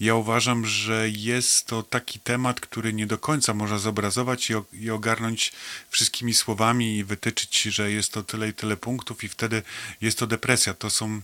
ja 0.00 0.14
uważam, 0.14 0.66
że 0.66 1.08
jest 1.08 1.66
to 1.66 1.82
taki 1.82 2.20
temat, 2.20 2.60
który 2.60 2.92
nie 2.92 3.06
do 3.06 3.18
końca 3.18 3.54
można 3.54 3.78
zobrazować 3.78 4.50
i, 4.50 4.54
i 4.72 4.90
ogarnąć 4.90 5.52
wszystkimi 5.90 6.34
słowami 6.34 6.96
i 6.96 7.04
wytyczyć, 7.04 7.62
że 7.62 7.90
jest 7.90 8.12
to 8.12 8.22
tyle 8.22 8.48
i 8.48 8.52
tyle 8.52 8.76
punktów 8.76 9.24
i 9.24 9.28
wtedy 9.28 9.62
jest 10.00 10.18
to 10.18 10.26
depresja. 10.26 10.74
To 10.74 10.90
są, 10.90 11.20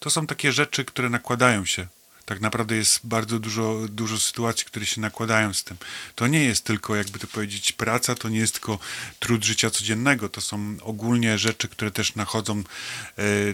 to 0.00 0.10
są 0.10 0.26
takie 0.26 0.52
rzeczy, 0.52 0.84
które 0.84 1.10
nakładają 1.10 1.64
się 1.64 1.86
tak 2.24 2.40
naprawdę 2.40 2.76
jest 2.76 3.00
bardzo 3.04 3.38
dużo, 3.38 3.80
dużo 3.88 4.18
sytuacji, 4.18 4.66
które 4.66 4.86
się 4.86 5.00
nakładają 5.00 5.54
z 5.54 5.64
tym. 5.64 5.76
To 6.14 6.26
nie 6.26 6.44
jest 6.44 6.64
tylko, 6.64 6.96
jakby 6.96 7.18
to 7.18 7.26
powiedzieć, 7.26 7.72
praca, 7.72 8.14
to 8.14 8.28
nie 8.28 8.38
jest 8.38 8.52
tylko 8.52 8.78
trud 9.18 9.44
życia 9.44 9.70
codziennego, 9.70 10.28
to 10.28 10.40
są 10.40 10.76
ogólnie 10.82 11.38
rzeczy, 11.38 11.68
które 11.68 11.90
też 11.90 12.14
nachodzą 12.14 12.58
e, 12.58 12.64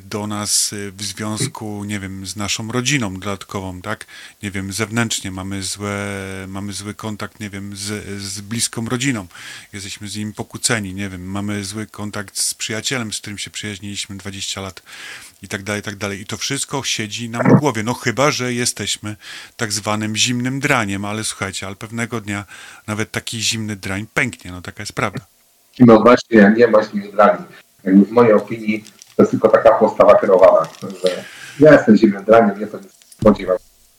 do 0.01 0.27
nas 0.27 0.73
e, 0.73 0.91
w 0.91 1.03
związku, 1.03 1.85
nie 1.85 2.01
wiem, 2.01 2.27
z 2.27 2.37
naszą 2.37 2.73
rodziną 2.73 3.15
dodatkową, 3.15 3.83
tak? 3.83 4.07
Nie 4.43 4.51
wiem, 4.51 4.73
zewnętrznie 4.73 5.31
mamy, 5.31 5.63
złe, 5.63 6.17
mamy 6.49 6.73
zły 6.73 6.95
kontakt, 6.95 7.41
nie 7.41 7.51
wiem, 7.51 7.77
z, 7.77 8.23
z 8.23 8.41
bliską 8.41 8.87
rodziną. 8.87 9.27
Jesteśmy 9.73 10.09
z 10.09 10.17
nim 10.17 10.33
pokłóceni, 10.33 10.95
nie 10.95 11.09
wiem, 11.09 11.31
mamy 11.31 11.65
zły 11.65 11.87
kontakt 11.87 12.39
z 12.39 12.55
przyjacielem, 12.55 13.13
z 13.13 13.19
którym 13.19 13.39
się 13.39 13.51
przyjaźniliśmy 13.51 14.17
20 14.17 14.61
lat 14.61 14.83
i 15.43 15.49
tak 15.49 15.63
dalej, 15.63 15.81
i 15.81 15.83
tak 15.83 15.97
dalej. 15.97 16.21
I 16.21 16.27
to 16.27 16.37
wszystko 16.37 16.85
siedzi 16.85 17.29
nam 17.29 17.57
w 17.57 17.61
głowie. 17.61 17.83
No 17.83 17.95
chyba, 17.95 18.31
że 18.31 18.55
jesteśmy 18.67 19.17
tak 19.57 19.73
zwanym 19.73 20.17
zimnym 20.17 20.61
draniem, 20.61 21.05
ale 21.05 21.25
słuchajcie, 21.25 21.67
ale 21.67 21.77
pewnego 21.77 22.21
dnia 22.21 22.45
nawet 22.87 23.11
taki 23.11 23.41
zimny 23.41 23.77
drań 23.77 24.07
pęknie, 24.15 24.51
no 24.51 24.63
taka 24.63 24.83
jest 24.83 24.93
prawda. 24.93 25.25
No 25.79 26.01
właśnie, 26.01 26.55
nie 26.57 26.67
ma 26.67 26.83
zimnych 26.83 27.13
drani. 27.13 27.45
W 27.85 28.11
mojej 28.11 28.33
opinii 28.33 28.85
to 29.17 29.23
jest 29.23 29.31
tylko 29.31 29.49
taka 29.49 29.71
postawa 29.71 30.21
kierowana, 30.21 30.69
że 30.83 31.25
ja 31.61 31.73
jestem 31.73 31.97
zimnym 31.97 32.25
draniem, 32.25 32.61
nie 32.61 32.67
to 32.67 32.79
nie 32.79 32.89
spodziewam. 33.21 33.57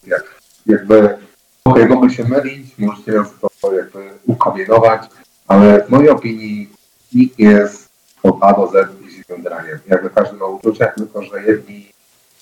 Jak, 0.08 0.24
jakby 0.66 1.18
okej, 1.64 1.88
mogę 1.88 2.10
się 2.10 2.24
mylić, 2.24 2.78
możecie 2.78 3.12
nas 3.12 3.30
to 3.62 3.74
jakby 3.74 4.10
ukamienować, 4.26 5.02
ale 5.48 5.84
w 5.86 5.90
mojej 5.90 6.10
opinii 6.10 6.70
nikt 7.14 7.40
nie 7.40 7.50
jest 7.50 7.90
od 8.24 8.36
A 8.42 8.54
do 8.54 8.68
Z 8.68 8.98
graniem. 9.44 9.80
Jakby 9.88 10.10
każdy 10.10 10.38
ma 10.38 10.46
uczucia, 10.46 10.88
tylko 10.88 11.24
że 11.24 11.44
jedni 11.44 11.92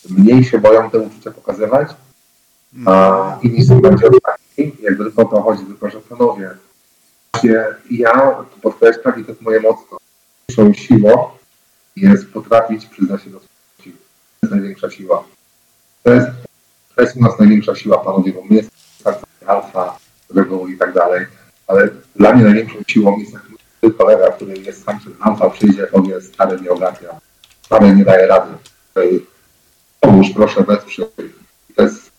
mniej 0.09 0.43
się 0.43 0.59
boją 0.59 0.89
te 0.89 0.99
uczucia 0.99 1.31
pokazywać, 1.31 1.87
a 2.85 3.39
inni 3.43 3.65
są 3.65 3.81
bardziej 3.81 4.09
otwarci. 4.09 4.73
Jakby 4.81 5.05
tylko 5.05 5.21
o 5.21 5.25
to 5.25 5.41
chodzi, 5.41 5.65
tylko 5.65 5.89
że 5.89 5.99
panowie, 5.99 6.51
ja 7.91 8.43
podkreślam 8.61 9.21
i 9.21 9.23
to 9.23 9.31
jest 9.31 9.41
moje 9.41 9.59
mocno. 9.59 9.97
Naszą 10.49 10.73
siłą 10.73 11.29
jest 11.95 12.29
potrafić 12.29 12.85
przyznać 12.85 13.23
się 13.23 13.29
do 13.29 13.39
swojej 13.39 13.83
siły. 13.83 13.95
To 14.41 14.47
jest 14.47 14.55
największa 14.55 14.89
siła. 14.89 15.23
To 16.03 16.13
jest, 16.13 16.27
to 16.95 17.01
jest 17.01 17.17
u 17.17 17.21
nas 17.21 17.39
największa 17.39 17.75
siła, 17.75 17.97
panowie, 17.97 18.33
bo 18.33 18.41
my 18.49 18.55
jesteśmy 18.55 19.47
alfa, 19.47 19.97
reguł 20.35 20.67
i 20.67 20.77
tak 20.77 20.93
dalej, 20.93 21.25
ale 21.67 21.89
dla 22.15 22.33
mnie 22.33 22.43
największą 22.43 22.77
siłą 22.87 23.17
jest 23.17 23.35
kolega, 23.97 24.31
który 24.31 24.57
jest 24.57 24.83
sam 24.83 24.99
przed 24.99 25.13
alfa, 25.19 25.49
przyjdzie, 25.49 25.87
powie, 25.87 26.21
stary 26.21 26.61
nie 26.61 26.71
ogarnia, 26.71 27.09
stary 27.61 27.95
nie 27.95 28.05
daje 28.05 28.27
rady, 28.27 28.53
pomóż, 29.99 30.27
proszę, 30.35 30.63
wesprzyj. 30.63 31.05
To 31.75 31.83
jest. 31.83 32.14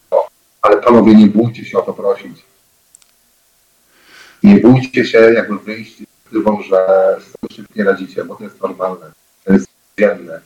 Ale 0.67 0.77
panowie, 0.83 1.15
nie 1.15 1.27
bójcie 1.27 1.65
się 1.65 1.79
o 1.79 1.83
to 1.83 1.93
prosić. 1.93 2.43
Nie 4.43 4.61
bójcie 4.61 5.05
się 5.05 5.19
jakby 5.19 5.59
wyjść 5.59 5.99
z 5.99 6.45
tym, 6.45 6.63
że 6.63 7.17
szybciej 7.53 7.85
radzicie, 7.85 8.25
bo 8.25 8.35
to 8.35 8.45
jest 8.45 8.61
normalne, 8.61 9.13
to 9.45 9.53
jest 9.53 9.67
dzienne. 9.99 10.41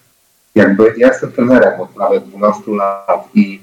Jakby 0.55 0.94
ja 0.97 1.09
jestem 1.09 1.32
trenerem 1.32 1.80
od 1.80 1.90
prawie 1.90 2.20
12 2.20 2.70
lat 2.70 3.28
i 3.34 3.60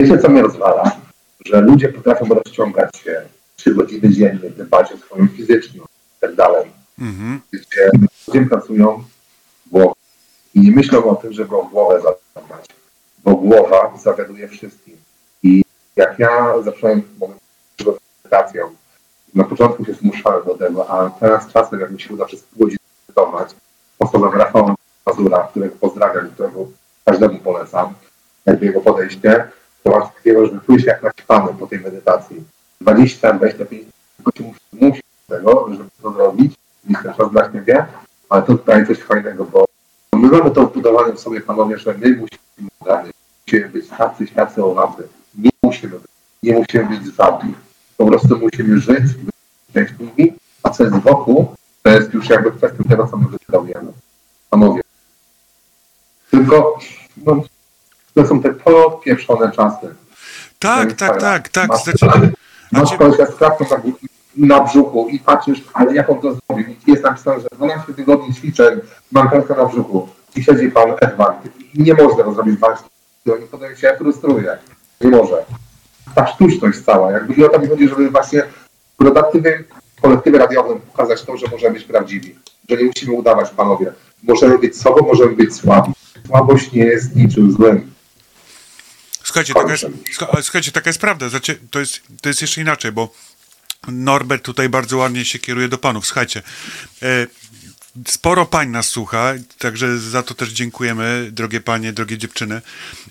wiecie, 0.00 0.18
co 0.18 0.28
mnie 0.28 0.42
rozwala? 0.42 1.00
Że 1.46 1.60
ludzie 1.60 1.88
potrafią 1.88 2.28
rozciągać 2.28 2.96
się 2.96 3.22
3 3.56 3.74
godziny 3.74 4.08
dziennie, 4.08 4.50
dbać 4.50 4.92
o 4.92 4.96
swoją 4.96 5.28
fizyczność, 5.28 5.92
tak 6.20 6.34
dalej. 6.34 6.70
Mhm. 6.98 7.40
Gdzie 7.52 7.90
ludzie 8.28 8.46
pracują 8.46 9.04
głową 9.66 9.92
i 10.54 10.60
nie 10.60 10.70
myślą 10.70 11.04
o 11.04 11.14
tym, 11.14 11.32
żeby 11.32 11.56
o 11.56 11.62
głowę 11.62 12.00
zadbać, 12.34 12.66
bo 13.24 13.34
głowa 13.34 13.92
zawiaduje 14.02 14.48
wszystkim. 14.48 14.96
Jak 16.00 16.18
ja 16.18 16.62
zacząłem 16.62 17.02
medytacją, 18.22 18.74
na 19.34 19.44
początku 19.44 19.84
się 19.84 19.94
zmuszałem 19.94 20.44
do 20.44 20.54
tego, 20.54 20.90
a 20.90 21.10
teraz 21.10 21.48
czasem, 21.48 21.80
jak 21.80 21.90
mi 21.90 22.00
się 22.00 22.14
uda 22.14 22.24
przez 22.24 22.42
pół 22.42 22.58
godziny 22.58 22.78
medytować, 23.08 23.50
osobę 23.98 24.30
Rafała 24.38 24.74
Mazura, 25.06 25.48
którego 25.50 25.74
pozdrawiam, 25.80 26.30
którego 26.30 26.66
każdemu 27.04 27.38
polecam, 27.38 27.94
jakby 28.46 28.66
jego 28.66 28.80
podejście, 28.80 29.48
to 29.82 29.90
masz 29.90 30.14
takiego, 30.14 30.46
że 30.46 30.60
czujesz 30.66 30.84
jak 30.84 31.02
naćpany 31.02 31.54
po 31.58 31.66
tej 31.66 31.80
medytacji. 31.80 32.44
20, 32.80 33.32
25 33.32 33.84
tylko 34.16 34.32
się 34.38 34.52
musi 34.72 35.02
tego, 35.28 35.66
żeby 35.70 35.90
to 36.02 36.12
zrobić, 36.12 36.54
niż 36.88 37.02
ten 37.02 37.14
czas 37.14 37.30
dla 37.30 37.52
siebie, 37.52 37.86
ale 38.28 38.42
to 38.42 38.52
tutaj 38.52 38.86
coś 38.86 38.98
fajnego, 38.98 39.44
bo 39.44 39.64
my 40.12 40.28
mamy 40.28 40.50
to 40.50 40.66
wbudowane 40.66 41.12
w 41.12 41.20
sobie, 41.20 41.40
panowie, 41.40 41.78
że 41.78 41.94
my 41.94 42.08
musimy 42.08 43.10
musimy 43.46 43.68
być 43.68 43.88
tacy, 43.88 44.26
tacy 44.26 44.64
owacy. 44.64 45.08
Nie 45.38 45.50
musimy 45.62 45.98
być, 45.98 46.10
nie 46.42 46.52
musimy 46.52 46.84
być 46.84 47.14
żadni. 47.14 47.54
Po 47.96 48.06
prostu 48.06 48.38
musimy 48.38 48.80
żyć, 48.80 49.14
być 49.14 49.34
szczęśliwi, 49.70 50.34
a 50.62 50.70
co 50.70 50.84
jest 50.84 50.96
wokół, 50.96 51.54
to 51.82 51.90
jest 51.90 52.14
już 52.14 52.28
jakby 52.28 52.52
kwestia 52.52 52.84
tego, 52.88 53.06
co 53.06 53.16
my 53.16 53.26
wykonujemy. 53.28 53.92
Panowie. 54.50 54.80
Tylko 56.30 56.78
no, 57.16 57.42
to 58.14 58.26
są 58.26 58.42
te 58.42 58.54
podpieprzone 58.54 59.52
czasy. 59.52 59.94
Tak, 60.58 60.92
tak, 60.92 61.20
tak, 61.20 61.48
tak. 61.48 61.68
Masz, 61.68 61.84
znaczy, 62.70 62.96
masz 63.00 63.36
kratką 63.38 63.64
na, 63.70 63.82
na 64.48 64.64
brzuchu 64.64 65.08
i 65.08 65.18
patrzysz, 65.18 65.64
ale 65.74 65.94
jak 65.94 66.10
on 66.10 66.20
to 66.20 66.34
zrobił. 66.34 66.66
I 66.68 66.90
jest 66.90 67.02
napisane, 67.02 67.40
że 67.40 67.48
12 67.52 67.94
tygodni 67.94 68.34
ćwiczeń, 68.34 68.80
mam 69.12 69.30
pętkę 69.30 69.54
na 69.54 69.64
brzuchu 69.64 70.08
i 70.36 70.42
siedzi 70.42 70.70
pan 70.70 70.90
Edward 71.00 71.48
i 71.74 71.82
nie 71.82 71.94
może 71.94 72.16
tego 72.16 72.34
zrobić 72.34 72.56
12 72.56 72.84
tygodni, 73.24 73.46
potem 73.46 73.76
się 73.76 73.94
frustruje. 73.98 74.58
Może. 75.00 75.44
Ta 76.14 76.26
sztuczność 76.26 76.78
cała, 76.78 77.12
jakby 77.12 77.34
i 77.34 77.44
o 77.44 77.48
to 77.48 77.58
mi 77.58 77.68
chodzi, 77.68 77.88
żeby 77.88 78.10
właśnie 78.10 78.42
w 79.00 79.04
redaktywnym 79.04 79.64
kolektywie 80.02 80.38
radiowym 80.38 80.80
pokazać 80.80 81.22
to, 81.22 81.36
że 81.36 81.46
możemy 81.50 81.74
być 81.74 81.84
prawdziwi, 81.84 82.34
że 82.68 82.76
nie 82.76 82.84
musimy 82.84 83.12
udawać, 83.12 83.50
panowie. 83.50 83.92
Możemy 84.22 84.58
być 84.58 84.76
sobą, 84.76 85.06
możemy 85.06 85.36
być 85.36 85.54
słabi. 85.54 85.92
Słabość 86.26 86.72
nie 86.72 86.84
jest 86.84 87.16
niczym 87.16 87.52
złym. 87.52 87.92
Słuchajcie, 89.22 89.54
taka 89.54 89.72
jest, 89.72 89.86
słuchajcie, 90.42 90.72
taka 90.72 90.90
jest 90.90 91.00
prawda. 91.00 91.28
Znaczy, 91.28 91.58
to, 91.70 91.80
jest, 91.80 92.00
to 92.20 92.28
jest 92.28 92.40
jeszcze 92.40 92.60
inaczej, 92.60 92.92
bo 92.92 93.12
Norbert 93.88 94.44
tutaj 94.44 94.68
bardzo 94.68 94.96
ładnie 94.96 95.24
się 95.24 95.38
kieruje 95.38 95.68
do 95.68 95.78
panów. 95.78 96.06
Słuchajcie, 96.06 96.42
e, 97.02 97.26
sporo 98.06 98.46
pań 98.46 98.68
nas 98.68 98.88
słucha, 98.88 99.34
także 99.58 99.98
za 99.98 100.22
to 100.22 100.34
też 100.34 100.48
dziękujemy, 100.48 101.28
drogie 101.32 101.60
panie, 101.60 101.92
drogie 101.92 102.18
dziewczyny, 102.18 102.62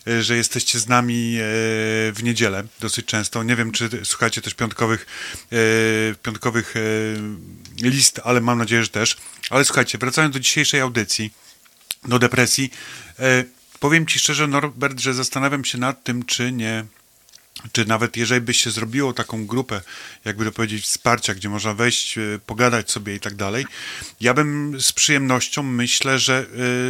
e, 0.07 0.23
że 0.23 0.38
jesteście 0.38 0.80
z 0.80 0.88
nami 0.88 1.38
e, 1.38 1.41
w 2.11 2.19
niedzielę 2.23 2.64
dosyć 2.80 3.06
często. 3.06 3.43
Nie 3.43 3.56
wiem, 3.56 3.72
czy 3.72 3.89
słuchacie 4.03 4.41
też 4.41 4.53
piątkowych, 4.53 5.06
piątkowych 6.23 6.73
list, 7.81 8.22
ale 8.23 8.41
mam 8.41 8.57
nadzieję, 8.57 8.84
że 8.84 8.89
też. 8.89 9.18
Ale 9.49 9.65
słuchajcie, 9.65 9.97
wracając 9.97 10.34
do 10.34 10.39
dzisiejszej 10.39 10.81
audycji, 10.81 11.34
do 12.07 12.19
depresji, 12.19 12.72
powiem 13.80 14.06
ci 14.06 14.19
szczerze, 14.19 14.47
Norbert, 14.47 14.99
że 14.99 15.14
zastanawiam 15.14 15.65
się 15.65 15.77
nad 15.77 16.03
tym, 16.03 16.26
czy 16.26 16.51
nie 16.51 16.85
czy 17.72 17.86
nawet 17.86 18.18
jeżeli 18.18 18.41
by 18.41 18.53
się 18.53 18.72
zrobiło 18.72 19.14
taką 19.14 19.45
grupę, 19.45 19.81
jakby 20.26 20.45
to 20.45 20.52
powiedzieć, 20.52 20.84
wsparcia, 20.84 21.36
gdzie 21.36 21.49
można 21.49 21.73
wejść, 21.73 22.18
y, 22.18 22.40
pogadać 22.45 22.91
sobie 22.91 23.15
i 23.15 23.19
tak 23.19 23.36
dalej, 23.36 23.65
ja 24.22 24.34
bym 24.34 24.81
z 24.81 24.91
przyjemnością 24.91 25.64
myślę, 25.64 26.19
że 26.19 26.45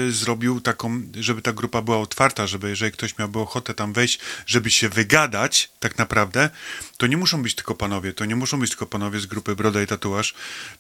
y, 0.08 0.12
zrobił 0.12 0.62
taką, 0.62 1.02
żeby 1.20 1.42
ta 1.42 1.54
grupa 1.54 1.82
była 1.82 1.98
otwarta, 1.98 2.48
żeby 2.48 2.70
jeżeli 2.70 2.92
ktoś 2.92 3.18
miałby 3.18 3.40
ochotę 3.40 3.74
tam 3.74 3.94
wejść, 3.94 4.20
żeby 4.46 4.72
się 4.72 4.90
wygadać 4.90 5.72
tak 5.80 5.98
naprawdę, 5.98 6.50
to 6.98 7.08
nie 7.08 7.18
muszą 7.18 7.44
być 7.44 7.56
tylko 7.56 7.76
panowie, 7.76 8.14
to 8.14 8.26
nie 8.26 8.36
muszą 8.36 8.60
być 8.60 8.70
tylko 8.70 8.86
panowie 8.86 9.20
z 9.20 9.26
grupy 9.26 9.56
Broda 9.56 9.82
i 9.82 9.88
Tatuaż, 9.88 10.34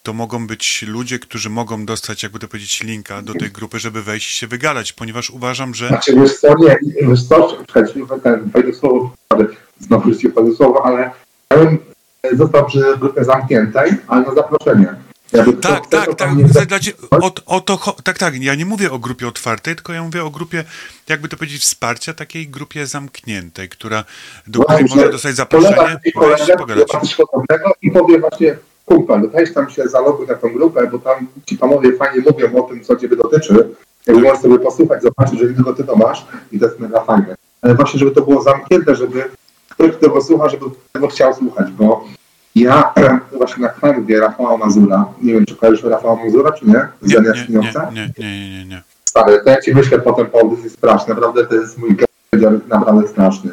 to 0.04 0.14
mogą 0.14 0.48
być 0.48 0.82
ludzie, 0.88 1.20
którzy 1.20 1.50
mogą 1.50 1.86
dostać, 1.86 2.24
jakby 2.24 2.40
to 2.40 2.48
powiedzieć, 2.48 2.84
linka 2.84 3.22
do 3.22 3.34
tej 3.34 3.52
grupy, 3.52 3.80
żeby 3.80 4.04
wejść 4.04 4.32
i 4.32 4.34
się 4.34 4.48
wygadać, 4.48 4.94
ponieważ 4.94 5.30
uważam, 5.30 5.76
że... 5.76 5.88
Znaczy, 5.88 6.16
wiesz 6.16 6.40
co, 6.40 6.56
nie, 6.58 6.78
wiesz 7.08 7.24
co, 7.24 7.66
słowo, 8.74 9.16
ci 10.20 10.30
powiem 10.30 10.56
słowo, 10.56 10.86
ale 10.86 11.12
ja 11.52 11.58
bym 11.58 11.78
został 12.38 12.66
przy 12.66 12.84
grupie 13.00 13.24
zamkniętej, 13.26 13.92
ale 14.08 14.26
na 14.26 14.34
zaproszenie. 14.36 14.96
Jakby 15.34 15.54
Tak, 15.54 15.88
tak, 15.88 16.06
to 16.06 16.14
tak. 16.16 16.30
tam 16.30 16.38
nie- 16.38 16.46
O, 17.12 17.32
o 17.46 17.62
to, 17.62 17.96
tak, 18.04 18.18
tak. 18.18 18.36
Ja 18.44 18.56
nie 18.56 18.66
mówię 18.66 18.92
o 18.92 19.00
grupie 19.00 19.28
otwartej, 19.28 19.76
tylko 19.76 19.94
ja 19.94 20.04
mówię 20.04 20.24
o 20.24 20.30
grupie, 20.30 20.64
jakby 21.10 21.28
to 21.30 21.38
powiedzieć, 21.38 21.62
wsparcia, 21.62 22.14
takiej 22.14 22.48
grupie 22.48 22.88
zamkniętej, 22.88 23.70
która, 23.70 24.04
do 24.48 24.64
której 24.64 24.82
można 24.84 25.08
dostać 25.08 25.36
Kolega, 25.36 25.36
zaproszenie, 25.36 26.00
i 26.06 26.12
kolega, 26.12 26.58
pogadać. 26.58 26.88
i 27.82 27.92
powie 27.92 28.20
właśnie, 28.20 28.58
kumpel, 28.86 29.30
weź 29.34 29.54
tam 29.54 29.70
się 29.70 29.88
zaloguj 29.88 30.28
na 30.28 30.36
tą 30.36 30.54
grupę, 30.54 30.88
bo 30.92 31.00
tam 31.00 31.28
ci 31.46 31.58
panowie 31.58 31.96
fajnie 31.98 32.22
mówią 32.32 32.64
o 32.66 32.70
tym, 32.70 32.84
co 32.84 32.96
ciebie 32.96 33.16
dotyczy. 33.16 33.70
Jakby 34.08 34.22
możesz 34.22 34.40
sobie 34.42 34.60
posłuchać, 34.60 35.02
zobaczyć, 35.04 35.40
że 35.40 35.48
tylko 35.54 35.74
ty 35.74 35.84
to 35.84 35.96
masz 35.96 36.26
i 36.52 36.60
to 36.60 36.66
jest 36.66 36.80
mega 36.80 37.02
fajne. 37.04 37.36
Ale 37.62 37.76
właśnie, 37.76 38.00
żeby 38.00 38.12
to 38.12 38.22
było 38.22 38.42
zamknięte, 38.42 38.96
żeby 38.96 39.24
ktoś, 39.70 39.92
kto 39.92 40.10
go 40.10 40.22
słucha, 40.22 40.50
żeby 40.50 40.66
tego 40.92 41.08
chciał 41.08 41.34
słuchać, 41.34 41.72
bo 41.72 42.06
ja 42.56 42.94
właśnie 43.38 43.64
na 43.64 43.70
kanwie 43.70 44.20
Rafała 44.20 44.58
Mazura, 44.58 45.06
nie 45.22 45.34
wiem, 45.34 45.46
czy 45.46 45.56
kojarzysz 45.56 45.84
Rafała 45.84 46.16
Mazura, 46.26 46.52
czy 46.52 46.66
nie? 46.66 46.88
Z 47.02 47.10
Nie, 47.10 47.16
nie, 47.16 48.20
nie, 48.20 48.20
nie, 48.20 48.50
nie, 48.50 48.66
nie. 48.66 48.84
Stary, 49.06 49.42
to 49.44 49.50
ja 49.50 49.62
ci 49.62 49.74
wyślę 49.74 50.00
potem 50.00 50.26
po 50.26 50.40
audycji 50.40 50.70
straszny. 50.70 51.14
Naprawdę 51.14 51.46
to 51.46 51.56
jest 51.56 51.78
mój 51.78 51.96
gość, 51.96 52.44
naprawdę 52.68 53.08
straszny. 53.08 53.52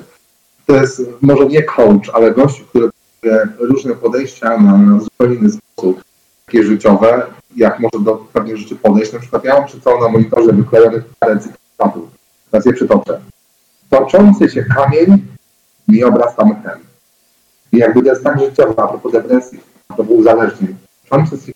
To 0.67 0.77
jest 0.77 1.03
może 1.21 1.47
nie 1.47 1.63
coach, 1.63 2.11
ale 2.13 2.33
gość, 2.33 2.63
który 2.63 2.91
różne 3.59 3.95
podejścia 3.95 4.59
na 4.59 5.01
zupełnie 5.01 5.35
inny 5.37 5.51
sposób, 5.51 6.05
takie 6.47 6.63
życiowe, 6.63 7.27
jak 7.57 7.81
może 7.81 8.05
do 8.05 8.15
pewnych 8.33 8.57
rzeczy 8.57 8.77
podejść. 8.77 9.13
Na 9.13 9.19
przykład 9.19 9.45
ja 9.45 9.55
mam 9.55 9.69
sobą 9.69 10.01
na 10.01 10.09
monitorze 10.09 10.53
wyklejonych 10.53 11.05
parę 11.19 11.39
cytatów. 11.39 12.09
Teraz 12.51 12.67
je 12.67 12.73
przytoczę. 12.73 13.21
Toczący 13.91 14.49
się 14.49 14.63
kamień 14.63 15.27
mi 15.89 16.05
obraz 16.05 16.37
tam 16.37 16.63
ten. 16.63 16.79
I 17.73 17.77
jakby 17.79 18.03
to 18.03 18.09
jest 18.09 18.25
tak 18.25 18.41
życiowe, 18.41 18.83
a 18.83 18.89
propos 18.89 19.13
depresji, 19.13 19.61
a 19.89 19.95
propos 19.95 20.17
uzależnień. 20.17 20.77
Toczący 21.09 21.53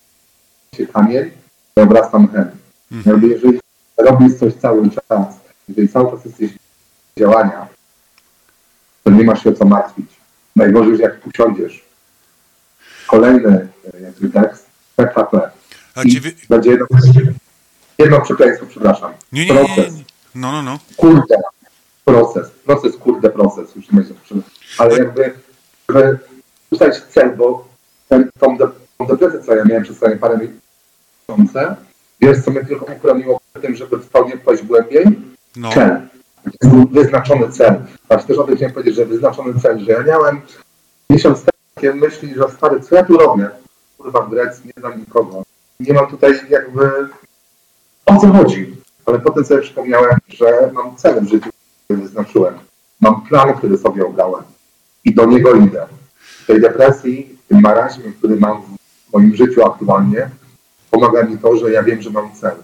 się 0.77 0.87
kamień 0.87 1.25
mi 1.77 1.83
obraz 1.83 2.11
tam 2.11 2.29
ten. 2.29 2.51
Jakby 3.07 3.29
jeżeli 3.29 3.61
robisz 3.97 4.39
coś 4.39 4.55
cały 4.55 4.91
czas, 4.91 5.27
jeżeli 5.69 5.89
cały 5.89 6.11
czas 6.11 6.25
jesteś 6.25 6.51
działania, 7.19 7.67
to 9.05 9.11
nie 9.11 9.25
masz 9.25 9.43
się 9.43 9.51
o 9.51 9.53
co 9.53 9.65
martwić. 9.65 10.07
Najgorzej, 10.57 10.97
że 10.97 11.03
jak 11.03 11.27
usiądziesz. 11.27 11.85
Kolejny 13.07 13.69
e, 13.95 14.01
jakby 14.01 14.29
tekst, 14.29 14.67
PKP. 14.97 15.51
A 15.95 16.05
ciebie... 16.05 16.33
będzie 16.49 16.71
jedno, 16.71 16.87
jedno 17.99 18.21
przekleństwo, 18.21 18.67
przepraszam. 18.67 19.13
Nie, 19.33 19.47
nie, 19.47 19.55
nie, 19.55 19.77
nie. 19.77 20.05
No, 20.35 20.53
no, 20.53 20.63
no. 20.63 20.79
Kurde. 20.97 21.37
Proces. 22.11 22.51
Proces, 22.51 22.97
kurde, 22.97 23.31
proces. 23.31 23.77
Już 23.77 23.93
nie 23.93 24.01
będzie. 24.01 24.15
Ale 24.79 24.99
jakby, 24.99 25.35
żeby 25.89 26.19
ustalić 26.71 26.97
cel, 26.97 27.37
bo 27.37 27.69
ten, 28.09 28.31
tą, 28.39 28.57
de, 28.57 28.69
tą 28.99 29.07
depresję, 29.07 29.41
co 29.41 29.55
ja 29.55 29.65
miałem 29.65 29.83
przez 29.83 29.97
ostatnie 29.97 30.17
parę 30.17 30.39
miesięcy, 30.39 31.59
wiesz, 32.21 32.45
co 32.45 32.51
mnie 32.51 32.65
tylko 32.65 32.85
uchroniło 32.85 33.41
przed 33.51 33.63
tym, 33.63 33.77
żeby 33.77 33.99
w 33.99 34.09
to 34.09 34.25
nie 34.25 34.37
wpaść 34.37 34.63
głębiej? 34.63 35.05
no. 35.57 35.73
cel. 35.73 36.01
Wyznaczony 36.91 37.49
cel. 37.49 37.75
Właśnie 38.09 38.29
też 38.29 38.39
o 38.39 38.45
tym 38.45 38.57
chciałem 38.57 38.75
powiedzieć, 38.75 38.95
że 38.95 39.07
wyznaczony 39.07 39.61
cel, 39.61 39.79
że 39.79 39.93
ja 39.93 40.03
miałem 40.03 40.41
miesiąc 41.11 41.39
temu 41.39 41.51
takie 41.75 41.95
myśli, 41.95 42.35
że 42.35 42.51
stary, 42.51 42.81
co 42.81 42.95
ja 42.95 43.05
tu 43.05 43.17
robię? 43.17 43.51
Kurwa 43.99 44.21
w 44.21 44.31
Grecji, 44.31 44.67
nie 44.67 44.81
znam 44.81 45.01
nikogo. 45.01 45.43
Nie 45.81 45.95
mam 45.95 46.07
tutaj 46.07 46.41
jakby 46.51 46.91
o 48.07 48.17
co 48.17 48.27
chodzi. 48.33 48.77
Ale 49.07 49.19
potem 49.19 49.45
sobie 49.45 49.63
przypomniałem, 49.63 50.17
że 50.29 50.71
mam 50.73 50.97
cel 50.97 51.21
w 51.21 51.29
życiu, 51.29 51.51
wyznaczyłem. 51.97 52.55
Mam 53.01 53.23
plan, 53.23 53.55
który 53.55 53.79
sobie 53.79 54.07
obrałem. 54.07 54.45
I 55.05 55.15
do 55.15 55.27
niego 55.27 55.55
idę. 55.55 55.87
W 56.43 56.47
tej 56.47 56.61
depresji, 56.61 57.39
w 57.45 57.49
tym 57.49 57.61
marazmie, 57.61 58.13
który 58.19 58.37
mam 58.37 58.63
w 58.63 59.13
moim 59.13 59.37
życiu 59.37 59.65
aktualnie, 59.65 60.31
pomaga 60.91 61.23
mi 61.23 61.39
to, 61.39 61.57
że 61.57 61.71
ja 61.71 61.83
wiem, 61.83 62.03
że 62.03 62.11
mam 62.11 62.33
cel 62.33 62.57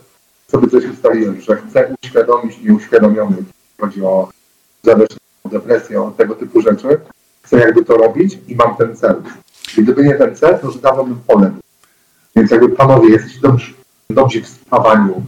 sobie 0.51 0.69
coś 0.69 0.85
ustaliłem, 0.85 1.40
że 1.40 1.57
chcę 1.57 1.94
uświadomić 2.05 2.59
nieuświadomionych, 2.59 3.44
chodzi 3.81 4.05
o 4.05 4.28
uzależnienie, 4.85 5.20
o 5.44 5.48
depresję, 5.48 6.03
o 6.03 6.11
tego 6.11 6.35
typu 6.35 6.61
rzeczy. 6.61 7.01
Chcę 7.43 7.59
jakby 7.59 7.85
to 7.85 7.97
robić 7.97 8.39
i 8.48 8.57
mam 8.57 8.77
ten 8.77 8.97
cel. 8.97 9.23
Gdyby 9.78 10.05
nie 10.05 10.15
ten 10.15 10.36
cel, 10.36 10.59
to 10.59 10.66
już 10.66 10.78
dawno 10.78 11.05
bym 11.05 11.20
poległ. 11.27 11.57
Więc 12.36 12.51
jakby 12.51 12.69
panowie, 12.69 13.11
jesteście 13.11 13.40
dobrzy, 13.40 13.74
dobrzy 14.11 14.43
w 14.43 14.48
spawaniu, 14.48 15.23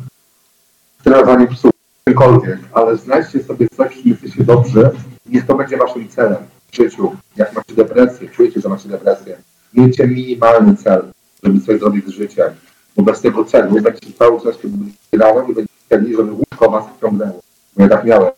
w 0.99 1.03
trenowaniu 1.03 1.49
psów, 1.49 1.71
czymkolwiek, 2.09 2.59
ale 2.73 2.97
znajdźcie 2.97 3.45
sobie 3.45 3.69
coś, 3.77 3.95
czym 3.95 4.03
jesteście 4.05 4.45
dobrzy 4.45 4.91
i 5.27 5.35
niech 5.35 5.47
to 5.47 5.57
będzie 5.57 5.77
waszym 5.77 6.09
celem 6.09 6.37
w 6.73 6.77
życiu. 6.77 7.17
Jak 7.37 7.55
macie 7.55 7.75
depresję, 7.75 8.29
czujecie, 8.29 8.61
że 8.61 8.69
macie 8.69 8.89
depresję, 8.89 9.37
miejcie 9.75 10.07
minimalny 10.07 10.77
cel, 10.77 11.03
żeby 11.43 11.61
coś 11.61 11.81
zrobić 11.81 12.07
z 12.07 12.11
życiem 12.11 12.51
bo 12.99 13.05
bez 13.05 13.21
tego 13.21 13.45
celu 13.45 13.81
będziecie 13.81 14.13
cały 14.13 14.41
czas 14.41 14.57
kiedy 14.63 14.77
grałem 15.13 15.51
i 15.51 15.55
będziecie 15.55 15.79
chcieli, 15.87 16.17
żeby 16.17 16.33
łóżko 16.33 16.71
was 16.71 16.85
wciągnęło. 16.97 17.41
Bo 17.77 17.83
ja 17.83 17.89
tak 17.89 18.05
miałem. 18.05 18.31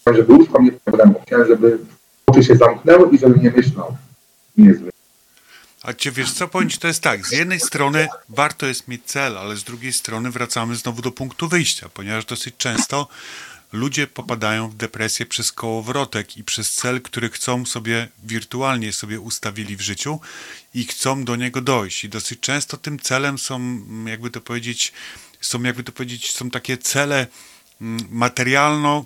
Chciałem, 0.00 0.16
żeby 0.16 0.32
łóżko 0.32 0.62
mnie 0.62 0.72
wciągnęło. 0.72 1.20
Chciałem, 1.26 1.46
żeby 1.46 1.78
oczy 2.26 2.44
się 2.44 2.56
zamknęły 2.56 3.08
i 3.12 3.18
żeby 3.18 3.40
nie 3.40 3.50
myślał. 3.50 3.96
Niezły. 4.58 4.90
A 5.86 5.94
cię 5.94 6.12
wiesz 6.12 6.32
co, 6.32 6.48
powiem 6.48 6.70
ci, 6.70 6.78
to 6.78 6.88
jest 6.88 7.02
tak, 7.02 7.26
z 7.26 7.32
jednej 7.32 7.60
strony 7.60 8.08
warto 8.28 8.66
jest 8.66 8.88
mieć 8.88 9.04
cel, 9.04 9.38
ale 9.38 9.56
z 9.56 9.64
drugiej 9.64 9.92
strony 9.92 10.30
wracamy 10.30 10.76
znowu 10.76 11.02
do 11.02 11.12
punktu 11.12 11.48
wyjścia, 11.48 11.88
ponieważ 11.88 12.24
dosyć 12.24 12.54
często 12.58 13.08
ludzie 13.72 14.06
popadają 14.06 14.68
w 14.68 14.76
depresję 14.76 15.26
przez 15.26 15.52
kołowrotek 15.52 16.36
i 16.36 16.44
przez 16.44 16.72
cel, 16.72 17.02
który 17.02 17.30
chcą 17.30 17.66
sobie 17.66 18.08
wirtualnie 18.24 18.92
sobie 18.92 19.20
ustawili 19.20 19.76
w 19.76 19.80
życiu 19.80 20.20
i 20.74 20.84
chcą 20.84 21.24
do 21.24 21.36
niego 21.36 21.60
dojść. 21.60 22.04
I 22.04 22.08
dosyć 22.08 22.40
często 22.40 22.76
tym 22.76 23.00
celem 23.00 23.38
są, 23.38 23.56
mm, 23.56 24.08
jakby 24.08 24.30
to 24.30 24.40
powiedzieć, 24.40 24.92
są 25.40 25.62
jakby 25.62 25.84
to 25.84 25.92
powiedzieć, 25.92 26.32
są 26.32 26.50
takie 26.50 26.78
cele 26.78 27.26
mm, 27.80 28.08
materialno 28.10 29.04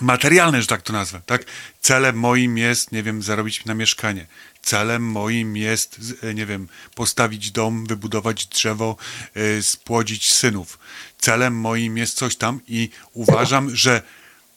materialne, 0.00 0.60
że 0.60 0.66
tak 0.66 0.82
to 0.82 0.92
nazwę, 0.92 1.20
tak? 1.26 1.44
Celem 1.80 2.18
moim 2.18 2.58
jest, 2.58 2.92
nie 2.92 3.02
wiem, 3.02 3.22
zarobić 3.22 3.64
na 3.64 3.74
mieszkanie. 3.74 4.26
Celem 4.66 5.02
moim 5.02 5.56
jest, 5.56 6.00
e, 6.22 6.34
nie 6.34 6.46
wiem, 6.46 6.68
postawić 6.94 7.50
dom, 7.50 7.86
wybudować 7.86 8.46
drzewo, 8.46 8.96
y, 9.36 9.62
spłodzić 9.62 10.32
synów. 10.32 10.78
Celem 11.18 11.54
moim 11.54 11.96
jest 11.96 12.16
coś 12.16 12.36
tam 12.36 12.60
i 12.68 12.90
uważam, 13.12 13.76
że 13.76 14.02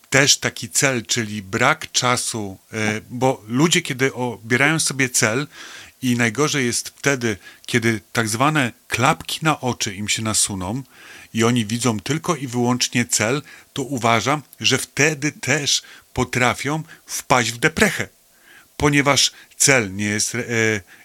też 0.09 0.37
taki 0.37 0.69
cel, 0.69 1.05
czyli 1.05 1.41
brak 1.41 1.91
czasu, 1.91 2.57
e, 2.73 3.01
bo 3.09 3.43
ludzie, 3.47 3.81
kiedy 3.81 4.13
obierają 4.13 4.79
sobie 4.79 5.09
cel, 5.09 5.47
i 6.01 6.15
najgorzej 6.15 6.65
jest 6.65 6.89
wtedy, 6.89 7.37
kiedy 7.65 8.01
tak 8.13 8.29
zwane 8.29 8.71
klapki 8.87 9.39
na 9.41 9.61
oczy 9.61 9.95
im 9.95 10.09
się 10.09 10.21
nasuną 10.21 10.83
i 11.33 11.43
oni 11.43 11.65
widzą 11.65 11.99
tylko 11.99 12.35
i 12.35 12.47
wyłącznie 12.47 13.05
cel, 13.05 13.41
to 13.73 13.81
uważam, 13.83 14.41
że 14.59 14.77
wtedy 14.77 15.31
też 15.31 15.81
potrafią 16.13 16.83
wpaść 17.05 17.51
w 17.51 17.57
deprechę 17.57 18.18
ponieważ 18.79 19.31
cel 19.57 19.95
nie 19.95 20.05
jest, 20.05 20.35
e, 20.35 20.41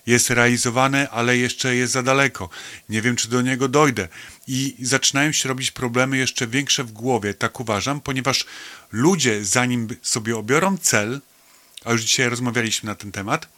jest 0.07 0.31
realizowany, 0.31 1.11
ale 1.11 1.37
jeszcze 1.37 1.77
jest 1.77 1.93
za 1.93 2.03
daleko. 2.03 2.49
Nie 2.89 3.03
wiem, 3.03 3.17
czy 3.17 3.29
do 3.29 3.43
niego 3.43 3.69
dojdę. 3.69 4.09
I 4.49 4.77
zaczynają 4.83 5.33
się 5.33 5.49
robić 5.49 5.71
problemy 5.71 6.17
jeszcze 6.17 6.47
większe 6.47 6.85
w 6.85 6.93
głowie, 6.93 7.35
tak 7.35 7.61
uważam, 7.61 8.01
ponieważ 8.01 8.45
ludzie, 8.93 9.45
zanim 9.45 9.89
sobie 10.03 10.37
obiorą 10.37 10.79
cel, 10.79 11.21
a 11.85 11.93
już 11.93 12.03
dzisiaj 12.03 12.29
rozmawialiśmy 12.29 12.87
na 12.87 12.95
ten 12.95 13.13
temat, 13.13 13.49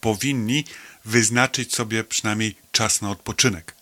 powinni 0.00 0.64
wyznaczyć 1.04 1.74
sobie 1.74 2.04
przynajmniej 2.04 2.54
czas 2.72 3.02
na 3.02 3.10
odpoczynek. 3.10 3.77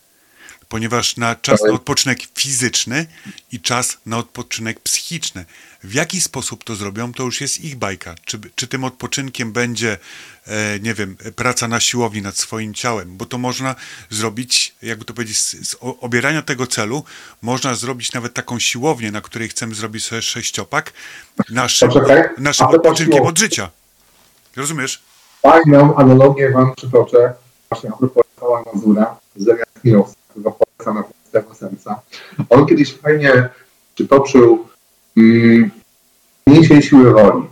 Ponieważ 0.69 1.17
na 1.17 1.35
czas 1.35 1.63
na 1.63 1.73
odpoczynek 1.73 2.19
fizyczny 2.35 3.07
i 3.53 3.61
czas 3.61 3.99
na 4.07 4.19
odpoczynek 4.19 4.81
psychiczny. 4.81 5.45
W 5.85 5.95
jaki 5.95 6.21
sposób 6.21 6.65
to 6.65 6.75
zrobią, 6.75 7.13
to 7.13 7.23
już 7.23 7.41
jest 7.41 7.61
ich 7.61 7.77
bajka. 7.77 8.15
Czy, 8.25 8.39
czy 8.55 8.67
tym 8.67 8.85
odpoczynkiem 8.85 9.53
będzie, 9.53 9.99
e, 10.47 10.81
nie 10.81 10.95
wiem, 10.95 11.17
praca 11.37 11.69
na 11.69 11.81
siłowni 11.81 12.23
nad 12.23 12.37
swoim 12.37 12.75
ciałem, 12.75 13.17
bo 13.17 13.27
to 13.27 13.39
można 13.39 13.75
zrobić, 14.11 14.75
jakby 14.83 15.05
to 15.05 15.15
powiedzieć, 15.15 15.39
z, 15.39 15.69
z 15.69 15.77
obierania 15.81 16.43
tego 16.43 16.67
celu, 16.67 17.05
można 17.43 17.75
zrobić 17.75 18.13
nawet 18.13 18.35
taką 18.35 18.59
siłownię, 18.59 19.11
na 19.11 19.21
której 19.21 19.49
chcemy 19.49 19.75
zrobić 19.75 20.05
sobie 20.05 20.23
sześciopak, 20.23 20.93
naszym, 21.51 21.91
naszym 22.39 22.67
odpoczynkiem 22.67 23.23
od 23.23 23.39
życia. 23.39 23.71
Rozumiesz? 24.57 25.03
Fajną 25.43 25.97
analogię 25.97 26.51
wam 26.51 26.75
przytoczę, 26.77 27.33
właśnie 27.71 27.91
a 27.91 27.97
propos 27.97 28.27
Mazura, 28.75 29.17
z 29.37 29.47
Miłowska, 29.85 30.26
polecam 30.43 30.95
na 30.95 31.05
tego 31.33 31.55
serca. 31.55 32.01
On 32.51 32.67
kiedyś 32.67 32.95
fajnie 32.95 33.49
przytoczył 33.95 34.67
mm, 35.17 35.71
siły 36.81 37.13
woli, 37.13 37.47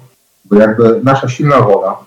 bo 0.44 0.56
jakby 0.56 1.01
nasza 1.05 1.28
silna 1.28 1.61
wola, 1.61 2.05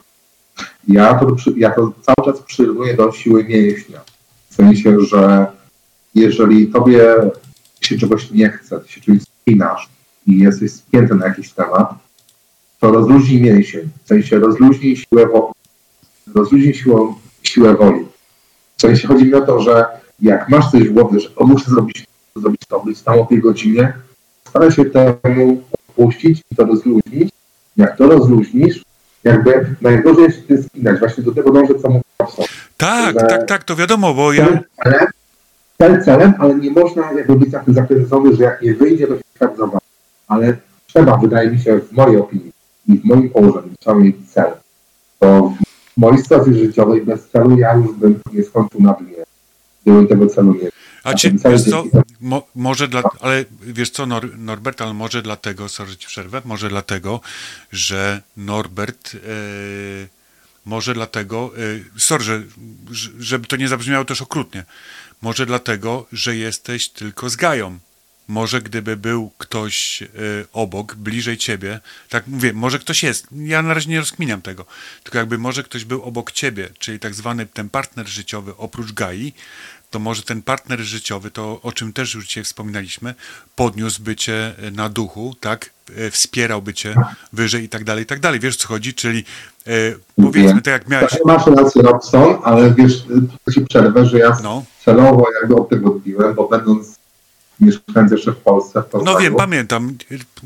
ja 0.87 1.13
to, 1.13 1.35
ja 1.55 1.69
to 1.71 1.91
cały 2.01 2.31
czas 2.31 2.43
przyrównuję 2.43 2.93
do 2.93 3.11
siły 3.11 3.43
mięśnia. 3.43 4.01
W 4.49 4.55
sensie, 4.55 4.99
że 5.01 5.47
jeżeli 6.15 6.67
tobie 6.67 7.15
się 7.81 7.97
czegoś 7.97 8.31
nie 8.31 8.49
chce, 8.49 8.79
ty 8.79 8.91
się 8.91 9.01
czymś 9.01 9.21
spinasz 9.21 9.89
i 10.27 10.39
jesteś 10.39 10.71
spięty 10.71 11.15
na 11.15 11.27
jakiś 11.27 11.51
temat, 11.51 11.93
to 12.79 12.91
rozluźnij 12.91 13.41
mięsień. 13.41 13.89
W 14.03 14.07
sensie 14.07 14.39
rozluźnij 14.39 14.97
siłę, 14.97 15.27
wo- 15.27 15.51
rozluźnij 16.35 16.73
siłą, 16.73 17.15
siłę 17.43 17.75
woli. 17.75 18.05
W 18.77 18.81
sensie 18.81 19.07
chodzi 19.07 19.25
mi 19.25 19.33
o 19.33 19.41
to, 19.41 19.61
że 19.61 19.85
jak 20.22 20.49
masz 20.49 20.72
coś 20.72 20.84
w 20.84 20.94
głowie, 20.94 21.19
że 21.19 21.30
muszę 21.39 21.72
zrobić, 21.72 22.07
zrobić 22.35 22.61
to, 22.68 22.80
być 22.80 23.02
tam 23.02 23.19
o 23.19 23.26
tej 23.26 23.39
godzinie, 23.39 23.94
staraj 24.49 24.72
się 24.72 24.85
temu 24.85 25.61
odpuścić 25.72 26.44
i 26.52 26.56
to 26.56 26.65
rozluźnić. 26.65 27.30
Jak 27.77 27.98
to 27.98 28.07
rozluźnisz, 28.07 28.84
jakby 29.23 29.76
najgorzej 29.81 30.23
jest 30.23 30.38
się 30.38 30.44
tym 30.44 30.64
spinać. 30.64 30.99
Właśnie 30.99 31.23
do 31.23 31.31
tego 31.31 31.52
dążę, 31.52 31.73
co 31.81 31.89
mówię 31.89 32.02
Tak, 32.77 33.19
Że- 33.19 33.27
tak, 33.27 33.45
tak, 33.48 33.64
to 33.64 33.76
wiadomo, 33.76 34.14
bo 34.14 34.34
ja... 34.34 34.45
Cel 34.45 34.64
celem, 34.84 35.07
cel 35.77 36.03
celem, 36.03 36.34
ale 36.39 36.56
nie 36.56 36.72
można 36.72 37.11
jakby 37.11 37.35
być 37.35 37.52
tak 37.52 37.64
zakręcony, 37.68 38.35
że 38.35 38.44
jak 38.44 38.61
nie 38.61 38.73
wyjdzie, 38.73 39.07
to 39.07 39.15
się 39.18 39.23
tak 39.39 39.57
zobaczy. 39.57 39.85
Ale 40.27 40.57
trzeba, 40.88 41.18
wydaje 41.18 41.52
mi 41.52 41.60
się, 41.60 41.80
w 41.80 41.91
mojej 41.91 42.18
opinii 42.18 42.52
i 42.88 42.99
w 42.99 43.06
moim 43.06 43.30
położeniu, 43.30 43.69
trzeba 43.80 43.98
mieć 43.98 44.15
cel. 44.30 44.52
To 45.19 45.53
w 45.98 45.99
mojej 45.99 46.18
sytuacji 46.18 46.53
życiowej 46.53 47.06
bez 47.06 47.30
celu 47.30 47.57
ja 47.57 47.76
już 47.76 47.94
bym 47.94 48.19
nie 48.34 48.44
skończył 48.44 48.81
na 48.81 48.94
dnie. 48.94 49.26
Tego 50.09 50.27
celu 50.27 50.55
A 51.03 51.14
ci, 51.14 51.27
ten 51.30 51.39
cel 51.39 51.51
wiesz 51.51 51.64
co, 51.64 51.84
mo, 52.22 52.47
może 52.55 52.88
dla, 52.88 53.03
ale 53.22 53.45
wiesz 53.61 53.89
co, 53.89 54.05
Nor, 54.05 54.38
Norbert, 54.38 54.81
ale 54.81 54.93
może 54.93 55.22
dlatego, 55.22 55.69
sorry, 55.69 55.95
ci 55.97 56.07
przerwę, 56.07 56.41
może 56.45 56.69
dlatego, 56.69 57.22
że 57.72 58.22
Norbert, 58.38 59.15
e, 59.15 59.19
może 60.65 60.93
dlatego, 60.93 61.51
e, 61.57 61.99
sorry, 61.99 62.23
że, 62.23 62.43
że- 62.91 63.09
żeby 63.19 63.47
to 63.47 63.55
nie 63.55 63.68
zabrzmiało 63.68 64.05
też 64.05 64.22
okrutnie, 64.22 64.65
może 65.22 65.45
dlatego, 65.45 66.05
że 66.14 66.35
jesteś 66.35 66.89
tylko 66.89 67.30
z 67.30 67.35
Gają. 67.35 67.80
Może 68.30 68.61
gdyby 68.61 68.97
był 68.97 69.31
ktoś 69.38 70.01
e, 70.01 70.07
obok, 70.53 70.95
bliżej 70.95 71.38
ciebie, 71.38 71.80
tak 72.09 72.27
mówię, 72.27 72.53
może 72.53 72.80
ktoś 72.80 73.03
jest, 73.03 73.27
ja 73.31 73.61
na 73.61 73.73
razie 73.73 73.89
nie 73.89 73.99
rozkminiam 73.99 74.41
tego, 74.41 74.65
tylko 75.03 75.18
jakby 75.18 75.38
może 75.38 75.64
ktoś 75.64 75.85
był 75.85 76.03
obok 76.03 76.31
ciebie, 76.31 76.69
czyli 76.80 76.99
tak 76.99 77.14
zwany 77.15 77.45
ten 77.45 77.69
partner 77.69 78.07
życiowy 78.07 78.57
oprócz 78.57 78.91
Gai, 78.93 79.34
to 79.97 80.01
może 80.01 80.23
ten 80.23 80.41
partner 80.41 80.79
życiowy, 80.79 81.31
to 81.31 81.59
o 81.63 81.71
czym 81.71 81.93
też 81.93 82.13
już 82.13 82.27
dzisiaj 82.27 82.43
wspominaliśmy, 82.43 83.15
podniósłby 83.55 84.15
cię 84.15 84.53
na 84.75 84.89
duchu, 84.89 85.35
tak? 85.39 85.69
E, 85.97 86.11
Wspierałby 86.11 86.73
cię 86.73 86.95
wyżej 87.33 87.63
i 87.63 87.69
tak 87.69 87.83
dalej, 87.83 88.03
i 88.03 88.05
tak 88.05 88.19
dalej. 88.19 88.39
Wiesz 88.39 88.57
co 88.57 88.67
chodzi? 88.67 88.93
Czyli 88.93 89.23
e, 89.67 89.71
powiedzmy, 90.15 90.61
tak 90.61 90.73
jak 90.73 90.89
miałeś. 90.89 91.11
Tak, 91.11 91.25
masz 91.25 91.47
rację, 91.47 91.81
Robson, 91.81 92.37
ale 92.43 92.73
wiesz, 92.73 93.03
tu 93.45 93.51
ci 93.51 93.61
przerwę, 93.61 94.05
że 94.05 94.19
ja 94.19 94.37
No, 94.43 94.63
celowo 94.85 95.25
jakby 95.41 95.55
od 95.55 95.69
tego 95.69 95.89
odbiłem, 95.89 96.33
bo 96.35 96.47
będąc 96.47 96.95
mieszkając 97.59 98.11
jeszcze 98.11 98.31
w 98.31 98.37
Polsce, 98.37 98.83
w 98.93 99.03
no 99.03 99.17
wiem, 99.17 99.35
pamiętam. 99.35 99.97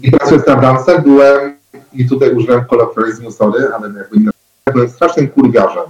I 0.03 0.11
pracując 0.11 0.47
na 0.47 0.55
bramce 0.55 1.01
byłem, 1.01 1.55
i 1.93 2.09
tutaj 2.09 2.35
użyłem 2.35 2.65
kolokwializmu, 2.65 3.31
sorry, 3.31 3.67
ale 3.75 3.87
jakby 3.87 4.31
byłem 4.73 4.89
strasznym 4.89 5.27
kurwiarzem. 5.27 5.85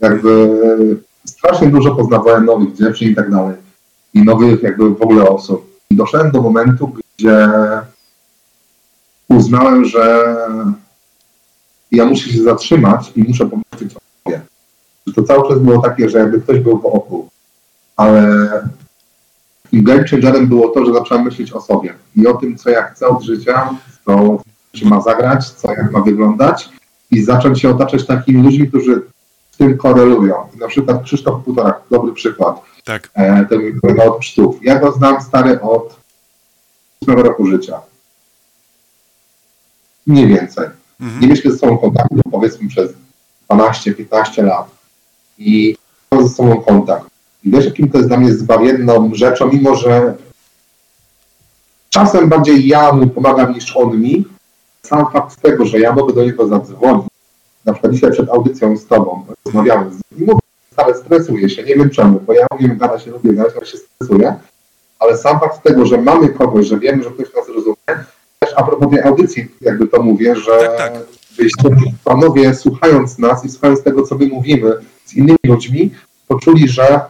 Jakby 0.00 0.48
strasznie 1.24 1.68
dużo 1.68 1.94
poznawałem 1.94 2.44
nowych 2.44 2.74
dziewczyn 2.74 3.08
i 3.08 3.14
tak 3.14 3.30
dalej. 3.30 3.56
I 4.14 4.22
nowych 4.22 4.62
jakby 4.62 4.90
w 4.90 5.02
ogóle 5.02 5.28
osób. 5.28 5.74
I 5.90 5.96
doszedłem 5.96 6.30
do 6.30 6.42
momentu, 6.42 6.90
gdzie 7.18 7.48
uznałem, 9.28 9.84
że 9.84 10.36
ja 11.92 12.04
muszę 12.04 12.30
się 12.30 12.42
zatrzymać 12.42 13.12
i 13.16 13.22
muszę 13.22 13.46
pomyśleć 13.46 13.96
o 13.96 14.00
sobie. 14.24 14.40
To 15.14 15.22
cały 15.22 15.48
czas 15.48 15.58
było 15.58 15.82
takie, 15.82 16.08
że 16.08 16.18
jakby 16.18 16.40
ktoś 16.40 16.60
był 16.60 16.78
wokół. 16.78 17.28
Ale 17.96 18.48
game 19.72 20.04
changerem 20.08 20.46
było 20.46 20.68
to, 20.68 20.86
że 20.86 20.92
zacząłem 20.92 21.24
myśleć 21.24 21.52
o 21.52 21.60
sobie 21.60 21.94
i 22.16 22.26
o 22.26 22.34
tym, 22.34 22.56
co 22.56 22.70
ja 22.70 22.82
chcę 22.82 23.08
od 23.08 23.22
życia, 23.22 23.70
co 24.04 24.38
się 24.74 24.88
ma 24.88 25.00
zagrać, 25.00 25.50
co 25.50 25.70
jak 25.70 25.92
ma 25.92 26.00
wyglądać 26.00 26.70
i 27.10 27.22
zacząć 27.22 27.60
się 27.60 27.70
otaczać 27.70 28.06
takimi 28.06 28.42
ludźmi, 28.42 28.68
którzy 28.68 29.02
w 29.54 29.56
tym 29.56 29.78
korelują. 29.78 30.34
Na 30.60 30.68
przykład 30.68 31.02
Krzysztof 31.04 31.44
Putorak, 31.44 31.80
dobry 31.90 32.12
przykład, 32.12 32.60
Tak. 32.84 33.10
e, 33.14 33.46
ten 33.46 33.60
od 34.08 34.18
pszczół. 34.18 34.58
Ja 34.62 34.78
go 34.78 34.92
znam 34.92 35.22
stary 35.22 35.60
od 35.60 35.96
8 37.02 37.18
roku 37.18 37.46
życia. 37.46 37.80
Mniej 40.06 40.26
więcej. 40.26 40.68
Nie 41.00 41.06
Mhm. 41.06 41.22
mieliśmy 41.22 41.52
ze 41.52 41.58
sobą 41.58 41.78
kontaktu, 41.78 42.20
powiedzmy 42.32 42.68
przez 42.68 42.92
12-15 43.48 44.42
lat. 44.42 44.66
I 45.38 45.76
mam 46.12 46.28
ze 46.28 46.34
sobą 46.34 46.56
kontakt. 46.60 47.06
I 47.44 47.50
wiesz, 47.50 47.64
jakim 47.64 47.88
to 47.90 47.96
jest 47.98 48.08
dla 48.10 48.16
mnie 48.18 48.32
zbawienną 48.34 49.10
rzeczą, 49.14 49.48
mimo 49.52 49.76
że 49.76 50.14
czasem 51.90 52.28
bardziej 52.28 52.66
ja 52.66 52.92
mu 52.92 53.06
pomagam 53.06 53.52
niż 53.52 53.76
on 53.76 54.00
mi. 54.00 54.24
Sam 54.82 55.06
fakt 55.12 55.40
tego, 55.42 55.64
że 55.64 55.78
ja 55.80 55.92
mogę 55.92 56.14
do 56.14 56.24
niego 56.24 56.46
zadzwonić, 56.46 57.06
na 57.66 57.72
przykład 57.72 57.92
dzisiaj 57.92 58.10
przed 58.10 58.28
audycją 58.30 58.76
z 58.76 58.86
tobą, 58.86 59.26
rozmawiamy 59.44 59.90
z 59.90 60.18
nim 60.20 60.30
ale 60.76 60.94
stresuję 60.94 61.50
się, 61.50 61.62
nie 61.62 61.74
wiem 61.74 61.90
czemu, 61.90 62.20
bo 62.26 62.32
ja 62.32 62.46
umiem 62.58 62.78
gadać, 62.78 63.06
nie 63.06 63.12
lubię 63.12 63.32
gadać, 63.32 63.54
ale 63.56 63.66
się 63.66 63.78
stresuję. 63.78 64.34
Ale 64.98 65.16
sam 65.16 65.40
fakt 65.40 65.62
tego, 65.62 65.86
że 65.86 65.98
mamy 65.98 66.28
kogoś, 66.28 66.66
że 66.66 66.78
wiemy, 66.78 67.02
że 67.02 67.10
ktoś 67.10 67.34
nas 67.34 67.48
rozumie, 67.48 68.04
też 68.38 68.50
a 68.56 68.62
propos 68.62 68.90
tej 68.90 69.02
audycji, 69.02 69.46
jakby 69.60 69.88
to 69.88 70.02
mówię, 70.02 70.36
że 70.36 70.58
Tak, 70.58 70.76
tak. 70.76 70.92
byście 71.38 71.92
panowie 72.04 72.54
słuchając 72.54 73.18
nas 73.18 73.44
i 73.44 73.48
słuchając 73.48 73.82
tego, 73.82 74.02
co 74.02 74.14
my 74.14 74.26
mówimy 74.26 74.72
z 75.04 75.14
innymi 75.14 75.38
ludźmi, 75.46 75.90
poczuli, 76.28 76.68
że 76.68 77.00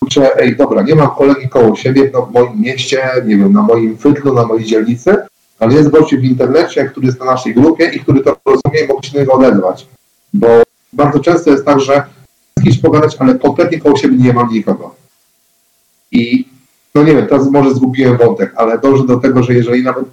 kurczę, 0.00 0.38
ej, 0.38 0.56
dobra, 0.56 0.82
nie 0.82 0.94
mam 0.94 1.10
kolegi 1.10 1.48
koło 1.48 1.76
siebie 1.76 2.10
no, 2.12 2.22
w 2.22 2.32
moim 2.32 2.60
mieście, 2.60 3.10
nie 3.26 3.36
wiem, 3.36 3.52
na 3.52 3.62
moim 3.62 3.98
fyrtlu, 3.98 4.34
na 4.34 4.46
mojej 4.46 4.64
dzielnicy, 4.64 5.16
ale 5.58 5.74
jest 5.74 5.90
gościu 5.90 6.16
w 6.16 6.24
internecie, 6.24 6.84
który 6.84 7.06
jest 7.06 7.20
na 7.20 7.26
naszej 7.26 7.54
grupie 7.54 7.84
i 7.84 8.00
który 8.00 8.20
to 8.20 8.36
rozumie 8.44 8.84
i 8.84 8.88
mogę 8.88 9.08
się 9.08 9.32
odezwać. 9.32 9.86
Bo 10.34 10.62
bardzo 10.92 11.20
często 11.20 11.50
jest 11.50 11.64
tak, 11.64 11.80
że 11.80 12.04
z 12.58 12.62
kimś 12.62 12.78
pogadać, 12.78 13.16
ale 13.18 13.34
kompletnie 13.34 13.80
koło 13.80 13.96
siebie 13.96 14.16
nie 14.16 14.32
mam 14.32 14.52
nikogo. 14.52 14.94
I 16.12 16.48
no 16.94 17.02
nie 17.02 17.14
wiem, 17.14 17.26
teraz 17.26 17.50
może 17.50 17.74
zgubiłem 17.74 18.16
wątek, 18.16 18.52
ale 18.56 18.78
dążę 18.78 19.06
do 19.06 19.16
tego, 19.16 19.42
że 19.42 19.54
jeżeli 19.54 19.82
nawet 19.82 20.04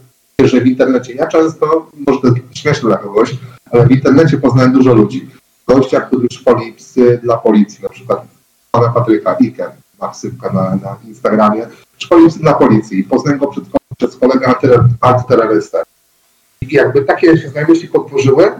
że 0.47 0.61
w 0.61 0.67
internecie, 0.67 1.13
ja 1.13 1.27
często, 1.27 1.89
może 2.07 2.21
to 2.21 2.27
jest 2.27 2.37
śmieszne 2.53 2.89
dla 2.89 2.97
kogoś, 2.97 3.35
ale 3.71 3.87
w 3.87 3.91
internecie 3.91 4.37
poznałem 4.37 4.73
dużo 4.73 4.93
ludzi. 4.93 5.29
Gościa, 5.67 6.01
który 6.01 6.27
szkoli 6.31 6.73
psy 6.73 7.19
dla 7.23 7.37
policji, 7.37 7.83
na 7.83 7.89
przykład 7.89 8.25
pana 8.71 8.89
Patryka 8.89 9.37
Iker, 9.41 9.71
ma 10.01 10.07
ksywka 10.07 10.53
na, 10.53 10.75
na 10.75 10.97
Instagramie, 11.07 11.67
szkoli 11.97 12.29
psy 12.29 12.39
dla 12.39 12.53
policji 12.53 13.03
poznałem 13.03 13.39
go 13.39 13.47
przed, 13.47 13.63
przez 13.97 14.17
kolegę 14.17 14.47
antyter- 14.47 14.87
antyterrorystę. 15.01 15.83
I 16.61 16.75
jakby 16.75 17.01
takie 17.01 17.37
się 17.37 17.49
znajomości 17.49 17.87
podtworzyły, 17.87 18.51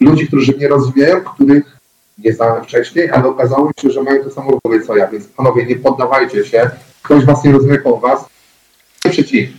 ludzi, 0.00 0.26
którzy 0.26 0.52
mnie 0.52 0.68
rozumieją, 0.68 1.20
których 1.20 1.78
nie 2.18 2.32
znałem 2.32 2.64
wcześniej, 2.64 3.10
ale 3.10 3.26
okazało 3.26 3.70
się, 3.80 3.90
że 3.90 4.02
mają 4.02 4.24
to 4.24 4.30
samo 4.30 4.58
w 4.64 4.86
co 4.86 4.96
ja, 4.96 5.08
więc 5.08 5.26
panowie, 5.26 5.66
nie 5.66 5.76
poddawajcie 5.76 6.44
się, 6.44 6.70
ktoś 7.02 7.24
was 7.24 7.44
nie 7.44 7.52
rozumie 7.52 7.78
koło 7.78 8.00
was, 8.00 8.24
nie 9.04 9.10
przeciw. 9.10 9.50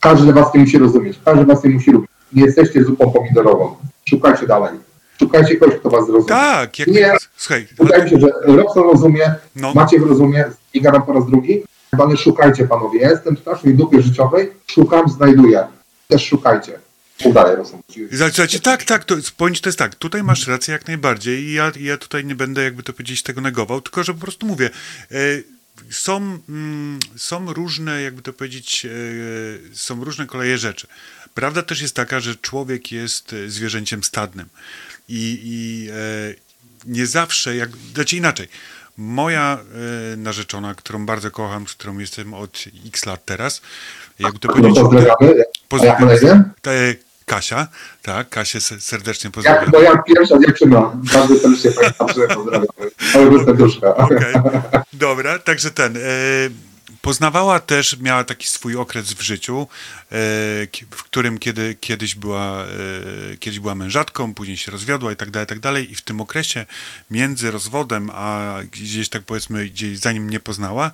Każdy 0.00 0.32
was 0.32 0.54
nie 0.54 0.60
musi 0.60 0.78
rozumieć, 0.78 1.18
każdy 1.24 1.44
was 1.44 1.64
nie 1.64 1.70
musi 1.70 1.90
lubić. 1.90 2.10
Nie 2.32 2.44
jesteście 2.44 2.84
zupą 2.84 3.12
pomidorową. 3.12 3.76
Szukajcie 4.04 4.46
dalej. 4.46 4.70
Szukajcie 5.18 5.56
kogoś, 5.56 5.74
kto 5.74 5.90
was 5.90 6.06
zrozumie. 6.06 6.28
Tak, 6.28 6.78
jak 6.78 6.88
Nie. 6.88 7.12
Słuchaj, 7.36 7.66
Wydaje 7.78 8.04
mi 8.04 8.10
się, 8.10 8.18
że 8.18 8.28
Robson 8.42 8.82
rozumie, 8.82 9.34
no, 9.56 9.74
Maciek 9.74 10.02
rozumie 10.02 10.44
i 10.74 10.80
gadam 10.80 11.02
po 11.02 11.12
raz 11.12 11.26
drugi, 11.26 11.62
ale 11.98 12.16
szukajcie 12.16 12.66
panowie. 12.66 13.00
Ja 13.00 13.10
jestem 13.10 13.36
w 13.36 13.40
strasznej 13.40 13.74
dupie 13.74 14.02
życiowej, 14.02 14.52
szukam, 14.66 15.08
znajduję. 15.08 15.66
Też 16.08 16.26
szukajcie. 16.26 16.78
Mów 17.24 17.34
dalej, 17.34 17.56
Robson. 17.56 17.80
Słuchajcie, 18.32 18.60
tak, 18.60 18.84
tak, 18.84 19.04
to, 19.04 19.16
point 19.36 19.60
to 19.60 19.68
jest 19.68 19.78
tak, 19.78 19.94
tutaj 19.94 20.22
masz 20.22 20.46
rację 20.46 20.72
jak 20.72 20.86
najbardziej 20.86 21.42
i 21.42 21.52
ja, 21.52 21.72
ja 21.80 21.96
tutaj 21.96 22.24
nie 22.24 22.34
będę, 22.34 22.62
jakby 22.62 22.82
to 22.82 22.92
powiedzieć, 22.92 23.22
tego 23.22 23.40
negował, 23.40 23.80
tylko 23.80 24.04
że 24.04 24.14
po 24.14 24.20
prostu 24.20 24.46
mówię, 24.46 24.70
e, 25.10 25.16
są, 25.90 26.38
mm, 26.48 26.98
są 27.16 27.52
różne, 27.52 28.02
jakby 28.02 28.22
to 28.22 28.32
powiedzieć, 28.32 28.86
e, 28.86 29.76
są 29.76 30.04
różne 30.04 30.26
koleje 30.26 30.58
rzeczy. 30.58 30.86
Prawda 31.34 31.62
też 31.62 31.80
jest 31.80 31.94
taka, 31.94 32.20
że 32.20 32.36
człowiek 32.36 32.92
jest 32.92 33.32
e, 33.32 33.50
zwierzęciem 33.50 34.04
stadnym 34.04 34.48
i, 35.08 35.40
i 35.42 35.88
nie 36.86 37.06
zawsze, 37.06 37.56
jak, 37.56 37.70
znaczy 37.94 38.16
inaczej, 38.16 38.48
moja 38.96 39.58
narzeczona, 40.16 40.74
którą 40.74 41.06
bardzo 41.06 41.30
kocham, 41.30 41.68
z 41.68 41.74
którą 41.74 41.98
jestem 41.98 42.34
od 42.34 42.64
x 42.86 43.06
lat 43.06 43.24
teraz, 43.24 43.60
jakby 44.18 44.38
to 44.38 44.48
No 44.48 44.54
powiedzieć... 44.54 44.84
pozdrawiamy. 45.68 46.44
Jak 47.28 47.36
Kasia, 47.36 47.68
tak, 48.02 48.28
Kasię 48.28 48.60
se- 48.60 48.80
serdecznie 48.80 49.28
Jak 49.28 49.34
pozdrawiam. 49.34 49.70
moja 49.72 50.02
pierwsza 50.02 50.38
dziewczyna, 50.46 50.92
bardzo 51.12 51.38
serdecznie 51.38 51.72
Katarzyna 51.72 52.34
pozdrawiam. 52.34 52.66
Ale 53.14 53.30
bez 53.30 53.44
serduszka. 53.46 53.96
Okej, 53.96 54.34
dobra, 54.92 55.38
także 55.38 55.70
ten. 55.70 55.96
E, 55.96 56.00
poznawała 57.02 57.60
też, 57.60 57.98
miała 58.00 58.24
taki 58.24 58.48
swój 58.48 58.76
okres 58.76 59.12
w 59.12 59.20
życiu, 59.22 59.60
e, 59.60 60.16
w 60.90 61.02
którym 61.04 61.38
kiedy, 61.38 61.74
kiedyś, 61.80 62.14
była, 62.14 62.64
e, 62.64 63.36
kiedyś 63.36 63.60
była 63.60 63.74
mężatką, 63.74 64.34
później 64.34 64.56
się 64.56 64.72
rozwiodła 64.72 65.12
i 65.12 65.16
tak 65.16 65.30
dalej, 65.30 65.44
i 65.44 65.48
tak 65.48 65.60
dalej. 65.60 65.92
I 65.92 65.94
w 65.94 66.02
tym 66.02 66.20
okresie 66.20 66.66
między 67.10 67.50
rozwodem, 67.50 68.10
a 68.14 68.54
gdzieś 68.70 69.08
tak 69.08 69.22
powiedzmy, 69.22 69.64
gdzieś 69.66 69.98
zanim 69.98 70.22
mnie 70.24 70.40
poznała, 70.40 70.90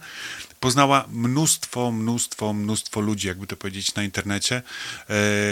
poznała 0.64 1.04
mnóstwo, 1.12 1.92
mnóstwo, 1.92 2.52
mnóstwo 2.52 3.00
ludzi, 3.00 3.28
jakby 3.28 3.46
to 3.46 3.56
powiedzieć, 3.56 3.94
na 3.94 4.02
internecie. 4.02 4.56
E, 4.56 4.62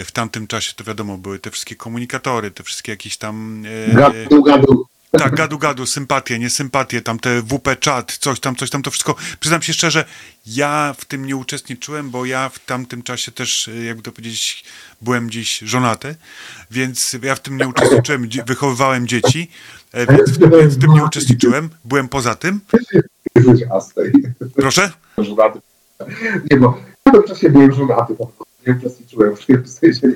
w 0.05 0.09
tamtym 0.13 0.47
czasie 0.47 0.73
to 0.75 0.83
wiadomo, 0.83 1.17
były 1.17 1.39
te 1.39 1.51
wszystkie 1.51 1.75
komunikatory, 1.75 2.51
te 2.51 2.63
wszystkie 2.63 2.91
jakieś 2.91 3.17
tam... 3.17 3.63
e, 3.91 3.95
Gadu, 3.95 4.43
gadu. 4.43 4.85
tak, 5.11 5.35
gadu, 5.35 5.57
gadu, 5.57 5.85
sympatie, 5.85 6.39
niesympatie, 6.39 7.01
tam 7.01 7.19
te 7.19 7.41
WP 7.41 7.75
czat, 7.79 8.17
coś 8.17 8.39
tam, 8.39 8.55
coś 8.55 8.69
tam, 8.69 8.81
to 8.81 8.91
wszystko. 8.91 9.15
Przyznam 9.39 9.61
się 9.61 9.73
szczerze, 9.73 10.05
ja 10.45 10.95
w 10.97 11.05
tym 11.05 11.25
nie 11.25 11.35
uczestniczyłem, 11.35 12.09
bo 12.09 12.25
ja 12.25 12.49
w 12.49 12.59
tamtym 12.59 13.03
czasie 13.03 13.31
też, 13.31 13.67
y, 13.67 13.83
jakby 13.83 14.03
to 14.03 14.11
powiedzieć, 14.11 14.63
byłem 15.01 15.27
gdzieś 15.27 15.59
żonaty, 15.59 16.15
więc 16.71 17.17
ja 17.23 17.35
w 17.35 17.39
tym 17.39 17.57
nie 17.57 17.67
uczestniczyłem, 17.67 18.29
wychowywałem 18.45 19.07
dzieci, 19.07 19.49
e, 19.91 20.07
więc 20.17 20.29
w, 20.29 20.59
więc 20.59 20.73
w 20.75 20.81
tym 20.81 20.93
nie 20.93 21.03
uczestniczyłem, 21.03 21.69
byłem 21.85 22.09
poza 22.09 22.35
tym. 22.35 22.59
Proszę? 24.55 24.91
Żonaty. 25.17 25.59
Nie, 26.51 26.57
bo 26.57 26.77
w 27.07 27.11
tym 27.11 27.23
czasie 27.23 27.49
byłem 27.49 27.73
żonaty, 27.73 28.15
po 28.15 28.27
prostu 28.27 28.43
nie 28.67 28.73
uczestniczyłem 28.73 29.35
w 29.35 29.45
tym 29.45 29.67
sensie. 29.67 30.07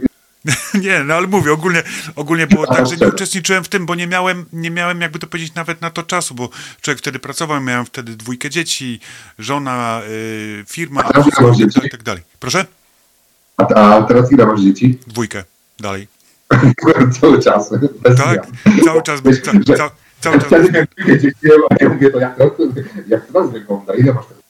Nie 0.81 1.03
no 1.03 1.13
ale 1.13 1.27
mówię, 1.27 1.53
ogólnie, 1.53 1.83
ogólnie 2.15 2.47
było 2.47 2.67
tak, 2.67 2.87
że 2.87 2.97
nie 2.97 3.07
uczestniczyłem 3.07 3.63
w 3.63 3.69
tym, 3.69 3.85
bo 3.85 3.95
nie 3.95 4.07
miałem, 4.07 4.45
nie 4.53 4.71
miałem, 4.71 5.01
jakby 5.01 5.19
to 5.19 5.27
powiedzieć, 5.27 5.53
nawet 5.55 5.81
na 5.81 5.89
to 5.89 6.03
czasu, 6.03 6.35
bo 6.35 6.49
człowiek 6.81 6.99
wtedy 6.99 7.19
pracował, 7.19 7.61
miałem 7.61 7.85
wtedy 7.85 8.15
dwójkę 8.15 8.49
dzieci, 8.49 8.99
żona, 9.39 10.01
y, 10.09 10.63
firma, 10.67 11.03
A 11.03 11.13
teraz 11.13 11.29
tak 11.35 11.55
dzieci? 11.55 11.79
i 11.85 11.89
tak 11.89 12.03
dalej. 12.03 12.23
Proszę? 12.39 12.65
A, 13.57 13.95
a 13.95 14.01
teraz 14.03 14.31
ile 14.31 14.45
masz 14.45 14.61
dzieci? 14.61 14.99
Dwójkę, 15.07 15.43
dalej. 15.79 16.07
Cały 17.21 17.39
czas. 17.39 17.69
Tak, 18.17 18.47
zmian. 18.65 18.85
cały 18.85 19.03
czas, 19.03 19.21
ca, 19.43 19.75
ca, 19.77 19.91
cały 20.21 20.39
czas. 20.39 20.47
Wtedy 20.47 20.77
jak 20.77 20.89
a 21.69 21.75
ja 21.83 21.89
mówię, 21.89 22.11
to 22.11 22.19
jak, 22.19 22.37
jak 23.07 23.25
teraz 23.25 23.51
wygląda? 23.51 23.93
Ile 23.93 24.13
masz 24.13 24.25
teraz? 24.25 24.43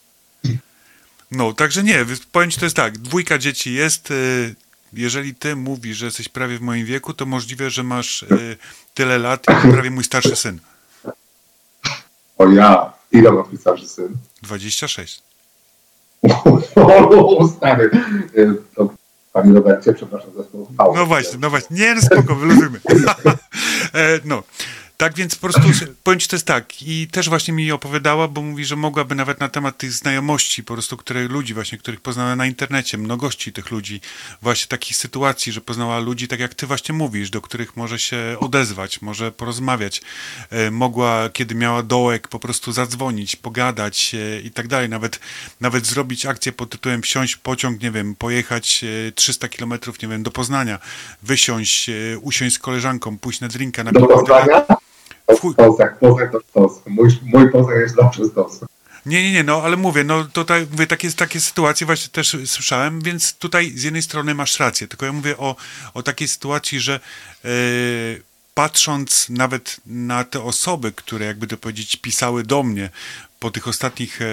No, 1.31 1.53
także 1.53 1.83
nie, 1.83 2.05
powiem 2.31 2.51
ci, 2.51 2.59
to 2.59 2.65
jest 2.65 2.75
tak, 2.75 2.97
dwójka 2.97 3.37
dzieci 3.37 3.73
jest, 3.73 4.11
y, 4.11 4.55
jeżeli 4.93 5.35
ty 5.35 5.55
mówisz, 5.55 5.97
że 5.97 6.05
jesteś 6.05 6.29
prawie 6.29 6.57
w 6.57 6.61
moim 6.61 6.85
wieku, 6.85 7.13
to 7.13 7.25
możliwe, 7.25 7.69
że 7.69 7.83
masz 7.83 8.23
y, 8.23 8.57
tyle 8.93 9.17
lat, 9.17 9.43
jak 9.49 9.61
prawie 9.71 9.91
mój 9.91 10.03
starszy 10.03 10.35
syn. 10.35 10.59
O 12.37 12.51
ja, 12.51 12.93
ile 13.11 13.31
ma 13.31 13.43
twój 13.43 13.57
starszy 13.57 13.87
syn? 13.87 14.17
26. 14.43 15.21
O, 16.75 17.47
stary. 17.47 17.89
Y, 18.37 18.55
To, 18.75 18.93
panie 19.33 19.53
Robercie, 19.53 19.93
przepraszam 19.93 20.29
za 20.37 20.43
słowo. 20.43 20.93
No 20.95 21.05
właśnie, 21.05 21.37
no 21.39 21.49
właśnie. 21.49 21.77
Nie, 21.77 21.95
no 21.95 22.01
spoko, 22.01 22.35
wyluzujmy. 22.35 22.79
E, 23.93 24.19
no. 24.25 24.43
Tak 24.97 25.15
więc 25.15 25.35
po 25.35 25.41
prostu 25.41 25.61
powiem 26.03 26.19
ci, 26.19 26.27
to 26.27 26.35
jest 26.35 26.45
tak. 26.45 26.81
I 26.81 27.07
też 27.07 27.29
właśnie 27.29 27.53
mi 27.53 27.71
opowiadała, 27.71 28.27
bo 28.27 28.41
mówi, 28.41 28.65
że 28.65 28.75
mogłaby 28.75 29.15
nawet 29.15 29.39
na 29.39 29.49
temat 29.49 29.77
tych 29.77 29.91
znajomości, 29.91 30.63
po 30.63 30.73
prostu 30.73 30.97
które 30.97 31.27
ludzi 31.27 31.53
właśnie, 31.53 31.77
których 31.77 32.01
poznała 32.01 32.35
na 32.35 32.45
internecie, 32.45 32.97
mnogości 32.97 33.53
tych 33.53 33.71
ludzi, 33.71 34.01
właśnie 34.41 34.67
takich 34.67 34.97
sytuacji, 34.97 35.51
że 35.51 35.61
poznała 35.61 35.99
ludzi, 35.99 36.27
tak 36.27 36.39
jak 36.39 36.53
ty 36.53 36.67
właśnie 36.67 36.95
mówisz, 36.95 37.29
do 37.29 37.41
których 37.41 37.77
może 37.77 37.99
się 37.99 38.35
odezwać, 38.39 39.01
może 39.01 39.31
porozmawiać. 39.31 40.01
E, 40.49 40.71
mogła, 40.71 41.29
kiedy 41.29 41.55
miała 41.55 41.83
dołek, 41.83 42.27
po 42.27 42.39
prostu 42.39 42.71
zadzwonić, 42.71 43.35
pogadać 43.35 44.15
e, 44.15 44.39
i 44.39 44.51
tak 44.51 44.67
dalej. 44.67 44.89
Nawet, 44.89 45.19
nawet 45.61 45.85
zrobić 45.85 46.25
akcję 46.25 46.51
pod 46.51 46.69
tytułem 46.69 47.01
wsiąść 47.01 47.35
pociąg, 47.35 47.81
nie 47.81 47.91
wiem, 47.91 48.15
pojechać 48.15 48.83
e, 49.07 49.11
300 49.11 49.47
kilometrów, 49.47 50.01
nie 50.01 50.07
wiem, 50.07 50.23
do 50.23 50.31
Poznania, 50.31 50.79
wysiąść, 51.23 51.89
e, 51.89 51.93
usiąść 52.21 52.55
z 52.55 52.59
koleżanką, 52.59 53.17
pójść 53.17 53.39
na 53.39 53.47
drinka, 53.47 53.83
na 53.83 53.91
Do 53.91 53.99
i 53.99 54.03
tak. 54.03 54.11
Poznania? 54.11 54.86
Chuj. 55.35 55.55
Poznań, 55.55 55.89
Poznań 55.99 56.29
to 56.31 56.39
stos. 56.39 56.71
Mój, 56.85 57.09
mój 57.23 57.49
jest 57.79 57.95
zawsze 57.95 58.25
stos. 58.25 58.59
Nie, 59.05 59.23
nie, 59.23 59.31
nie, 59.31 59.43
no 59.43 59.61
ale 59.61 59.77
mówię, 59.77 60.03
no 60.03 60.23
tutaj 60.23 60.67
mówię, 60.71 60.87
takie, 60.87 61.11
takie 61.11 61.39
sytuacje 61.39 61.85
właśnie 61.85 62.09
też 62.11 62.37
słyszałem, 62.45 63.01
więc 63.01 63.33
tutaj 63.33 63.71
z 63.75 63.83
jednej 63.83 64.01
strony 64.01 64.35
masz 64.35 64.59
rację, 64.59 64.87
tylko 64.87 65.05
ja 65.05 65.13
mówię 65.13 65.37
o, 65.37 65.55
o 65.93 66.03
takiej 66.03 66.27
sytuacji, 66.27 66.79
że 66.79 66.99
e, 67.45 67.49
patrząc 68.57 69.29
nawet 69.29 69.77
na 69.85 70.23
te 70.23 70.41
osoby, 70.41 70.91
które 70.91 71.25
jakby 71.25 71.47
to 71.47 71.57
powiedzieć 71.57 71.95
pisały 71.95 72.43
do 72.43 72.63
mnie 72.63 72.89
po 73.39 73.51
tych 73.51 73.67
ostatnich, 73.67 74.21
e, 74.21 74.25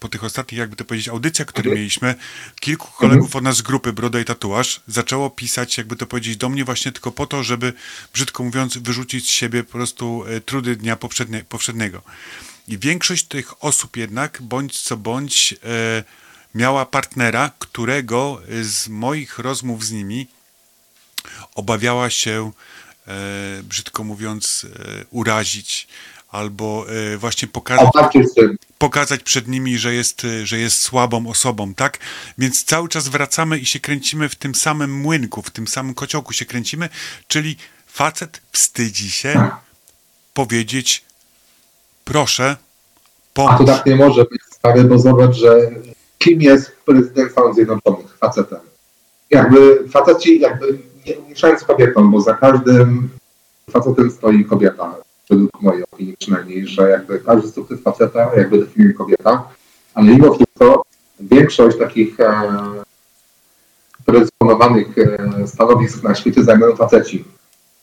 po 0.00 0.08
tych 0.08 0.24
ostatnich 0.24 0.58
jakby 0.58 0.76
to 0.76 0.84
powiedzieć 0.84 1.08
audycjach, 1.08 1.48
które 1.48 1.70
mieliśmy, 1.70 2.14
kilku 2.60 2.88
kolegów 2.98 3.36
od 3.36 3.44
nas 3.44 3.56
z 3.56 3.62
grupy 3.62 3.92
Broda 3.92 4.20
i 4.20 4.24
Tatuaż 4.24 4.80
zaczęło 4.88 5.30
pisać 5.30 5.78
jakby 5.78 5.96
to 5.96 6.06
powiedzieć 6.06 6.36
do 6.36 6.48
mnie 6.48 6.64
właśnie 6.64 6.92
tylko 6.92 7.12
po 7.12 7.26
to, 7.26 7.42
żeby 7.42 7.72
brzydko 8.12 8.44
mówiąc 8.44 8.76
wyrzucić 8.76 9.28
z 9.28 9.30
siebie 9.30 9.64
po 9.64 9.72
prostu 9.72 10.24
e, 10.26 10.40
trudy 10.40 10.76
dnia 10.76 10.96
poprzednie, 10.96 11.44
poprzedniego. 11.48 12.02
I 12.68 12.78
większość 12.78 13.24
tych 13.24 13.64
osób 13.64 13.96
jednak, 13.96 14.42
bądź 14.42 14.80
co 14.80 14.96
bądź, 14.96 15.54
e, 15.64 16.04
miała 16.54 16.86
partnera, 16.86 17.50
którego 17.58 18.42
z 18.62 18.88
moich 18.88 19.38
rozmów 19.38 19.84
z 19.84 19.90
nimi 19.90 20.26
obawiała 21.54 22.10
się, 22.10 22.52
brzydko 23.62 24.04
mówiąc, 24.04 24.66
e, 24.78 25.04
urazić 25.10 25.88
albo 26.28 26.86
e, 26.88 27.16
właśnie 27.16 27.48
pokazać, 27.48 27.88
pokazać 28.78 29.22
przed 29.22 29.48
nimi, 29.48 29.78
że 29.78 29.94
jest, 29.94 30.24
e, 30.24 30.46
że 30.46 30.58
jest 30.58 30.78
słabą 30.78 31.26
osobą, 31.26 31.74
tak? 31.74 31.98
Więc 32.38 32.64
cały 32.64 32.88
czas 32.88 33.08
wracamy 33.08 33.58
i 33.58 33.66
się 33.66 33.80
kręcimy 33.80 34.28
w 34.28 34.34
tym 34.34 34.54
samym 34.54 35.00
młynku, 35.00 35.42
w 35.42 35.50
tym 35.50 35.66
samym 35.66 35.94
kociołku 35.94 36.32
się 36.32 36.44
kręcimy, 36.44 36.88
czyli 37.28 37.56
facet 37.86 38.40
wstydzi 38.52 39.10
się 39.10 39.50
powiedzieć 40.34 41.04
proszę, 42.04 42.44
A 42.50 42.56
to 43.34 43.56
pomóż. 43.56 43.66
tak 43.66 43.86
nie 43.86 43.96
może 43.96 44.24
być 44.24 44.42
stary, 44.50 44.84
bo 44.84 44.98
zobacz, 44.98 45.36
że 45.36 45.70
kim 46.18 46.42
jest 46.42 46.72
prezydent 46.86 47.32
Stanów 47.32 47.54
Zjednoczonych? 47.54 48.18
Facetem. 48.18 48.58
Jakby 49.30 49.88
faceci, 49.88 50.40
jakby 50.40 50.78
mieszając 51.28 51.60
z 51.60 51.64
kobietą, 51.64 52.10
bo 52.10 52.20
za 52.20 52.34
każdym 52.34 53.08
facetem 53.70 54.10
stoi 54.10 54.44
kobieta, 54.44 54.94
według 55.30 55.62
mojej 55.62 55.84
opinii 55.92 56.16
przynajmniej, 56.16 56.66
że 56.66 56.90
jakby 56.90 57.20
każdy 57.20 57.48
sukces 57.48 57.80
faceta 57.82 58.30
jakby 58.36 58.58
definiuje 58.58 58.94
kobieta, 58.94 59.48
ale 59.94 60.06
mimo 60.06 60.34
wszystko 60.34 60.82
większość 61.20 61.78
takich 61.78 62.20
e, 62.20 62.32
predysponowanych 64.04 64.98
e, 64.98 65.46
stanowisk 65.46 66.02
na 66.02 66.14
świecie 66.14 66.44
zajmują 66.44 66.76
faceci. 66.76 67.24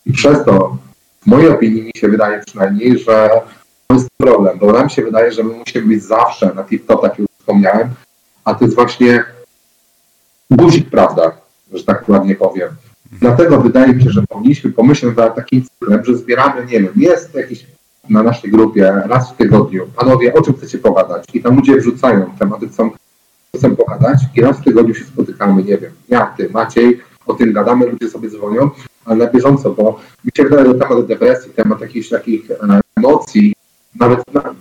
I 0.06 0.12
przez 0.12 0.44
to, 0.44 0.76
w 1.22 1.26
mojej 1.26 1.48
opinii, 1.48 1.82
mi 1.82 1.92
się 1.96 2.08
wydaje 2.08 2.42
przynajmniej, 2.46 2.98
że 2.98 3.30
to 3.86 3.94
jest 3.94 4.08
problem, 4.16 4.58
bo 4.58 4.72
nam 4.72 4.90
się 4.90 5.02
wydaje, 5.02 5.32
że 5.32 5.44
my 5.44 5.54
musimy 5.54 5.86
być 5.86 6.04
zawsze 6.04 6.54
na 6.54 6.62
tip-top, 6.62 7.02
jak 7.02 7.18
już 7.18 7.28
wspomniałem, 7.38 7.90
a 8.44 8.54
to 8.54 8.64
jest 8.64 8.76
właśnie 8.76 9.24
guzik, 10.50 10.90
prawda, 10.90 11.32
że 11.72 11.84
tak 11.84 12.08
ładnie 12.08 12.34
powiem. 12.34 12.68
Dlatego 13.12 13.60
wydaje 13.60 13.94
mi 13.94 14.02
się, 14.02 14.10
że 14.10 14.22
powinniśmy 14.28 14.72
pomyśleć 14.72 15.16
nad 15.16 15.36
takim 15.36 15.62
cyklem, 15.64 16.04
że 16.04 16.16
zbieramy, 16.16 16.66
nie 16.66 16.80
wiem, 16.80 16.92
jest 16.96 17.34
jakiś 17.34 17.66
na 18.10 18.22
naszej 18.22 18.50
grupie 18.50 19.02
raz 19.06 19.32
w 19.32 19.36
tygodniu, 19.36 19.86
panowie, 19.96 20.34
o 20.34 20.42
czym 20.42 20.54
chcecie 20.54 20.78
pogadać? 20.78 21.24
I 21.34 21.42
tam 21.42 21.56
ludzie 21.56 21.76
wrzucają 21.76 22.30
tematy, 22.38 22.68
chcą, 22.68 22.90
chcą 23.56 23.76
pogadać 23.76 24.18
i 24.36 24.40
raz 24.40 24.58
w 24.60 24.64
tygodniu 24.64 24.94
się 24.94 25.04
spotykamy, 25.04 25.62
nie 25.64 25.78
wiem, 25.78 25.92
ja, 26.08 26.34
ty, 26.36 26.48
Maciej, 26.50 27.00
o 27.26 27.34
tym 27.34 27.52
gadamy, 27.52 27.86
ludzie 27.86 28.10
sobie 28.10 28.30
dzwonią, 28.30 28.70
ale 29.04 29.16
na 29.16 29.26
bieżąco, 29.30 29.70
bo 29.70 30.00
mi 30.24 30.30
się 30.36 30.44
wydaje, 30.44 30.66
że 30.66 30.74
temat 30.74 31.06
depresji, 31.06 31.52
temat 31.52 31.80
jakichś 31.80 32.08
takich 32.08 32.50
e, 32.50 32.80
emocji, 32.96 33.54
nawet, 34.00 34.34
na, 34.34 34.54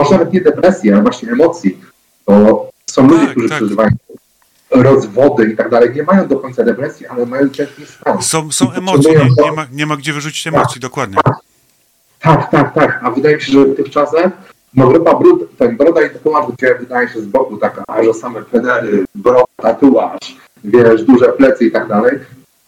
może 0.00 0.12
nawet 0.12 0.32
nie 0.32 0.40
depresji, 0.40 0.92
ale 0.92 1.02
właśnie 1.02 1.30
emocji, 1.32 1.78
bo 2.26 2.70
są 2.90 3.08
ludzie, 3.08 3.22
Tak, 3.24 3.30
którzy 3.30 3.48
tak. 3.48 3.58
przeżywają 3.58 3.90
rozwody 4.70 5.50
i 5.52 5.56
tak 5.56 5.70
dalej, 5.70 5.90
nie 5.94 6.02
mają 6.02 6.28
do 6.28 6.36
końca 6.36 6.64
depresji, 6.64 7.06
ale 7.06 7.26
mają 7.26 7.48
ciężki 7.48 7.86
stan. 7.86 8.22
Są, 8.22 8.52
są 8.52 8.72
emocje, 8.72 9.12
nie, 9.12 9.44
nie, 9.44 9.52
ma, 9.52 9.66
nie 9.72 9.86
ma 9.86 9.96
gdzie 9.96 10.12
wyrzucić 10.12 10.46
emocji, 10.46 10.80
dokładnie. 10.80 11.18
Tak, 12.20 12.50
tak, 12.50 12.74
tak. 12.74 13.00
A 13.02 13.10
wydaje 13.10 13.36
mi 13.36 13.42
się, 13.42 13.52
że 13.52 13.64
w 13.64 13.76
tych 13.76 13.90
czasach 13.90 14.30
no 14.74 14.86
grupa 14.86 15.14
brud, 15.14 15.56
ten 15.58 15.76
broda 15.76 16.02
i 16.02 16.10
tatuaż, 16.10 16.46
gdzie 16.58 16.74
wydaje 16.74 17.08
się 17.08 17.20
z 17.20 17.26
boku 17.26 17.56
taka, 17.56 17.84
a 17.88 18.02
że 18.02 18.14
same 18.14 18.42
pedery, 18.42 19.04
broda, 19.14 19.44
tatuaż, 19.56 20.36
wiesz, 20.64 21.04
duże 21.04 21.32
plecy 21.32 21.64
i 21.64 21.70
tak 21.70 21.88
dalej. 21.88 22.18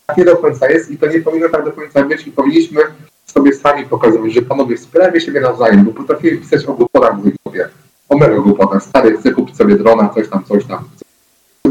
Tak 0.06 0.16
nie 0.16 0.24
do 0.24 0.36
końca 0.36 0.70
jest 0.70 0.90
i 0.90 0.98
to 0.98 1.06
nie 1.06 1.20
powinno 1.20 1.48
tak 1.48 1.64
do 1.64 1.72
końca 1.72 2.04
być 2.04 2.26
i 2.26 2.32
powinniśmy 2.32 2.80
sobie 3.26 3.54
sami 3.54 3.86
pokazywać, 3.86 4.32
że 4.32 4.42
panowie 4.42 4.76
wspierajmy 4.76 5.20
siebie 5.20 5.40
nawzajem, 5.40 5.84
bo 5.84 5.92
potrafimy 5.92 6.38
pisać 6.38 6.64
o 6.64 6.72
głupotach 6.72 7.20
w 7.20 7.30
głowie. 7.44 7.68
O 8.08 8.16
mega 8.16 8.36
głupotach. 8.36 8.82
Stary, 8.82 9.16
chcę 9.18 9.30
kupić 9.30 9.56
sobie 9.56 9.76
drona, 9.76 10.08
coś 10.08 10.28
tam, 10.28 10.44
coś 10.44 10.64
tam. 10.64 10.84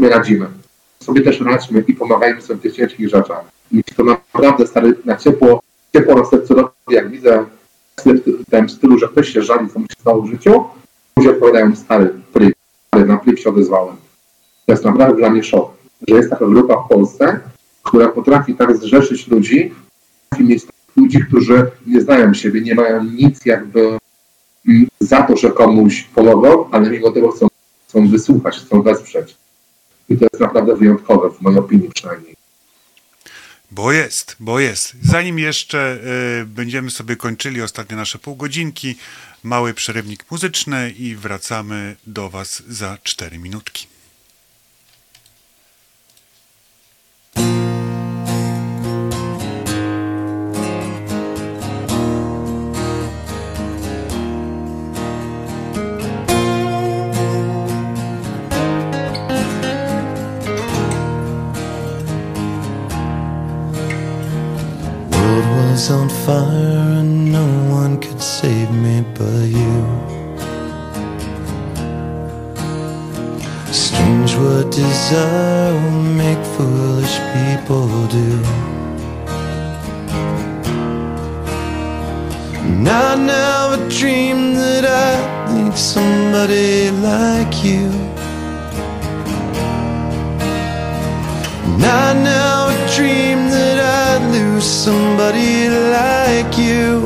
Sobie 0.02 0.14
radzimy. 0.14 0.46
sobie 1.00 1.20
też 1.20 1.40
radźmy 1.40 1.84
i 1.88 1.94
pomagajmy 1.94 2.42
sobie 2.42 2.58
w 2.58 2.62
tych 2.62 2.74
ciężkich 2.74 3.08
rzeczach. 3.08 3.44
I 3.72 3.84
to 3.84 4.04
naprawdę 4.04 4.66
stary 4.66 4.94
na 5.04 5.16
ciepło, 5.16 5.60
ciepło 5.92 6.14
na 6.14 6.24
sercu 6.24 6.54
robi, 6.54 6.70
jak 6.90 7.10
widzę 7.10 7.44
w 7.96 8.50
tym 8.50 8.68
stylu, 8.68 8.98
że 8.98 9.08
ktoś 9.08 9.28
się 9.28 9.42
żali, 9.42 9.68
co 9.68 9.78
mu 9.78 9.86
się 9.86 9.94
stało 10.00 10.22
w 10.22 10.30
życiu, 10.30 10.64
ludzie 11.16 11.30
odpowiadają 11.30 11.76
stary, 11.76 12.14
pryk, 12.32 12.54
stary, 12.86 13.06
na 13.06 13.16
plik 13.16 13.38
się 13.38 13.50
odezwałem. 13.50 13.96
To 14.66 14.72
jest 14.72 14.84
naprawdę 14.84 15.16
dla 15.16 15.30
mnie 15.30 15.42
szok, 15.42 15.70
że 16.08 16.14
jest 16.14 16.30
taka 16.30 16.46
grupa 16.46 16.76
w 16.76 16.88
Polsce, 16.88 17.40
która 17.82 18.08
potrafi 18.08 18.54
tak 18.54 18.76
zrzeszyć 18.76 19.28
ludzi, 19.28 19.74
potrafi 20.30 20.48
mieć 20.48 20.62
ludzi, 20.96 21.24
którzy 21.28 21.70
nie 21.86 22.00
znają 22.00 22.34
siebie, 22.34 22.60
nie 22.60 22.74
mają 22.74 23.04
nic 23.04 23.46
jakby 23.46 23.98
mm, 24.68 24.86
za 25.00 25.22
to, 25.22 25.36
że 25.36 25.50
komuś 25.50 26.02
pomogą, 26.14 26.70
ale 26.70 26.90
mimo 26.90 27.10
tego 27.10 27.32
chcą, 27.32 27.46
chcą 27.88 28.08
wysłuchać, 28.08 28.58
chcą 28.58 28.82
wesprzeć. 28.82 29.41
I 30.12 30.18
to 30.18 30.26
jest 30.32 30.40
naprawdę 30.40 30.76
wyjątkowe, 30.76 31.30
w 31.30 31.40
mojej 31.40 31.58
opinii 31.58 31.90
przynajmniej. 31.94 32.36
Bo 33.70 33.92
jest, 33.92 34.36
bo 34.40 34.60
jest. 34.60 34.94
Zanim 35.02 35.38
jeszcze 35.38 35.98
y, 36.42 36.46
będziemy 36.46 36.90
sobie 36.90 37.16
kończyli 37.16 37.62
ostatnie 37.62 37.96
nasze 37.96 38.18
półgodzinki, 38.18 38.96
mały 39.42 39.74
przerywnik 39.74 40.30
muzyczny 40.30 40.90
i 40.90 41.16
wracamy 41.16 41.96
do 42.06 42.30
Was 42.30 42.62
za 42.68 42.98
4 43.02 43.38
minutki. 43.38 43.91
Desire 75.02 75.74
will 75.74 76.02
make 76.22 76.42
foolish 76.54 77.16
people 77.34 77.88
do. 78.06 78.30
And 82.68 82.88
I 82.88 83.16
never 83.32 83.78
dreamed 83.88 84.56
that 84.56 84.84
I'd 84.84 85.54
need 85.54 85.76
somebody 85.76 86.90
like 87.10 87.54
you. 87.64 87.86
And 91.66 91.84
I 91.84 92.08
never 92.30 92.76
dreamed 92.94 93.50
that 93.56 93.78
I'd 93.98 94.22
lose 94.30 94.64
somebody 94.64 95.68
like 95.98 96.56
you. 96.56 97.01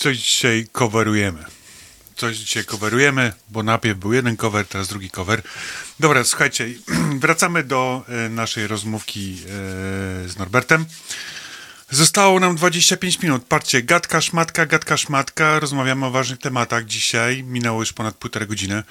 Coś 0.00 0.18
dzisiaj 0.18 0.66
coverujemy. 0.72 1.44
Coś 2.16 2.36
dzisiaj 2.36 2.64
coverujemy, 2.64 3.32
bo 3.48 3.62
najpierw 3.62 3.98
był 3.98 4.12
jeden 4.12 4.36
cover, 4.36 4.66
teraz 4.66 4.88
drugi 4.88 5.10
cover. 5.10 5.42
Dobra, 5.98 6.24
słuchajcie, 6.24 6.68
wracamy 7.20 7.62
do 7.64 8.04
e, 8.08 8.28
naszej 8.28 8.66
rozmówki 8.66 9.32
e, 9.34 9.48
z 10.28 10.38
Norbertem. 10.38 10.86
Zostało 11.90 12.40
nam 12.40 12.56
25 12.56 13.22
minut. 13.22 13.44
Patrzcie, 13.44 13.82
gadka, 13.82 14.20
szmatka, 14.20 14.66
gadka, 14.66 14.96
szmatka. 14.96 15.58
Rozmawiamy 15.58 16.06
o 16.06 16.10
ważnych 16.10 16.38
tematach 16.38 16.84
dzisiaj. 16.84 17.42
Minęło 17.42 17.80
już 17.80 17.92
ponad 17.92 18.14
półtorej 18.14 18.48
godziny. 18.48 18.82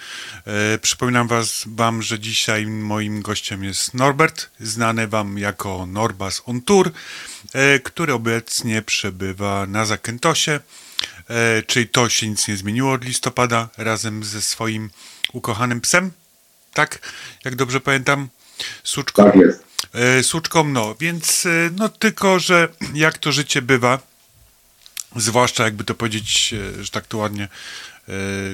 E, 0.45 0.77
przypominam 0.77 1.27
was, 1.27 1.63
wam, 1.67 2.01
że 2.01 2.19
dzisiaj 2.19 2.65
moim 2.65 3.21
gościem 3.21 3.63
jest 3.63 3.93
Norbert, 3.93 4.49
znany 4.59 5.07
wam 5.07 5.37
jako 5.37 5.85
Norbas 5.85 6.41
on 6.45 6.61
Tour, 6.61 6.91
e, 7.53 7.79
który 7.79 8.13
obecnie 8.13 8.81
przebywa 8.81 9.65
na 9.67 9.85
Zakętosie. 9.85 10.59
E, 11.29 11.63
czyli 11.63 11.87
to 11.87 12.09
się 12.09 12.27
nic 12.29 12.47
nie 12.47 12.57
zmieniło 12.57 12.91
od 12.91 13.05
listopada, 13.05 13.69
razem 13.77 14.23
ze 14.23 14.41
swoim 14.41 14.89
ukochanym 15.33 15.81
psem, 15.81 16.11
tak? 16.73 16.99
Jak 17.45 17.55
dobrze 17.55 17.79
pamiętam, 17.79 18.29
Suczką. 18.83 19.23
Tak 19.23 19.35
jest. 19.35 19.63
E, 19.93 20.23
Suczką, 20.23 20.63
no, 20.63 20.95
więc 20.99 21.45
e, 21.45 21.49
no 21.75 21.89
tylko, 21.89 22.39
że 22.39 22.67
jak 22.93 23.17
to 23.17 23.31
życie 23.31 23.61
bywa, 23.61 23.99
zwłaszcza 25.15 25.63
jakby 25.63 25.83
to 25.83 25.95
powiedzieć, 25.95 26.55
że 26.81 26.91
tak 26.91 27.07
to 27.07 27.17
ładnie 27.17 27.47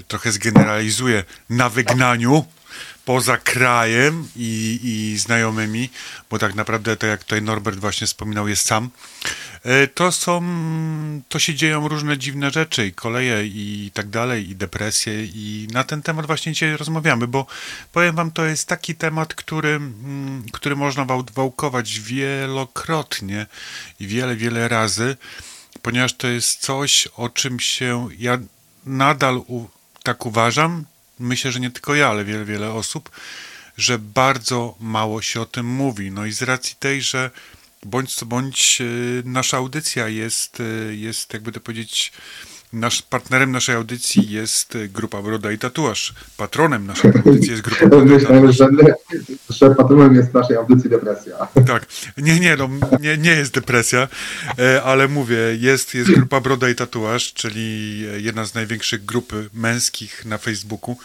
trochę 0.07 0.31
zgeneralizuję, 0.31 1.23
na 1.49 1.69
wygnaniu 1.69 2.45
poza 3.05 3.37
krajem 3.37 4.27
i, 4.35 4.79
i 4.83 5.17
znajomymi, 5.17 5.89
bo 6.29 6.39
tak 6.39 6.55
naprawdę 6.55 6.97
to 6.97 7.07
jak 7.07 7.23
tutaj 7.23 7.41
Norbert 7.41 7.79
właśnie 7.79 8.07
wspominał 8.07 8.47
jest 8.47 8.65
sam, 8.67 8.89
e, 9.63 9.87
to 9.87 10.11
są, 10.11 10.41
to 11.29 11.39
się 11.39 11.55
dzieją 11.55 11.87
różne 11.87 12.17
dziwne 12.17 12.51
rzeczy 12.51 12.87
i 12.87 12.93
koleje 12.93 13.45
i 13.45 13.91
tak 13.93 14.09
dalej 14.09 14.49
i 14.49 14.55
depresje. 14.55 15.25
I 15.25 15.67
na 15.71 15.83
ten 15.83 16.01
temat 16.01 16.25
właśnie 16.25 16.53
dzisiaj 16.53 16.77
rozmawiamy, 16.77 17.27
bo 17.27 17.45
powiem 17.91 18.15
wam, 18.15 18.31
to 18.31 18.45
jest 18.45 18.67
taki 18.67 18.95
temat, 18.95 19.33
który, 19.33 19.69
mm, 19.69 20.43
który 20.51 20.75
można 20.75 21.05
wał- 21.05 21.25
wałkować 21.33 21.99
wielokrotnie 21.99 23.45
i 23.99 24.07
wiele, 24.07 24.35
wiele 24.35 24.67
razy, 24.67 25.17
ponieważ 25.81 26.13
to 26.13 26.27
jest 26.27 26.61
coś, 26.61 27.07
o 27.07 27.29
czym 27.29 27.59
się 27.59 28.07
ja 28.17 28.37
nadal 28.85 29.37
u, 29.37 29.67
tak 30.03 30.25
uważam, 30.25 30.85
myślę, 31.19 31.51
że 31.51 31.59
nie 31.59 31.71
tylko 31.71 31.95
ja, 31.95 32.09
ale 32.09 32.25
wiele, 32.25 32.45
wiele 32.45 32.71
osób, 32.71 33.09
że 33.77 33.99
bardzo 33.99 34.75
mało 34.79 35.21
się 35.21 35.41
o 35.41 35.45
tym 35.45 35.65
mówi. 35.65 36.11
No 36.11 36.25
i 36.25 36.31
z 36.31 36.41
racji 36.41 36.75
tej, 36.79 37.01
że 37.01 37.31
bądź 37.85 38.15
co 38.15 38.25
bądź 38.25 38.77
y, 38.81 39.23
nasza 39.25 39.57
audycja 39.57 40.07
jest, 40.07 40.59
y, 40.59 40.95
jest 40.95 41.33
jakby 41.33 41.51
to 41.51 41.59
powiedzieć, 41.59 42.11
nasz, 42.75 43.01
partnerem 43.01 43.51
naszej 43.51 43.75
audycji 43.75 44.29
jest 44.29 44.77
grupa 44.89 45.21
Broda 45.21 45.51
i 45.51 45.57
Tatuaż. 45.57 46.13
Patronem 46.37 46.87
naszej 46.87 47.11
audycji 47.25 47.51
jest 47.51 47.61
grupa 47.61 47.87
Broda 47.87 48.05
i 48.05 48.09
Myślałem, 48.09 48.47
Tatuaż. 48.47 48.57
że, 49.49 49.65
że 49.69 49.75
patronem 49.75 50.15
jest 50.15 50.33
naszej 50.33 50.57
audycji 50.57 50.89
depresja. 50.89 51.35
Tak, 51.67 51.85
nie, 52.17 52.39
nie, 52.39 52.55
no, 52.55 52.69
nie, 52.99 53.17
nie 53.17 53.31
jest 53.31 53.53
depresja, 53.53 54.07
e, 54.59 54.83
ale 54.83 55.07
mówię, 55.07 55.37
jest, 55.59 55.93
jest 55.93 56.11
grupa 56.11 56.41
Broda 56.41 56.69
i 56.69 56.75
Tatuaż, 56.75 57.33
czyli 57.33 57.99
jedna 58.17 58.45
z 58.45 58.53
największych 58.53 59.05
grup 59.05 59.33
męskich 59.53 60.25
na 60.25 60.37
Facebooku. 60.37 60.97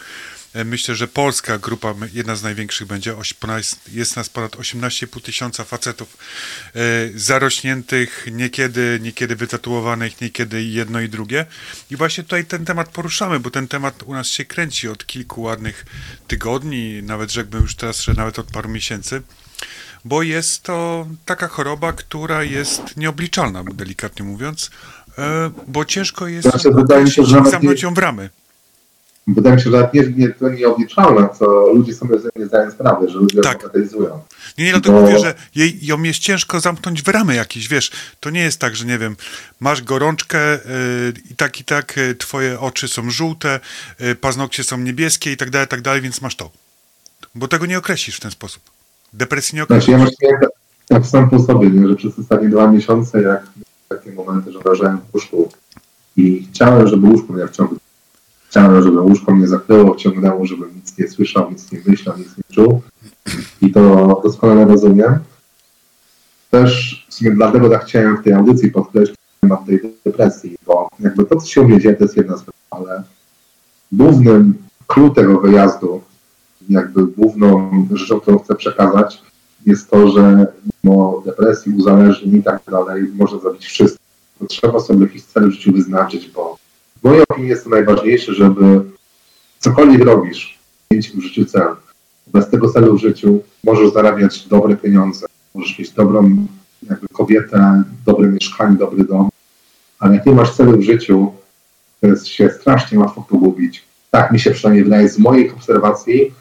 E, 0.55 0.65
Myślę, 0.65 0.95
że 0.95 1.09
polska 1.09 1.59
grupa, 1.59 1.95
jedna 2.13 2.37
z 2.37 2.43
największych 2.43 2.87
będzie, 2.87 3.15
jest 3.93 4.17
nas 4.17 4.29
ponad 4.29 4.57
18,5 4.57 5.23
tysiąca 5.23 5.65
facetów 5.65 6.17
e, 6.75 6.81
zarośniętych, 7.15 8.27
niekiedy, 8.33 8.99
niekiedy 9.03 9.37
wytatuowanych, 9.37 10.21
niekiedy 10.21 10.63
jedno 10.63 11.01
i 11.01 11.09
drugie. 11.09 11.47
I 11.91 11.97
właśnie 11.97 12.25
tutaj 12.25 12.45
ten 12.45 12.65
temat 12.65 12.89
poruszamy, 12.89 13.41
bo 13.41 13.51
ten 13.51 13.69
temat 13.69 14.03
u 14.03 14.15
nas 14.15 14.27
się 14.27 14.45
kręci 14.45 14.89
od 14.89 15.07
kilku 15.07 15.43
ładnych 15.43 15.87
tygodni, 16.29 17.03
nawet 17.03 17.33
rzekłbym 17.33 17.63
już 17.63 17.75
teraz, 17.75 18.01
że 18.01 18.15
nawet 18.15 18.39
od 18.39 18.47
paru 18.47 18.69
miesięcy 18.69 19.23
bo 20.05 20.23
jest 20.23 20.63
to 20.63 21.07
taka 21.25 21.49
choroba, 21.49 21.93
która 21.93 22.43
jest 22.43 22.97
nieobliczalna, 22.97 23.65
delikatnie 23.65 24.25
mówiąc, 24.25 24.71
e, 25.19 25.51
bo 25.67 25.85
ciężko 25.85 26.27
jest 26.27 26.49
Znaczy, 26.49 26.71
wydaje 26.71 27.05
mi 27.05 27.11
się, 27.11 27.25
że 27.25 27.43
zamknąć 27.51 27.83
ją 27.83 27.95
w 27.95 27.99
ramy. 27.99 28.31
Wydaje 29.27 29.57
mi 29.57 29.63
się, 29.63 29.71
że 29.71 29.91
nie, 29.95 30.03
nie, 30.17 30.29
to 30.29 30.49
nieobliczalne, 30.49 31.29
co 31.39 31.73
ludzie 31.75 31.95
sobie 31.95 32.17
nie 32.37 32.47
zdają 32.47 32.71
sprawy, 32.71 33.09
że 33.09 33.19
ludzie 33.19 33.41
Tak. 33.41 33.59
bagatelizują. 33.59 34.21
Nie, 34.59 34.65
nie, 34.65 34.71
dlatego 34.71 34.95
Bo- 34.95 35.01
mówię, 35.01 35.19
że 35.19 35.35
jej, 35.55 35.79
ją 35.87 36.03
jest 36.03 36.19
ciężko 36.19 36.61
zamknąć 36.61 37.03
w 37.03 37.09
ramy 37.09 37.35
jakieś, 37.35 37.69
wiesz, 37.69 37.91
to 38.21 38.31
nie 38.31 38.41
jest 38.41 38.59
tak, 38.59 38.77
że 38.77 38.85
nie 38.85 38.99
wiem, 38.99 39.17
masz 39.61 39.83
gorączkę 39.83 40.55
y, 40.55 40.61
i 41.31 41.37
tak 41.37 41.61
i 41.61 41.65
tak 41.65 41.99
y, 41.99 42.15
twoje 42.15 42.61
oczy 42.61 42.89
są 42.89 43.11
żółte, 43.11 43.61
y, 44.01 44.15
paznokcie 44.15 44.65
są 44.65 44.79
niebieskie 44.79 45.33
i 45.33 45.37
tak 45.37 45.51
dalej, 45.51 45.69
tak 45.69 45.81
dalej, 45.81 46.01
więc 46.01 46.21
masz 46.23 46.37
to. 46.37 46.51
Bo 47.35 47.49
tego 47.49 47.67
nie 47.67 47.79
określisz 47.79 48.17
w 48.17 48.21
ten 48.21 48.31
sposób. 48.31 48.63
Depresji 49.13 49.57
nie 49.57 49.63
określisz. 49.63 49.97
Znaczy 49.97 50.03
ja 50.03 50.29
właśnie 50.29 50.29
tak, 50.41 50.51
tak 50.89 51.07
sam 51.07 51.31
po 51.31 51.39
sobie, 51.39 51.71
nie, 51.71 51.89
że 51.89 51.97
przez 51.97 52.19
ostatnie 52.19 52.49
dwa 52.49 52.71
miesiące, 52.71 53.23
jak 53.23 53.43
takie 53.89 54.13
momenty, 54.13 54.53
że 54.53 54.59
leżałem 54.65 54.99
w 54.99 55.15
łóżku 55.15 55.53
i 56.17 56.49
chciałem, 56.53 56.89
żeby 56.89 57.07
łóżko 57.07 57.33
mnie 57.33 57.47
wciągnęło. 57.49 57.81
Chciałem, 58.51 58.83
żeby 58.83 59.01
łóżko 59.01 59.35
mnie 59.35 59.49
zakryło, 59.49 59.95
wciągnęło, 59.95 60.47
żebym 60.47 60.75
nic 60.75 60.99
nie 60.99 61.09
słyszał, 61.09 61.51
nic 61.51 61.73
nie 61.73 61.81
myślał, 61.87 62.19
nic 62.19 62.29
nie 62.37 62.55
czuł. 62.55 62.83
I 63.63 63.73
to 63.73 64.21
doskonale 64.25 64.65
rozumiem. 64.65 65.19
Też 66.51 67.07
w 67.09 67.15
sumie 67.15 67.31
dlatego 67.31 67.71
tak 67.71 67.85
chciałem 67.85 68.17
w 68.17 68.23
tej 68.23 68.33
audycji 68.33 68.71
podkreślić 68.71 69.19
temat 69.41 69.67
tej 69.67 69.81
depresji, 70.05 70.57
bo 70.67 70.89
jakby 71.01 71.25
to, 71.25 71.37
co 71.37 71.47
się 71.47 71.61
u 71.61 71.69
to 71.69 72.05
jest 72.05 72.17
jedna 72.17 72.37
sprawa, 72.37 72.59
ale 72.71 73.03
głównym 73.93 74.55
clue 74.87 75.11
tego 75.11 75.41
wyjazdu, 75.41 76.01
jakby 76.69 77.07
główną 77.07 77.71
rzeczą, 77.93 78.21
którą 78.21 78.39
chcę 78.39 78.55
przekazać, 78.55 79.23
jest 79.67 79.91
to, 79.91 80.09
że 80.09 80.47
mimo 80.85 81.23
depresji, 81.27 81.73
uzależnień 81.73 82.37
i 82.37 82.43
tak 82.43 82.63
dalej 82.71 83.03
może 83.15 83.39
zrobić 83.41 83.67
wszystko. 83.67 84.01
Trzeba 84.49 84.81
sobie 84.81 85.03
jakiś 85.03 85.23
cel 85.23 85.49
w 85.49 85.53
życiu 85.53 85.73
wyznaczyć, 85.73 86.29
bo 86.29 86.60
w 87.01 87.05
mojej 87.05 87.23
opinii 87.29 87.51
jest 87.51 87.65
to 87.65 87.71
najważniejsze, 87.71 88.35
żeby 88.35 88.81
cokolwiek 89.59 90.05
robisz, 90.05 90.59
mieć 90.91 91.11
w 91.11 91.21
życiu 91.21 91.45
cel. 91.45 91.69
Bez 92.27 92.51
tego 92.51 92.69
celu 92.69 92.95
w 92.99 93.01
życiu 93.01 93.43
możesz 93.65 93.93
zarabiać 93.93 94.49
dobre 94.49 94.77
pieniądze, 94.77 95.27
możesz 95.55 95.79
mieć 95.79 95.91
dobrą 95.91 96.47
jakby 96.91 97.09
kobietę, 97.09 97.83
dobre 98.07 98.29
mieszkanie, 98.29 98.77
dobry 98.77 99.05
dom, 99.05 99.29
ale 99.99 100.15
jak 100.15 100.27
nie 100.27 100.33
masz 100.33 100.57
celu 100.57 100.79
w 100.79 100.83
życiu, 100.83 101.33
to 102.01 102.07
jest 102.07 102.27
się 102.27 102.51
strasznie 102.61 102.99
łatwo 102.99 103.23
pogubić. 103.23 103.85
Tak 104.11 104.33
mi 104.33 104.41
się 104.41 104.51
przynajmniej 104.51 104.85
wydaje 104.85 105.09
z 105.09 105.19
moich 105.19 105.55
obserwacji 105.55 106.35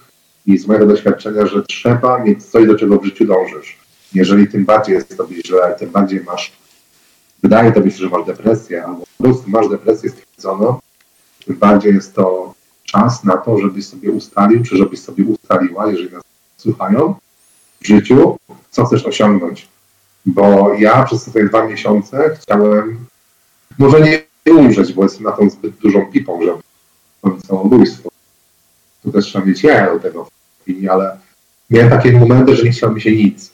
i 0.46 0.58
z 0.58 0.68
mojego 0.68 0.86
doświadczenia, 0.86 1.46
że 1.46 1.64
trzeba 1.64 2.24
mieć 2.24 2.46
coś, 2.46 2.68
do 2.68 2.76
czego 2.76 3.00
w 3.00 3.06
życiu 3.06 3.26
dążysz. 3.26 3.78
Jeżeli 4.14 4.48
tym 4.48 4.66
bardziej 4.66 4.96
jest 4.96 5.18
tobie 5.18 5.42
źle, 5.46 5.76
tym 5.80 5.90
bardziej 5.90 6.24
masz, 6.24 6.52
wydaje 7.44 7.72
tobie 7.72 7.92
się, 7.92 7.98
że 7.98 8.10
masz 8.10 8.26
depresję, 8.26 8.86
albo 8.86 9.04
po 9.18 9.24
prostu 9.24 9.50
masz 9.50 9.70
depresję 9.70 10.12
tym 11.46 11.56
bardziej 11.56 11.94
jest 11.94 12.16
to 12.16 12.54
czas 12.84 13.24
na 13.24 13.38
to, 13.38 13.58
żebyś 13.58 13.88
sobie 13.88 14.12
ustalił, 14.12 14.64
czy 14.64 14.78
żebyś 14.78 15.00
sobie 15.00 15.24
ustaliła, 15.24 15.92
jeżeli 15.92 16.14
nas 16.14 16.24
słuchają, 16.58 17.16
w 17.82 17.88
życiu, 17.88 18.38
co 18.72 18.86
chcesz 18.86 19.06
osiągnąć. 19.06 19.68
Bo 20.26 20.74
ja 20.74 21.04
przez 21.04 21.26
te 21.26 21.46
dwa 21.46 21.68
miesiące 21.68 22.38
chciałem, 22.42 23.06
może 23.78 24.02
nie 24.02 24.54
umrzeć, 24.54 24.94
bo 24.94 25.04
jestem 25.04 25.24
na 25.24 25.32
tą 25.32 25.50
zbyt 25.50 25.76
dużą 25.76 26.06
pipą, 26.06 26.42
żeby 26.42 26.62
robić 27.24 27.46
samobójstwo. 27.46 28.10
Tu 29.04 29.12
też 29.12 29.26
trzeba 29.26 29.46
mieć 29.46 29.64
ja 29.64 29.94
do 29.94 30.00
tego 30.00 30.28
ale 30.92 31.18
miałem 31.70 31.90
takie 31.90 32.12
momenty, 32.12 32.56
że 32.56 32.64
nie 32.64 32.72
chciało 32.72 32.94
mi 32.94 33.02
się 33.02 33.12
nic. 33.12 33.52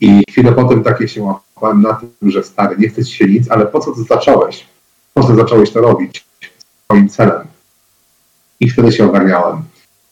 I 0.00 0.22
chwilę 0.30 0.52
potem 0.52 0.82
takie 0.82 1.08
się 1.08 1.22
łapałem 1.22 1.82
na 1.82 1.94
tym, 1.94 2.30
że 2.30 2.44
stary, 2.44 2.76
nie 2.78 2.88
chce 2.88 3.04
ci 3.04 3.16
się 3.16 3.26
nic, 3.26 3.50
ale 3.50 3.66
po 3.66 3.80
co 3.80 3.92
to 3.92 4.02
zacząłeś? 4.02 4.66
Po 5.14 5.22
zacząłeś 5.22 5.70
to 5.70 5.80
robić? 5.80 6.26
Swoim 6.84 7.08
celem. 7.08 7.46
I 8.60 8.70
wtedy 8.70 8.92
się 8.92 9.06
ogarniałem. 9.06 9.62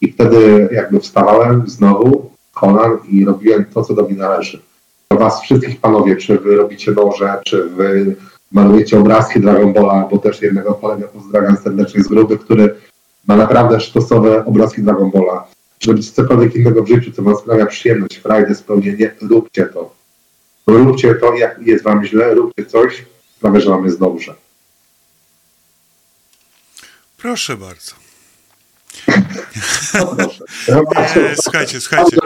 I 0.01 0.13
wtedy 0.13 0.69
jakby 0.73 1.01
wstawałem 1.01 1.69
znowu 1.69 2.31
kolan 2.55 2.99
i 3.09 3.25
robiłem 3.25 3.65
to, 3.65 3.85
co 3.85 3.95
do 3.95 4.03
mnie 4.03 4.17
należy. 4.17 4.63
Do 5.11 5.17
was 5.17 5.43
wszystkich 5.43 5.81
panowie, 5.81 6.17
czy 6.17 6.39
wy 6.39 6.57
robicie 6.57 6.93
noże, 6.93 7.41
czy 7.45 7.65
wy 7.65 8.17
malujecie 8.53 8.99
obrazki 8.99 9.41
Dragon 9.41 9.73
Balla, 9.73 10.09
bo 10.11 10.19
też 10.19 10.43
jednego 10.43 10.75
kolegę 10.75 11.09
pozdrawiam 11.09 11.57
serdecznie 11.57 12.03
z 12.03 12.09
grupy, 12.09 12.39
który 12.39 12.75
ma 13.29 13.37
naprawdę 13.37 13.81
sztosowe 13.81 14.45
obrazki 14.45 14.83
Dragon 14.83 15.11
Balla. 15.11 15.47
Czy 15.79 15.91
robicie 15.91 16.13
cokolwiek 16.13 16.57
innego 16.57 16.83
w 16.83 16.89
życiu, 16.89 17.13
co 17.13 17.23
wam 17.23 17.37
sprawia 17.37 17.67
przyjemność, 17.67 18.17
frajdę, 18.17 18.55
spełnienie, 18.55 19.15
róbcie 19.21 19.67
to. 19.67 19.95
Róbcie 20.67 21.15
to, 21.15 21.35
jak 21.35 21.59
jest 21.67 21.85
wam 21.85 22.05
źle, 22.05 22.35
róbcie 22.35 22.65
coś, 22.65 23.05
sprawia, 23.37 23.61
że 23.61 23.71
wam 23.71 23.85
jest 23.85 23.99
dobrze. 23.99 24.35
Proszę 27.19 27.57
bardzo. 27.57 27.93
No 30.69 30.83
proszę. 30.91 31.21
Nie, 31.23 31.37
słuchajcie, 31.43 31.81
słuchajcie. 31.81 32.17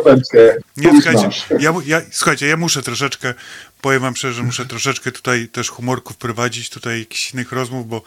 Nie, 0.76 1.02
słuchajcie, 1.02 1.28
ja, 1.58 1.72
ja, 1.86 2.00
słuchajcie, 2.10 2.46
ja 2.46 2.56
muszę 2.56 2.82
troszeczkę, 2.82 3.34
powiem 3.80 4.02
wam 4.02 4.16
szczerze, 4.16 4.42
muszę 4.42 4.66
troszeczkę 4.66 5.12
tutaj 5.12 5.48
też 5.48 5.70
humorków 5.70 6.16
prowadzić, 6.16 6.70
tutaj 6.70 6.98
jakichś 6.98 7.34
innych 7.34 7.52
rozmów, 7.52 7.88
bo 7.88 8.02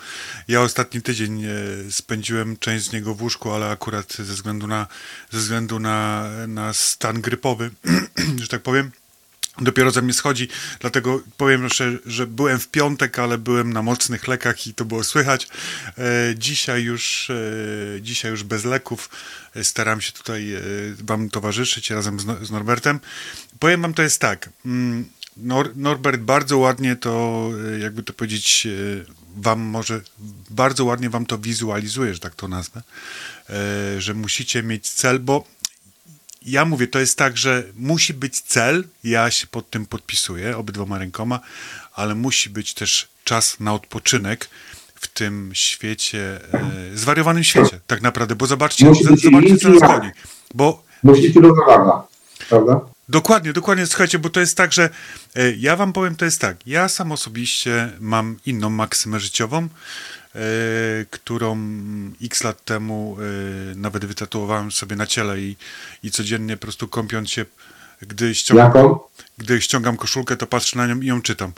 ja 0.48 0.62
ostatni 0.62 1.02
tydzień 1.02 1.44
e, 1.44 1.50
spędziłem 1.92 2.58
część 2.58 2.86
z 2.86 2.94
niego 2.94 3.16
w 3.16 3.22
łóżku, 3.22 3.52
ale 3.52 3.70
akurat 3.70 4.14
ze 4.14 4.34
względu 4.34 4.68
na, 4.68 4.88
ze 5.32 5.40
względu 5.40 5.80
na, 5.80 6.30
na 6.48 6.74
stan 6.74 7.22
grypowy, 7.22 7.72
że 8.42 8.48
tak 8.48 8.62
powiem, 8.62 8.92
dopiero 9.62 9.92
ze 9.92 10.02
mnie 10.02 10.14
schodzi, 10.14 10.48
dlatego 10.80 11.22
powiem 11.38 11.70
szczerze, 11.70 11.98
że 12.06 12.28
byłem 12.28 12.60
w 12.60 12.68
piątek, 12.68 13.20
ale 13.20 13.38
byłem 13.38 13.74
na 13.74 13.82
mocnych 13.82 14.28
lekach 14.28 14.68
i 14.68 14.74
to 14.74 14.86
było 14.86 15.04
słychać. 15.04 15.48
E, 15.98 16.36
dzisiaj 16.38 16.84
już, 16.84 17.30
e, 17.30 18.02
dzisiaj 18.02 18.32
już 18.32 18.44
bez 18.44 18.66
leków 18.66 19.10
e, 19.56 19.64
staram 19.64 20.02
się 20.02 20.12
tutaj 20.12 20.46
wam 21.04 21.30
towarzyszyć 21.30 21.90
razem 21.90 22.20
z, 22.20 22.26
No- 22.26 22.38
Norbertem. 22.52 23.00
Powiem 23.60 23.82
wam, 23.82 23.94
to 23.94 24.04
jest 24.04 24.22
tak, 24.22 24.50
mm, 24.66 25.10
Nor, 25.38 25.78
Norbert 25.78 26.22
bardzo 26.22 26.58
ładnie 26.58 26.96
to, 26.96 27.50
jakby 27.80 28.04
to 28.04 28.14
powiedzieć, 28.14 28.68
wam 29.36 29.60
może, 29.60 30.02
bardzo 30.50 30.86
ładnie 30.86 31.10
wam 31.10 31.26
to 31.26 31.38
wizualizuje, 31.38 32.14
że 32.14 32.20
tak 32.20 32.36
to 32.36 32.48
nazwę, 32.48 32.82
że 33.98 34.14
musicie 34.14 34.64
mieć 34.64 34.90
cel, 34.90 35.20
bo 35.20 35.48
ja 36.46 36.66
mówię, 36.66 36.88
to 36.88 37.00
jest 37.00 37.18
tak, 37.18 37.38
że 37.38 37.64
musi 37.76 38.14
być 38.14 38.42
cel, 38.42 38.84
ja 39.04 39.32
się 39.32 39.48
pod 39.48 39.70
tym 39.70 39.86
podpisuję 39.86 40.58
obydwoma 40.58 40.98
rękoma, 40.98 41.40
ale 41.94 42.16
musi 42.16 42.50
być 42.50 42.74
też 42.74 43.08
czas 43.24 43.60
na 43.60 43.74
odpoczynek 43.74 44.50
w 44.96 45.08
tym 45.08 45.52
świecie, 45.54 46.40
e, 46.54 46.72
zwariowanym 46.98 47.44
świecie, 47.44 47.80
tak 47.88 48.02
naprawdę, 48.02 48.36
bo 48.36 48.46
zobaczcie, 48.48 48.96
z- 48.96 49.22
zobaczcie 49.22 49.58
co 49.58 49.70
nas 49.70 49.80
goni. 49.82 50.12
Bo 50.54 50.84
Musi 51.04 51.22
być 51.22 51.36
równowaga, 51.36 52.04
prawda? 52.50 52.80
Dokładnie, 53.10 53.54
dokładnie, 53.54 53.86
słuchajcie, 53.86 54.20
bo 54.20 54.30
to 54.30 54.40
jest 54.40 54.58
tak, 54.58 54.74
że 54.74 54.90
e, 55.36 55.52
ja 55.52 55.76
wam 55.76 55.94
powiem, 55.94 56.16
to 56.16 56.26
jest 56.26 56.42
tak, 56.42 56.68
ja 56.68 56.90
sam 56.90 57.12
osobiście 57.12 57.92
mam 58.00 58.38
inną 58.46 58.70
maksymę 58.70 59.20
życiową, 59.20 59.68
którą 61.10 61.58
x 62.24 62.44
lat 62.44 62.66
temu 62.66 63.18
e, 63.20 63.76
nawet 63.76 64.06
wytatuowałem 64.06 64.72
sobie 64.72 64.96
na 64.96 65.06
ciele 65.06 65.40
i, 65.40 65.56
i 66.04 66.12
codziennie 66.12 66.58
po 66.58 66.62
prostu 66.62 66.88
kąpiąc 66.88 67.30
się, 67.30 67.46
gdy 68.02 68.36
ściągam, 68.36 68.68
Jaką? 68.68 69.00
gdy 69.38 69.62
ściągam 69.62 69.98
koszulkę, 69.98 70.38
to 70.38 70.48
patrzę 70.48 70.78
na 70.78 70.88
nią 70.88 71.00
i 71.00 71.06
ją 71.06 71.22
czytam. 71.22 71.52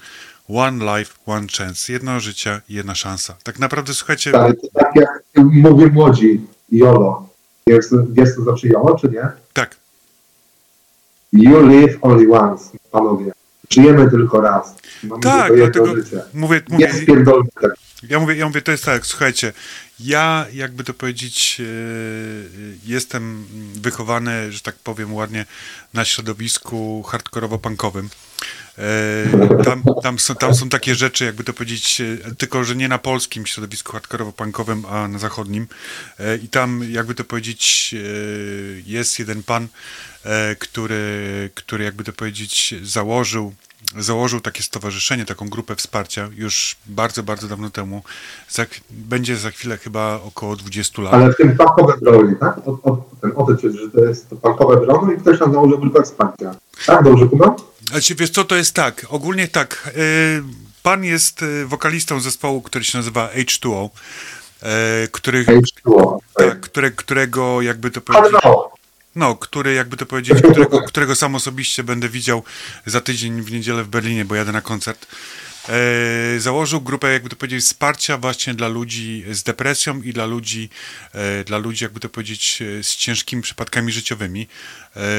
One 0.50 0.98
life, 1.00 1.14
one 1.26 1.48
chance. 1.58 1.94
Jedno 1.94 2.20
życie, 2.20 2.62
jedna 2.70 2.96
szansa. 2.96 3.36
Tak 3.44 3.60
naprawdę, 3.60 3.94
słuchajcie, 3.94 4.40
Ale 4.40 4.54
to 4.54 4.68
tak 4.74 4.92
jak 4.96 5.24
mówię 5.36 5.88
młodzi, 5.88 6.42
YOLO. 6.72 7.30
Wiesz, 7.68 7.86
wiesz 8.12 8.36
co 8.36 8.42
znaczy 8.44 8.68
YOLO, 8.68 9.00
czy 9.00 9.10
nie? 9.10 9.28
tak, 9.54 9.76
You 11.34 11.68
live 11.68 11.98
only 12.02 12.40
once, 12.40 12.78
panowie. 12.92 13.32
Żyjemy 13.70 14.10
tylko 14.12 14.42
raz. 14.42 14.76
Mamy 15.04 15.22
tak, 15.24 15.56
dlatego 15.56 15.96
życie. 15.96 16.22
mówię, 16.34 16.62
Nie 16.70 16.94
mówię, 16.94 17.06
tego. 17.06 17.44
Ja 18.10 18.20
mówię, 18.20 18.36
ja 18.36 18.46
mówię, 18.46 18.62
to 18.62 18.72
jest 18.72 18.86
tak, 18.86 19.06
słuchajcie, 19.06 19.54
ja, 20.00 20.46
jakby 20.54 20.84
to 20.84 20.94
powiedzieć, 20.94 21.62
e, 21.62 21.64
jestem 22.86 23.46
wychowany, 23.74 24.52
że 24.52 24.60
tak 24.60 24.76
powiem 24.76 25.14
ładnie, 25.14 25.46
na 25.94 26.06
środowisku 26.06 27.04
hardkorowo-punkowym. 27.08 28.10
E, 28.78 29.64
Tam, 29.64 29.84
tam, 30.04 30.20
są, 30.20 30.36
tam 30.36 30.56
są 30.56 30.70
takie 30.70 30.96
rzeczy, 30.96 31.26
jakby 31.26 31.44
to 31.44 31.54
powiedzieć, 31.54 32.02
e, 32.02 32.36
tylko 32.36 32.64
że 32.64 32.76
nie 32.76 32.88
na 32.88 32.98
polskim 32.98 33.46
środowisku 33.46 33.92
hardkorowo-punkowym, 33.92 34.86
a 34.90 35.08
na 35.08 35.20
zachodnim. 35.20 35.68
E, 36.20 36.36
I 36.38 36.48
tam, 36.48 36.82
jakby 36.90 37.16
to 37.16 37.24
powiedzieć, 37.24 37.96
jest 38.86 39.20
jeden 39.20 39.44
pan, 39.44 39.68
który, 40.60 41.50
który 41.56 41.84
jakby 41.84 42.04
to 42.04 42.14
powiedzieć, 42.14 42.76
założył 42.84 43.54
założył 43.98 44.40
takie 44.40 44.64
stowarzyszenie, 44.64 45.26
taką 45.26 45.50
grupę 45.50 45.76
wsparcia 45.76 46.30
już 46.36 46.76
bardzo, 46.86 47.24
bardzo 47.24 47.48
dawno 47.48 47.70
temu. 47.70 48.04
Za, 48.50 48.66
będzie 48.90 49.38
za 49.38 49.52
chwilę 49.52 49.78
chyba 49.78 50.20
około 50.26 50.56
20 50.56 51.02
lat. 51.02 51.14
Ale 51.14 51.34
w 51.34 51.38
tym 51.38 51.56
bankowe 51.56 51.94
drony, 52.02 52.36
tak? 52.36 52.58
O, 52.68 52.80
o, 52.84 53.04
ten, 53.22 53.32
o 53.36 53.48
że 53.72 53.90
to 53.94 54.06
jest 54.06 54.30
to 54.30 54.36
bankowe 54.36 54.86
drony 54.86 55.14
i 55.14 55.18
ktoś 55.18 55.40
tam 55.40 55.54
założył 55.54 55.80
grupę 55.80 56.04
wsparcia. 56.04 56.56
Tak? 56.86 57.04
Dobrze 57.04 57.26
kumam? 57.26 57.56
Znaczy, 57.88 58.16
wiesz 58.16 58.30
co, 58.30 58.44
to 58.44 58.56
jest 58.56 58.74
tak, 58.74 59.06
ogólnie 59.10 59.48
tak, 59.48 59.92
y, 59.98 60.44
pan 60.84 61.04
jest 61.04 61.42
y, 61.42 61.66
wokalistą 61.66 62.20
zespołu, 62.20 62.62
który 62.62 62.86
się 62.86 62.98
nazywa 62.98 63.30
H2O, 63.36 63.90
y, 65.04 65.08
który, 65.08 65.46
H2O. 65.46 66.18
tak, 66.38 66.60
które, 66.60 66.92
którego 66.92 67.62
jakby 67.62 67.92
to 67.92 68.02
powiedzieć, 68.02 68.32
no, 68.44 68.72
no, 69.16 69.36
który 69.36 69.74
jakby 69.74 69.98
to 69.98 70.06
powiedzieć, 70.06 70.38
którego, 70.52 70.82
którego 70.82 71.16
sam 71.16 71.36
osobiście 71.36 71.84
będę 71.84 72.10
widział 72.10 72.44
za 72.86 73.02
tydzień 73.02 73.42
w 73.42 73.52
niedzielę 73.52 73.84
w 73.84 73.88
Berlinie, 73.88 74.26
bo 74.26 74.36
jadę 74.36 74.52
na 74.52 74.62
koncert. 74.62 75.08
E, 75.70 76.40
założył 76.40 76.82
grupę, 76.82 77.12
jakby 77.12 77.30
to 77.30 77.36
powiedzieć, 77.36 77.64
wsparcia 77.66 78.18
właśnie 78.18 78.54
dla 78.54 78.68
ludzi 78.68 79.26
z 79.32 79.44
depresją 79.44 80.02
i 80.02 80.14
dla 80.14 80.26
ludzi, 80.26 80.70
e, 81.14 81.44
dla 81.44 81.58
ludzi, 81.58 81.84
jakby 81.84 82.00
to 82.00 82.10
powiedzieć, 82.10 82.62
e, 82.62 82.84
z 82.84 82.96
ciężkimi 82.96 83.42
przypadkami 83.42 83.92
życiowymi. 83.92 84.48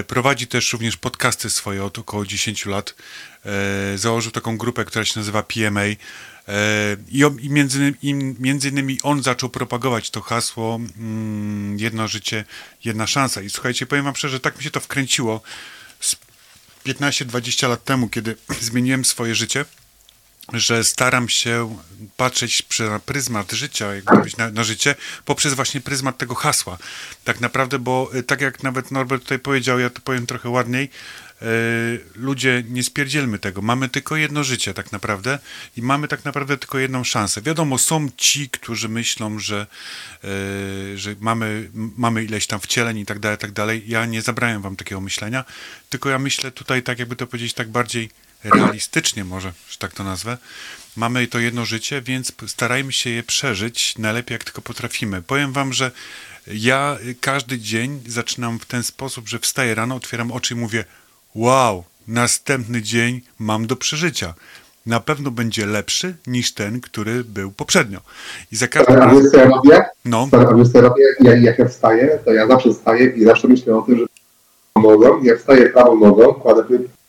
Prowadzi 0.06 0.46
też 0.46 0.72
również 0.72 0.96
podcasty 0.96 1.50
swoje 1.50 1.84
od 1.84 1.98
około 1.98 2.26
10 2.26 2.66
lat. 2.66 2.94
Założył 3.96 4.32
taką 4.32 4.58
grupę, 4.58 4.84
która 4.84 5.04
się 5.04 5.20
nazywa 5.20 5.42
PMA. 5.42 5.86
I, 5.86 5.96
i, 7.40 7.50
między, 7.50 7.94
I 8.02 8.14
między 8.14 8.68
innymi 8.68 8.98
on 9.02 9.22
zaczął 9.22 9.48
propagować 9.48 10.10
to 10.10 10.20
hasło 10.20 10.80
mm, 10.98 11.78
jedno 11.78 12.08
życie, 12.08 12.44
jedna 12.84 13.06
szansa. 13.06 13.42
I 13.42 13.50
słuchajcie, 13.50 13.86
powiem 13.86 14.04
wam 14.04 14.16
szczerze, 14.16 14.40
tak 14.40 14.56
mi 14.56 14.64
się 14.64 14.70
to 14.70 14.80
wkręciło 14.80 15.40
z 16.00 16.16
15-20 16.86 17.68
lat 17.68 17.84
temu, 17.84 18.08
kiedy 18.08 18.36
zmieniłem 18.60 19.04
swoje 19.04 19.34
życie, 19.34 19.64
że 20.52 20.84
staram 20.84 21.28
się 21.28 21.76
patrzeć 22.16 22.66
na 22.78 22.98
pryzmat 22.98 23.52
życia, 23.52 23.94
jak 23.94 24.38
na, 24.38 24.50
na 24.50 24.64
życie, 24.64 24.94
poprzez 25.24 25.54
właśnie 25.54 25.80
pryzmat 25.80 26.18
tego 26.18 26.34
hasła. 26.34 26.78
Tak 27.24 27.40
naprawdę, 27.40 27.78
bo 27.78 28.10
y, 28.14 28.22
tak 28.22 28.40
jak 28.40 28.62
nawet 28.62 28.90
Norbert 28.90 29.22
tutaj 29.22 29.38
powiedział, 29.38 29.78
ja 29.78 29.90
to 29.90 30.00
powiem 30.00 30.26
trochę 30.26 30.48
ładniej, 30.48 30.90
y, 31.42 31.46
ludzie, 32.14 32.64
nie 32.68 32.82
spierdzielmy 32.82 33.38
tego. 33.38 33.62
Mamy 33.62 33.88
tylko 33.88 34.16
jedno 34.16 34.44
życie 34.44 34.74
tak 34.74 34.92
naprawdę 34.92 35.38
i 35.76 35.82
mamy 35.82 36.08
tak 36.08 36.24
naprawdę 36.24 36.56
tylko 36.56 36.78
jedną 36.78 37.04
szansę. 37.04 37.42
Wiadomo, 37.42 37.78
są 37.78 38.08
ci, 38.16 38.50
którzy 38.50 38.88
myślą, 38.88 39.38
że, 39.38 39.66
y, 40.24 40.98
że 40.98 41.14
mamy, 41.20 41.70
mamy 41.74 42.24
ileś 42.24 42.46
tam 42.46 42.60
wcieleń 42.60 42.98
i 42.98 43.06
tak 43.06 43.18
dalej, 43.18 43.38
tak 43.38 43.52
dalej. 43.52 43.82
Ja 43.86 44.06
nie 44.06 44.22
zabrałem 44.22 44.62
wam 44.62 44.76
takiego 44.76 45.00
myślenia, 45.00 45.44
tylko 45.90 46.08
ja 46.08 46.18
myślę 46.18 46.50
tutaj, 46.50 46.82
tak 46.82 46.98
jakby 46.98 47.16
to 47.16 47.26
powiedzieć, 47.26 47.54
tak 47.54 47.68
bardziej 47.68 48.10
realistycznie 48.44 49.24
może, 49.24 49.52
że 49.70 49.78
tak 49.78 49.92
to 49.92 50.04
nazwę. 50.04 50.38
Mamy 50.96 51.26
to 51.26 51.38
jedno 51.38 51.64
życie, 51.64 52.02
więc 52.02 52.32
starajmy 52.46 52.92
się 52.92 53.10
je 53.10 53.22
przeżyć 53.22 53.98
najlepiej 53.98 54.34
jak 54.34 54.44
tylko 54.44 54.62
potrafimy. 54.62 55.22
Powiem 55.22 55.52
wam, 55.52 55.72
że 55.72 55.90
ja 56.46 56.98
każdy 57.20 57.58
dzień 57.58 58.00
zaczynam 58.06 58.58
w 58.58 58.66
ten 58.66 58.82
sposób, 58.82 59.28
że 59.28 59.38
wstaję 59.38 59.74
rano, 59.74 59.94
otwieram 59.94 60.32
oczy 60.32 60.54
i 60.54 60.56
mówię 60.56 60.84
wow, 61.34 61.84
następny 62.08 62.82
dzień 62.82 63.20
mam 63.38 63.66
do 63.66 63.76
przeżycia. 63.76 64.34
Na 64.86 65.00
pewno 65.00 65.30
będzie 65.30 65.66
lepszy 65.66 66.16
niż 66.26 66.52
ten, 66.54 66.80
który 66.80 67.24
był 67.24 67.52
poprzednio. 67.52 68.00
I 68.52 68.56
za 68.56 68.68
każdym 68.68 68.96
razem... 68.96 69.22
wiesz 69.22 69.30
co 69.30 69.36
ja 69.36 69.44
robię? 69.44 69.84
No, 70.04 70.28
wiesz 70.58 70.68
co 70.68 70.78
ja 70.78 70.84
robię? 70.84 71.04
Ja, 71.20 71.36
jak 71.36 71.58
ja 71.58 71.68
wstaję, 71.68 72.18
to 72.24 72.32
ja 72.32 72.46
zawsze 72.46 72.70
wstaję 72.70 73.06
i 73.06 73.24
zawsze 73.24 73.48
myślę 73.48 73.76
o 73.76 73.82
tym, 73.82 73.98
że 73.98 74.04
nogą, 74.82 75.22
jak 75.22 75.38
wstaję 75.38 75.70
prawą 75.70 76.00
nogą, 76.00 76.34
kładę 76.34 76.64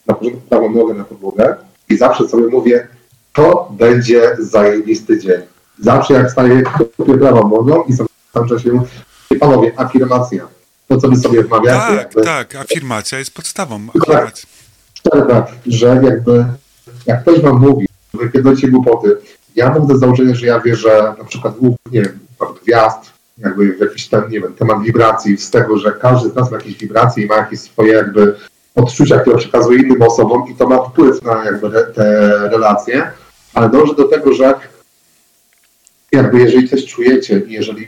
na 0.09 0.15
porządku 0.15 0.41
prawą 0.49 0.69
nogę 0.69 0.93
na 0.93 1.03
podłogę 1.03 1.55
i 1.89 1.97
zawsze 1.97 2.27
sobie 2.27 2.47
mówię, 2.47 2.87
to 3.33 3.71
będzie 3.71 4.37
zajebisty 4.39 5.19
dzień. 5.19 5.41
Zawsze 5.79 6.13
jak 6.13 6.27
wstaję, 6.27 6.63
kopię 6.97 7.17
prawą 7.17 7.49
nogą 7.49 7.83
i 7.83 7.93
sam 7.93 8.07
się 9.29 9.39
panowie, 9.39 9.71
afirmacja. 9.75 10.47
To, 10.87 10.97
co 10.97 11.07
wy 11.07 11.15
sobie 11.15 11.43
wmawiacie, 11.43 11.79
tak, 11.79 11.97
jakby, 11.97 12.21
tak, 12.21 12.55
afirmacja 12.55 13.19
jest 13.19 13.33
podstawą. 13.33 13.87
Tak. 13.87 14.01
Afirmacja. 14.01 14.49
szczerze 14.93 15.25
tak, 15.25 15.47
że 15.65 16.01
jakby 16.03 16.45
jak 17.05 17.21
ktoś 17.21 17.41
wam 17.41 17.59
mówi, 17.59 17.85
że 18.13 18.19
wy 18.19 18.29
pierdolicie 18.29 18.67
głupoty, 18.67 19.17
ja 19.55 19.69
mam 19.69 19.87
do 19.87 19.97
założenia, 19.97 20.35
że 20.35 20.45
ja 20.45 20.59
wierzę 20.59 21.15
na 21.17 21.23
przykład 21.23 21.61
nie 21.91 22.01
wiem, 22.01 22.19
gwiazd, 22.63 22.99
jakby 23.37 23.73
w 23.77 23.79
jakiś 23.79 24.07
ten, 24.07 24.21
nie 24.29 24.41
wiem, 24.41 24.53
temat 24.53 24.81
wibracji, 24.83 25.37
z 25.37 25.49
tego, 25.49 25.77
że 25.77 25.91
każdy 25.91 26.29
z 26.29 26.35
nas 26.35 26.51
ma 26.51 26.57
jakieś 26.57 26.77
wibracje 26.77 27.23
i 27.23 27.27
ma 27.27 27.35
jakieś 27.35 27.59
swoje 27.59 27.93
jakby 27.93 28.35
odczucia, 28.79 29.19
które 29.19 29.37
przekazuje 29.37 29.79
innym 29.79 30.01
osobom 30.01 30.49
i 30.49 30.55
to 30.55 30.67
ma 30.67 30.83
wpływ 30.83 31.23
na 31.23 31.45
jakby 31.45 31.67
re, 31.67 31.85
te 31.85 32.03
relacje, 32.49 33.11
ale 33.53 33.69
dążę 33.69 33.95
do 33.95 34.03
tego, 34.03 34.33
że 34.33 34.53
jakby 36.11 36.39
jeżeli 36.39 36.69
coś 36.69 36.85
czujecie 36.85 37.39
i 37.39 37.51
jeżeli 37.51 37.87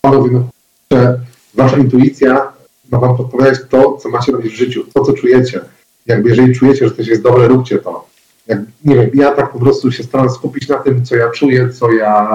panowie, 0.00 0.30
no, 0.32 0.48
że 0.92 1.20
wasza 1.54 1.76
intuicja 1.76 2.52
ma 2.90 2.98
wam 2.98 3.16
podpowiadać 3.16 3.58
to, 3.70 3.96
co 3.96 4.08
macie 4.08 4.32
robić 4.32 4.52
w 4.52 4.56
życiu, 4.56 4.84
to, 4.94 5.04
co 5.04 5.12
czujecie. 5.12 5.60
Jakby 6.06 6.28
jeżeli 6.28 6.54
czujecie, 6.54 6.88
że 6.88 6.94
coś 6.94 7.06
jest 7.06 7.22
dobre, 7.22 7.48
róbcie 7.48 7.78
to. 7.78 8.06
Jak, 8.46 8.58
nie 8.84 8.94
wiem, 8.94 9.10
ja 9.14 9.32
tak 9.32 9.52
po 9.52 9.58
prostu 9.58 9.92
się 9.92 10.02
staram 10.02 10.30
skupić 10.30 10.68
na 10.68 10.76
tym, 10.76 11.04
co 11.04 11.16
ja 11.16 11.30
czuję, 11.30 11.68
co 11.72 11.92
ja 11.92 12.30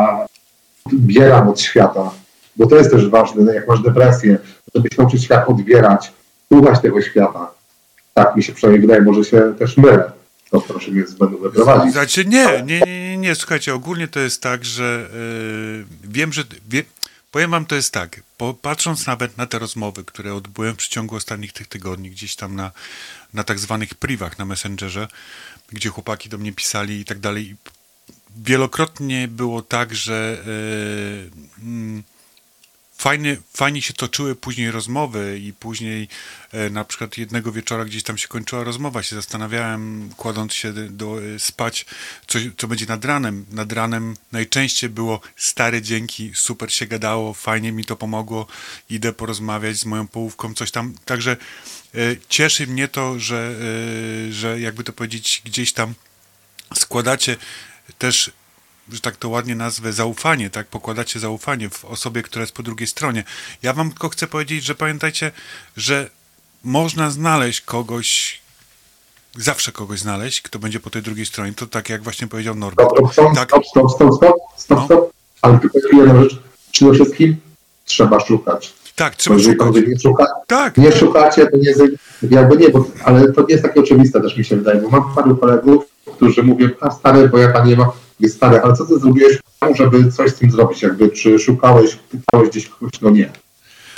bieram 0.94 1.50
od 1.50 1.62
świata. 1.62 2.12
Bo 2.56 2.68
to 2.68 2.76
jest 2.76 2.92
też 2.92 3.10
ważne, 3.10 3.56
jak 3.56 3.68
masz 3.68 3.82
depresję, 3.82 4.38
nauczyć 4.98 5.24
się 5.24 5.34
jak 5.34 5.50
odbierać, 5.50 6.14
słuchać 6.54 6.82
tego 6.82 7.02
świata. 7.02 7.52
Tak 8.18 8.36
mi 8.36 8.44
się 8.44 8.54
przynajmniej 8.54 8.82
wydaje, 8.82 9.02
może 9.02 9.24
się 9.24 9.56
też 9.60 9.78
mylę. 9.78 10.12
To 10.50 10.62
proszę 10.62 10.92
mnie 10.92 11.08
z 11.08 11.14
błędu 11.14 11.40
wyprowadzić. 11.40 11.94
Znaczy 11.94 12.26
nie, 12.26 12.64
nie, 12.64 12.80
nie, 12.80 13.18
nie, 13.18 13.36
słuchajcie, 13.36 13.74
ogólnie 13.74 14.08
to 14.08 14.20
jest 14.20 14.42
tak, 14.42 14.66
że 14.66 15.10
yy, 15.14 15.86
wiem, 16.04 16.34
że 16.34 16.44
wie, 16.70 16.84
powiem 17.32 17.52
wam, 17.52 17.66
to 17.66 17.76
jest 17.76 17.94
tak, 17.94 18.22
po, 18.38 18.54
patrząc 18.54 19.08
nawet 19.08 19.38
na 19.38 19.46
te 19.46 19.60
rozmowy, 19.60 20.04
które 20.04 20.34
odbyłem 20.34 20.74
w 20.74 20.78
przeciągu 20.78 21.16
ostatnich 21.16 21.54
tych 21.54 21.68
tygodni, 21.68 22.12
gdzieś 22.12 22.36
tam 22.36 22.56
na, 22.56 22.72
na 23.34 23.44
tak 23.44 23.60
zwanych 23.60 23.96
privach 23.96 24.40
na 24.40 24.46
Messengerze, 24.46 25.08
gdzie 25.72 25.90
chłopaki 25.90 26.30
do 26.30 26.38
mnie 26.38 26.54
pisali 26.54 27.00
i 27.00 27.06
tak 27.06 27.20
dalej, 27.20 27.56
wielokrotnie 28.38 29.28
było 29.28 29.62
tak, 29.62 29.96
że 29.96 30.38
yy, 30.46 31.64
mm, 31.64 32.04
fajnie, 33.06 33.38
fajnie 33.54 33.82
się 33.82 33.94
toczyły 33.94 34.36
później 34.36 34.72
rozmowy 34.72 35.40
i 35.40 35.54
później 35.54 36.08
e, 36.52 36.70
na 36.70 36.86
przykład 36.86 37.18
jednego 37.18 37.52
wieczora 37.52 37.86
gdzieś 37.86 38.04
tam 38.04 38.18
się 38.18 38.28
kończyła 38.28 38.64
rozmowa, 38.64 39.04
się 39.04 39.16
zastanawiałem, 39.16 40.10
kładąc 40.18 40.54
się 40.54 40.74
do, 40.74 41.22
e, 41.22 41.40
spać, 41.40 41.86
co, 42.28 42.40
co 42.58 42.68
będzie 42.68 42.86
nad 42.86 43.06
ranem. 43.06 43.46
Nad 43.52 43.72
ranem 43.72 44.16
najczęściej 44.32 44.90
było 44.90 45.22
stare 45.36 45.82
dzięki, 45.82 46.32
super 46.36 46.74
się 46.74 46.86
gadało, 46.86 47.34
fajnie 47.34 47.72
mi 47.72 47.86
to 47.86 47.96
pomogło, 47.96 48.48
idę 48.90 49.14
porozmawiać 49.14 49.78
z 49.78 49.86
moją 49.86 50.08
połówką, 50.08 50.54
coś 50.54 50.72
tam. 50.72 50.94
Także 51.06 51.32
e, 51.32 51.98
cieszy 52.30 52.68
mnie 52.68 52.88
to, 52.88 53.20
że, 53.20 53.56
że 54.30 54.60
jakby 54.60 54.84
to 54.84 54.94
powiedzieć, 54.94 55.42
gdzieś 55.46 55.74
tam 55.74 55.94
składacie 56.76 57.38
też 57.98 58.32
że 58.92 59.00
tak 59.00 59.16
to 59.16 59.30
ładnie 59.30 59.56
nazwę, 59.56 59.94
zaufanie, 59.94 60.50
tak? 60.50 60.68
Pokładacie 60.68 61.20
zaufanie 61.20 61.70
w 61.70 61.86
osobie, 61.86 62.24
która 62.24 62.42
jest 62.44 62.54
po 62.56 62.64
drugiej 62.64 62.88
stronie. 62.88 63.24
Ja 63.64 63.74
wam 63.74 63.90
tylko 63.90 64.10
chcę 64.10 64.28
powiedzieć, 64.28 64.64
że 64.64 64.76
pamiętajcie, 64.76 65.32
że 65.78 66.10
można 66.64 67.10
znaleźć 67.12 67.62
kogoś, 67.62 68.42
zawsze 69.38 69.72
kogoś 69.72 70.00
znaleźć, 70.00 70.42
kto 70.42 70.60
będzie 70.60 70.80
po 70.80 70.90
tej 70.90 71.02
drugiej 71.02 71.26
stronie. 71.26 71.54
To 71.54 71.66
tak 71.68 71.90
jak 71.90 72.04
właśnie 72.04 72.28
powiedział 72.28 72.56
Norbert. 72.56 72.90
Stop, 72.90 73.14
stop, 73.14 73.36
Tak, 73.36 73.50
stop, 73.50 73.66
stop, 73.68 73.92
stop, 73.92 74.14
stop, 74.16 74.36
stop, 74.58 74.80
No. 74.80 74.86
stop. 74.86 75.12
Ale 75.42 75.60
tylko 75.60 75.80
jedna 75.98 76.22
rzecz. 76.24 76.38
Przede 76.72 76.94
wszystkim 76.94 77.36
trzeba 77.86 78.20
szukać. 78.20 78.74
tak, 78.96 79.16
trzeba 79.16 79.40
szukać. 79.40 79.76
nie 79.88 80.00
szuka, 80.00 80.26
Tak, 80.48 80.78
nie 80.78 80.92
szukacie, 80.92 81.48
to 81.48 81.58
nie 81.58 81.74
jakby 82.38 82.58
nie, 82.58 82.70
bo, 82.70 82.86
ale 83.04 83.34
to 83.34 83.42
nie 83.42 83.48
jest 83.50 83.64
takie 83.64 83.80
oczywiste 83.80 84.22
też 84.22 84.38
mi 84.38 84.46
się 84.46 84.56
wydaje, 84.56 84.82
bo 84.82 84.90
mam 84.90 85.16
paru 85.16 85.38
kolegów, 85.38 85.84
którzy 86.16 86.44
mówią, 86.44 86.70
a 86.82 86.92
stary, 86.92 87.30
bo 87.30 87.38
ja 87.38 87.50
pan 87.54 87.68
nie 87.68 87.76
ma, 87.76 87.92
jest 88.20 88.36
stary, 88.36 88.62
ale 88.62 88.74
co 88.74 88.86
ty 88.86 89.00
zrobiłeś, 89.00 89.38
żeby 89.76 90.12
coś 90.12 90.32
z 90.32 90.36
tym 90.36 90.52
zrobić, 90.52 90.82
jakby, 90.82 91.10
czy 91.10 91.40
szukałeś, 91.40 91.96
pytałeś 91.96 92.50
gdzieś 92.50 92.68
kogoś, 92.70 93.02
no 93.02 93.10
nie. 93.10 93.32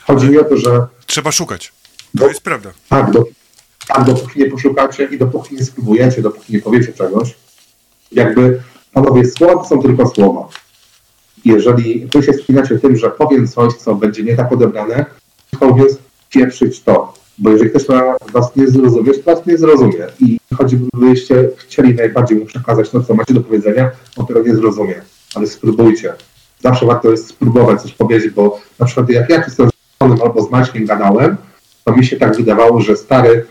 Chodzi 0.03 0.29
mi 0.29 0.37
o 0.37 0.43
to, 0.43 0.57
że 0.57 0.87
trzeba 1.05 1.31
szukać. 1.31 1.73
To 2.19 2.27
jest 2.27 2.41
prawda. 2.41 2.71
tak, 2.89 3.11
do, 3.11 3.23
tak, 3.87 4.05
dopóki 4.05 4.39
nie 4.39 4.51
poszukacie 4.51 5.03
i 5.03 5.17
dopóki 5.17 5.55
nie 5.55 5.65
spróbujecie, 5.65 6.21
dopóki 6.21 6.53
nie 6.53 6.61
powiecie 6.61 6.93
czegoś, 6.93 7.35
jakby, 8.11 8.61
panowie, 8.93 9.25
słowa 9.25 9.65
są 9.69 9.81
tylko 9.81 10.07
słowa. 10.07 10.47
Jeżeli 11.45 12.07
wy 12.13 12.23
się 12.23 12.33
spinacie 12.33 12.79
tym, 12.79 12.97
że 12.97 13.09
powiem 13.09 13.47
coś, 13.47 13.73
co 13.73 13.95
będzie 13.95 14.23
nie 14.23 14.35
tak 14.35 14.51
odebrane, 14.51 15.05
to 15.59 15.67
mówiąc, 15.67 15.97
pieprzyć 16.29 16.81
to. 16.81 17.13
Bo 17.37 17.49
jeżeli 17.49 17.69
ktoś 17.69 17.89
ma 17.89 18.15
was 18.33 18.55
nie 18.55 18.67
zrozumie, 18.67 19.13
to 19.13 19.35
was 19.35 19.45
nie 19.45 19.57
zrozumie. 19.57 20.07
I 20.19 20.37
choćbyście 20.57 21.49
chcieli 21.57 21.95
najbardziej 21.95 22.37
mu 22.37 22.45
przekazać 22.45 22.89
to, 22.89 23.03
co 23.03 23.13
macie 23.13 23.33
do 23.33 23.41
powiedzenia, 23.41 23.91
on 24.17 24.25
tego 24.25 24.41
nie 24.41 24.55
zrozumie. 24.55 25.01
Ale 25.35 25.47
spróbujcie. 25.47 26.13
Zawsze 26.63 26.85
warto 26.85 27.11
jest 27.11 27.27
spróbować 27.27 27.81
coś 27.81 27.93
powiedzieć, 27.93 28.33
bo 28.33 28.59
na 28.79 28.85
przykład 28.85 29.09
jak 29.09 29.29
ja 29.29 29.43
jestem 29.43 29.69
z 29.69 30.03
Jonem 30.03 30.21
albo 30.21 30.41
z 30.41 30.51
Maćkiem 30.51 30.85
gadałem, 30.85 31.37
to 31.83 31.95
mi 31.95 32.05
się 32.05 32.17
tak 32.17 32.37
wydawało, 32.37 32.81
że 32.81 32.97
stary, 32.97 33.45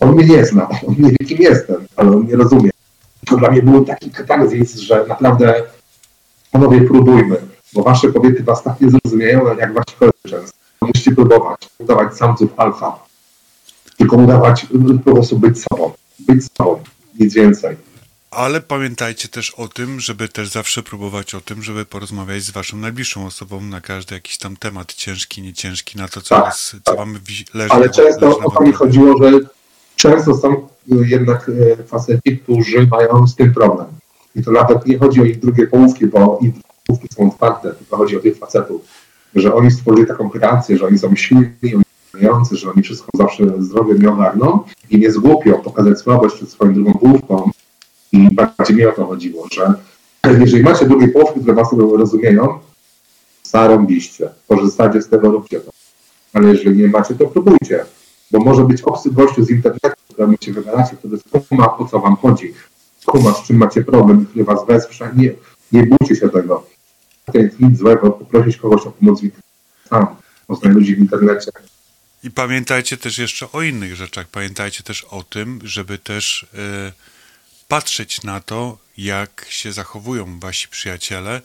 on 0.00 0.12
mnie 0.12 0.26
nie 0.26 0.44
zna, 0.44 0.68
on 0.86 0.94
nie 0.98 1.10
wie, 1.10 1.26
kim 1.26 1.38
jestem, 1.38 1.76
ale 1.96 2.10
on 2.10 2.26
nie 2.26 2.36
rozumie. 2.36 2.70
To 3.26 3.36
dla 3.36 3.50
mnie 3.50 3.62
był 3.62 3.84
taki 3.84 4.10
katarzis, 4.10 4.76
że 4.76 5.06
naprawdę 5.08 5.62
panowie 6.52 6.80
próbujmy, 6.80 7.36
bo 7.72 7.82
wasze 7.82 8.12
kobiety 8.12 8.42
was 8.42 8.62
tak 8.62 8.80
nie 8.80 8.90
zrozumieją, 8.90 9.56
jak 9.58 9.74
wasi 9.74 9.96
koledzy. 9.98 10.52
Musicie 10.82 11.12
próbować, 11.12 11.60
udawać 11.78 12.16
samców 12.16 12.50
alfa. 12.56 13.09
Tylko 14.00 14.16
udawać, 14.16 14.66
po 15.04 15.12
prostu 15.12 15.38
być 15.38 15.62
sobą. 15.62 15.92
Być 16.18 16.44
sobą, 16.58 16.82
nic 17.20 17.34
więcej. 17.34 17.76
Ale 18.30 18.60
pamiętajcie 18.60 19.28
też 19.28 19.50
o 19.50 19.68
tym, 19.68 20.00
żeby 20.00 20.28
też 20.28 20.48
zawsze 20.48 20.82
próbować 20.82 21.34
o 21.34 21.40
tym, 21.40 21.62
żeby 21.62 21.84
porozmawiać 21.84 22.42
z 22.42 22.50
waszą 22.50 22.76
najbliższą 22.76 23.26
osobą 23.26 23.60
na 23.60 23.80
każdy 23.80 24.14
jakiś 24.14 24.38
tam 24.38 24.56
temat, 24.56 24.94
ciężki, 24.94 25.42
nieciężki, 25.42 25.98
na 25.98 26.08
to, 26.08 26.20
co, 26.20 26.34
Tak, 26.34 26.44
was, 26.44 26.76
co 26.84 26.90
tak. 26.90 26.96
wam 26.96 27.18
leży. 27.54 27.72
Ale 27.72 27.90
często 27.90 28.38
o 28.38 28.50
to 28.50 28.64
mi 28.64 28.72
chodziło, 28.72 29.22
że 29.22 29.38
często 29.96 30.36
są 30.36 30.68
jednak 30.88 31.48
y, 31.48 31.76
faceci, 31.86 32.38
którzy 32.38 32.86
mają 32.86 33.26
z 33.26 33.36
tym 33.36 33.54
problem. 33.54 33.86
I 34.36 34.42
to 34.42 34.50
nawet 34.50 34.86
nie 34.86 34.98
chodzi 34.98 35.20
o 35.20 35.24
ich 35.24 35.40
drugie 35.40 35.66
połówki, 35.66 36.06
bo 36.06 36.38
ich 36.42 36.54
połówki 36.86 37.08
są 37.14 37.28
otwarte, 37.28 37.72
tylko 37.72 37.96
chodzi 37.96 38.16
o 38.16 38.20
tych 38.20 38.38
facetów, 38.38 38.82
że 39.34 39.54
oni 39.54 39.70
stworzyli 39.70 40.06
taką 40.06 40.30
kreację, 40.30 40.78
że 40.78 40.86
oni 40.86 40.98
są 40.98 41.16
silni, 41.16 41.74
oni 41.74 41.84
że 42.52 42.70
oni 42.70 42.82
wszystko 42.82 43.08
zawsze 43.14 43.44
zdrowie 43.58 43.94
mi 43.94 44.06
ogarną 44.06 44.62
i 44.90 44.98
nie 44.98 45.10
zgłupią 45.10 45.62
pokazać 45.62 45.98
słabość 45.98 46.34
przed 46.34 46.50
swoją 46.50 46.74
drugą 46.74 46.92
połówką. 46.92 47.50
I 48.12 48.34
bardziej 48.34 48.76
mi 48.76 48.86
o 48.86 48.92
to 48.92 49.06
chodziło, 49.06 49.46
że 49.52 49.74
jeżeli 50.40 50.62
macie 50.62 50.86
drugie 50.86 51.08
połówki, 51.08 51.40
które 51.40 51.54
was 51.54 51.72
rozumieją, 51.72 52.58
zarąbiście, 53.42 54.30
korzystacie 54.48 55.02
z 55.02 55.08
tego, 55.08 55.30
róbcie 55.30 55.60
to. 55.60 55.70
Ale 56.32 56.48
jeżeli 56.48 56.82
nie 56.82 56.88
macie, 56.88 57.14
to 57.14 57.26
próbujcie. 57.26 57.84
Bo 58.30 58.38
może 58.38 58.64
być 58.64 58.82
obcy 58.82 59.10
gościu 59.10 59.44
z 59.44 59.50
internetu, 59.50 59.96
któremu 60.08 60.34
się 60.40 60.52
wygadacie, 60.52 60.96
który 60.96 61.18
skuma, 61.18 61.78
o 61.78 61.84
co 61.84 61.98
wam 61.98 62.16
chodzi. 62.16 62.54
Skuma, 62.98 63.32
z 63.32 63.42
czym 63.42 63.56
macie 63.56 63.84
problem, 63.84 64.26
który 64.26 64.44
was 64.44 64.66
wesprze. 64.66 65.10
Nie, 65.16 65.32
nie 65.72 65.86
bójcie 65.86 66.16
się 66.16 66.28
tego. 66.28 66.66
To 67.32 67.38
jest 67.38 67.60
nic 67.60 67.78
złego, 67.78 68.10
poprosić 68.10 68.56
kogoś 68.56 68.86
o 68.86 68.90
pomoc 68.90 69.20
w 69.20 69.24
internecie. 69.24 69.48
Sam 69.88 70.06
poznaj 70.46 70.72
ludzi 70.72 70.96
w 70.96 70.98
internecie. 70.98 71.50
I 72.24 72.30
pamiętajcie 72.30 72.96
też 72.96 73.18
jeszcze 73.18 73.52
o 73.52 73.62
innych 73.62 73.96
rzeczach. 73.96 74.28
Pamiętajcie 74.28 74.82
też 74.82 75.04
o 75.04 75.22
tym, 75.22 75.60
żeby 75.64 75.98
też 75.98 76.46
e, 76.54 76.92
patrzeć 77.68 78.22
na 78.22 78.40
to, 78.40 78.78
jak 78.98 79.46
się 79.50 79.72
zachowują 79.72 80.40
wasi 80.40 80.68
przyjaciele, 80.68 81.42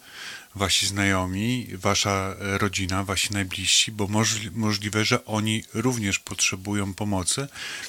wasi 0.56 0.88
znajomi, 0.88 1.68
wasza 1.74 2.36
e, 2.40 2.58
rodzina, 2.58 3.04
wasi 3.04 3.34
najbliżsi, 3.34 3.92
bo 3.92 4.08
możli, 4.08 4.52
możliwe, 4.52 5.06
że 5.06 5.26
oni 5.26 5.64
również 5.74 6.20
potrzebują 6.20 6.94
pomocy 6.94 7.48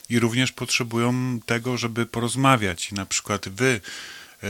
i 0.08 0.18
również 0.18 0.52
potrzebują 0.52 1.40
tego, 1.46 1.78
żeby 1.78 2.06
porozmawiać. 2.06 2.92
I 2.92 2.94
na 2.94 3.06
przykład 3.06 3.48
wy, 3.48 3.80
e, 4.42 4.48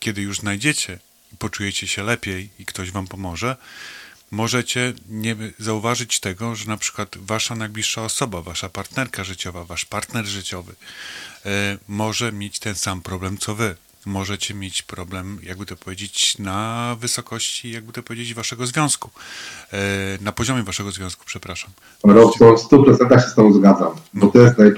kiedy 0.00 0.22
już 0.22 0.38
znajdziecie 0.38 0.98
i 1.32 1.36
poczujecie 1.36 1.86
się 1.86 2.02
lepiej 2.02 2.50
i 2.58 2.66
ktoś 2.66 2.90
wam 2.90 3.06
pomoże, 3.06 3.56
możecie 4.30 4.92
nie 5.08 5.36
zauważyć 5.58 6.20
tego, 6.20 6.54
że 6.54 6.68
na 6.68 6.76
przykład 6.76 7.16
wasza 7.20 7.54
najbliższa 7.54 8.02
osoba, 8.04 8.42
wasza 8.42 8.68
partnerka 8.68 9.24
życiowa, 9.24 9.64
wasz 9.64 9.84
partner 9.84 10.24
życiowy 10.26 10.72
e, 11.46 11.78
może 11.88 12.32
mieć 12.32 12.58
ten 12.58 12.74
sam 12.74 13.00
problem 13.02 13.38
co 13.38 13.54
wy. 13.54 13.76
Możecie 14.06 14.54
mieć 14.54 14.82
problem, 14.82 15.38
jakby 15.42 15.66
to 15.66 15.76
powiedzieć, 15.76 16.38
na 16.38 16.96
wysokości, 17.00 17.70
jakby 17.70 17.92
to 17.92 18.02
powiedzieć, 18.02 18.34
waszego 18.34 18.66
związku. 18.66 19.10
E, 19.72 19.78
na 20.20 20.32
poziomie 20.32 20.62
waszego 20.62 20.90
związku, 20.90 21.22
przepraszam. 21.26 21.70
Robson, 22.04 22.56
w 22.56 22.60
100% 22.60 23.22
się 23.22 23.28
z 23.30 23.34
tą 23.34 23.52
zgadzam. 23.52 23.90
Bo 24.14 24.26
to 24.26 24.38
jest 24.40 24.58
naj, 24.58 24.72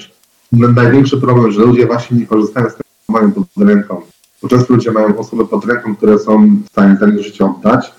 na- 0.52 0.68
największy 0.68 1.20
problem, 1.20 1.52
że 1.52 1.60
ludzie 1.60 1.86
właśnie 1.86 2.16
nie 2.16 2.26
korzystają 2.26 2.66
z 2.70 2.72
tego, 2.72 2.84
co 3.06 3.12
mają 3.12 3.32
pod 3.32 3.44
ręką. 3.56 4.02
Bo 4.42 4.48
często 4.48 4.74
ludzie 4.74 4.90
mają 4.90 5.18
osoby 5.18 5.46
pod 5.46 5.64
ręką, 5.64 5.96
które 5.96 6.18
są 6.18 6.56
w 6.56 6.68
stanie 6.68 6.96
ten 7.00 7.22
życie 7.22 7.44
oddać, 7.44 7.90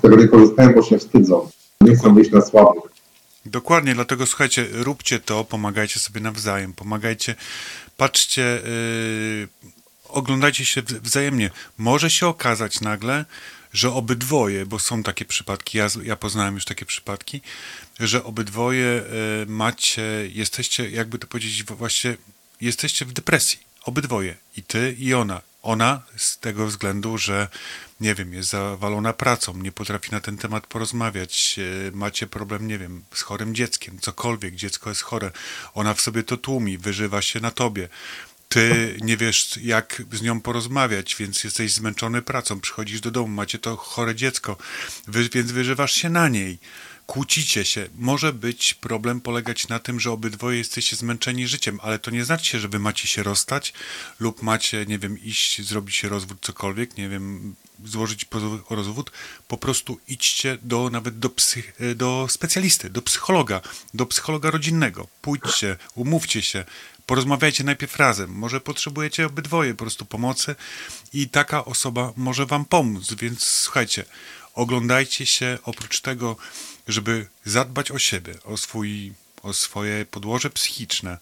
tego 0.00 0.16
nie 0.16 0.28
korzystają, 0.28 0.72
bo 0.74 0.82
się 0.82 0.98
wstydzą. 0.98 1.50
Nie 1.80 1.96
chcą 1.96 2.14
wyjść 2.14 2.30
na 2.30 2.40
słabych. 2.40 2.82
Dokładnie, 3.46 3.94
dlatego 3.94 4.26
słuchajcie, 4.26 4.66
róbcie 4.72 5.18
to, 5.20 5.44
pomagajcie 5.44 6.00
sobie 6.00 6.20
nawzajem, 6.20 6.72
pomagajcie, 6.72 7.34
patrzcie, 7.96 8.62
yy, 8.64 9.70
oglądajcie 10.08 10.64
się 10.64 10.82
wz- 10.82 11.00
wzajemnie. 11.00 11.50
Może 11.78 12.10
się 12.10 12.26
okazać 12.26 12.80
nagle, 12.80 13.24
że 13.72 13.92
obydwoje, 13.92 14.66
bo 14.66 14.78
są 14.78 15.02
takie 15.02 15.24
przypadki, 15.24 15.78
ja, 15.78 15.88
ja 16.02 16.16
poznałem 16.16 16.54
już 16.54 16.64
takie 16.64 16.86
przypadki, 16.86 17.40
że 18.00 18.24
obydwoje 18.24 19.02
yy, 19.38 19.46
macie, 19.46 20.02
jesteście, 20.32 20.90
jakby 20.90 21.18
to 21.18 21.26
powiedzieć, 21.26 21.64
właśnie 21.64 22.16
jesteście 22.60 23.04
w 23.04 23.12
depresji. 23.12 23.58
Obydwoje. 23.84 24.36
I 24.56 24.62
ty, 24.62 24.96
i 24.98 25.14
ona. 25.14 25.40
Ona 25.62 26.02
z 26.16 26.38
tego 26.38 26.66
względu, 26.66 27.18
że 27.18 27.48
nie 28.00 28.14
wiem, 28.14 28.34
jest 28.34 28.50
zawalona 28.50 29.12
pracą, 29.12 29.56
nie 29.56 29.72
potrafi 29.72 30.10
na 30.12 30.20
ten 30.20 30.36
temat 30.36 30.66
porozmawiać, 30.66 31.56
e, 31.88 31.96
macie 31.96 32.26
problem, 32.26 32.68
nie 32.68 32.78
wiem, 32.78 33.04
z 33.14 33.22
chorym 33.22 33.54
dzieckiem, 33.54 33.98
cokolwiek, 33.98 34.54
dziecko 34.54 34.90
jest 34.90 35.02
chore, 35.02 35.30
ona 35.74 35.94
w 35.94 36.00
sobie 36.00 36.22
to 36.22 36.36
tłumi, 36.36 36.78
wyżywa 36.78 37.22
się 37.22 37.40
na 37.40 37.50
tobie. 37.50 37.88
ty 38.48 38.96
nie 39.00 39.16
wiesz, 39.16 39.56
jak 39.62 40.02
z 40.12 40.22
nią 40.22 40.40
porozmawiać, 40.40 41.16
więc 41.16 41.44
jesteś 41.44 41.72
zmęczony 41.72 42.22
pracą, 42.22 42.60
przychodzisz 42.60 43.00
do 43.00 43.10
domu, 43.10 43.28
macie 43.28 43.58
to 43.58 43.76
chore 43.76 44.14
dziecko, 44.14 44.56
więc 45.08 45.52
wyżywasz 45.52 45.92
się 45.92 46.10
na 46.10 46.28
niej. 46.28 46.58
Kłócicie 47.10 47.64
się. 47.64 47.88
Może 47.94 48.32
być 48.32 48.74
problem 48.74 49.20
polegać 49.20 49.68
na 49.68 49.78
tym, 49.78 50.00
że 50.00 50.10
obydwoje 50.10 50.58
jesteście 50.58 50.96
zmęczeni 50.96 51.48
życiem, 51.48 51.80
ale 51.82 51.98
to 51.98 52.10
nie 52.10 52.24
znaczy, 52.24 52.60
że 52.60 52.68
wy 52.68 52.78
macie 52.78 53.08
się 53.08 53.22
rozstać 53.22 53.72
lub 54.20 54.42
macie, 54.42 54.86
nie 54.86 54.98
wiem, 54.98 55.22
iść, 55.22 55.62
zrobić 55.62 55.96
się 55.96 56.08
rozwód, 56.08 56.38
cokolwiek, 56.40 56.96
nie 56.96 57.08
wiem, 57.08 57.54
złożyć 57.84 58.26
o 58.68 58.74
rozwód. 58.74 59.10
Po 59.48 59.58
prostu 59.58 60.00
idźcie 60.08 60.58
do 60.62 60.90
nawet 60.90 61.18
do, 61.18 61.30
psych, 61.30 61.72
do 61.96 62.26
specjalisty, 62.30 62.90
do 62.90 63.02
psychologa, 63.02 63.60
do 63.94 64.06
psychologa 64.06 64.50
rodzinnego. 64.50 65.08
Pójdźcie, 65.22 65.76
umówcie 65.94 66.42
się, 66.42 66.64
porozmawiajcie 67.06 67.64
najpierw 67.64 67.96
razem. 67.96 68.30
Może 68.30 68.60
potrzebujecie 68.60 69.26
obydwoje 69.26 69.74
po 69.74 69.84
prostu 69.84 70.04
pomocy 70.04 70.54
i 71.12 71.28
taka 71.28 71.64
osoba 71.64 72.12
może 72.16 72.46
wam 72.46 72.64
pomóc, 72.64 73.14
więc 73.14 73.42
słuchajcie, 73.46 74.04
oglądajcie 74.54 75.26
się 75.26 75.58
oprócz 75.64 76.00
tego, 76.00 76.36
żeby 76.92 77.26
zadbać 77.44 77.90
o 77.90 77.98
siebie, 77.98 78.34
o, 78.44 78.56
swój, 78.56 79.12
o 79.42 79.52
swoje 79.52 80.04
podłoże 80.04 80.50
psychiczne, 80.50 81.18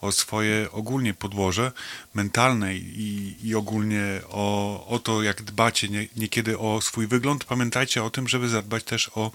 o 0.00 0.12
swoje 0.12 0.68
ogólnie 0.72 1.14
podłoże 1.14 1.72
mentalne 2.14 2.74
i, 2.74 3.36
i 3.44 3.54
ogólnie 3.54 4.20
o, 4.28 4.86
o 4.86 4.98
to, 4.98 5.22
jak 5.22 5.42
dbacie 5.42 5.88
nie, 5.88 6.06
niekiedy 6.16 6.58
o 6.58 6.80
swój 6.80 7.06
wygląd, 7.06 7.44
pamiętajcie 7.44 8.04
o 8.04 8.10
tym, 8.10 8.28
żeby 8.28 8.48
zadbać 8.48 8.84
też 8.84 9.10
o, 9.14 9.30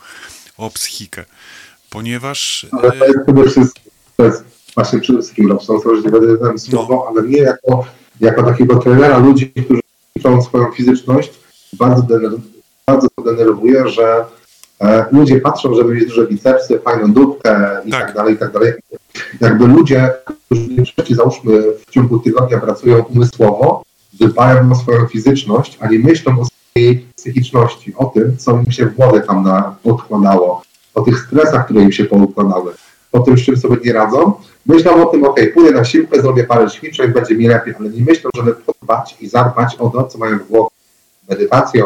o 0.57 0.69
psychikę. 0.69 1.26
Ponieważ. 1.89 2.68
Ale 2.72 2.91
to 2.91 3.06
jest 3.06 3.19
przede 3.26 3.49
wszystkim, 3.49 3.91
to 4.18 4.26
jest 4.26 4.43
właśnie 4.76 4.99
przede 4.99 5.19
wszystkim 5.19 5.51
Robson, 5.51 5.80
że 5.95 6.01
nie 6.01 6.10
będę 6.10 6.38
tam 6.38 6.60
słowo, 6.60 6.93
no. 6.95 7.06
ale 7.07 7.27
nie 7.27 7.38
jako, 7.38 7.85
jako 8.19 8.43
takiego 8.43 8.76
trenera 8.76 9.18
ludzi, 9.18 9.51
którzy 9.65 9.81
ćwiczą 10.11 10.41
swoją 10.41 10.72
fizyczność, 10.72 11.31
bardzo, 11.73 12.01
dener, 12.01 12.31
bardzo 12.88 13.07
denerwuje, 13.26 13.88
że 13.88 14.03
e, 14.03 14.26
ludzie 15.11 15.41
patrzą, 15.41 15.73
żeby 15.76 15.95
mieć 15.95 16.06
duże 16.06 16.27
bicepsy, 16.27 16.80
fajną 16.80 17.14
dupkę 17.14 17.81
i 17.85 17.91
tak. 17.91 18.06
tak 18.06 18.15
dalej, 18.15 18.34
i 18.34 18.38
tak 18.38 18.51
dalej. 18.51 18.73
Jakby 19.41 19.68
ludzie, 19.68 20.10
którzy 20.97 21.15
załóżmy 21.15 21.61
w 21.61 21.91
ciągu 21.91 22.19
tygodnia 22.19 22.60
pracują 22.60 23.03
umysłowo, 23.03 23.84
dbają 24.14 24.72
o 24.72 24.76
swoją 24.76 25.07
fizyczność, 25.07 25.77
a 25.81 25.88
nie 25.88 25.99
myślą 25.99 26.39
o 26.39 26.45
swojej 26.45 27.06
psychiczności, 27.15 27.93
o 27.97 28.06
tym, 28.06 28.38
co 28.38 28.51
im 28.51 28.72
się 28.72 28.85
w 28.85 28.95
głowie 28.95 29.22
tam 29.22 29.43
na, 29.43 29.76
odkładało, 29.84 30.61
o 30.95 31.01
tych 31.01 31.19
stresach, 31.19 31.65
które 31.65 31.81
im 31.81 31.91
się 31.91 32.06
poukładały, 32.06 32.73
o 33.11 33.19
tym, 33.19 33.38
z 33.38 33.41
czym 33.41 33.57
sobie 33.57 33.77
nie 33.85 33.93
radzą, 33.93 34.34
myślą 34.65 35.07
o 35.07 35.11
tym, 35.11 35.23
ok, 35.23 35.39
pójdę 35.53 35.72
na 35.72 35.85
siłkę, 35.85 36.22
zrobię 36.22 36.43
parę 36.43 36.69
ćwiczeń, 36.69 37.11
będzie 37.11 37.35
mi 37.35 37.47
lepiej, 37.47 37.73
ale 37.80 37.89
nie 37.89 38.01
myślą, 38.01 38.30
żeby 38.35 38.53
podbać 38.53 39.18
i 39.22 39.30
zadbać 39.30 39.76
o 39.76 39.89
to, 39.89 40.03
co 40.03 40.18
mają 40.18 40.39
w 40.39 40.47
głowie. 40.47 40.69
Medytacją, 41.30 41.85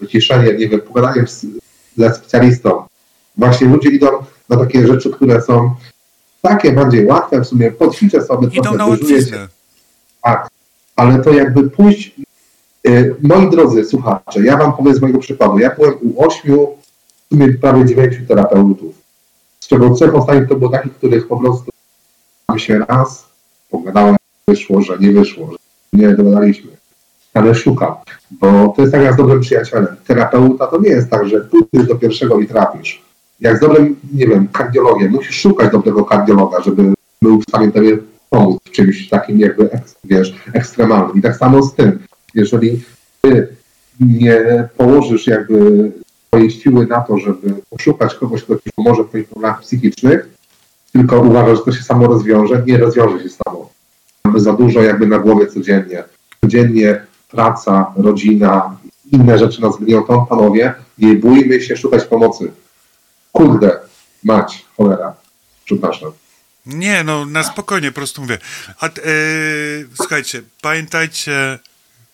wyciszeniem, 0.00 0.56
nie 0.56 0.68
wiem, 0.68 0.80
pogadaniem 0.80 1.28
z, 1.28 1.46
ze 1.98 2.14
specjalistą. 2.14 2.82
Właśnie 3.36 3.66
ludzie 3.66 3.90
idą 3.90 4.06
na 4.48 4.56
takie 4.56 4.86
rzeczy, 4.86 5.10
które 5.10 5.42
są 5.42 5.74
takie 6.42 6.72
bardziej 6.72 7.06
łatwe, 7.06 7.40
w 7.40 7.46
sumie 7.46 7.70
podćwiczę 7.70 8.22
sobie. 8.22 8.48
Idą 8.52 8.74
na 8.74 8.86
łatwiznę. 8.86 9.48
Tak, 10.22 10.48
ale 10.96 11.18
to 11.18 11.32
jakby 11.32 11.70
pójść... 11.70 12.14
Yy, 12.84 13.16
moi 13.22 13.50
drodzy 13.50 13.84
słuchacze, 13.84 14.44
ja 14.44 14.56
wam 14.56 14.72
powiem 14.72 14.94
z 14.94 15.00
mojego 15.00 15.18
przykładu. 15.18 15.58
Ja 15.58 15.74
byłem 15.74 15.94
u 16.02 16.26
ośmiu, 16.26 16.68
w 17.30 17.34
sumie 17.34 17.54
prawie 17.54 17.84
dziewięciu 17.84 18.26
terapeutów, 18.28 18.94
z 19.60 19.66
czego 19.66 19.90
trzech 19.90 20.14
ostatnich 20.14 20.48
to 20.48 20.54
było 20.54 20.70
takich, 20.70 20.94
których 20.94 21.28
po 21.28 21.36
prostu 21.36 21.70
się 22.56 22.78
raz, 22.78 23.26
pogadałem, 23.70 24.16
wyszło, 24.48 24.82
że 24.82 24.98
nie 24.98 25.12
wyszło, 25.12 25.50
że 25.50 25.58
nie 25.92 26.08
dogadaliśmy. 26.08 26.77
Ale 27.38 27.54
szukam, 27.54 27.94
bo 28.30 28.72
to 28.76 28.82
jest 28.82 28.92
tak 28.92 29.02
jak 29.02 29.14
z 29.14 29.16
dobrym 29.16 29.40
przyjacielem. 29.40 29.86
Terapeuta 30.06 30.66
to 30.66 30.80
nie 30.80 30.88
jest 30.88 31.10
tak, 31.10 31.28
że 31.28 31.40
pójdziesz 31.40 31.88
do 31.88 31.94
pierwszego 31.94 32.40
i 32.40 32.46
trafisz. 32.46 33.02
Jak 33.40 33.56
z 33.56 33.60
dobrym, 33.60 33.96
nie 34.12 34.26
wiem, 34.26 34.48
kardiologiem, 34.48 35.12
musisz 35.12 35.40
szukać 35.40 35.72
dobrego 35.72 36.04
kardiologa, 36.04 36.60
żeby 36.60 36.94
był 37.22 37.40
w 37.40 37.42
stanie 37.42 37.72
tobie 37.72 37.98
pomóc 38.30 38.58
w 38.64 38.70
czymś 38.70 39.08
takim 39.08 39.38
jakby, 39.38 39.70
wiesz, 40.04 40.34
ekstremalnym. 40.52 41.16
I 41.16 41.22
tak 41.22 41.36
samo 41.36 41.62
z 41.62 41.74
tym, 41.74 41.98
jeżeli 42.34 42.82
ty 43.20 43.48
nie 44.00 44.68
położysz 44.76 45.26
jakby 45.26 45.92
swojej 46.26 46.50
siły 46.50 46.86
na 46.86 47.00
to, 47.00 47.18
żeby 47.18 47.54
poszukać 47.70 48.14
kogoś, 48.14 48.42
kto 48.44 48.56
ci 48.56 48.70
pomoże 48.76 49.04
w 49.04 49.08
twoich 49.08 49.28
problemach 49.28 49.60
psychicznych, 49.60 50.28
tylko 50.92 51.20
uważa, 51.20 51.54
że 51.54 51.62
to 51.62 51.72
się 51.72 51.82
samo 51.82 52.06
rozwiąże. 52.06 52.62
Nie 52.66 52.78
rozwiąże 52.78 53.22
się 53.22 53.28
samo. 53.28 53.70
Mamy 54.24 54.40
za 54.40 54.52
dużo 54.52 54.82
jakby 54.82 55.06
na 55.06 55.18
głowie 55.18 55.46
codziennie. 55.46 56.04
Codziennie 56.40 57.07
praca, 57.28 57.92
rodzina, 57.96 58.76
inne 59.12 59.38
rzeczy 59.38 59.60
nas 59.60 59.76
gniotą. 59.76 60.26
Panowie, 60.26 60.74
nie 60.98 61.14
bójmy 61.14 61.60
się 61.60 61.76
szukać 61.76 62.04
pomocy. 62.04 62.52
Kurde, 63.32 63.80
mać, 64.24 64.64
cholera. 64.76 65.14
Przepraszam. 65.64 66.12
Nie, 66.66 67.04
no 67.04 67.26
na 67.26 67.42
spokojnie, 67.42 67.88
po 67.88 67.94
prostu 67.94 68.22
mówię. 68.22 68.38
A, 68.80 68.86
e, 68.86 68.90
słuchajcie, 69.94 70.42
pamiętajcie 70.62 71.58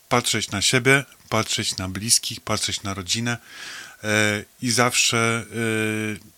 patrzeć 0.09 0.51
na 0.51 0.63
siebie, 0.63 1.05
patrzeć 1.29 1.77
na 1.77 1.89
bliskich, 1.89 2.41
patrzeć 2.41 2.83
na 2.83 2.95
rodzinę 2.95 3.37
e, 4.05 4.45
i 4.63 4.71
zawsze 4.71 5.45
e, 5.53 6.35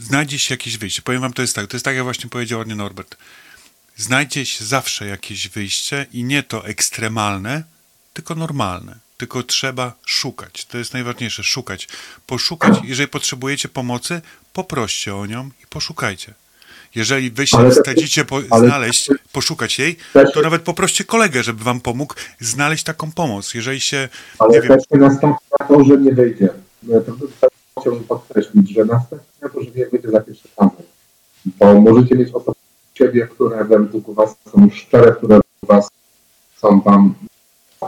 znajdzie 0.00 0.38
się 0.38 0.54
jakieś 0.54 0.78
wyjście. 0.78 1.02
Powiem 1.02 1.20
wam, 1.20 1.32
to 1.32 1.42
jest 1.42 1.54
tak, 1.54 1.66
to 1.66 1.76
jest 1.76 1.84
tak, 1.84 1.94
jak 1.94 2.04
właśnie 2.04 2.30
powiedział 2.30 2.58
ładnie 2.58 2.74
Norbert. 2.74 3.16
Znajdzie 3.98 4.46
się 4.46 4.64
zawsze 4.64 5.06
jakieś 5.06 5.48
wyjście 5.48 6.06
i 6.12 6.24
nie 6.24 6.42
to 6.42 6.66
ekstremalne, 6.66 7.62
tylko 8.14 8.34
normalne. 8.34 8.94
Tylko 9.16 9.42
trzeba 9.42 9.92
szukać. 10.06 10.64
To 10.64 10.78
jest 10.78 10.92
najważniejsze, 10.92 11.42
szukać. 11.42 11.88
Poszukać, 12.26 12.78
jeżeli 12.84 13.08
potrzebujecie 13.08 13.68
pomocy, 13.68 14.20
poproście 14.52 15.16
o 15.16 15.26
nią 15.26 15.50
i 15.62 15.66
poszukajcie. 15.66 16.34
Jeżeli 16.94 17.30
wy 17.30 17.46
się 17.46 17.70
wstydzicie 17.70 18.24
po, 18.24 18.40
znaleźć, 18.40 19.10
poszukać 19.32 19.78
jej, 19.78 19.96
to 20.34 20.42
nawet 20.42 20.62
poproście 20.62 21.04
kolegę, 21.04 21.42
żeby 21.42 21.64
wam 21.64 21.80
pomógł 21.80 22.14
znaleźć 22.40 22.84
taką 22.84 23.12
pomoc. 23.12 23.54
Jeżeli 23.54 23.80
się. 23.80 24.08
Ale 24.38 24.52
nie 24.52 24.60
wiem, 24.60 24.78
nastąpi 24.92 25.38
to, 25.68 25.84
że 25.84 25.96
nie 25.96 26.12
wyjdzie. 26.12 26.48
No, 26.82 27.02
chciałbym 27.80 28.04
podkreślić, 28.04 28.74
że 28.74 28.84
następnie 28.84 29.48
to, 29.54 29.62
że 29.62 29.70
nie 29.70 29.86
będzie 29.86 30.10
za 30.10 30.20
pierwszy 30.20 30.48
razem, 30.56 30.76
bo 31.44 31.80
możecie 31.80 32.14
mieć 32.14 32.28
osoby 32.34 32.57
siebie, 32.98 33.28
które 33.30 33.64
według 33.64 34.14
Was 34.14 34.36
są 34.52 34.70
szczere, 34.70 35.12
które 35.12 35.34
według 35.36 35.68
Was 35.68 35.88
są 36.56 36.80
Wam 36.80 37.14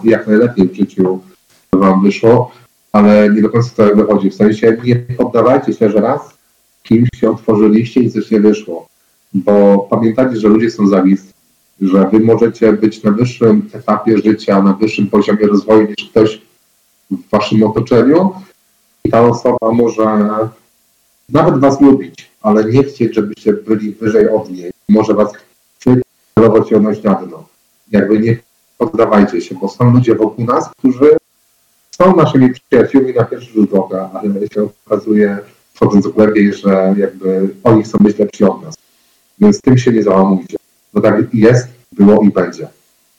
jak 0.04 0.26
najlepiej 0.26 0.68
w 0.68 0.74
życiu 0.74 1.20
Wam 1.72 2.02
wyszło, 2.02 2.50
ale 2.92 3.30
nie 3.30 3.42
do 3.42 3.50
końca 3.50 3.70
to 3.76 3.96
wychodzi. 3.96 4.30
W 4.30 4.34
sensie 4.34 4.76
nie 4.84 4.96
poddawajcie 4.96 5.72
się, 5.72 5.90
że 5.90 6.00
raz 6.00 6.20
kimś 6.82 7.08
się 7.16 7.30
otworzyliście 7.30 8.00
i 8.00 8.10
coś 8.10 8.30
nie 8.30 8.40
wyszło, 8.40 8.88
bo 9.34 9.78
pamiętajcie, 9.90 10.36
że 10.36 10.48
ludzie 10.48 10.70
są 10.70 10.86
zawistni, 10.86 11.32
że 11.80 12.08
Wy 12.12 12.20
możecie 12.20 12.72
być 12.72 13.02
na 13.02 13.10
wyższym 13.10 13.70
etapie 13.72 14.18
życia, 14.18 14.62
na 14.62 14.72
wyższym 14.72 15.06
poziomie 15.06 15.46
rozwoju 15.46 15.88
niż 15.88 16.10
ktoś 16.10 16.42
w 17.10 17.30
Waszym 17.30 17.62
otoczeniu, 17.62 18.32
i 19.04 19.10
ta 19.10 19.22
osoba 19.22 19.72
może 19.72 20.18
nawet 21.28 21.58
was 21.58 21.80
lubić, 21.80 22.30
ale 22.42 22.64
nie 22.64 22.82
chcieć, 22.82 23.14
żebyście 23.14 23.52
byli 23.52 23.92
wyżej 23.92 24.28
od 24.28 24.50
niej. 24.50 24.70
Może 24.90 25.14
was 25.14 25.32
celować 26.34 26.70
ją 26.70 26.82
na 26.82 27.14
dno. 27.14 27.44
Jakby 27.90 28.18
nie 28.18 28.36
poddawajcie 28.78 29.40
się, 29.40 29.54
bo 29.54 29.68
są 29.68 29.92
ludzie 29.92 30.14
wokół 30.14 30.44
nas, 30.44 30.70
którzy 30.78 31.16
są 31.90 32.16
naszymi 32.16 32.50
przyjaciółmi 32.68 33.14
na 33.14 33.24
pierwszy 33.24 33.52
rzut 33.52 33.74
oka, 33.74 34.10
ale 34.14 34.48
się 34.54 34.68
okazuje, 34.86 35.38
wchodząc 35.74 36.08
głębiej, 36.08 36.54
że 36.54 36.94
jakby 36.96 37.54
oni 37.64 37.82
chcą 37.82 37.98
być 37.98 38.18
lepsi 38.18 38.44
od 38.44 38.62
nas. 38.62 38.74
Więc 39.38 39.60
tym 39.60 39.78
się 39.78 39.92
nie 39.92 40.02
załamujcie. 40.02 40.56
Bo 40.94 41.00
tak 41.00 41.34
jest, 41.34 41.68
było 41.92 42.22
i 42.22 42.30
będzie. 42.30 42.68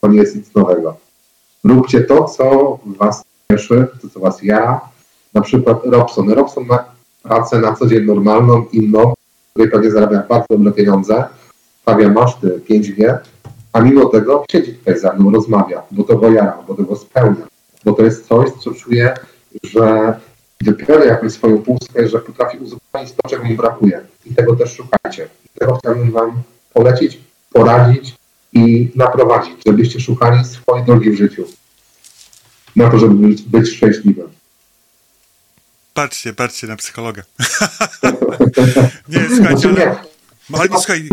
To 0.02 0.08
nie 0.08 0.18
jest 0.18 0.36
nic 0.36 0.56
nowego. 0.56 0.98
Róbcie 1.64 2.02
to, 2.02 2.24
co 2.26 2.80
was 2.86 3.24
cieszy, 3.52 3.88
to, 4.02 4.10
co 4.10 4.20
was 4.20 4.44
jara, 4.44 4.82
na 5.34 5.42
przykład 5.42 5.86
Robson. 5.86 6.30
Robson 6.30 6.66
ma 6.66 6.86
pracę 7.24 7.60
na 7.60 7.76
co 7.76 7.88
dzień 7.88 8.06
normalną, 8.06 8.66
inną, 8.72 9.14
której 9.54 9.72
pewnie 9.72 9.92
zarabia 9.92 10.24
bardzo 10.30 10.46
dobre 10.50 10.72
pieniądze, 10.72 11.24
stawia 11.82 12.10
maszty 12.10 12.62
5G, 12.70 13.18
a 13.74 13.82
mimo 13.82 14.06
tego 14.06 14.46
siedzi 14.52 14.74
tutaj 14.74 15.00
ze 15.00 15.14
mną, 15.14 15.32
rozmawia, 15.32 15.84
bo 15.92 16.04
to 16.04 16.18
go 16.18 16.32
jara, 16.32 16.58
bo 16.68 16.74
to 16.76 16.84
go 16.84 16.96
spełnia, 16.96 17.48
bo 17.86 17.94
to 17.94 18.04
jest 18.04 18.28
coś, 18.28 18.50
co 18.64 18.72
czuje, 18.74 19.14
że 19.64 20.14
wypełnia 20.62 21.06
jakąś 21.06 21.32
swoją 21.32 21.58
pustkę, 21.58 22.08
że 22.08 22.20
potrafi 22.20 22.58
uzupełnić 22.58 23.12
to, 23.12 23.30
czego 23.30 23.44
mu 23.44 23.56
brakuje. 23.56 24.02
I 24.26 24.36
tego 24.36 24.56
też 24.56 24.76
szukajcie. 24.76 25.28
I 25.46 25.60
tego 25.60 25.76
chciałbym 25.76 26.12
Wam 26.12 26.42
polecić, 26.74 27.20
poradzić 27.54 28.16
i 28.54 28.92
naprowadzić, 28.96 29.54
żebyście 29.66 30.00
szukali 30.00 30.46
swojej 30.46 30.86
drogi 30.86 31.10
w 31.10 31.18
życiu. 31.18 31.46
Na 32.76 32.90
to, 32.90 32.98
żeby 32.98 33.28
być, 33.28 33.42
być 33.42 33.70
szczęśliwym. 33.70 34.30
Patrzcie, 35.94 36.34
patrzcie 36.34 36.68
na 36.68 36.76
psychologa. 36.76 37.22
nie, 39.10 39.28
słuchajcie, 39.36 39.70
ale... 39.70 40.11
słuchaj, 40.52 41.08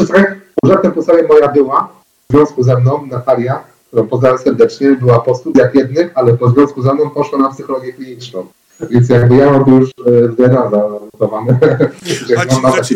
Słuchaj, 0.00 0.40
żartem 0.64 0.92
po 0.92 1.02
sobie 1.02 1.22
moja 1.28 1.48
była 1.48 1.88
w 2.30 2.32
związku 2.32 2.62
ze 2.62 2.80
mną, 2.80 3.06
Natalia, 3.06 3.64
którą 3.88 4.06
pozdrawiam 4.06 4.38
serdecznie, 4.38 4.92
była 4.92 5.20
po 5.20 5.34
studiach 5.34 5.74
jednych, 5.74 6.10
ale 6.14 6.36
po 6.36 6.50
związku 6.50 6.82
ze 6.82 6.94
mną 6.94 7.10
poszła 7.10 7.38
na 7.38 7.48
psychologię 7.48 7.92
kliniczną. 7.92 8.46
Więc 8.90 9.08
jakby 9.08 9.36
ja 9.36 9.50
mam 9.50 9.80
już 9.80 9.90
e, 9.90 10.28
DNA 10.28 10.70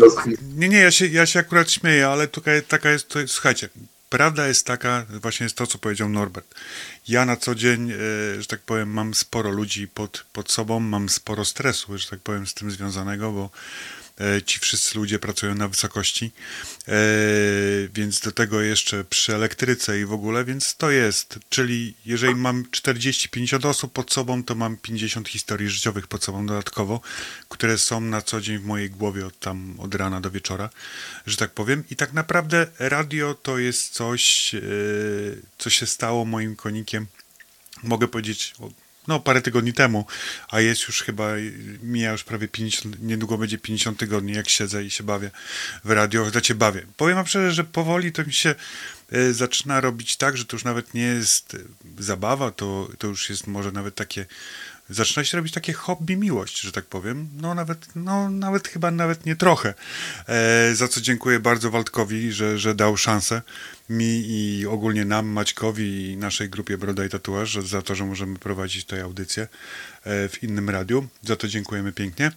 rozkwit. 0.01 0.39
Nie, 0.57 0.69
nie, 0.69 0.79
ja 0.79 0.91
się, 0.91 1.07
ja 1.07 1.25
się 1.25 1.39
akurat 1.39 1.71
śmieję, 1.71 2.07
ale 2.07 2.27
tutaj 2.27 2.61
taka 2.67 2.89
jest, 2.89 3.07
to 3.07 3.19
słuchajcie, 3.27 3.69
prawda 4.09 4.47
jest 4.47 4.65
taka, 4.65 5.05
właśnie 5.21 5.43
jest 5.43 5.55
to, 5.55 5.67
co 5.67 5.77
powiedział 5.77 6.09
Norbert. 6.09 6.55
Ja 7.07 7.25
na 7.25 7.37
co 7.37 7.55
dzień, 7.55 7.91
e, 7.91 7.95
że 8.41 8.47
tak 8.47 8.59
powiem, 8.59 8.89
mam 8.89 9.13
sporo 9.13 9.51
ludzi 9.51 9.87
pod, 9.87 10.25
pod 10.33 10.51
sobą, 10.51 10.79
mam 10.79 11.09
sporo 11.09 11.45
stresu, 11.45 11.97
że 11.97 12.09
tak 12.09 12.19
powiem, 12.19 12.47
z 12.47 12.53
tym 12.53 12.71
związanego, 12.71 13.31
bo 13.31 13.49
ci 14.45 14.59
wszyscy 14.59 14.97
ludzie 14.97 15.19
pracują 15.19 15.55
na 15.55 15.67
wysokości, 15.67 16.31
e, 16.87 16.91
więc 17.93 18.19
do 18.19 18.31
tego 18.31 18.61
jeszcze 18.61 19.03
przy 19.03 19.35
elektryce 19.35 19.99
i 19.99 20.05
w 20.05 20.13
ogóle, 20.13 20.45
więc 20.45 20.75
to 20.75 20.91
jest, 20.91 21.39
czyli 21.49 21.93
jeżeli 22.05 22.35
mam 22.35 22.63
40-50 22.63 23.65
osób 23.65 23.93
pod 23.93 24.13
sobą, 24.13 24.43
to 24.43 24.55
mam 24.55 24.77
50 24.77 25.29
historii 25.29 25.69
życiowych 25.69 26.07
pod 26.07 26.23
sobą 26.23 26.45
dodatkowo, 26.45 27.01
które 27.49 27.77
są 27.77 28.01
na 28.01 28.21
co 28.21 28.41
dzień 28.41 28.57
w 28.57 28.65
mojej 28.65 28.89
głowie 28.89 29.25
od 29.25 29.39
tam 29.39 29.79
od 29.79 29.95
rana 29.95 30.21
do 30.21 30.31
wieczora, 30.31 30.69
że 31.27 31.37
tak 31.37 31.51
powiem. 31.51 31.83
I 31.89 31.95
tak 31.95 32.13
naprawdę 32.13 32.67
radio 32.79 33.33
to 33.33 33.57
jest 33.57 33.93
coś, 33.93 34.55
e, 34.55 34.61
co 35.57 35.69
się 35.69 35.85
stało 35.85 36.25
moim 36.25 36.55
konikiem, 36.55 37.07
mogę 37.83 38.07
powiedzieć, 38.07 38.53
no 39.07 39.19
parę 39.19 39.41
tygodni 39.41 39.73
temu, 39.73 40.05
a 40.49 40.61
jest 40.61 40.87
już 40.87 41.03
chyba, 41.03 41.29
mija 41.83 42.11
już 42.11 42.23
prawie 42.23 42.47
50, 42.47 43.01
niedługo 43.01 43.37
będzie 43.37 43.57
50 43.57 43.99
tygodni, 43.99 44.33
jak 44.33 44.49
siedzę 44.49 44.83
i 44.83 44.91
się 44.91 45.03
bawię 45.03 45.31
w 45.83 45.91
radio, 45.91 46.29
znaczy 46.29 46.55
bawię. 46.55 46.85
Powiem 46.97 47.15
wam 47.15 47.27
szczerze, 47.27 47.51
że 47.51 47.63
powoli 47.63 48.11
to 48.11 48.23
mi 48.23 48.33
się 48.33 48.55
e, 49.11 49.33
zaczyna 49.33 49.81
robić 49.81 50.17
tak, 50.17 50.37
że 50.37 50.45
to 50.45 50.55
już 50.55 50.63
nawet 50.63 50.93
nie 50.93 51.01
jest 51.01 51.53
e, 51.53 51.57
zabawa, 52.03 52.51
to, 52.51 52.89
to 52.97 53.07
już 53.07 53.29
jest 53.29 53.47
może 53.47 53.71
nawet 53.71 53.95
takie, 53.95 54.25
zaczyna 54.91 55.23
się 55.23 55.37
robić 55.37 55.53
takie 55.53 55.73
hobby 55.73 56.17
miłość, 56.17 56.59
że 56.59 56.71
tak 56.71 56.85
powiem. 56.85 57.29
No 57.41 57.55
nawet, 57.55 57.87
no 57.95 58.29
nawet 58.29 58.67
chyba 58.67 58.91
nawet 58.91 59.25
nie 59.25 59.35
trochę. 59.35 59.73
E, 60.27 60.75
za 60.75 60.87
co 60.87 61.01
dziękuję 61.01 61.39
bardzo 61.39 61.71
Waldkowi, 61.71 62.31
że, 62.31 62.59
że 62.59 62.75
dał 62.75 62.97
szansę 62.97 63.41
mi 63.89 64.23
i 64.27 64.67
ogólnie 64.67 65.05
nam, 65.05 65.27
Maćkowi 65.27 66.11
i 66.11 66.17
naszej 66.17 66.49
grupie 66.49 66.77
Broda 66.77 67.05
i 67.05 67.09
Tatuaż 67.09 67.53
za 67.53 67.81
to, 67.81 67.95
że 67.95 68.05
możemy 68.05 68.39
prowadzić 68.39 68.85
tę 68.85 69.03
audycję 69.03 69.43
e, 70.03 70.29
w 70.29 70.43
innym 70.43 70.69
radiu. 70.69 71.07
Za 71.23 71.35
to 71.35 71.47
dziękujemy 71.47 71.91
pięknie. 71.91 72.31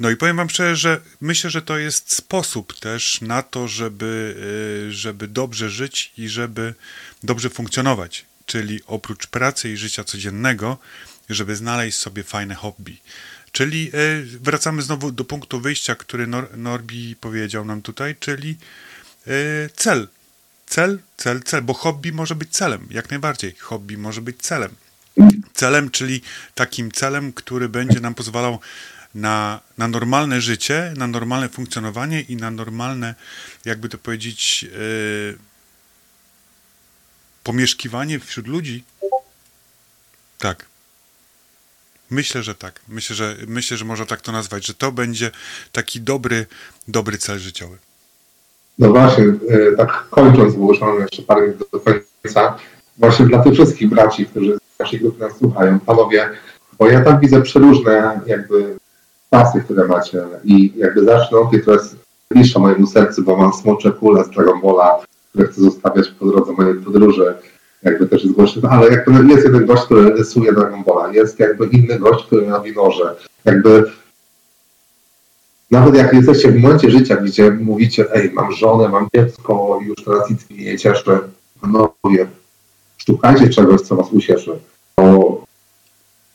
No 0.00 0.10
i 0.10 0.16
powiem 0.16 0.36
wam 0.36 0.50
szczerze, 0.50 0.76
że 0.76 1.00
myślę, 1.20 1.50
że 1.50 1.62
to 1.62 1.78
jest 1.78 2.14
sposób 2.14 2.80
też 2.80 3.20
na 3.20 3.42
to, 3.42 3.68
żeby, 3.68 4.36
e, 4.88 4.92
żeby 4.92 5.28
dobrze 5.28 5.70
żyć 5.70 6.12
i 6.18 6.28
żeby 6.28 6.74
dobrze 7.22 7.50
funkcjonować. 7.50 8.24
Czyli 8.46 8.80
oprócz 8.86 9.26
pracy 9.26 9.72
i 9.72 9.76
życia 9.76 10.04
codziennego, 10.04 10.78
żeby 11.30 11.56
znaleźć 11.56 11.98
sobie 11.98 12.22
fajne 12.22 12.54
hobby. 12.54 12.96
Czyli 13.52 13.88
e, 13.88 14.22
wracamy 14.22 14.82
znowu 14.82 15.12
do 15.12 15.24
punktu 15.24 15.60
wyjścia, 15.60 15.94
który 15.94 16.26
Nor- 16.26 16.56
Norbi 16.56 17.16
powiedział 17.16 17.64
nam 17.64 17.82
tutaj, 17.82 18.16
czyli 18.20 18.56
e, 19.26 19.30
cel. 19.76 20.08
Cel, 20.66 20.98
cel, 21.16 21.42
cel, 21.42 21.62
bo 21.62 21.74
hobby 21.74 22.12
może 22.12 22.34
być 22.34 22.50
celem, 22.50 22.86
jak 22.90 23.10
najbardziej. 23.10 23.54
Hobby 23.54 23.98
może 23.98 24.20
być 24.20 24.42
celem. 24.42 24.74
Celem, 25.54 25.90
czyli 25.90 26.22
takim 26.54 26.92
celem, 26.92 27.32
który 27.32 27.68
będzie 27.68 28.00
nam 28.00 28.14
pozwalał 28.14 28.60
na, 29.14 29.60
na 29.78 29.88
normalne 29.88 30.40
życie, 30.40 30.92
na 30.96 31.06
normalne 31.06 31.48
funkcjonowanie 31.48 32.20
i 32.20 32.36
na 32.36 32.50
normalne, 32.50 33.14
jakby 33.64 33.88
to 33.88 33.98
powiedzieć, 33.98 34.64
e, 34.64 35.50
pomieszkiwanie 37.42 38.20
wśród 38.20 38.46
ludzi. 38.46 38.84
Tak. 40.38 40.69
Myślę, 42.10 42.42
że 42.42 42.54
tak. 42.54 42.80
Myślę, 42.88 43.16
że 43.16 43.36
myślę, 43.48 43.76
że 43.76 43.84
można 43.84 44.06
tak 44.06 44.20
to 44.20 44.32
nazwać, 44.32 44.66
że 44.66 44.74
to 44.74 44.92
będzie 44.92 45.30
taki 45.72 46.00
dobry, 46.00 46.46
dobry 46.88 47.18
cel 47.18 47.38
życiowy. 47.38 47.76
No 48.78 48.88
właśnie, 48.88 49.24
e, 49.24 49.76
tak 49.76 50.04
kończąc, 50.10 50.54
bo 50.54 50.68
już 50.68 50.80
mamy 50.80 51.00
jeszcze 51.00 51.22
parę 51.22 51.42
minut 51.42 51.68
do 51.72 51.80
końca, 51.80 52.56
właśnie 52.98 53.26
dla 53.26 53.42
tych 53.42 53.54
wszystkich 53.54 53.88
braci, 53.88 54.26
którzy 54.26 54.56
z 54.56 54.78
naszej 54.78 55.00
grupy 55.00 55.20
nas 55.20 55.36
słuchają, 55.38 55.80
panowie, 55.80 56.30
bo 56.78 56.88
ja 56.88 57.04
tam 57.04 57.20
widzę 57.20 57.42
przeróżne 57.42 58.20
jakby 58.26 58.76
pasy, 59.30 59.60
które 59.64 59.88
macie 59.88 60.22
i 60.44 60.72
jakby 60.76 61.04
zacznę 61.04 61.38
od 61.38 61.50
tej, 61.50 61.60
która 61.60 61.76
jest 61.76 61.96
bliższa 62.30 62.58
mojemu 62.58 62.86
sercu, 62.86 63.22
bo 63.22 63.36
mam 63.36 63.52
smocze 63.52 63.92
kule 63.92 64.24
z 64.24 64.30
Dragon 64.30 64.60
Balla, 64.60 64.98
które 65.28 65.48
chcę 65.48 65.60
zostawiać 65.60 66.08
po 66.08 66.26
drodze 66.26 66.52
mojej 66.52 66.74
podróży, 66.74 67.34
jakby 67.82 68.06
też 68.06 68.24
jest 68.24 68.34
głośny, 68.34 68.68
ale 68.68 68.90
jakby 68.90 69.34
jest 69.34 69.44
jeden 69.44 69.66
gość, 69.66 69.82
który 69.82 70.10
rysuje 70.10 70.52
Dragon 70.52 70.84
Balla, 70.84 71.12
jest 71.12 71.38
jakby 71.38 71.66
inny 71.66 71.98
gość, 71.98 72.26
który 72.26 72.46
ma 72.46 72.60
winorze, 72.60 73.16
jakby 73.44 73.90
nawet 75.70 75.94
jak 75.94 76.12
jesteście 76.12 76.52
w 76.52 76.60
momencie 76.60 76.90
życia, 76.90 77.16
gdzie 77.16 77.50
mówicie, 77.50 78.14
ej, 78.14 78.32
mam 78.32 78.52
żonę, 78.52 78.88
mam 78.88 79.08
dziecko, 79.14 79.78
już 79.86 80.04
teraz 80.04 80.30
nic 80.30 80.50
mnie 80.50 80.64
nie 80.64 80.78
cieszy, 80.78 81.18
panowie, 81.60 82.26
szukajcie 83.06 83.48
czegoś, 83.48 83.80
co 83.80 83.96
was 83.96 84.12
ucieszy. 84.12 84.58
Bo 84.96 85.44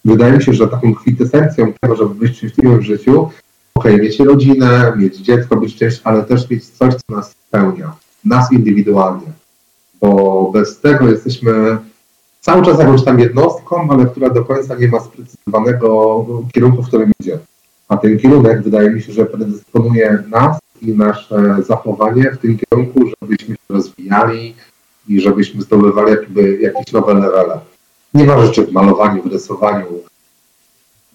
wydaje 0.06 0.34
mi 0.34 0.44
się, 0.44 0.54
że 0.54 0.68
taką 0.68 0.96
kwintesencją 0.96 1.74
tego, 1.82 1.96
żeby 1.96 2.16
być 2.16 2.38
szczęśliwym 2.38 2.80
w 2.80 2.84
życiu, 2.84 3.30
okej, 3.76 4.02
mieć 4.02 4.20
rodzinę, 4.20 4.94
mieć 4.98 5.18
dziecko, 5.18 5.56
być 5.56 5.76
szczęśliwym, 5.76 6.14
ale 6.14 6.24
też 6.24 6.50
mieć 6.50 6.66
coś, 6.66 6.94
co 6.94 7.16
nas 7.16 7.36
spełnia, 7.48 7.96
nas 8.26 8.52
indywidualnie. 8.52 9.28
Bo 10.06 10.50
bez 10.54 10.80
tego 10.80 11.10
jesteśmy 11.10 11.78
cały 12.42 12.66
czas 12.66 12.80
jakąś 12.80 13.04
tam 13.04 13.20
jednostką, 13.20 13.88
ale 13.92 14.06
która 14.06 14.30
do 14.30 14.46
końca 14.46 14.76
nie 14.76 14.88
ma 14.88 15.00
sprecyzowanego 15.00 16.26
kierunku, 16.54 16.84
w 16.84 16.88
którym 16.88 17.12
idzie. 17.20 17.40
A 17.90 17.98
ten 17.98 18.20
kierunek 18.20 18.62
wydaje 18.62 18.90
mi 18.90 19.02
się, 19.02 19.14
że 19.14 19.26
predysponuje 19.26 20.24
nas 20.30 20.60
i 20.82 20.92
nasze 20.94 21.56
zachowanie 21.68 22.32
w 22.32 22.38
tym 22.38 22.58
kierunku, 22.58 23.00
żebyśmy 23.22 23.56
się 23.56 23.62
rozwijali 23.70 24.56
i 25.08 25.22
żebyśmy 25.22 25.62
zdobywali 25.62 26.12
jakby 26.12 26.58
jakieś 26.62 26.94
nowe 26.94 27.14
levele. 27.14 27.60
Nie 28.14 28.24
ma 28.26 28.46
rzeczy 28.46 28.66
w 28.66 28.72
malowaniu, 28.72 29.24
w 29.24 29.32
rysowaniu, 29.32 29.86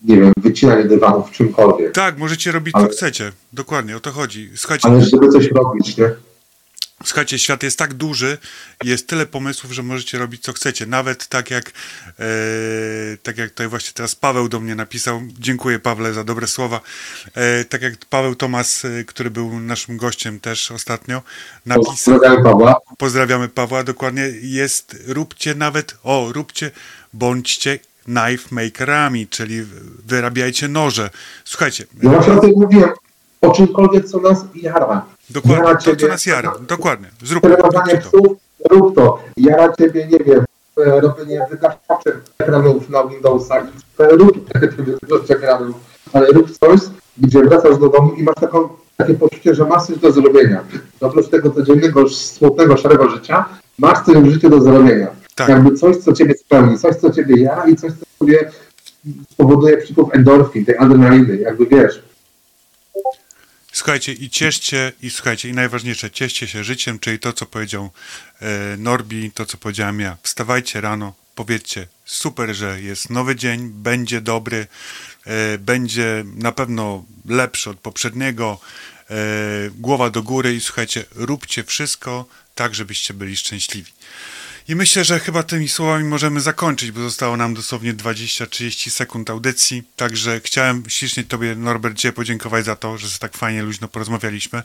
nie 0.05 0.17
wiem, 0.17 0.33
wycinaniu 0.37 0.89
dywanów, 0.89 1.29
w 1.29 1.33
czymkolwiek. 1.33 1.93
Tak, 1.95 2.19
możecie 2.19 2.53
robić 2.53 2.75
Ale- 2.75 2.87
co 2.87 2.93
chcecie. 2.93 3.33
Dokładnie, 3.53 3.97
o 3.97 4.01
to 4.01 4.11
chodzi. 4.11 4.51
Słuchajcie, 4.55 4.89
Ale 4.89 5.03
żeby 5.03 5.29
coś 5.29 5.49
robić, 5.49 5.97
nie? 5.97 6.11
Słuchajcie, 7.05 7.39
świat 7.39 7.63
jest 7.63 7.79
tak 7.79 7.95
duży, 7.95 8.39
jest 8.85 9.07
tyle 9.07 9.27
pomysłów, 9.27 9.73
że 9.73 9.83
możecie 9.83 10.19
robić 10.19 10.43
co 10.43 10.53
chcecie. 10.53 10.87
Nawet 10.87 11.27
tak 11.27 11.51
jak, 11.51 11.73
e, 12.19 12.25
tak 13.23 13.39
jak 13.39 13.51
tutaj 13.51 13.69
właśnie 13.69 13.93
teraz 13.95 14.15
Paweł 14.15 14.49
do 14.49 14.61
mnie 14.61 14.75
napisał. 14.75 15.23
Dziękuję 15.39 15.79
Pawle 15.79 16.13
za 16.13 16.25
dobre 16.25 16.47
słowa. 16.47 16.81
E, 17.35 17.65
tak 17.65 17.83
jak 17.83 17.95
Paweł 18.11 18.35
Tomas, 18.35 18.85
e, 18.85 19.05
który 19.05 19.31
był 19.31 19.61
naszym 19.61 19.97
gościem 19.97 20.41
też 20.41 20.71
ostatnio, 20.71 21.23
napisał. 21.67 21.93
Pozdrawiam 21.93 22.45
Pawła. 22.45 22.75
Pozdrawiamy 22.99 23.49
Pawła, 23.49 23.85
dokładnie 23.85 24.23
jest, 24.43 24.97
róbcie 25.07 25.55
nawet, 25.55 25.97
o, 26.03 26.33
róbcie, 26.33 26.71
bądźcie 27.13 27.79
knife 28.05 28.49
makerami, 28.51 29.29
czyli 29.29 29.63
wyrabiajcie 30.07 30.69
noże. 30.69 31.11
Słuchajcie, 31.45 31.85
Ja 32.03 32.11
właśnie 32.11 32.33
o 32.33 32.41
tym 32.41 32.53
mówiłem. 32.57 32.91
O 33.41 33.53
czymkolwiek, 33.53 34.05
co 34.09 34.21
nas 34.21 34.45
jara. 34.55 35.07
Dokładnie, 35.31 35.65
Jara 35.65 35.75
to 35.77 35.85
co 35.85 35.97
ciebie- 35.97 36.09
nas 36.13 36.27
jara, 36.27 36.53
dokładnie, 36.69 37.09
zróbmy 37.25 37.51
Trenowanie 37.57 37.99
psów, 37.99 38.27
rób 38.71 38.95
to. 38.97 39.19
Jara 39.37 39.73
ciebie, 39.73 40.07
nie 40.07 40.19
wiem, 40.19 40.45
e, 40.87 41.01
robienie 41.01 41.47
wygaszaczy 41.51 42.21
ekranów 42.39 42.91
na 42.91 43.05
Windowsach, 43.07 43.65
e, 43.99 44.09
rób 44.09 44.51
ekranów, 45.31 45.77
ale 46.13 46.27
rób 46.27 46.51
coś, 46.51 46.81
gdzie 47.19 47.43
wracasz 47.43 47.79
do 47.79 47.89
domu 47.89 48.13
i 48.13 48.23
masz 48.23 48.35
taką, 48.41 48.69
takie 48.97 49.15
poczucie, 49.15 49.55
że 49.55 49.65
masz 49.65 49.83
coś 49.87 49.99
do 49.99 50.13
zrobienia. 50.13 50.65
Oprócz 51.01 51.29
tego 51.29 51.51
codziennego, 51.51 52.09
smutnego, 52.09 52.77
szarego 52.77 53.11
życia, 53.11 53.45
masz 53.79 54.05
coś 54.07 54.17
w 54.17 54.31
życiu 54.31 54.51
do 54.51 54.61
zrobienia. 54.61 55.09
Tak. 55.35 55.49
Jakby 55.49 55.75
coś, 55.77 55.97
co 55.97 56.13
ciebie 56.13 56.35
spełni, 56.35 56.79
coś, 56.79 56.97
co 56.97 57.11
ciebie 57.11 57.43
jara 57.43 57.65
i 57.69 57.77
coś, 57.77 57.93
co 57.93 58.25
sobie 58.25 58.51
spowoduje 59.33 59.77
przypływ 59.77 60.09
endorfin, 60.13 60.65
tej 60.65 60.77
adrenaliny, 60.79 61.37
jakby 61.37 61.67
wiesz. 61.67 62.03
Słuchajcie 63.81 64.13
i 64.13 64.31
cieszcie, 64.31 64.93
i 65.03 65.11
słuchajcie, 65.11 65.49
i 65.49 65.53
najważniejsze, 65.53 66.11
cieszcie 66.11 66.49
się 66.49 66.65
życiem, 66.65 66.99
czyli 66.99 67.19
to, 67.19 67.33
co 67.33 67.47
powiedział 67.47 67.91
e, 68.41 68.77
Norbi, 68.77 69.33
to, 69.33 69.47
co 69.47 69.57
powiedziałem 69.57 70.01
ja. 70.01 70.17
Wstawajcie 70.23 70.81
rano, 70.81 71.15
powiedzcie, 71.35 71.87
super, 72.05 72.55
że 72.55 72.81
jest 72.81 73.11
nowy 73.11 73.37
dzień, 73.37 73.71
będzie 73.71 74.21
dobry, 74.21 74.67
e, 75.27 75.59
będzie 75.59 76.25
na 76.37 76.53
pewno 76.53 77.05
lepszy 77.27 77.71
od 77.71 77.79
poprzedniego, 77.79 78.61
e, 79.11 79.15
głowa 79.71 80.11
do 80.11 80.23
góry 80.23 80.55
i 80.55 80.61
słuchajcie, 80.61 81.05
róbcie 81.15 81.65
wszystko 81.65 82.27
tak, 82.55 82.75
żebyście 82.75 83.15
byli 83.15 83.37
szczęśliwi. 83.37 83.93
I 84.69 84.77
myślę, 84.77 85.05
że 85.05 85.19
chyba 85.19 85.43
tymi 85.43 85.69
słowami 85.69 86.05
możemy 86.05 86.41
zakończyć, 86.41 86.93
bo 86.93 87.01
zostało 87.01 87.37
nam 87.37 87.55
dosłownie 87.55 87.95
20-30 87.95 88.91
sekund 88.91 89.31
audycji. 89.31 89.83
Także 89.97 90.41
chciałem 90.45 90.83
ślicznie 90.89 91.25
Tobie, 91.25 91.57
Norbert, 91.57 91.97
Cię 91.97 92.13
podziękować 92.13 92.65
za 92.65 92.77
to, 92.77 92.99
że 92.99 93.19
tak 93.19 93.37
fajnie 93.37 93.63
luźno 93.63 93.89
porozmawialiśmy. 93.89 94.63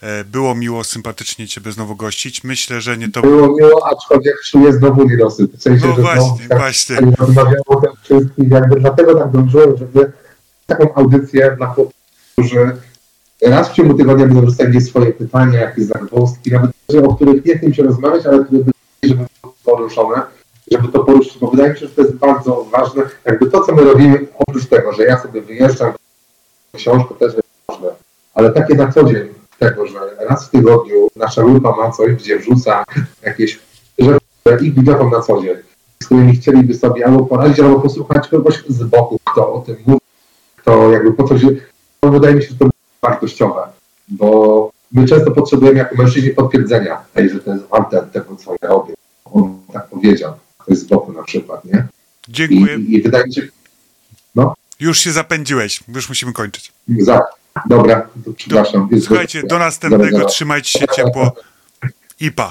E, 0.00 0.24
Było 0.24 0.54
miło, 0.54 0.84
sympatycznie 0.84 1.48
Ciebie 1.48 1.72
znowu 1.72 1.96
gościć. 1.96 2.44
Myślę, 2.44 2.80
że 2.80 2.98
nie 2.98 3.08
to... 3.10 3.22
Było 3.22 3.56
miło, 3.56 3.86
aczkolwiek 3.92 4.34
czuję 4.50 4.72
znowu 4.72 5.08
niedosyt. 5.08 5.50
W 5.56 5.62
sensie, 5.62 5.86
No 5.86 5.96
że 5.96 6.02
właśnie, 6.02 6.22
znowu 6.22 6.48
tak 6.48 6.58
właśnie. 6.58 6.96
nie 6.96 7.16
rozmawiało 7.18 7.64
o 7.66 7.80
tym 7.80 7.90
wszystkim, 8.02 8.50
jakby 8.50 8.80
dlatego 8.80 9.14
tak 9.14 9.30
dążyłem, 9.30 9.76
żeby 9.78 10.12
taką 10.66 10.94
audycję 10.94 11.54
dla 11.56 11.66
chłopców, 11.66 11.94
którzy 12.32 12.76
raz 13.42 13.68
w 13.68 13.72
ciągu 13.72 13.94
tygodnia 13.94 14.26
będą 14.26 14.80
swoje 14.80 15.12
pytania, 15.12 15.60
jakieś 15.60 15.84
zagwozdki, 15.84 16.50
nawet 16.50 16.70
o 17.04 17.14
których 17.14 17.44
nie 17.44 17.58
chcę 17.58 17.74
się 17.74 17.82
rozmawiać, 17.82 18.26
ale 18.26 18.44
które 18.44 18.64
by 18.64 18.70
żeby 19.02 19.26
poruszone, 19.64 20.22
żeby 20.72 20.88
to 20.88 21.04
poruszyć, 21.04 21.38
bo 21.38 21.50
wydaje 21.50 21.70
mi 21.70 21.78
się, 21.78 21.86
że 21.86 21.94
to 21.94 22.02
jest 22.02 22.14
bardzo 22.14 22.64
ważne. 22.64 23.02
Jakby 23.24 23.50
to, 23.50 23.60
co 23.60 23.74
my 23.74 23.82
robimy, 23.82 24.26
oprócz 24.38 24.66
tego, 24.66 24.92
że 24.92 25.04
ja 25.04 25.22
sobie 25.22 25.40
wyjeżdżam, 25.42 25.92
książkę 26.76 27.14
też 27.14 27.34
jest 27.34 27.48
ważne, 27.68 27.88
ale 28.34 28.52
takie 28.52 28.74
na 28.74 28.92
co 28.92 29.04
dzień 29.04 29.28
tego, 29.58 29.86
że 29.86 29.98
raz 30.28 30.46
w 30.46 30.50
tygodniu 30.50 31.08
nasza 31.16 31.42
grupa 31.42 31.76
ma 31.76 31.90
coś, 31.90 32.12
gdzie 32.12 32.38
wrzuca 32.38 32.84
jakieś 33.22 33.60
rzeczy 33.98 34.64
ich 34.64 34.74
widzą 34.74 35.10
na 35.10 35.20
co 35.20 35.42
dzień, 35.42 35.56
z 36.02 36.06
którymi 36.06 36.36
chcieliby 36.36 36.74
sobie 36.74 37.06
albo 37.06 37.26
poradzić, 37.26 37.60
albo 37.60 37.80
posłuchać 37.80 38.28
kogoś 38.28 38.64
z 38.68 38.82
boku, 38.82 39.18
kto 39.24 39.52
o 39.52 39.60
tym 39.60 39.76
mówi, 39.86 40.00
kto 40.56 40.90
jakby 40.90 41.12
po 41.12 41.24
coś, 41.24 41.42
to 42.00 42.10
wydaje 42.10 42.34
mi 42.34 42.42
się, 42.42 42.48
że 42.48 42.54
to 42.54 42.70
wartościowe, 43.02 43.68
bo 44.08 44.70
my 44.92 45.06
często 45.06 45.30
potrzebujemy 45.30 45.78
jako 45.78 45.96
mężczyźni 45.96 46.30
potwierdzenia, 46.30 46.98
tej, 47.14 47.30
że 47.30 47.40
to 47.40 47.50
jest 47.54 47.64
warte 47.66 48.02
tego, 48.12 48.36
co 48.36 48.54
ja 48.62 48.68
robię. 48.68 48.94
On 49.24 49.60
tak 49.72 49.88
powiedział, 49.88 50.34
ktoś 50.58 50.78
z 50.78 50.84
boku 50.84 51.12
na 51.12 51.22
przykład, 51.22 51.64
nie? 51.64 51.86
Dziękuję. 52.28 52.76
i, 52.76 52.94
i 52.94 53.02
wydaje 53.02 53.24
mi 53.24 53.34
się, 53.34 53.42
Już 54.80 54.98
się 54.98 55.12
zapędziłeś. 55.12 55.80
Już 55.94 56.08
musimy 56.08 56.32
kończyć. 56.32 56.72
za, 57.00 57.20
dobra, 57.68 58.08
przepraszam. 58.36 58.88
jest- 58.92 59.06
Słuchajcie, 59.06 59.42
do 59.42 59.58
następnego. 59.58 60.24
Trzymajcie 60.24 60.78
się 60.78 60.86
ciepło. 60.96 61.32
I 62.20 62.32
pa. 62.32 62.46